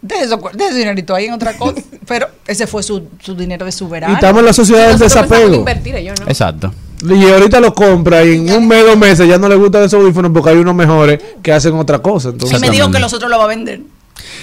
de 0.00 0.14
eso, 0.20 0.40
de 0.54 0.64
ese 0.66 0.74
dinerito 0.78 1.14
ahí 1.14 1.26
en 1.26 1.32
otra 1.34 1.56
cosa. 1.56 1.74
Pero 2.06 2.28
ese 2.46 2.66
fue 2.66 2.82
su, 2.82 3.08
su 3.22 3.34
dinero 3.34 3.66
de 3.66 3.72
su 3.72 3.86
Y 3.86 3.90
verano. 3.90 4.14
estamos 4.14 4.38
en 4.40 4.46
la 4.46 4.52
sociedad 4.52 4.88
del 4.88 4.98
desapego. 4.98 5.54
invertir, 5.56 5.94
ellos 5.96 6.18
no. 6.20 6.26
Exacto. 6.28 6.72
Y 7.06 7.24
ahorita 7.30 7.60
lo 7.60 7.74
compra 7.74 8.24
y 8.24 8.36
en 8.36 8.50
un 8.50 8.66
mes, 8.68 8.84
dos 8.84 8.96
meses 8.96 9.28
ya 9.28 9.38
no 9.38 9.48
le 9.48 9.54
gustan 9.56 9.84
esos 9.84 10.02
audífonos 10.02 10.32
porque 10.32 10.50
hay 10.50 10.56
unos 10.56 10.74
mejores 10.74 11.20
que 11.42 11.52
hacen 11.52 11.74
otra 11.74 11.98
cosa. 12.00 12.28
y 12.28 12.32
Entonces, 12.32 12.60
me 12.60 12.70
dijo 12.70 12.90
que 12.90 12.98
los 12.98 13.12
otros 13.12 13.30
lo 13.30 13.38
va 13.38 13.44
a 13.44 13.48
vender. 13.48 13.80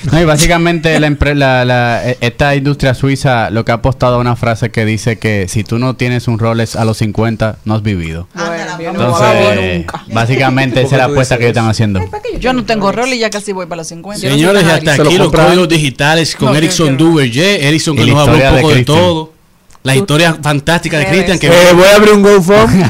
No, 0.10 0.22
y 0.22 0.24
básicamente 0.24 0.98
la, 1.00 1.10
la- 1.36 1.66
la- 1.66 2.10
e- 2.10 2.18
esta 2.22 2.56
industria 2.56 2.94
suiza 2.94 3.50
lo 3.50 3.66
que 3.66 3.72
ha 3.72 3.76
apostado 3.76 4.16
a 4.16 4.20
una 4.20 4.36
frase 4.38 4.70
que 4.70 4.86
dice 4.86 5.18
que 5.18 5.48
si 5.50 5.64
tú 5.64 5.80
no 5.80 5.96
tienes 5.96 6.28
un 6.30 6.40
Rolex 6.40 6.76
a 6.76 6.86
los 6.86 6.98
50, 6.98 7.58
no 7.66 7.74
has 7.76 7.82
vivido. 7.82 8.28
Bueno, 8.34 8.54
no 8.94 9.02
Entonces, 9.02 9.28
eh, 9.60 9.86
básicamente 10.14 10.82
esa 10.84 10.96
es 10.96 10.98
la 11.00 11.06
apuesta 11.06 11.38
que 11.38 11.44
ellos 11.46 11.58
están 11.58 11.70
haciendo. 11.70 12.00
Yo 12.40 12.54
no 12.54 12.64
tengo 12.66 12.92
rol 12.92 13.10
y 13.14 13.20
ya 13.20 13.30
casi 13.30 13.52
voy 13.52 13.66
para 13.66 13.78
los 13.78 13.88
50. 13.88 14.22
Señores, 14.30 14.64
y 14.64 14.70
hasta 14.70 14.94
aquí 14.94 15.18
los 15.18 15.32
códigos 15.32 15.68
digitales 15.68 16.36
con 16.36 16.54
No, 16.54 16.60
quiero- 16.60 16.98
Duverger. 16.98 17.64
Erickson 17.66 17.96
Y 17.96 18.06
que 18.06 18.12
nos 18.12 18.28
habló 18.28 18.34
un 18.50 18.56
poco 18.62 18.74
de 18.74 18.86
todo. 18.86 19.34
La 19.86 19.96
historia 19.96 20.38
fantástica 20.42 20.98
de 21.00 21.06
Cristian 21.06 21.40
que 21.40 21.48
eh, 21.48 21.74
voy 21.74 21.86
a 21.86 21.96
abrir 21.96 22.14
un 22.14 22.22
GoFundMe. 22.24 22.90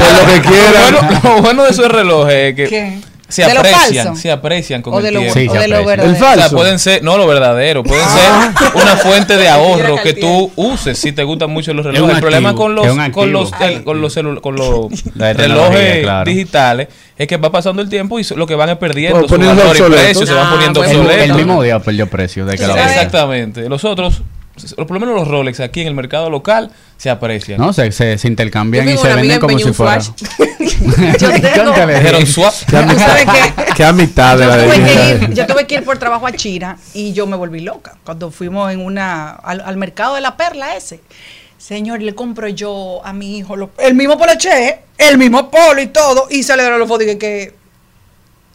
por 0.00 0.12
lo 0.12 0.26
que 0.32 0.36
Lo 0.36 0.42
quieran. 0.42 0.92
bueno, 0.92 1.20
lo 1.36 1.42
bueno 1.42 1.64
de 1.64 1.70
esos 1.70 1.88
relojes 1.90 2.34
es 2.34 2.54
que 2.56 2.68
¿Qué? 2.68 2.98
se 3.28 3.42
¿De 3.44 3.52
lo 3.54 3.60
aprecian, 3.60 4.16
se 4.16 4.30
aprecian 4.30 4.82
con 4.82 4.94
O 4.94 4.98
el 4.98 5.04
de 5.04 5.10
lo, 5.10 5.18
tiempo. 5.18 5.38
Sí, 5.40 5.48
o 5.48 5.52
se 5.52 5.58
de 5.58 5.66
lo 5.68 5.76
aprecia. 5.78 5.96
verdadero. 6.04 6.16
El 6.16 6.22
O 6.22 6.36
sea, 6.40 6.48
pueden 6.56 6.78
ser, 6.78 7.02
no 7.02 7.18
lo 7.18 7.26
verdadero, 7.26 7.82
pueden 7.82 8.04
ser 8.08 8.72
una 8.82 8.96
fuente 8.98 9.36
de 9.36 9.48
ahorro 9.50 9.96
que 10.02 10.12
tú 10.14 10.52
uses 10.56 10.96
si 10.96 11.10
te 11.12 11.24
gustan 11.24 11.50
mucho 11.50 11.74
los 11.74 11.84
Es 11.86 11.92
relojes. 11.92 12.14
El 12.14 12.20
problema 12.22 12.54
con 12.54 12.74
los 12.76 12.86
con 13.12 13.32
los 13.32 13.50
el- 13.60 13.82
con 13.84 14.00
los 14.00 14.14
con 14.40 14.54
los 14.56 14.86
relojes 15.16 16.02
claro. 16.02 16.30
digitales 16.30 16.88
es 17.18 17.26
que 17.26 17.36
va 17.36 17.50
pasando 17.50 17.82
el 17.82 17.88
tiempo 17.88 18.18
y 18.20 18.24
lo 18.36 18.46
que 18.46 18.54
van 18.54 18.70
es 18.70 18.76
perdiendo 18.78 19.26
Bueno, 19.26 19.44
su 19.54 19.54
valor 19.54 19.76
y 19.76 19.80
precio, 19.92 20.26
se 20.26 20.32
van 20.32 20.46
Ah, 20.46 20.50
poniendo 20.52 20.80
obsoletos. 20.80 21.24
el 21.24 21.34
mismo 21.34 21.62
día 21.62 21.78
perdió 21.80 22.08
precio 22.08 22.46
de 22.46 22.52
que 22.52 22.58
Sí, 22.58 22.62
la 22.62 22.68
¿sabes? 22.68 22.84
venta. 22.86 23.02
Exactamente. 23.02 23.68
Los 23.68 23.84
otros, 23.84 24.22
por 24.76 24.90
lo 24.92 25.00
menos 25.00 25.14
los 25.14 25.28
Rolex 25.28 25.60
aquí 25.60 25.82
en 25.82 25.88
el 25.88 25.94
mercado 25.94 26.30
local 26.30 26.70
se 26.96 27.10
aprecian. 27.10 27.60
No, 27.60 27.72
se, 27.72 27.92
se, 27.92 28.16
se 28.18 28.28
intercambian 28.28 28.86
Yo 28.86 28.92
y 28.92 28.96
se 28.98 29.08
venden 29.08 29.30
en 29.32 29.40
como 29.40 29.58
si 29.58 29.72
fuera. 29.72 29.98
Yo 31.18 31.30
tengo- 31.30 32.26
swap. 32.26 32.54
Qué 32.66 32.72
¿Tú 32.72 32.76
amistad, 32.76 34.36
qué? 34.38 34.42
de 34.42 34.46
la 34.46 34.62
tuve, 34.64 34.74
que 34.74 34.80
de 34.80 35.10
ir, 35.24 35.34
yo 35.34 35.46
tuve 35.46 35.66
que 35.66 35.74
ir 35.76 35.84
por 35.84 35.98
trabajo 35.98 36.26
a 36.26 36.32
China 36.32 36.78
y 36.94 37.12
yo 37.12 37.26
me 37.26 37.36
volví 37.36 37.60
loca 37.60 37.96
cuando 38.04 38.30
fuimos 38.30 38.70
en 38.72 38.80
una 38.84 39.30
al, 39.30 39.60
al 39.60 39.76
mercado 39.76 40.14
de 40.14 40.20
la 40.20 40.36
perla 40.36 40.76
ese. 40.76 41.00
Señor, 41.58 42.02
le 42.02 42.14
compro 42.14 42.48
yo 42.48 43.00
a 43.04 43.12
mi 43.12 43.38
hijo 43.38 43.56
lo- 43.56 43.70
el 43.78 43.94
mismo 43.94 44.18
poloche, 44.18 44.80
el 44.98 45.18
mismo 45.18 45.50
polo 45.50 45.80
y 45.80 45.86
todo, 45.88 46.26
y 46.30 46.42
se 46.42 46.56
le 46.56 46.62
dieron 46.62 46.78
los 46.78 46.88
fotos 46.88 47.04
y 47.04 47.06
que, 47.06 47.18
que, 47.18 47.54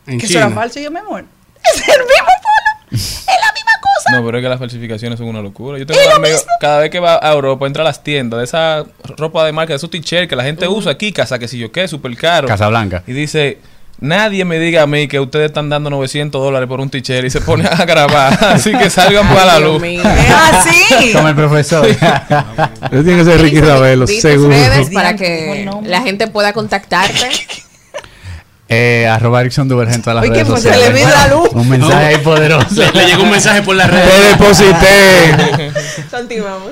en 0.08 0.20
que 0.20 0.26
eso 0.26 0.38
era 0.38 0.50
falso. 0.52 0.80
Y 0.80 0.84
yo, 0.84 0.92
mi 0.92 1.00
amor, 1.00 1.26
es 1.76 1.82
el 1.82 2.00
mismo 2.00 2.26
polo, 2.26 2.92
es 2.92 3.26
la 3.28 3.54
misma 3.54 3.72
cosa. 3.82 3.91
No, 4.12 4.26
pero 4.26 4.38
es 4.38 4.44
que 4.44 4.50
las 4.50 4.60
falsificaciones 4.60 5.18
son 5.18 5.28
una 5.28 5.42
locura. 5.42 5.78
Yo 5.78 5.86
tengo 5.86 6.00
un 6.08 6.26
amigo, 6.26 6.38
cada 6.60 6.80
vez 6.80 6.90
que 6.90 7.00
va 7.00 7.20
a 7.22 7.34
Europa, 7.34 7.66
entra 7.68 7.84
a 7.84 7.86
las 7.86 8.04
tiendas 8.04 8.40
de 8.40 8.44
esa 8.44 8.86
ropa 9.18 9.46
de 9.46 9.52
marca, 9.52 9.74
de 9.74 9.78
esos 9.78 9.90
t-shirts 9.90 10.28
que 10.28 10.36
la 10.36 10.44
gente 10.44 10.68
usa 10.68 10.92
aquí, 10.92 11.12
casa 11.12 11.40
que 11.40 11.48
si 11.48 11.58
yo 11.58 11.72
qué, 11.72 11.88
súper 11.88 12.16
caro. 12.16 12.48
Casablanca. 12.48 13.04
Y 13.08 13.14
dice, 13.14 13.60
nadie 14.00 14.44
me 14.46 14.60
diga 14.60 14.82
a 14.82 14.88
mí 14.88 15.08
que 15.08 15.20
ustedes 15.20 15.48
están 15.48 15.70
dando 15.70 15.90
900 15.90 16.42
dólares 16.42 16.68
por 16.68 16.82
un 16.82 16.90
t-shirt 16.90 17.26
y 17.26 17.30
se 17.30 17.42
pone 17.42 17.66
a 17.66 17.86
grabar. 17.86 18.38
Así 18.46 18.72
que 18.74 18.90
salgan 18.90 19.28
para 19.28 19.46
la 19.46 19.60
luz. 19.60 19.82
Es 19.84 20.04
así. 20.06 21.14
Como 21.14 21.30
el 21.30 21.36
profesor. 21.36 21.88
Eso 21.88 23.04
tiene 23.04 23.18
que 23.18 23.26
ser 23.26 23.42
Ricky 23.42 23.62
Ravelo, 23.62 24.08
seguro. 24.08 24.50
redes 24.50 24.90
para 24.90 25.16
que 25.16 25.70
la 25.86 26.02
gente 26.02 26.28
pueda 26.28 26.54
contactarte. 26.54 27.30
eh, 28.74 29.06
arroba 29.08 29.42
Erickson 29.42 29.68
Duverger 29.68 29.96
en 29.96 30.02
todas 30.02 30.16
las 30.16 30.24
Oye, 30.24 30.32
redes 30.34 30.48
pues 30.48 30.62
se 30.64 30.70
sociales. 30.70 30.94
le 30.94 31.00
vino 31.00 31.12
la 31.16 31.28
luz. 31.28 31.50
Un 31.52 31.70
mensaje 31.70 32.06
ahí 32.06 32.18
poderoso. 32.20 32.68
Le, 32.76 32.92
le 32.94 33.06
llegó 33.06 33.24
un 33.24 33.30
mensaje 33.32 33.62
por 33.62 33.76
la 33.76 33.86
red. 33.86 34.02
Te 34.02 34.30
deposité. 34.30 35.72
Continuamos. 36.12 36.72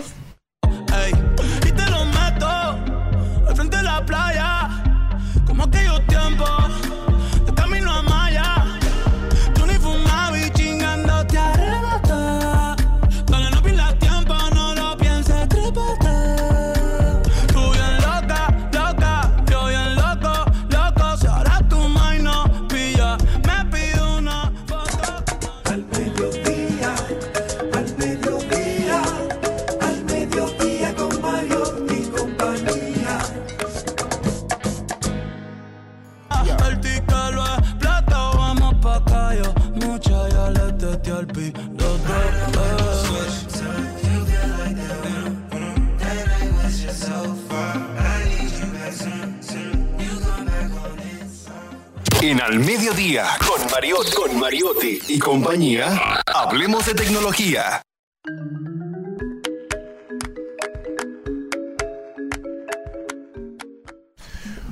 Al 52.49 52.57
Mediodía, 52.61 53.25
con, 53.47 53.61
Mariot, 53.69 54.11
con 54.15 54.39
Mariotti 54.39 54.99
y 55.09 55.19
compañía, 55.19 56.19
hablemos 56.25 56.83
de 56.87 56.95
tecnología. 56.95 57.83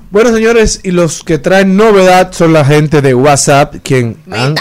Bueno, 0.09 0.33
señores, 0.33 0.79
y 0.81 0.89
los 0.89 1.23
que 1.23 1.37
traen 1.37 1.77
novedad 1.77 2.31
son 2.31 2.53
la 2.53 2.65
gente 2.65 3.03
de 3.03 3.13
WhatsApp, 3.13 3.75
quien 3.83 4.17
han 4.31 4.55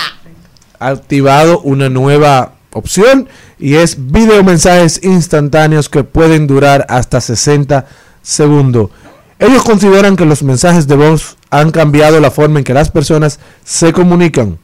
activado 0.78 1.60
una 1.60 1.88
nueva 1.88 2.56
opción 2.74 3.30
y 3.58 3.76
es 3.76 4.12
video 4.12 4.44
mensajes 4.44 5.00
instantáneos 5.02 5.88
que 5.88 6.04
pueden 6.04 6.46
durar 6.46 6.84
hasta 6.90 7.22
60 7.22 7.86
segundos. 8.20 8.90
Ellos 9.38 9.62
consideran 9.64 10.16
que 10.16 10.24
los 10.24 10.42
mensajes 10.42 10.86
de 10.86 10.96
voz 10.96 11.36
han 11.50 11.70
cambiado 11.70 12.20
la 12.20 12.30
forma 12.30 12.58
en 12.58 12.64
que 12.64 12.74
las 12.74 12.90
personas 12.90 13.38
se 13.64 13.92
comunican 13.92 14.58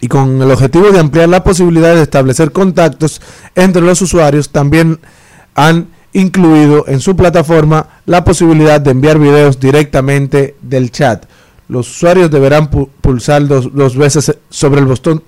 y 0.00 0.08
con 0.08 0.40
el 0.42 0.50
objetivo 0.50 0.90
de 0.90 1.00
ampliar 1.00 1.28
la 1.28 1.42
posibilidad 1.42 1.94
de 1.94 2.02
establecer 2.02 2.52
contactos 2.52 3.20
entre 3.54 3.82
los 3.82 4.00
usuarios, 4.02 4.50
también 4.50 5.00
han 5.54 5.88
incluido 6.12 6.84
en 6.86 7.00
su 7.00 7.16
plataforma 7.16 7.88
la 8.04 8.22
posibilidad 8.24 8.80
de 8.80 8.90
enviar 8.92 9.18
videos 9.18 9.58
directamente 9.58 10.54
del 10.62 10.90
chat. 10.92 11.24
Los 11.68 11.90
usuarios 11.90 12.30
deberán 12.30 12.70
pu- 12.70 12.88
pulsar 13.00 13.46
dos, 13.48 13.70
dos 13.74 13.96
veces 13.96 14.36
sobre 14.50 14.80
el 14.80 14.86
botón 14.86 15.22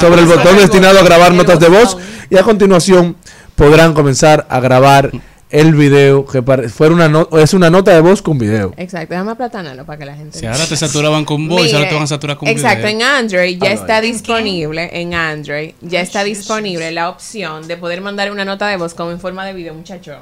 sobre 0.00 0.20
el 0.22 0.26
botón 0.26 0.56
destinado 0.56 0.98
a 1.00 1.02
grabar 1.04 1.34
notas 1.34 1.60
de 1.60 1.68
voz 1.68 1.98
y 2.30 2.36
a 2.38 2.42
continuación 2.44 3.16
podrán 3.56 3.92
comenzar 3.92 4.46
a 4.48 4.58
grabar 4.60 5.10
el 5.50 5.74
video 5.74 6.24
que 6.24 6.42
pare- 6.42 6.68
fuera 6.68 6.94
una 6.94 7.08
no- 7.08 7.28
es 7.38 7.54
una 7.54 7.70
nota 7.70 7.92
de 7.92 8.00
voz 8.00 8.22
con 8.22 8.38
video. 8.38 8.72
Exacto, 8.76 9.14
déjame 9.14 9.32
aplatanarlo 9.32 9.84
para 9.84 9.98
que 9.98 10.04
la 10.06 10.14
gente. 10.14 10.38
Si 10.38 10.46
ahora 10.46 10.64
te 10.66 10.76
saturaban 10.76 11.24
con 11.24 11.48
voz, 11.48 11.62
Mire, 11.62 11.76
ahora 11.76 11.88
te 11.88 11.94
van 11.94 12.04
a 12.04 12.06
saturar 12.06 12.36
con 12.36 12.48
Exacto, 12.48 12.86
video. 12.86 13.00
en 13.00 13.02
Android 13.02 13.58
ya 13.60 13.70
Ah, 13.70 13.72
está 13.72 14.00
disponible, 14.00 14.90
en 14.92 15.14
Android 15.14 15.72
ya 15.80 16.00
está 16.00 16.22
disponible 16.24 16.90
la 16.92 17.08
opción 17.08 17.66
de 17.66 17.76
poder 17.76 18.00
mandar 18.00 18.30
una 18.30 18.44
nota 18.44 18.68
de 18.68 18.76
voz 18.76 18.94
como 18.94 19.10
en 19.10 19.20
forma 19.20 19.44
de 19.44 19.52
video, 19.52 19.74
muchacho. 19.74 20.16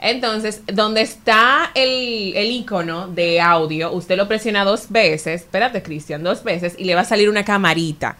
Entonces, 0.00 0.60
donde 0.66 1.00
está 1.00 1.70
el, 1.74 2.32
el 2.36 2.50
icono 2.52 3.08
de 3.08 3.40
audio, 3.40 3.90
usted 3.92 4.16
lo 4.16 4.28
presiona 4.28 4.64
dos 4.64 4.90
veces, 4.90 5.40
espérate 5.42 5.82
Cristian, 5.82 6.22
dos 6.22 6.44
veces 6.44 6.74
y 6.78 6.84
le 6.84 6.94
va 6.94 7.00
a 7.00 7.04
salir 7.04 7.28
una 7.28 7.44
camarita. 7.44 8.16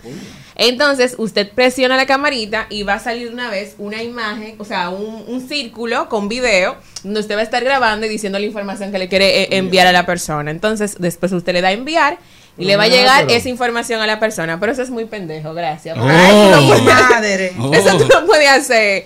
Entonces, 0.57 1.15
usted 1.19 1.53
presiona 1.53 1.97
la 1.97 2.05
camarita 2.07 2.67
y 2.69 2.83
va 2.83 2.95
a 2.95 2.99
salir 2.99 3.31
una 3.33 3.49
vez 3.49 3.77
una 3.79 4.03
imagen, 4.03 4.57
o 4.59 4.65
sea, 4.65 4.89
un, 4.91 5.23
un 5.29 5.49
círculo 5.49 6.09
con 6.09 6.29
video, 6.29 6.77
donde 7.05 7.21
usted 7.21 7.37
va 7.37 7.41
a 7.41 7.45
estar 7.45 7.63
grabando 7.63 8.07
y 8.07 8.09
diciendo 8.09 8.41
la 8.41 8.47
información 8.47 8.91
que 8.91 8.99
le 8.99 9.09
quiere 9.09 9.43
eh, 9.43 9.49
enviar 9.53 9.87
a 9.87 9.93
la 9.93 10.05
persona. 10.05 10.51
Entonces, 10.51 10.97
después 10.99 11.31
usted 11.31 11.53
le 11.53 11.61
da 11.61 11.69
a 11.69 11.73
enviar 11.73 12.19
y 12.59 12.65
le 12.65 12.77
va 12.77 12.85
a 12.85 12.89
llegar 12.89 13.27
pero- 13.27 13.39
esa 13.39 13.49
información 13.49 14.01
a 14.01 14.07
la 14.09 14.19
persona. 14.19 14.59
Pero 14.59 14.73
eso 14.73 14.83
es 14.83 14.91
muy 14.91 15.05
pendejo, 15.05 15.55
gracias. 15.55 15.97
Oh. 15.97 16.03
Ay, 16.05 16.33
tú 16.33 16.61
no 16.61 16.67
puedes- 16.67 16.83
Madre. 16.83 17.53
Eso 17.73 17.97
tú 17.99 18.09
no 18.09 18.27
puedes 18.27 18.49
hacer. 18.49 19.05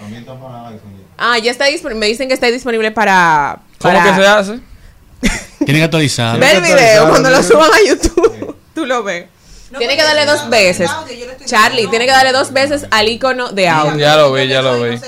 Ah, 1.24 1.38
ya 1.38 1.52
está 1.52 1.66
disponible. 1.66 2.00
Me 2.00 2.06
dicen 2.06 2.26
que 2.26 2.34
está 2.34 2.48
disponible 2.48 2.90
para. 2.90 3.60
¿Cómo 3.78 3.94
para- 3.94 4.04
que 4.04 4.20
se 4.20 4.26
hace? 4.26 4.60
Tienen 5.58 5.76
que 5.76 5.84
actualizar. 5.84 6.36
Ve 6.40 6.50
el 6.50 6.62
video 6.62 7.08
cuando 7.08 7.30
lo 7.30 7.40
suban 7.44 7.70
a 7.72 7.88
YouTube. 7.88 8.56
Tú 8.74 8.84
lo 8.86 9.04
ves. 9.04 9.26
tiene 9.78 9.96
que 9.96 10.02
darle 10.02 10.26
dos 10.26 10.50
veces. 10.50 10.90
Charlie, 11.44 11.86
tiene 11.86 12.06
que 12.06 12.10
darle 12.10 12.32
dos 12.32 12.52
veces 12.52 12.86
al 12.90 13.08
icono 13.08 13.52
de 13.52 13.68
audio. 13.68 13.98
Ya 13.98 14.16
lo 14.16 14.32
vi, 14.32 14.48
ya 14.48 14.62
lo 14.62 14.82
vi. 14.82 14.98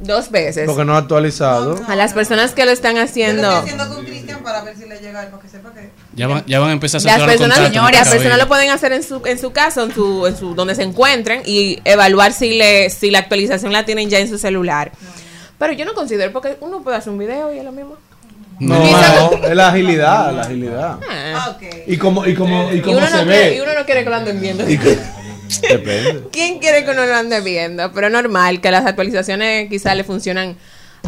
Dos 0.00 0.32
veces. 0.32 0.66
Porque 0.66 0.84
no 0.84 0.96
ha 0.96 0.98
actualizado. 0.98 1.80
A 1.86 1.94
las 1.94 2.12
personas 2.12 2.50
que 2.52 2.64
lo 2.64 2.72
están 2.72 2.98
haciendo. 2.98 3.64
con 3.88 4.04
Cristian 4.04 4.42
para 4.42 4.62
ver 4.62 4.76
si 4.76 4.86
le 4.86 4.98
llega 4.98 5.30
para 5.30 5.40
que 5.40 5.48
sepa 5.48 5.72
que. 5.72 5.90
Ya 6.14 6.26
van, 6.26 6.44
ya 6.46 6.58
van 6.58 6.70
a 6.70 6.72
empezar 6.72 7.00
a 7.00 7.04
Las 7.04 7.12
saturar 7.12 7.28
los 7.28 7.36
personas, 7.36 7.68
señores, 7.68 8.00
las 8.00 8.08
personas 8.08 8.38
lo 8.38 8.48
pueden 8.48 8.70
hacer 8.70 8.92
en 8.92 9.02
su, 9.02 9.22
en 9.24 9.38
su 9.38 9.52
caso, 9.52 9.84
en 9.84 9.94
su, 9.94 10.26
en 10.26 10.36
su, 10.36 10.54
donde 10.54 10.74
se 10.74 10.82
encuentren 10.82 11.42
y 11.46 11.78
evaluar 11.84 12.32
si 12.32 12.58
le, 12.58 12.90
si 12.90 13.10
la 13.10 13.20
actualización 13.20 13.72
la 13.72 13.84
tienen 13.84 14.10
ya 14.10 14.18
en 14.18 14.28
su 14.28 14.36
celular. 14.36 14.90
Pero 15.58 15.72
yo 15.72 15.84
no 15.84 15.94
considero 15.94 16.32
porque 16.32 16.56
uno 16.60 16.82
puede 16.82 16.96
hacer 16.96 17.12
un 17.12 17.18
video 17.18 17.54
y 17.54 17.58
es 17.58 17.64
lo 17.64 17.70
mismo. 17.70 17.96
No, 18.58 18.82
es 18.82 19.54
la 19.54 19.68
agilidad, 19.68 20.34
la 20.34 20.42
agilidad. 20.42 20.98
Ah. 21.08 21.56
Y 21.86 21.96
como, 21.96 22.26
y 22.26 22.34
como, 22.34 22.70
y 22.72 22.78
Y 22.78 22.80
como 22.82 22.98
uno, 22.98 23.06
se 23.06 23.16
no 23.16 23.24
ve. 23.24 23.32
quiere, 23.32 23.56
y 23.56 23.60
uno 23.60 23.74
no 23.74 23.84
quiere 23.86 24.04
que 24.04 24.10
lo 24.10 24.16
anden 24.16 24.40
viendo. 24.40 24.64
Depende. 25.62 26.24
¿Quién 26.30 26.58
quiere 26.58 26.84
que 26.84 26.90
uno 26.90 27.06
lo 27.06 27.14
ande 27.14 27.40
viendo? 27.40 27.90
Pero 27.92 28.08
es 28.08 28.12
normal 28.12 28.60
que 28.60 28.70
las 28.70 28.84
actualizaciones 28.84 29.68
quizás 29.68 29.96
le 29.96 30.04
funcionan 30.04 30.56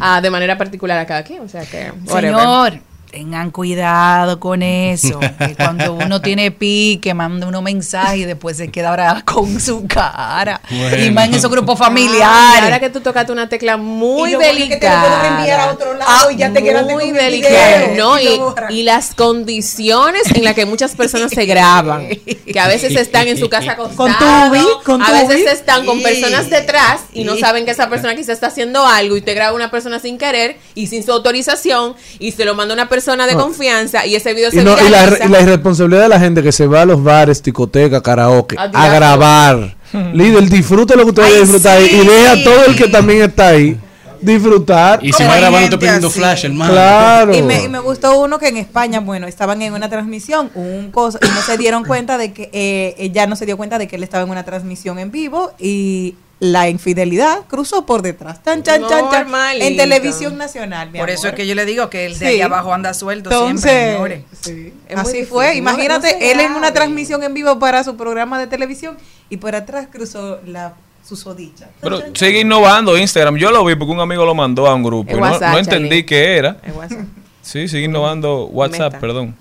ah, 0.01 0.21
de 0.21 0.31
manera 0.31 0.57
particular 0.57 0.99
a 0.99 1.07
cada 1.07 1.23
quien. 1.25 1.43
O 1.43 1.49
sea 1.49 1.65
que. 1.67 1.93
whatever. 2.07 2.35
Señor, 2.35 2.92
tengan 3.13 3.51
cuidado 3.51 4.41
con 4.41 4.63
eso. 4.63 5.21
Que 5.21 5.55
cuando 5.57 5.93
uno 5.93 6.21
tiene 6.23 6.51
pique, 6.51 7.13
manda 7.13 7.47
uno 7.47 7.61
mensaje 7.61 8.19
y 8.19 8.25
después 8.25 8.57
se 8.57 8.71
queda 8.71 8.89
ahora 8.89 9.23
con 9.25 9.61
su 9.61 9.87
cara. 9.87 10.61
Bueno. 10.71 11.05
Y 11.05 11.11
más 11.11 11.27
en 11.27 11.35
esos 11.35 11.51
grupos 11.51 11.79
Ay, 11.79 11.87
familiares. 11.87 12.63
ahora 12.63 12.81
que 12.81 12.89
tú 12.91 13.01
tocaste 13.01 13.31
una 13.31 13.49
tecla 13.49 13.77
muy 13.77 14.31
Y 14.31 14.33
lo 14.33 14.39
bueno 14.39 14.59
es 14.59 14.69
que 14.71 14.77
te 14.79 14.89
lo 14.89 14.93
delicada. 14.93 15.19
pueden 15.21 15.35
enviar 15.37 15.61
a 15.61 15.73
otro 15.73 15.95
lado 15.95 16.31
y 16.31 16.37
ya 16.37 16.53
te 16.53 16.63
quedaste 16.63 16.93
muy 16.93 17.11
delicada. 17.13 17.89
No, 17.97 18.19
Y 18.19 18.41
y, 18.71 18.83
las 18.83 19.15
condiciones 19.15 20.23
en 20.35 20.45
las 20.45 20.55
que 20.55 20.65
muchas 20.65 20.97
personas 20.97 21.31
se 21.31 21.45
graban. 21.45 22.09
Que 22.09 22.59
a 22.59 22.67
veces 22.67 22.97
están 22.97 23.29
en 23.29 23.37
su 23.37 23.49
casa 23.51 23.73
acostados. 23.73 23.97
Con 23.97 24.13
tubi, 24.19 24.67
con 24.85 25.03
a 25.03 25.07
tubi. 25.07 25.19
veces 25.29 25.53
están 25.53 25.85
con 25.85 26.03
personas 26.03 26.49
detrás 26.49 27.03
y 27.13 27.25
no 27.25 27.37
saben 27.37 27.67
que 27.67 27.73
esa 27.73 27.91
persona 27.91 28.15
quizás 28.17 28.31
está 28.31 28.47
haciendo 28.47 28.87
algo 28.87 29.17
y 29.17 29.21
te 29.21 29.35
graba 29.35 29.55
una 29.55 29.71
persona 29.71 29.99
sin 29.99 30.17
querer 30.17 30.57
y 30.75 30.87
sin 30.87 31.05
su 31.05 31.13
autorización 31.13 31.95
y 32.19 32.33
se 32.33 32.47
lo 32.47 32.55
manda 32.55 32.73
una 32.73 32.89
persona 32.89 33.02
de 33.05 33.35
No. 33.35 33.43
confianza 33.43 34.07
y 34.07 34.15
ese 34.15 34.33
video 34.35 34.49
Y, 34.49 34.53
se 34.53 34.65
no, 34.65 34.77
y, 34.81 34.89
la, 34.89 35.19
y 35.25 35.29
la 35.29 35.41
irresponsabilidad 35.41 36.03
de 36.03 36.09
la 36.09 36.21
gente 36.21 36.43
que 36.43 36.53
se 36.53 36.67
va 36.67 36.83
a 36.83 36.85
los 36.85 37.03
bares, 37.03 37.43
discotecas, 37.43 38.01
karaoke, 38.03 38.57
A 38.59 38.89
grabar. 38.89 39.77
Líder, 40.15 40.49
disfrute 40.49 40.97
lo 40.97 41.03
que 41.05 41.11
usted 41.11 41.23
vaya 41.23 41.37
a 41.37 41.41
disfrutar 41.41 41.83
y 41.83 42.07
deja 42.07 42.33
a 42.33 42.45
todo 42.45 42.65
el 42.67 42.77
que 42.77 42.89
también 42.89 43.23
está 43.23 43.49
ahí 43.49 43.79
disfrutar. 44.23 45.05
Y 45.05 45.13
se 45.13 45.27
va 45.27 45.37
grabando 45.37 45.65
usted 45.67 45.79
prendiendo 45.79 46.11
flash, 46.11 46.47
hermano. 46.47 46.73
Claro. 46.73 47.35
Y 47.35 47.43
me, 47.43 47.65
y 47.65 47.69
me 47.69 47.81
gustó 47.81 48.19
uno 48.21 48.39
que 48.39 48.49
en 48.49 48.57
España, 48.57 49.01
bueno, 49.01 49.27
estaban 49.27 49.61
en 49.61 49.75
una 49.75 49.91
transmisión, 49.91 50.51
un 50.55 50.91
cosa, 50.91 51.19
y 51.23 51.27
no 51.29 51.43
se 51.43 51.59
dieron 51.59 51.85
cuenta 51.85 52.17
de 52.19 52.33
que, 52.33 52.49
eh, 52.53 52.95
ella 52.99 53.27
no 53.27 53.37
se 53.37 53.47
dio 53.47 53.57
cuenta 53.57 53.79
de 53.79 53.89
que 53.89 53.97
él 53.97 54.03
estaba 54.03 54.25
en 54.25 54.31
una 54.31 54.45
transmisión 54.45 54.99
en 54.99 55.11
vivo 55.11 55.53
y 55.59 56.15
la 56.45 56.69
infidelidad 56.69 57.43
cruzó 57.47 57.87
por 57.87 58.03
detrás. 58.03 58.43
Tan, 58.43 58.65
chan, 58.65 58.81
chan, 58.81 58.91
chan, 59.11 59.23
Normalito. 59.23 59.65
en 59.65 59.77
televisión 59.77 60.37
nacional. 60.37 60.91
mi 60.91 60.99
Por 60.99 61.09
eso 61.09 61.29
es 61.29 61.35
que 61.35 61.47
yo 61.47 61.55
le 61.55 61.65
digo 61.65 61.89
que 61.89 62.05
el 62.07 62.19
de 62.19 62.27
Sí. 62.27 62.35
allá 62.35 62.47
abajo 62.47 62.75
anda 62.75 62.95
suelto 62.95 63.31
Entonces, 63.31 63.71
siempre, 63.71 63.93
señores. 63.93 64.23
sí, 64.41 64.75
así 64.93 65.13
difícil. 65.13 65.27
fue. 65.27 65.55
Imagínate, 65.55 66.17
no 66.19 66.27
él 66.27 66.41
en 66.41 66.53
una 66.55 66.73
transmisión 66.73 67.23
en 67.23 67.33
vivo 67.33 67.61
para 67.61 67.85
su 67.85 67.97
programa 67.97 68.41
de 68.41 68.49
televisión 68.49 68.97
y 69.31 69.37
por 69.37 69.55
atrás 69.55 69.87
cruzó 69.93 70.41
la 70.45 70.75
susodicha. 71.07 71.69
Pero 71.81 72.01
sigue 72.13 72.41
innovando 72.41 72.99
Instagram. 72.99 73.37
Yo 73.37 73.53
lo 73.53 73.65
vi 73.65 73.77
porque 73.77 73.93
un 73.93 74.01
amigo 74.01 74.25
lo 74.27 74.35
mandó 74.35 74.67
a 74.67 74.75
un 74.75 74.83
grupo. 74.83 75.13
Y 75.13 75.15
no, 75.15 75.21
WhatsApp, 75.23 75.53
no 75.53 75.59
entendí 75.59 75.89
Charlie. 75.89 76.07
qué 76.07 76.37
era. 76.39 76.57
WhatsApp. 76.75 76.99
Sí, 77.41 77.69
sigue 77.69 77.85
innovando 77.85 78.47
WhatsApp, 78.47 78.95
Meta. 78.95 79.01
perdón. 79.01 79.37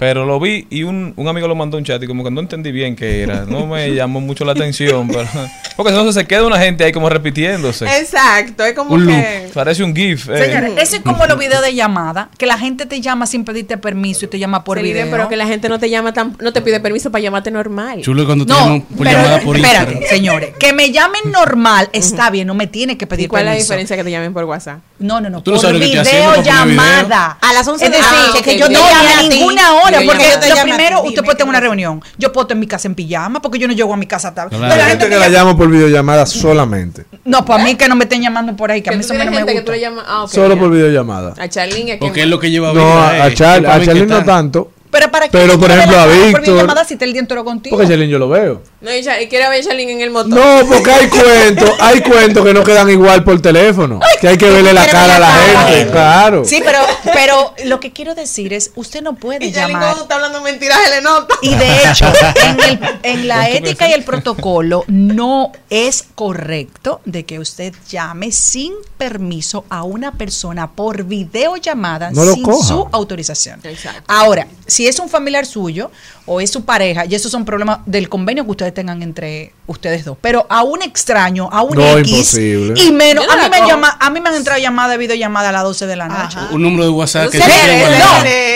Pero 0.00 0.24
lo 0.24 0.40
vi 0.40 0.66
y 0.70 0.82
un, 0.82 1.12
un 1.14 1.28
amigo 1.28 1.46
lo 1.46 1.54
mandó 1.54 1.76
un 1.76 1.84
chat 1.84 2.02
y 2.02 2.06
como 2.06 2.24
que 2.24 2.30
no 2.30 2.40
entendí 2.40 2.72
bien 2.72 2.96
qué 2.96 3.22
era. 3.22 3.44
No 3.46 3.66
me 3.66 3.88
llamó 3.94 4.20
mucho 4.20 4.44
la 4.46 4.52
atención. 4.52 5.06
Pero, 5.08 5.28
porque 5.76 5.90
entonces 5.92 6.14
se 6.14 6.26
queda 6.26 6.44
una 6.46 6.58
gente 6.58 6.84
ahí 6.84 6.90
como 6.92 7.08
repitiéndose. 7.10 7.84
Exacto, 7.98 8.64
es 8.64 8.74
como 8.74 8.94
Un 8.94 9.06
que. 9.06 9.42
loop. 9.44 9.52
Parece 9.52 9.84
un 9.84 9.94
GIF. 9.94 10.28
eh. 10.30 10.44
Señores, 10.46 10.72
eso 10.78 10.96
es 10.96 11.02
como 11.02 11.26
los 11.26 11.38
videos 11.38 11.62
de 11.62 11.74
llamada, 11.74 12.30
que 12.38 12.46
la 12.46 12.58
gente 12.58 12.86
te 12.86 13.00
llama 13.02 13.26
sin 13.26 13.44
pedirte 13.44 13.76
permiso 13.76 14.24
y 14.24 14.28
te 14.28 14.38
llama 14.38 14.64
por 14.64 14.78
Celine, 14.78 14.94
video. 15.02 15.10
pero 15.14 15.28
que 15.28 15.36
la 15.36 15.46
gente 15.46 15.68
no 15.68 15.78
te 15.78 15.90
llama 15.90 16.12
tan, 16.14 16.34
no 16.40 16.52
te 16.52 16.62
pide 16.62 16.80
permiso 16.80 17.10
para 17.12 17.20
llamarte 17.22 17.50
normal. 17.50 18.00
Chulo 18.00 18.24
cuando 18.24 18.46
te 18.46 18.52
No, 18.54 18.58
llaman 18.58 18.80
por 18.82 18.98
pero 19.06 19.10
llamada 19.10 19.40
por 19.40 19.56
espérate, 19.56 19.92
Instagram. 19.92 20.08
señores, 20.16 20.50
que 20.58 20.72
me 20.72 20.90
llamen 20.92 21.20
normal 21.30 21.90
está 21.92 22.30
bien, 22.30 22.46
no 22.46 22.54
me 22.54 22.66
tiene 22.66 22.96
que 22.96 23.06
pedir 23.06 23.26
¿Y 23.26 23.28
cuál 23.28 23.42
es 23.42 23.44
la 23.46 23.50
permiso. 23.52 23.66
diferencia 23.66 23.96
que 23.96 24.04
te 24.04 24.10
llamen 24.10 24.32
por 24.32 24.44
WhatsApp? 24.44 24.78
No, 24.98 25.20
no, 25.20 25.28
no, 25.28 25.42
Tú 25.42 25.50
no 25.50 25.56
por 25.56 25.66
sabes 25.66 25.80
videollamada. 25.80 27.38
A 27.40 27.52
las 27.52 27.66
11 27.68 27.84
es 27.84 27.90
de 27.92 27.98
la 27.98 28.04
decir, 28.04 28.18
noche, 28.28 28.42
que 28.42 28.50
que 28.52 28.58
yo 28.58 28.68
no 28.68 28.78
llame 28.78 29.12
a 29.14 29.22
ninguna 29.28 29.74
hora, 29.74 29.89
que 29.98 30.06
yo 30.06 30.12
porque 30.12 30.24
ti. 30.40 30.48
lo 30.48 30.62
primero, 30.62 31.02
ti, 31.02 31.08
usted 31.08 31.24
puede 31.24 31.36
tener 31.36 31.48
una 31.50 31.60
reunión. 31.60 32.02
Yo 32.18 32.32
puedo 32.32 32.44
estar 32.44 32.54
en 32.56 32.60
mi 32.60 32.66
casa 32.66 32.88
en 32.88 32.94
pijama, 32.94 33.40
porque 33.42 33.58
yo 33.58 33.66
no 33.68 33.74
llego 33.74 33.92
a 33.92 33.96
mi 33.96 34.06
casa 34.06 34.34
tarde. 34.34 34.56
Hay 34.56 34.90
gente 34.90 35.08
que 35.08 35.16
la 35.16 35.28
llama 35.28 35.56
por 35.56 35.68
videollamada 35.68 36.26
solamente. 36.26 37.04
No, 37.24 37.44
pues 37.44 37.58
a 37.60 37.64
mí 37.64 37.74
que 37.74 37.88
no 37.88 37.96
me 37.96 38.04
estén 38.04 38.22
llamando 38.22 38.56
por 38.56 38.70
ahí, 38.70 38.82
que 38.82 38.90
a 38.90 38.92
mí 38.92 39.00
eso 39.00 39.14
no 39.14 39.24
me 39.30 39.42
gusta. 39.42 39.62
Ah, 40.06 40.24
Solo 40.28 40.54
ya. 40.54 40.60
por 40.60 40.70
videollamada. 40.70 41.34
A 41.38 41.48
Charlene. 41.48 41.96
Porque 41.98 42.22
es 42.22 42.28
lo 42.28 42.38
que 42.38 42.50
lleva 42.50 42.72
No, 42.72 43.02
a, 43.02 43.16
eh. 43.16 43.20
a 43.20 43.22
Para 43.62 43.84
Charlene 43.84 44.06
no 44.06 44.24
tanto. 44.24 44.72
Pero 44.90 45.10
para 45.10 45.26
qué 45.28 45.32
Pero, 45.38 45.58
por 45.58 45.70
ejemplo, 45.70 45.98
a 45.98 46.06
Víctor- 46.06 46.40
videollamada 46.40 46.84
si 46.84 46.94
está 46.94 47.04
el 47.04 47.12
día 47.12 47.20
entero 47.20 47.44
contigo? 47.44 47.76
Porque 47.76 47.88
Charlene 47.88 48.10
yo 48.10 48.18
lo 48.18 48.28
veo. 48.28 48.62
No, 48.80 48.94
y 48.94 49.02
Char- 49.02 49.22
y 49.22 49.28
quiere 49.28 49.48
ver 49.48 49.60
a 49.60 49.64
Charlene 49.64 49.92
en 49.92 50.00
el 50.00 50.10
motor. 50.10 50.30
No, 50.30 50.66
porque 50.68 50.90
hay 50.90 51.08
cuentos, 51.08 51.70
hay 51.80 52.00
cuentos 52.00 52.44
que 52.44 52.52
no 52.54 52.64
quedan 52.64 52.90
igual 52.90 53.22
por 53.24 53.40
teléfono. 53.40 54.00
Que 54.20 54.28
hay 54.28 54.36
que 54.38 54.50
verle 54.50 54.72
la 54.72 54.86
cara 54.86 55.16
a 55.16 55.18
la 55.18 55.30
gente, 55.32 55.90
claro. 55.90 56.44
Sí, 56.44 56.60
pero, 56.64 56.78
pero 57.12 57.54
lo 57.66 57.78
que 57.80 57.92
quiero 57.92 58.14
decir 58.14 58.52
es, 58.52 58.72
usted 58.74 59.02
no 59.02 59.14
puede 59.14 59.46
Y 59.46 59.52
llamar. 59.52 59.82
cuando 59.82 60.02
está 60.02 60.14
hablando 60.16 60.40
mentiras, 60.42 60.78
le 60.90 61.00
nota. 61.02 61.34
Y 61.42 61.54
de 61.54 61.76
hecho, 61.84 62.06
en, 62.44 62.60
el- 62.60 62.98
en 63.02 63.28
la 63.28 63.48
ética 63.50 63.88
y 63.88 63.92
el 63.92 64.02
protocolo 64.04 64.84
no 64.88 65.52
es 65.70 66.04
correcto 66.14 67.00
de 67.04 67.24
que 67.24 67.38
usted 67.38 67.74
llame 67.88 68.32
sin 68.32 68.72
permiso 68.98 69.64
a 69.70 69.82
una 69.84 70.12
persona 70.12 70.70
por 70.72 71.04
videollamada 71.04 72.10
No 72.10 72.24
sin 72.34 72.42
coja. 72.42 72.66
su 72.66 72.88
autorización. 72.92 73.60
Exacto. 73.64 74.02
Ahora, 74.08 74.46
si 74.66 74.79
es 74.86 74.98
un 74.98 75.08
familiar 75.08 75.46
suyo 75.46 75.90
o 76.26 76.40
es 76.40 76.50
su 76.50 76.64
pareja, 76.64 77.04
y 77.06 77.14
esos 77.14 77.30
son 77.32 77.44
problemas 77.44 77.80
del 77.86 78.08
convenio 78.08 78.44
que 78.44 78.50
ustedes 78.50 78.74
tengan 78.74 79.02
entre 79.02 79.52
ustedes 79.66 80.04
dos, 80.04 80.16
pero 80.20 80.46
a 80.48 80.62
un 80.62 80.82
extraño, 80.82 81.48
a 81.52 81.62
un 81.62 81.76
No, 81.76 81.98
X, 81.98 82.12
imposible. 82.12 82.80
y 82.80 82.90
menos, 82.92 83.24
a 83.28 83.36
mí, 83.36 83.42
me 83.50 83.66
llama- 83.66 83.96
a 84.00 84.10
mí 84.10 84.20
me 84.20 84.28
han 84.28 84.36
entrado 84.36 84.60
llamadas 84.60 84.92
de 84.92 84.98
videollamada 84.98 85.48
a 85.48 85.52
las 85.52 85.62
12 85.64 85.86
de 85.86 85.96
la 85.96 86.08
noche. 86.08 86.38
Un 86.52 86.62
número 86.62 86.84
de 86.84 86.90
WhatsApp 86.90 87.30
que 87.30 87.38
no, 87.38 87.44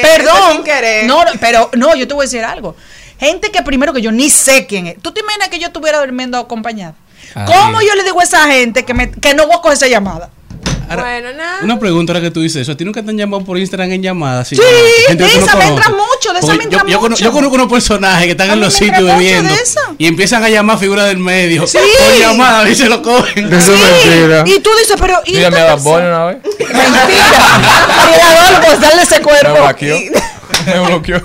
Perdón. 0.03 0.65
No, 1.07 1.25
no, 1.25 1.31
pero 1.41 1.71
no, 1.75 1.95
yo 1.97 2.07
te 2.09 2.15
voy 2.15 2.25
a 2.25 2.27
decir 2.27 2.45
algo. 2.45 2.77
Gente 3.19 3.51
que 3.51 3.63
primero 3.63 3.93
que 3.93 4.03
yo 4.03 4.11
ni 4.13 4.29
sé 4.31 4.67
quién 4.67 4.87
es. 4.89 4.97
¿Tú 5.01 5.13
te 5.13 5.21
imaginas 5.21 5.49
que 5.49 5.59
yo 5.59 5.69
estuviera 5.69 6.01
durmiendo 6.01 6.37
acompañada? 6.39 6.95
Ay. 7.35 7.47
¿Cómo 7.47 7.81
yo 7.81 7.95
le 7.95 8.03
digo 8.05 8.21
a 8.21 8.25
esa 8.25 8.47
gente 8.49 8.85
que, 8.85 8.93
me, 8.93 9.11
que 9.11 9.35
no 9.35 9.47
voy 9.47 9.57
a 9.57 9.61
coger 9.61 9.75
esa 9.77 9.87
llamada? 9.89 10.31
Bueno, 10.87 11.33
nada. 11.33 11.59
Una 11.63 11.79
pregunta 11.79 12.13
ahora 12.13 12.21
que 12.23 12.31
tú 12.31 12.41
dices 12.41 12.63
eso. 12.63 12.73
¿A 12.73 12.77
ti 12.77 12.85
nunca 12.85 13.03
te 13.03 13.11
han 13.11 13.17
llamado 13.17 13.45
por 13.45 13.59
Instagram 13.59 13.93
en 13.93 14.03
llamadas? 14.03 14.49
Sí, 14.49 14.57
de 14.57 15.15
no 15.17 15.27
esa 15.27 15.57
me 15.57 15.67
entra 15.67 15.89
mucho, 15.91 16.33
de 16.33 16.39
esa 16.41 16.55
me 16.55 16.65
entra 16.65 16.85
yo, 16.87 17.01
mucho. 17.01 17.25
yo 17.25 17.33
conozco 17.33 17.55
unos 17.55 17.71
personajes 17.73 18.25
que 18.27 18.31
están 18.33 18.51
A 18.51 18.53
en 18.55 18.61
los 18.61 18.75
sitios 18.75 19.05
bebiendo 19.05 19.53
y 19.99 20.07
empiezan 20.07 20.43
a 20.45 20.49
llamar 20.49 20.79
figuras 20.79 21.07
del 21.07 21.19
medio 21.19 21.67
Sí. 21.67 21.79
por 21.79 22.19
llamadas 22.19 22.71
y 22.71 22.75
se 22.75 22.89
lo 22.89 23.03
cogen. 23.03 23.53
Eso 23.53 23.75
es 23.75 23.81
mentira. 23.81 24.45
Y 24.47 24.61
tú 24.61 24.71
dices, 24.79 24.97
pero. 25.01 25.21
¿y 25.25 25.37
Dígame 25.37 25.61
a 25.61 25.75
Bad 25.77 25.87
una 25.87 26.25
vez. 26.27 26.39
Mentira. 26.59 28.63
pues 28.67 28.81
darle 28.81 29.03
ese 29.03 29.17
Me 29.19 29.23
cuerpo. 29.23 29.55
bloqueó. 29.55 29.97
Me 30.67 30.81
bloqueó. 30.87 31.23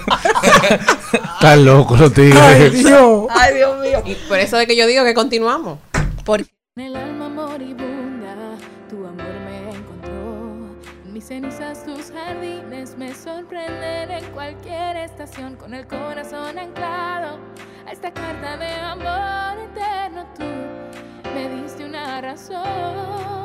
Están 1.36 1.66
locos 1.66 2.00
los 2.00 2.14
tigres. 2.14 2.40
Ay, 2.42 2.70
Dios. 2.72 3.28
Ay, 3.30 3.56
Dios 3.56 3.78
mío. 3.80 4.02
Y 4.06 4.16
por 4.28 4.40
eso 4.40 4.60
es 4.60 4.68
que 4.68 4.76
yo 4.76 4.88
digo 4.88 5.04
que 5.04 5.14
continuamos. 5.14 5.80
Porque 6.26 6.48
En 6.78 6.86
el 6.86 6.96
alma 6.96 7.30
cenizas 11.30 11.86
tus 11.86 12.10
jardines 12.10 12.98
me 12.98 13.14
sorprenden 13.14 14.10
en 14.10 14.26
cualquier 14.32 14.98
estación 14.98 15.56
con 15.58 15.76
el 15.76 15.86
corazón 15.86 16.58
anclado 16.58 17.38
a 17.86 17.92
esta 17.92 18.12
carta 18.12 18.58
de 18.58 18.74
amor 18.74 19.64
eterno. 19.72 20.26
Tú 20.36 20.46
me 21.36 21.62
diste 21.62 21.86
una 21.86 22.20
razón 22.20 23.39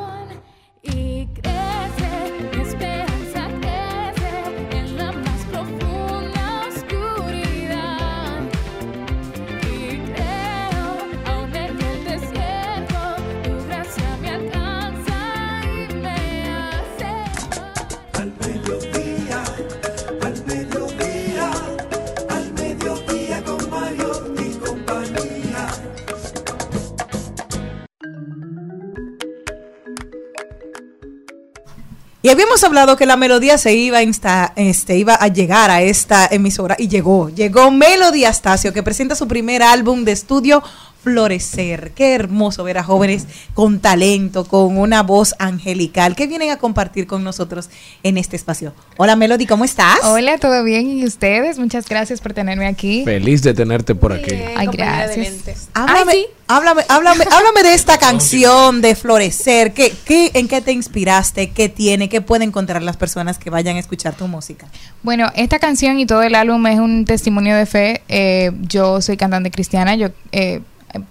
Y 32.25 32.29
habíamos 32.29 32.63
hablado 32.63 32.97
que 32.97 33.05
la 33.05 33.17
melodía 33.17 33.59
se 33.59 33.75
iba 33.75 33.99
a, 33.99 34.01
insta- 34.01 34.51
este, 34.55 34.97
iba 34.97 35.13
a 35.13 35.27
llegar 35.27 35.69
a 35.69 35.83
esta 35.83 36.25
emisora 36.25 36.75
y 36.79 36.87
llegó. 36.87 37.29
Llegó 37.29 37.69
Melody 37.69 38.25
Astacio, 38.25 38.73
que 38.73 38.81
presenta 38.81 39.13
su 39.13 39.27
primer 39.27 39.61
álbum 39.61 40.03
de 40.05 40.13
estudio, 40.13 40.63
Florecer. 41.05 41.91
Qué 41.91 42.15
hermoso 42.15 42.63
ver 42.63 42.79
a 42.79 42.83
jóvenes 42.83 43.27
con 43.53 43.79
talento, 43.79 44.43
con 44.43 44.75
una 44.79 45.03
voz 45.03 45.35
angelical, 45.37 46.15
que 46.15 46.25
vienen 46.25 46.49
a 46.49 46.57
compartir 46.57 47.05
con 47.05 47.23
nosotros 47.23 47.69
en 48.01 48.17
este 48.17 48.35
espacio. 48.35 48.73
Hola 48.97 49.15
Melody, 49.15 49.45
¿cómo 49.45 49.65
estás? 49.65 49.99
Hola, 50.03 50.39
¿todo 50.39 50.63
bien? 50.63 50.89
¿Y 50.89 51.05
ustedes? 51.05 51.59
Muchas 51.59 51.87
gracias 51.87 52.21
por 52.21 52.33
tenerme 52.33 52.65
aquí. 52.65 53.03
Feliz 53.05 53.43
de 53.43 53.53
tenerte 53.53 53.93
por 53.93 54.13
aquí. 54.13 54.33
Ay, 54.57 54.67
gracias. 54.73 55.69
Háblame, 55.75 56.25
háblame, 56.47 56.81
háblame, 56.89 57.25
háblame 57.31 57.61
de 57.61 57.75
esta 57.75 57.97
canción 57.99 58.81
de 58.81 58.95
Florecer. 58.95 59.73
¿Qué, 59.73 59.93
qué, 60.05 60.31
¿En 60.33 60.47
qué 60.47 60.61
te 60.61 60.71
inspiraste? 60.71 61.51
¿Qué 61.51 61.69
tiene? 61.69 62.09
¿Qué 62.09 62.21
pueden 62.21 62.49
encontrar 62.49 62.81
las 62.81 62.97
personas 62.97 63.37
que 63.37 63.51
vayan 63.51 63.75
a 63.75 63.79
escuchar 63.79 64.15
tu 64.15 64.27
música? 64.27 64.65
Bueno, 65.03 65.31
esta 65.35 65.59
canción 65.59 65.99
y 65.99 66.07
todo 66.07 66.23
el 66.23 66.33
álbum 66.33 66.65
es 66.65 66.79
un 66.79 67.05
testimonio 67.05 67.55
de 67.55 67.67
fe. 67.67 68.01
Eh, 68.07 68.51
yo 68.61 69.01
soy 69.01 69.17
cantante 69.17 69.51
cristiana, 69.51 69.93
yo 69.95 70.07
eh, 70.31 70.61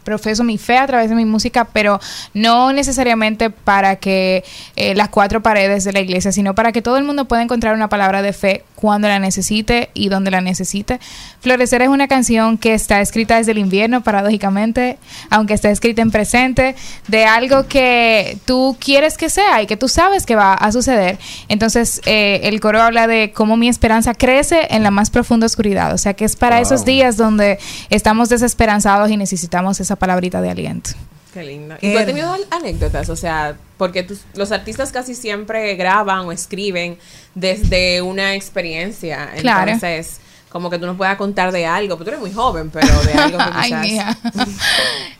profeso 0.04 0.44
mi 0.44 0.58
fe 0.58 0.78
a 0.78 0.86
través 0.86 1.08
de 1.10 1.16
mi 1.16 1.24
música, 1.24 1.64
pero 1.64 2.00
no 2.32 2.72
necesariamente 2.72 3.50
para 3.50 3.96
que 3.96 4.44
eh, 4.76 4.94
las 4.94 5.08
cuatro 5.08 5.42
paredes 5.42 5.84
de 5.84 5.92
la 5.92 6.00
iglesia, 6.00 6.32
sino 6.32 6.54
para 6.54 6.72
que 6.72 6.82
todo 6.82 6.96
el 6.96 7.04
mundo 7.04 7.26
pueda 7.26 7.42
encontrar 7.42 7.74
una 7.74 7.88
palabra 7.88 8.22
de 8.22 8.32
fe 8.32 8.64
cuando 8.84 9.08
la 9.08 9.18
necesite 9.18 9.88
y 9.94 10.10
donde 10.10 10.30
la 10.30 10.42
necesite. 10.42 11.00
Florecer 11.40 11.80
es 11.80 11.88
una 11.88 12.06
canción 12.06 12.58
que 12.58 12.74
está 12.74 13.00
escrita 13.00 13.38
desde 13.38 13.52
el 13.52 13.56
invierno, 13.56 14.02
paradójicamente, 14.02 14.98
aunque 15.30 15.54
está 15.54 15.70
escrita 15.70 16.02
en 16.02 16.10
presente, 16.10 16.76
de 17.08 17.24
algo 17.24 17.66
que 17.66 18.36
tú 18.44 18.76
quieres 18.78 19.16
que 19.16 19.30
sea 19.30 19.62
y 19.62 19.66
que 19.66 19.78
tú 19.78 19.88
sabes 19.88 20.26
que 20.26 20.36
va 20.36 20.52
a 20.52 20.70
suceder. 20.70 21.18
Entonces, 21.48 22.02
eh, 22.04 22.40
el 22.42 22.60
coro 22.60 22.82
habla 22.82 23.06
de 23.06 23.32
cómo 23.32 23.56
mi 23.56 23.70
esperanza 23.70 24.12
crece 24.12 24.66
en 24.68 24.82
la 24.82 24.90
más 24.90 25.08
profunda 25.08 25.46
oscuridad. 25.46 25.94
O 25.94 25.96
sea, 25.96 26.12
que 26.12 26.26
es 26.26 26.36
para 26.36 26.56
Wow. 26.56 26.64
esos 26.64 26.84
días 26.84 27.16
donde 27.16 27.58
estamos 27.88 28.28
desesperanzados 28.28 29.10
y 29.10 29.16
necesitamos 29.16 29.80
esa 29.80 29.96
palabrita 29.96 30.42
de 30.42 30.50
aliento. 30.50 30.90
Qué 31.34 31.42
lindo. 31.42 31.74
¿Y 31.80 31.92
tú 31.92 31.98
has 31.98 32.06
tenido 32.06 32.34
anécdotas? 32.50 33.08
O 33.10 33.16
sea, 33.16 33.56
porque 33.76 34.04
tus- 34.04 34.22
los 34.34 34.52
artistas 34.52 34.92
casi 34.92 35.14
siempre 35.16 35.74
graban 35.74 36.20
o 36.20 36.32
escriben 36.32 36.96
desde 37.34 38.00
una 38.02 38.34
experiencia. 38.36 39.30
Claro. 39.40 39.72
Entonces, 39.72 40.20
como 40.48 40.70
que 40.70 40.78
tú 40.78 40.86
nos 40.86 40.96
puedas 40.96 41.16
contar 41.16 41.50
de 41.50 41.66
algo. 41.66 41.96
Pero 41.98 42.04
tú 42.04 42.10
eres 42.10 42.20
muy 42.20 42.32
joven, 42.32 42.70
pero 42.70 42.86
de 43.02 43.12
algo 43.20 43.38
que 43.38 43.44
Ay, 43.52 43.68
quizás... 43.70 43.82
mía. 43.82 44.18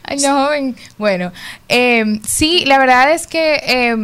Ay, 0.05 0.19
no, 0.19 0.45
joven. 0.47 0.77
Bueno, 0.99 1.33
eh, 1.69 2.21
sí, 2.27 2.65
la 2.67 2.79
verdad 2.79 3.13
es 3.13 3.27
que 3.27 3.57
eh, 3.67 3.97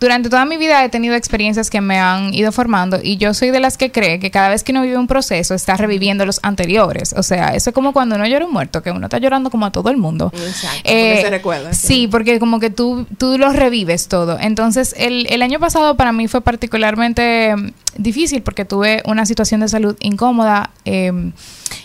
durante 0.00 0.28
toda 0.30 0.44
mi 0.44 0.56
vida 0.56 0.84
he 0.84 0.88
tenido 0.88 1.14
experiencias 1.14 1.70
que 1.70 1.80
me 1.80 1.98
han 1.98 2.32
ido 2.32 2.52
formando 2.52 3.00
y 3.02 3.16
yo 3.16 3.34
soy 3.34 3.50
de 3.50 3.58
las 3.60 3.76
que 3.76 3.90
cree 3.90 4.20
que 4.20 4.30
cada 4.30 4.48
vez 4.48 4.62
que 4.62 4.72
uno 4.72 4.82
vive 4.82 4.96
un 4.96 5.06
proceso 5.08 5.54
está 5.54 5.76
reviviendo 5.76 6.24
los 6.24 6.38
anteriores. 6.42 7.14
O 7.16 7.22
sea, 7.22 7.54
eso 7.54 7.70
es 7.70 7.74
como 7.74 7.92
cuando 7.92 8.14
uno 8.14 8.26
llora 8.26 8.44
un 8.46 8.52
muerto, 8.52 8.82
que 8.82 8.90
uno 8.92 9.06
está 9.06 9.18
llorando 9.18 9.50
como 9.50 9.66
a 9.66 9.72
todo 9.72 9.90
el 9.90 9.96
mundo. 9.96 10.30
Exacto, 10.34 10.80
Eh, 10.84 11.10
porque 11.14 11.22
se 11.22 11.30
recuerda. 11.30 11.72
Sí, 11.72 12.08
porque 12.08 12.38
como 12.38 12.60
que 12.60 12.70
tú, 12.70 13.06
tú 13.18 13.38
lo 13.38 13.52
revives 13.52 14.08
todo. 14.08 14.38
Entonces, 14.40 14.94
el, 14.98 15.26
el 15.30 15.42
año 15.42 15.58
pasado 15.58 15.96
para 15.96 16.12
mí 16.12 16.28
fue 16.28 16.40
particularmente 16.42 17.56
mm, 17.56 17.70
difícil 17.96 18.42
porque 18.42 18.64
tuve 18.64 19.02
una 19.04 19.26
situación 19.26 19.60
de 19.60 19.68
salud 19.68 19.96
incómoda 20.00 20.70
eh, 20.84 21.12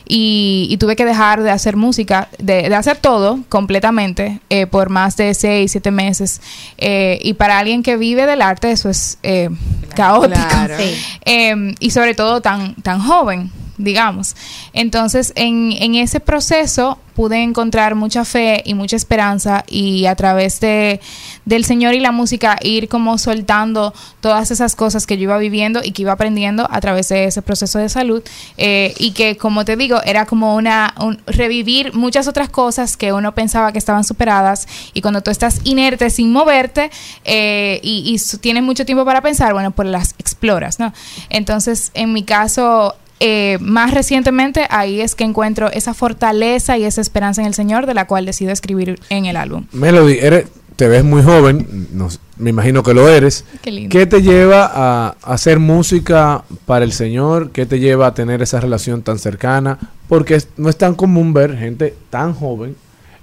y, 0.08 0.68
y 0.70 0.78
tuve 0.78 0.96
que 0.96 1.06
dejar 1.06 1.44
de 1.44 1.52
hacer 1.52 1.76
música, 1.76 2.30
de, 2.38 2.70
de 2.70 2.76
hacer 2.76 2.98
todo 2.98 3.40
completamente 3.50 4.40
eh, 4.50 4.68
por 4.68 4.90
más 4.90 5.18
de 5.18 5.34
seis, 5.34 5.72
siete 5.72 5.92
meses. 5.92 6.42
Eh, 6.78 7.20
y 7.22 7.34
para 7.34 7.60
alguien 7.60 7.84
que 7.84 7.98
vive 7.98 8.26
del 8.26 8.42
arte 8.42 8.72
eso 8.72 8.90
es 8.90 9.18
eh, 9.24 9.50
caótico. 9.96 10.48
Claro. 10.50 10.76
Sí. 10.78 10.96
Eh, 11.26 11.74
y 11.80 11.92
sobre 11.92 12.16
todo 12.16 12.42
tan, 12.42 12.76
tan 12.76 13.00
joven 13.00 13.50
digamos. 13.78 14.36
Entonces, 14.74 15.34
en, 15.36 15.72
en 15.74 15.96
ese 15.96 16.20
proceso 16.20 17.00
pude 17.16 17.44
encontrar 17.44 17.94
mucha 17.94 18.26
fe 18.26 18.64
y 18.66 18.74
mucha 18.74 18.96
esperanza 18.96 19.64
y 19.68 20.08
a 20.08 20.16
través 20.16 20.60
de, 20.60 21.00
del 21.46 21.64
Señor 21.64 21.94
y 21.94 22.00
la 22.00 22.12
música 22.12 22.58
ir 22.64 22.90
como 22.90 23.20
soltando 23.20 23.94
todas 24.20 24.50
esas 24.50 24.76
cosas 24.76 25.06
que 25.06 25.18
yo 25.18 25.24
iba 25.24 25.38
viviendo 25.38 25.82
y 25.84 25.92
que 25.92 26.02
iba 26.02 26.12
aprendiendo 26.14 26.68
a 26.72 26.82
través 26.82 27.10
de 27.10 27.26
ese 27.26 27.44
proceso 27.44 27.78
de 27.78 27.88
salud 27.90 28.24
eh, 28.58 28.96
y 28.98 29.12
que, 29.12 29.38
como 29.38 29.64
te 29.64 29.76
digo, 29.76 30.02
era 30.04 30.26
como 30.26 30.56
una 30.56 30.96
un- 31.00 31.22
revivir 31.28 31.94
muchas 31.94 32.28
otras 32.28 32.50
cosas 32.50 32.98
que 32.98 33.14
uno 33.14 33.36
pensaba 33.36 33.72
que 33.72 33.78
estaban 33.78 34.04
superadas 34.04 34.68
y 34.96 35.02
cuando 35.02 35.22
tú 35.22 35.30
estás 35.30 35.62
inerte 35.66 36.10
sin 36.10 36.32
moverte 36.32 36.90
eh, 37.26 37.80
y, 37.84 38.16
y 38.16 38.38
tienes 38.40 38.64
mucho 38.64 38.86
tiempo 38.86 39.06
para 39.06 39.22
pensar, 39.22 39.54
bueno, 39.54 39.70
pues 39.70 39.88
las 39.88 40.16
exploras, 40.18 40.80
¿no? 40.80 40.92
Entonces, 41.30 41.92
en 41.94 42.12
mi 42.12 42.24
caso, 42.24 42.96
eh, 43.20 43.58
más 43.62 43.94
recientemente 43.94 44.68
ahí 44.70 45.00
es 45.02 45.16
que 45.16 45.24
encuentro 45.24 45.72
esa 45.72 45.94
fortaleza 45.94 46.78
y 46.78 46.84
esa 46.84 47.02
esperanza 47.02 47.42
en 47.42 47.48
el 47.48 47.54
Señor 47.54 47.86
de 47.86 47.94
la 47.94 48.06
cual 48.08 48.26
decido 48.26 48.52
escribir 48.52 49.00
en 49.10 49.26
el 49.26 49.38
álbum. 49.38 49.66
Melody, 49.72 50.18
eres, 50.20 50.46
te 50.76 50.88
ves 50.88 51.04
muy 51.04 51.22
joven, 51.24 51.88
no 51.94 52.10
me 52.38 52.50
imagino 52.50 52.82
que 52.84 52.94
lo 52.94 53.08
eres. 53.08 53.46
Qué 53.62 53.72
lindo. 53.72 53.90
¿Qué 53.90 54.06
te 54.08 54.22
lleva 54.22 54.70
a 54.74 55.16
hacer 55.22 55.60
música 55.60 56.44
para 56.66 56.84
el 56.84 56.92
Señor? 56.92 57.52
¿Qué 57.52 57.66
te 57.66 57.80
lleva 57.80 58.08
a 58.08 58.14
tener 58.14 58.42
esa 58.42 58.60
relación 58.60 59.04
tan 59.04 59.20
cercana? 59.20 59.78
Porque 60.10 60.36
es- 60.36 60.48
no 60.58 60.70
es 60.70 60.78
tan 60.78 60.96
común 60.96 61.34
ver 61.34 61.58
gente 61.58 61.94
tan 62.10 62.34
joven 62.34 62.76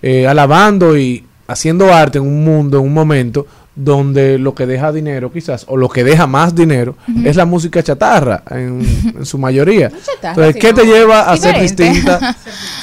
eh, 0.02 0.26
alabando 0.26 0.96
y 0.96 1.24
haciendo 1.46 1.92
arte 1.92 2.18
en 2.18 2.24
un 2.24 2.42
mundo, 2.44 2.78
en 2.78 2.84
un 2.84 2.94
momento 2.94 3.46
donde 3.76 4.38
lo 4.38 4.54
que 4.54 4.66
deja 4.66 4.92
dinero 4.92 5.32
quizás, 5.32 5.64
o 5.68 5.76
lo 5.76 5.88
que 5.88 6.04
deja 6.04 6.26
más 6.26 6.54
dinero, 6.54 6.96
es 7.24 7.36
la 7.36 7.44
música 7.46 7.82
chatarra 7.82 8.42
en, 8.50 8.80
en 9.18 9.24
su 9.26 9.38
mayoría. 9.38 9.90
chatarra, 9.90 10.46
Entonces, 10.48 10.56
¿qué 10.56 10.72
te 10.72 10.84
lleva 10.84 11.30
a 11.30 11.36
ser 11.36 11.60
distinta? 11.60 12.18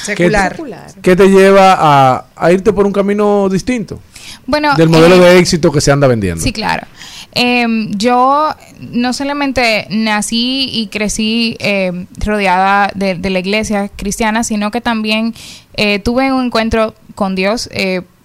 ¿Qué 0.05 0.13
te- 0.15 0.15
Secular. 0.15 0.55
¿Qué 1.01 1.15
te 1.15 1.27
lleva 1.27 1.75
a, 1.77 2.25
a 2.35 2.51
irte 2.51 2.71
por 2.73 2.85
un 2.85 2.93
camino 2.93 3.47
distinto? 3.49 3.99
Bueno, 4.45 4.75
del 4.75 4.89
modelo 4.89 5.15
eh, 5.15 5.19
de 5.33 5.39
éxito 5.39 5.71
que 5.71 5.81
se 5.81 5.91
anda 5.91 6.07
vendiendo. 6.07 6.41
Sí, 6.43 6.51
claro. 6.53 6.87
Em, 7.33 7.91
yo 7.97 8.49
no 8.91 9.13
solamente 9.13 9.87
nací 9.89 10.69
y 10.71 10.87
crecí 10.87 11.55
em, 11.59 12.07
rodeada 12.25 12.89
de, 12.95 13.15
de 13.15 13.29
la 13.29 13.39
iglesia 13.39 13.89
cristiana, 13.95 14.43
sino 14.43 14.71
que 14.71 14.81
también 14.81 15.33
eh, 15.75 15.99
tuve 15.99 16.31
un 16.31 16.45
encuentro 16.45 16.95
con 17.13 17.35
Dios. 17.35 17.69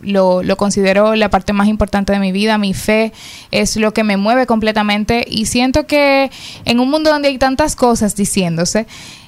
Lo 0.02 0.56
considero 0.56 1.14
la 1.14 1.30
parte 1.30 1.52
más 1.52 1.68
importante 1.68 2.12
de 2.12 2.18
mi 2.18 2.32
vida. 2.32 2.58
Mi 2.58 2.74
fe 2.74 3.12
es 3.50 3.76
lo 3.76 3.94
que 3.94 4.04
me 4.04 4.16
mueve 4.16 4.46
completamente 4.46 5.24
y 5.28 5.46
siento 5.46 5.86
que 5.86 6.30
en 6.64 6.80
un 6.80 6.90
mundo 6.90 7.10
donde 7.10 7.28
hay 7.28 7.38
tantas 7.38 7.76
cosas 7.76 8.16
diciéndose, 8.16 8.86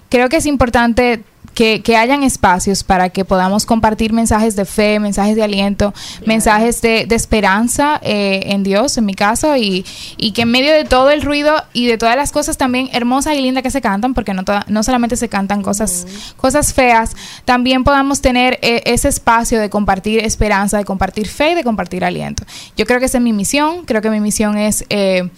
creo 0.09 0.29
que 0.29 0.37
es 0.37 0.47
importante 0.47 1.25
que, 1.55 1.83
que 1.83 1.97
hayan 1.97 2.23
espacios 2.23 2.85
para 2.85 3.09
que 3.11 3.25
podamos 3.25 3.65
compartir 3.67 4.13
mensajes 4.13 4.57
de 4.57 4.65
fe, 4.65 4.99
mensajes 5.01 5.37
de 5.37 5.43
aliento, 5.43 5.95
mensajes 6.27 6.81
de, 6.83 7.07
de 7.07 7.15
esperanza 7.15 8.01
eh, 8.03 8.43
en 8.47 8.63
Dios, 8.63 8.99
en 8.99 9.05
mi 9.07 9.15
caso, 9.15 9.57
y, 9.57 9.85
y 10.17 10.33
que 10.33 10.43
en 10.43 10.51
medio 10.51 10.73
de 10.73 10.85
todo 10.85 11.11
el 11.11 11.23
ruido 11.23 11.55
y 11.73 11.87
de 11.87 11.97
todas 11.99 12.17
las 12.17 12.33
cosas 12.33 12.57
también 12.57 12.89
hermosas 12.93 13.35
y 13.35 13.41
lindas 13.41 13.63
que 13.63 13.71
se 13.71 13.81
cantan, 13.81 14.15
porque 14.15 14.35
no, 14.35 14.45
toda- 14.45 14.65
no 14.69 14.83
solamente 14.83 15.17
se 15.17 15.29
cantan 15.29 15.63
cosas, 15.63 16.07
cosas 16.37 16.75
feas, 16.75 17.13
también 17.45 17.85
podamos 17.85 18.21
tener 18.21 18.59
eh, 18.63 18.83
ese 18.87 19.09
espacio 19.09 19.61
de 19.61 19.71
compartir 19.71 20.25
esperanza, 20.25 20.79
de 20.79 20.85
compartir 20.85 21.29
fe 21.29 21.53
y 21.53 21.55
de 21.55 21.65
compartir 21.65 22.05
aliento. 22.05 22.45
Yo 22.77 22.85
creo 22.87 22.99
que 22.99 23.07
esa 23.07 23.19
es 23.19 23.25
mi 23.25 23.33
misión, 23.33 23.85
creo 23.85 24.03
que 24.03 24.11
mi 24.11 24.21
misión 24.21 24.59
es... 24.59 24.85
eh, 24.91 25.31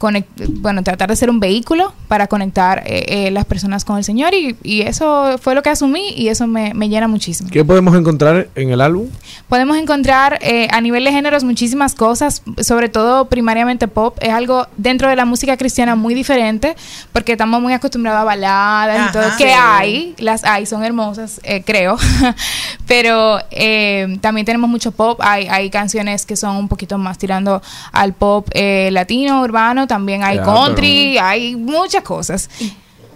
bueno, 0.00 0.82
tratar 0.82 1.10
de 1.10 1.16
ser 1.16 1.28
un 1.30 1.40
vehículo 1.40 1.92
para 2.08 2.26
conectar 2.26 2.82
eh, 2.86 3.26
eh, 3.26 3.30
las 3.30 3.44
personas 3.44 3.84
con 3.84 3.98
el 3.98 4.04
Señor 4.04 4.32
y, 4.34 4.56
y 4.62 4.80
eso 4.82 5.36
fue 5.38 5.54
lo 5.54 5.62
que 5.62 5.70
asumí 5.70 6.10
y 6.16 6.28
eso 6.28 6.46
me, 6.46 6.72
me 6.74 6.88
llena 6.88 7.06
muchísimo. 7.06 7.50
¿Qué 7.50 7.64
podemos 7.64 7.94
encontrar 7.94 8.48
en 8.54 8.70
el 8.70 8.80
álbum? 8.80 9.08
Podemos 9.48 9.76
encontrar 9.76 10.38
eh, 10.42 10.68
a 10.70 10.80
nivel 10.80 11.04
de 11.04 11.12
géneros 11.12 11.44
muchísimas 11.44 11.94
cosas, 11.94 12.42
sobre 12.62 12.88
todo 12.88 13.26
primariamente 13.26 13.88
pop. 13.88 14.16
Es 14.20 14.30
algo 14.30 14.66
dentro 14.76 15.08
de 15.08 15.16
la 15.16 15.24
música 15.26 15.56
cristiana 15.56 15.94
muy 15.96 16.14
diferente, 16.14 16.74
porque 17.12 17.32
estamos 17.32 17.60
muy 17.60 17.72
acostumbrados 17.74 18.22
a 18.22 18.24
baladas 18.24 18.96
y 18.96 19.00
Ajá. 19.00 19.12
todo. 19.12 19.36
Que 19.36 19.44
Sí. 19.44 19.50
hay, 19.54 20.14
las 20.18 20.44
hay, 20.44 20.64
son 20.66 20.82
hermosas, 20.82 21.40
eh, 21.44 21.62
creo. 21.64 21.96
Pero 22.86 23.38
eh, 23.50 24.18
también 24.20 24.44
tenemos 24.44 24.68
mucho 24.68 24.92
pop. 24.92 25.20
Hay, 25.22 25.46
hay 25.48 25.70
canciones 25.70 26.26
que 26.26 26.36
son 26.36 26.56
un 26.56 26.68
poquito 26.68 26.98
más 26.98 27.18
tirando 27.18 27.62
al 27.92 28.12
pop 28.14 28.48
eh, 28.52 28.88
latino, 28.92 29.42
urbano. 29.42 29.86
También 29.90 30.22
hay 30.22 30.36
Ya, 30.36 30.44
country, 30.44 31.18
hay 31.18 31.56
muchas 31.56 32.04
cosas. 32.04 32.48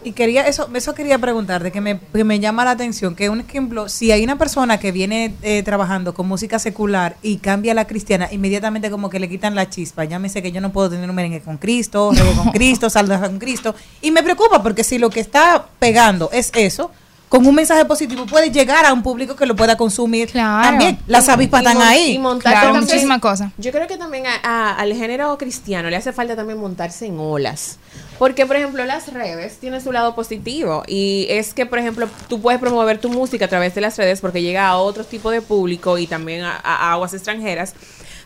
Y 0.02 0.10
quería 0.10 0.46
eso, 0.48 0.68
eso 0.74 0.92
quería 0.92 1.18
preguntar, 1.18 1.62
de 1.62 1.70
que 1.70 1.80
me, 1.80 2.00
que 2.00 2.24
me 2.24 2.40
llama 2.40 2.64
la 2.64 2.72
atención, 2.72 3.14
que 3.14 3.30
un 3.30 3.40
ejemplo, 3.40 3.88
si 3.88 4.10
hay 4.10 4.24
una 4.24 4.36
persona 4.36 4.78
que 4.80 4.90
viene 4.90 5.36
eh, 5.42 5.62
trabajando 5.62 6.14
con 6.14 6.26
música 6.26 6.58
secular 6.58 7.16
y 7.22 7.36
cambia 7.36 7.70
a 7.70 7.74
la 7.76 7.86
cristiana, 7.86 8.28
inmediatamente 8.32 8.90
como 8.90 9.08
que 9.08 9.20
le 9.20 9.28
quitan 9.28 9.54
la 9.54 9.70
chispa. 9.70 10.04
Llámese 10.04 10.42
que 10.42 10.50
yo 10.50 10.60
no 10.60 10.72
puedo 10.72 10.90
tener 10.90 11.08
un 11.08 11.14
merengue 11.14 11.40
con 11.42 11.58
Cristo, 11.58 12.10
reggae 12.16 12.34
con 12.34 12.50
Cristo, 12.50 12.90
salsa 12.90 13.20
con 13.20 13.38
Cristo. 13.38 13.76
Y 14.02 14.10
me 14.10 14.24
preocupa 14.24 14.64
porque 14.64 14.82
si 14.82 14.98
lo 14.98 15.10
que 15.10 15.20
está 15.20 15.68
pegando 15.78 16.28
es 16.32 16.50
eso, 16.56 16.90
con 17.28 17.44
un 17.46 17.54
mensaje 17.54 17.84
positivo 17.84 18.26
puede 18.26 18.50
llegar 18.50 18.86
a 18.86 18.92
un 18.92 19.02
público 19.02 19.34
que 19.34 19.44
lo 19.46 19.56
pueda 19.56 19.76
consumir 19.76 20.30
también. 20.32 20.98
Las 21.08 21.28
avispas 21.28 21.62
están 21.64 21.82
ahí. 21.82 22.12
y 22.12 22.18
montarse 22.18 22.60
Claro, 22.60 22.74
muchísimas 22.80 23.18
cosas. 23.20 23.50
Yo 23.58 23.72
creo 23.72 23.86
que 23.88 23.96
también 23.96 24.24
a- 24.26 24.36
a- 24.42 24.74
al 24.76 24.92
género 24.94 25.36
cristiano 25.36 25.90
le 25.90 25.96
hace 25.96 26.12
falta 26.12 26.36
también 26.36 26.58
montarse 26.60 27.06
en 27.06 27.18
olas. 27.18 27.78
Porque, 28.18 28.46
por 28.46 28.54
ejemplo, 28.54 28.84
las 28.84 29.12
redes 29.12 29.58
tienen 29.58 29.80
su 29.82 29.90
lado 29.90 30.14
positivo. 30.14 30.84
Y 30.86 31.26
es 31.28 31.52
que, 31.54 31.66
por 31.66 31.80
ejemplo, 31.80 32.08
tú 32.28 32.40
puedes 32.40 32.60
promover 32.60 32.98
tu 32.98 33.08
música 33.08 33.46
a 33.46 33.48
través 33.48 33.74
de 33.74 33.80
las 33.80 33.96
redes 33.98 34.20
porque 34.20 34.40
llega 34.40 34.68
a 34.68 34.76
otro 34.76 35.02
tipo 35.04 35.32
de 35.32 35.42
público 35.42 35.98
y 35.98 36.06
también 36.06 36.44
a, 36.44 36.54
a 36.62 36.92
aguas 36.92 37.12
extranjeras. 37.14 37.74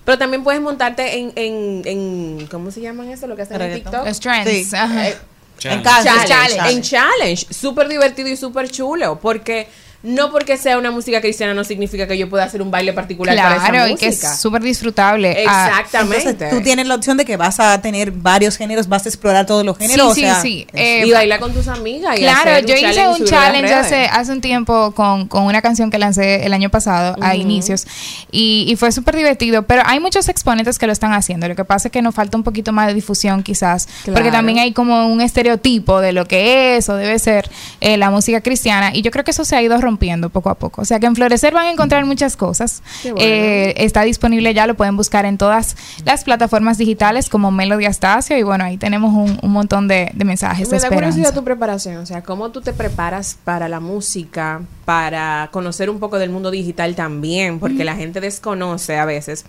Pero 0.04 0.18
también 0.18 0.42
puedes 0.44 0.60
montarte 0.60 1.18
en, 1.18 1.32
en, 1.36 1.82
en 1.86 2.46
¿cómo 2.50 2.70
se 2.70 2.80
llaman 2.82 3.08
eso? 3.10 3.26
Lo 3.26 3.36
que 3.36 3.42
hacen 3.42 3.60
en. 3.60 3.74
TikTok. 3.74 4.06
Los 4.06 4.20
trends, 4.20 4.74
ajá. 4.74 5.08
Eh, 5.08 5.16
Challenge. 5.58 5.88
en 5.88 6.04
challenge, 6.04 6.28
Challenge. 6.28 6.70
en 6.70 6.82
challenge, 6.82 7.46
súper 7.50 7.88
divertido 7.88 8.28
y 8.28 8.36
súper 8.36 8.70
chulo, 8.70 9.18
porque 9.20 9.68
no 10.02 10.30
porque 10.30 10.56
sea 10.56 10.78
una 10.78 10.92
música 10.92 11.20
cristiana 11.20 11.54
no 11.54 11.64
significa 11.64 12.06
que 12.06 12.16
yo 12.16 12.28
pueda 12.30 12.44
hacer 12.44 12.62
un 12.62 12.70
baile 12.70 12.92
particular 12.92 13.36
para 13.36 13.56
esa 13.56 13.68
Claro, 13.68 13.88
y 13.92 13.96
que 13.96 14.06
es 14.08 14.38
súper 14.40 14.62
disfrutable. 14.62 15.44
Ah, 15.48 15.70
Exactamente. 15.80 16.28
Entonces, 16.30 16.56
tú 16.56 16.62
tienes 16.62 16.86
la 16.86 16.94
opción 16.94 17.16
de 17.16 17.24
que 17.24 17.36
vas 17.36 17.58
a 17.58 17.80
tener 17.82 18.12
varios 18.12 18.56
géneros, 18.56 18.88
vas 18.88 19.04
a 19.06 19.08
explorar 19.08 19.44
todos 19.46 19.64
los 19.64 19.76
géneros. 19.76 20.14
Sí, 20.14 20.20
o 20.24 20.24
sea, 20.24 20.40
sí. 20.40 20.66
Eh, 20.72 21.02
y 21.04 21.10
bailar 21.10 21.40
con 21.40 21.52
tus 21.52 21.66
amigas. 21.66 22.16
y 22.16 22.20
Claro, 22.20 22.50
hacer 22.52 22.66
yo 22.66 22.74
hice 22.74 22.94
challenge 22.94 23.20
un 23.22 23.26
challenge 23.26 23.74
hace, 23.74 24.04
hace 24.06 24.30
un 24.32 24.40
tiempo 24.40 24.92
con, 24.92 25.26
con 25.26 25.42
una 25.44 25.62
canción 25.62 25.90
que 25.90 25.98
lancé 25.98 26.46
el 26.46 26.52
año 26.52 26.70
pasado, 26.70 27.16
a 27.20 27.34
inicios, 27.34 27.84
y, 28.30 28.66
y 28.68 28.76
fue 28.76 28.92
súper 28.92 29.16
divertido, 29.16 29.62
pero 29.64 29.82
hay 29.84 29.98
muchos 29.98 30.28
exponentes 30.28 30.78
que 30.78 30.86
lo 30.86 30.92
están 30.92 31.12
haciendo, 31.12 31.48
lo 31.48 31.56
que 31.56 31.64
pasa 31.64 31.88
es 31.88 31.92
que 31.92 32.02
nos 32.02 32.14
falta 32.14 32.36
un 32.36 32.44
poquito 32.44 32.72
más 32.72 32.86
de 32.86 32.94
difusión 32.94 33.42
quizás, 33.42 33.88
porque 34.04 34.20
Claro. 34.20 34.30
también 34.30 34.58
hay 34.58 34.72
como 34.72 35.08
un 35.08 35.20
estereotipo 35.20 36.00
de 36.00 36.12
lo 36.12 36.26
que 36.26 36.76
es 36.76 36.88
o 36.88 36.94
debe 36.94 37.18
ser 37.18 37.50
eh, 37.80 37.96
la 37.96 38.10
música 38.10 38.40
cristiana, 38.40 38.90
y 38.94 39.02
yo 39.02 39.10
creo 39.10 39.24
que 39.24 39.32
eso 39.32 39.44
se 39.44 39.56
ha 39.56 39.62
ido 39.62 39.74
rompiendo 39.88 40.28
poco 40.30 40.50
a 40.50 40.54
poco, 40.54 40.82
o 40.82 40.84
sea 40.84 41.00
que 41.00 41.06
en 41.06 41.14
Florecer 41.14 41.52
van 41.54 41.66
a 41.66 41.70
encontrar 41.70 42.04
muchas 42.04 42.36
cosas, 42.36 42.82
bueno. 43.02 43.18
Eh, 43.20 43.74
está 43.76 44.02
disponible 44.02 44.52
ya, 44.54 44.66
lo 44.66 44.74
pueden 44.74 44.96
buscar 44.96 45.24
en 45.24 45.38
todas 45.38 45.76
las 46.04 46.24
plataformas 46.24 46.78
digitales 46.78 47.28
como 47.28 47.50
Melody 47.50 47.86
Astacio, 47.86 48.36
y 48.36 48.42
bueno, 48.42 48.64
ahí 48.64 48.76
tenemos 48.76 49.12
un, 49.14 49.38
un 49.42 49.50
montón 49.50 49.88
de, 49.88 50.10
de 50.14 50.24
mensajes 50.24 50.68
de 50.70 50.76
Me 50.76 50.82
da 50.82 50.88
curiosidad 50.88 51.08
esperanza. 51.08 51.34
tu 51.34 51.44
preparación, 51.44 51.96
o 51.98 52.06
sea, 52.06 52.22
cómo 52.22 52.50
tú 52.50 52.60
te 52.60 52.72
preparas 52.72 53.36
para 53.44 53.68
la 53.68 53.80
música, 53.80 54.62
para 54.84 55.48
conocer 55.52 55.90
un 55.90 55.98
poco 55.98 56.18
del 56.18 56.30
mundo 56.30 56.50
digital 56.50 56.94
también, 56.94 57.58
porque 57.58 57.84
la 57.84 57.96
gente 57.96 58.20
desconoce 58.20 58.98
a 58.98 59.04
veces 59.04 59.44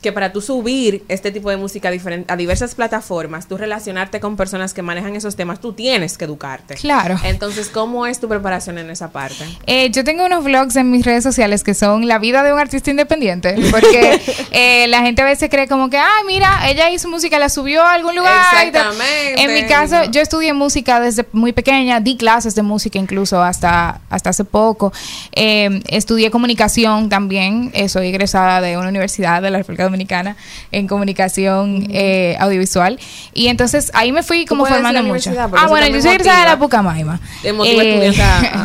que 0.00 0.12
para 0.12 0.32
tú 0.32 0.40
subir 0.40 1.04
este 1.08 1.30
tipo 1.30 1.50
de 1.50 1.56
música 1.56 1.90
a 2.28 2.36
diversas 2.36 2.74
plataformas, 2.74 3.46
tú 3.46 3.56
relacionarte 3.58 4.20
con 4.20 4.36
personas 4.36 4.72
que 4.72 4.82
manejan 4.82 5.14
esos 5.14 5.36
temas, 5.36 5.60
tú 5.60 5.74
tienes 5.74 6.16
que 6.16 6.24
educarte. 6.24 6.74
Claro. 6.74 7.18
Entonces, 7.24 7.68
¿cómo 7.68 8.06
es 8.06 8.18
tu 8.18 8.28
preparación 8.28 8.78
en 8.78 8.90
esa 8.90 9.10
parte? 9.12 9.44
Eh, 9.66 9.90
yo 9.90 10.02
tengo 10.02 10.24
unos 10.24 10.42
vlogs 10.44 10.76
en 10.76 10.90
mis 10.90 11.04
redes 11.04 11.22
sociales 11.22 11.62
que 11.62 11.74
son 11.74 12.08
la 12.08 12.18
vida 12.18 12.42
de 12.42 12.52
un 12.52 12.58
artista 12.58 12.90
independiente, 12.90 13.56
porque 13.70 14.20
eh, 14.52 14.86
la 14.88 15.02
gente 15.02 15.20
a 15.20 15.26
veces 15.26 15.50
cree 15.50 15.68
como 15.68 15.90
que, 15.90 15.98
ay, 15.98 16.24
mira, 16.26 16.68
ella 16.68 16.90
hizo 16.90 17.08
música, 17.08 17.38
la 17.38 17.50
subió 17.50 17.82
a 17.82 17.92
algún 17.92 18.16
lugar. 18.16 18.66
y 18.66 18.70
tal". 18.70 18.88
Exactamente. 18.88 19.42
En 19.42 19.54
mi 19.54 19.68
caso, 19.68 20.10
yo 20.10 20.22
estudié 20.22 20.54
música 20.54 20.98
desde 21.00 21.26
muy 21.32 21.52
pequeña, 21.52 22.00
di 22.00 22.16
clases 22.16 22.54
de 22.54 22.62
música 22.62 22.98
incluso 22.98 23.42
hasta, 23.42 24.00
hasta 24.08 24.30
hace 24.30 24.44
poco. 24.44 24.92
Eh, 25.32 25.82
estudié 25.88 26.30
comunicación 26.30 27.08
también, 27.10 27.70
eh, 27.74 27.88
soy 27.88 28.08
egresada 28.08 28.60
de 28.60 28.78
una 28.78 28.88
universidad 28.88 29.42
de 29.42 29.50
la 29.50 29.58
República 29.58 29.89
Dominicana 29.90 30.36
en 30.72 30.86
comunicación 30.86 31.88
eh, 31.90 32.36
audiovisual. 32.38 32.98
Y 33.34 33.48
entonces 33.48 33.90
ahí 33.94 34.12
me 34.12 34.22
fui 34.22 34.46
como 34.46 34.64
formando 34.64 35.02
mucho. 35.02 35.32
Ah, 35.38 35.66
bueno, 35.68 35.86
yo 35.88 36.00
soy 36.00 36.12
egresada 36.12 36.40
de 36.40 36.46
la 36.46 36.58
Pucamaima. 36.58 37.20
Eh, 37.42 38.12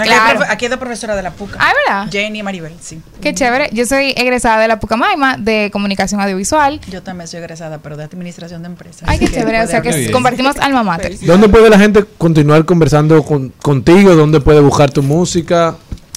claro. 0.03 0.41
Aquí 0.49 0.65
hay 0.65 0.69
dos 0.69 0.80
profesora 0.80 1.15
de 1.15 1.23
la 1.23 1.31
PUCA. 1.31 1.57
Ah, 1.60 1.72
¿verdad? 1.88 2.11
Jenny 2.11 2.43
Maribel, 2.43 2.73
sí. 2.80 2.99
Qué 3.22 3.34
chévere. 3.34 3.69
Yo 3.73 3.85
soy 3.85 4.14
egresada 4.15 4.61
de 4.61 4.68
la 4.68 4.80
Pucamaima 4.80 5.38
de 5.38 5.69
comunicación 5.72 6.22
audiovisual. 6.22 6.80
Yo 6.89 7.02
también 7.02 7.27
soy 7.27 7.39
egresada, 7.39 7.80
pero 7.80 7.97
de 7.97 8.03
administración 8.03 8.61
de 8.61 8.68
empresas. 8.68 9.03
Ay, 9.07 9.19
qué 9.19 9.27
chévere. 9.30 9.61
O 9.61 9.68
sea 9.68 9.81
que 9.81 10.11
compartimos 10.11 10.57
alma 10.57 10.84
mater. 10.84 11.18
¿Dónde 11.22 11.49
puede 11.49 11.69
la 11.69 11.80
gente 11.80 12.06
continuar 12.18 12.65
conversando 12.65 13.23
con- 13.23 13.49
contigo? 13.61 14.15
¿Dónde 14.15 14.39
puede 14.41 14.60
buscar 14.60 14.91
tu 14.91 15.02
música? 15.02 15.76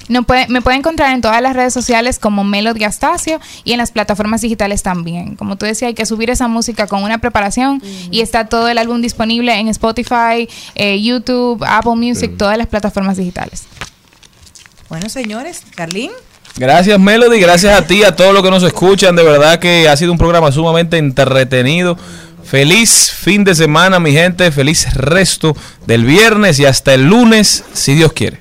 No 0.08 0.22
puede, 0.22 0.48
me 0.48 0.62
puede 0.62 0.76
encontrar 0.76 1.14
en 1.14 1.20
todas 1.20 1.40
las 1.42 1.54
redes 1.54 1.72
sociales 1.74 2.18
como 2.18 2.44
Melody 2.44 2.84
Astacio 2.84 3.40
y 3.64 3.72
en 3.72 3.78
las 3.78 3.92
plataformas 3.92 4.40
digitales 4.40 4.82
también. 4.82 5.36
Como 5.36 5.56
tú 5.56 5.66
decías, 5.66 5.88
hay 5.88 5.94
que 5.94 6.06
subir 6.06 6.30
esa 6.30 6.48
música 6.48 6.86
con 6.86 7.02
una 7.02 7.18
preparación 7.18 7.82
y 8.10 8.20
está 8.20 8.46
todo 8.46 8.68
el 8.68 8.78
álbum 8.78 9.00
disponible 9.00 9.54
en 9.54 9.68
Spotify, 9.68 10.48
eh, 10.74 11.02
YouTube, 11.02 11.64
Apple 11.66 11.96
Music, 11.96 12.32
todas 12.36 12.56
las 12.56 12.66
plataformas 12.66 13.16
digitales. 13.16 13.64
Bueno, 14.88 15.08
señores, 15.08 15.62
Carlín. 15.74 16.10
Gracias 16.56 16.98
Melody, 16.98 17.38
gracias 17.38 17.78
a 17.78 17.86
ti, 17.86 18.02
a 18.02 18.16
todos 18.16 18.34
los 18.34 18.42
que 18.42 18.50
nos 18.50 18.62
escuchan. 18.62 19.14
De 19.14 19.22
verdad 19.22 19.58
que 19.58 19.88
ha 19.88 19.96
sido 19.96 20.10
un 20.10 20.18
programa 20.18 20.50
sumamente 20.50 20.96
entretenido. 20.96 21.96
Feliz 22.42 23.12
fin 23.12 23.44
de 23.44 23.54
semana, 23.54 24.00
mi 24.00 24.12
gente. 24.12 24.50
Feliz 24.50 24.92
resto 24.94 25.54
del 25.86 26.04
viernes 26.04 26.58
y 26.58 26.64
hasta 26.64 26.94
el 26.94 27.04
lunes, 27.04 27.64
si 27.74 27.94
Dios 27.94 28.12
quiere. 28.14 28.40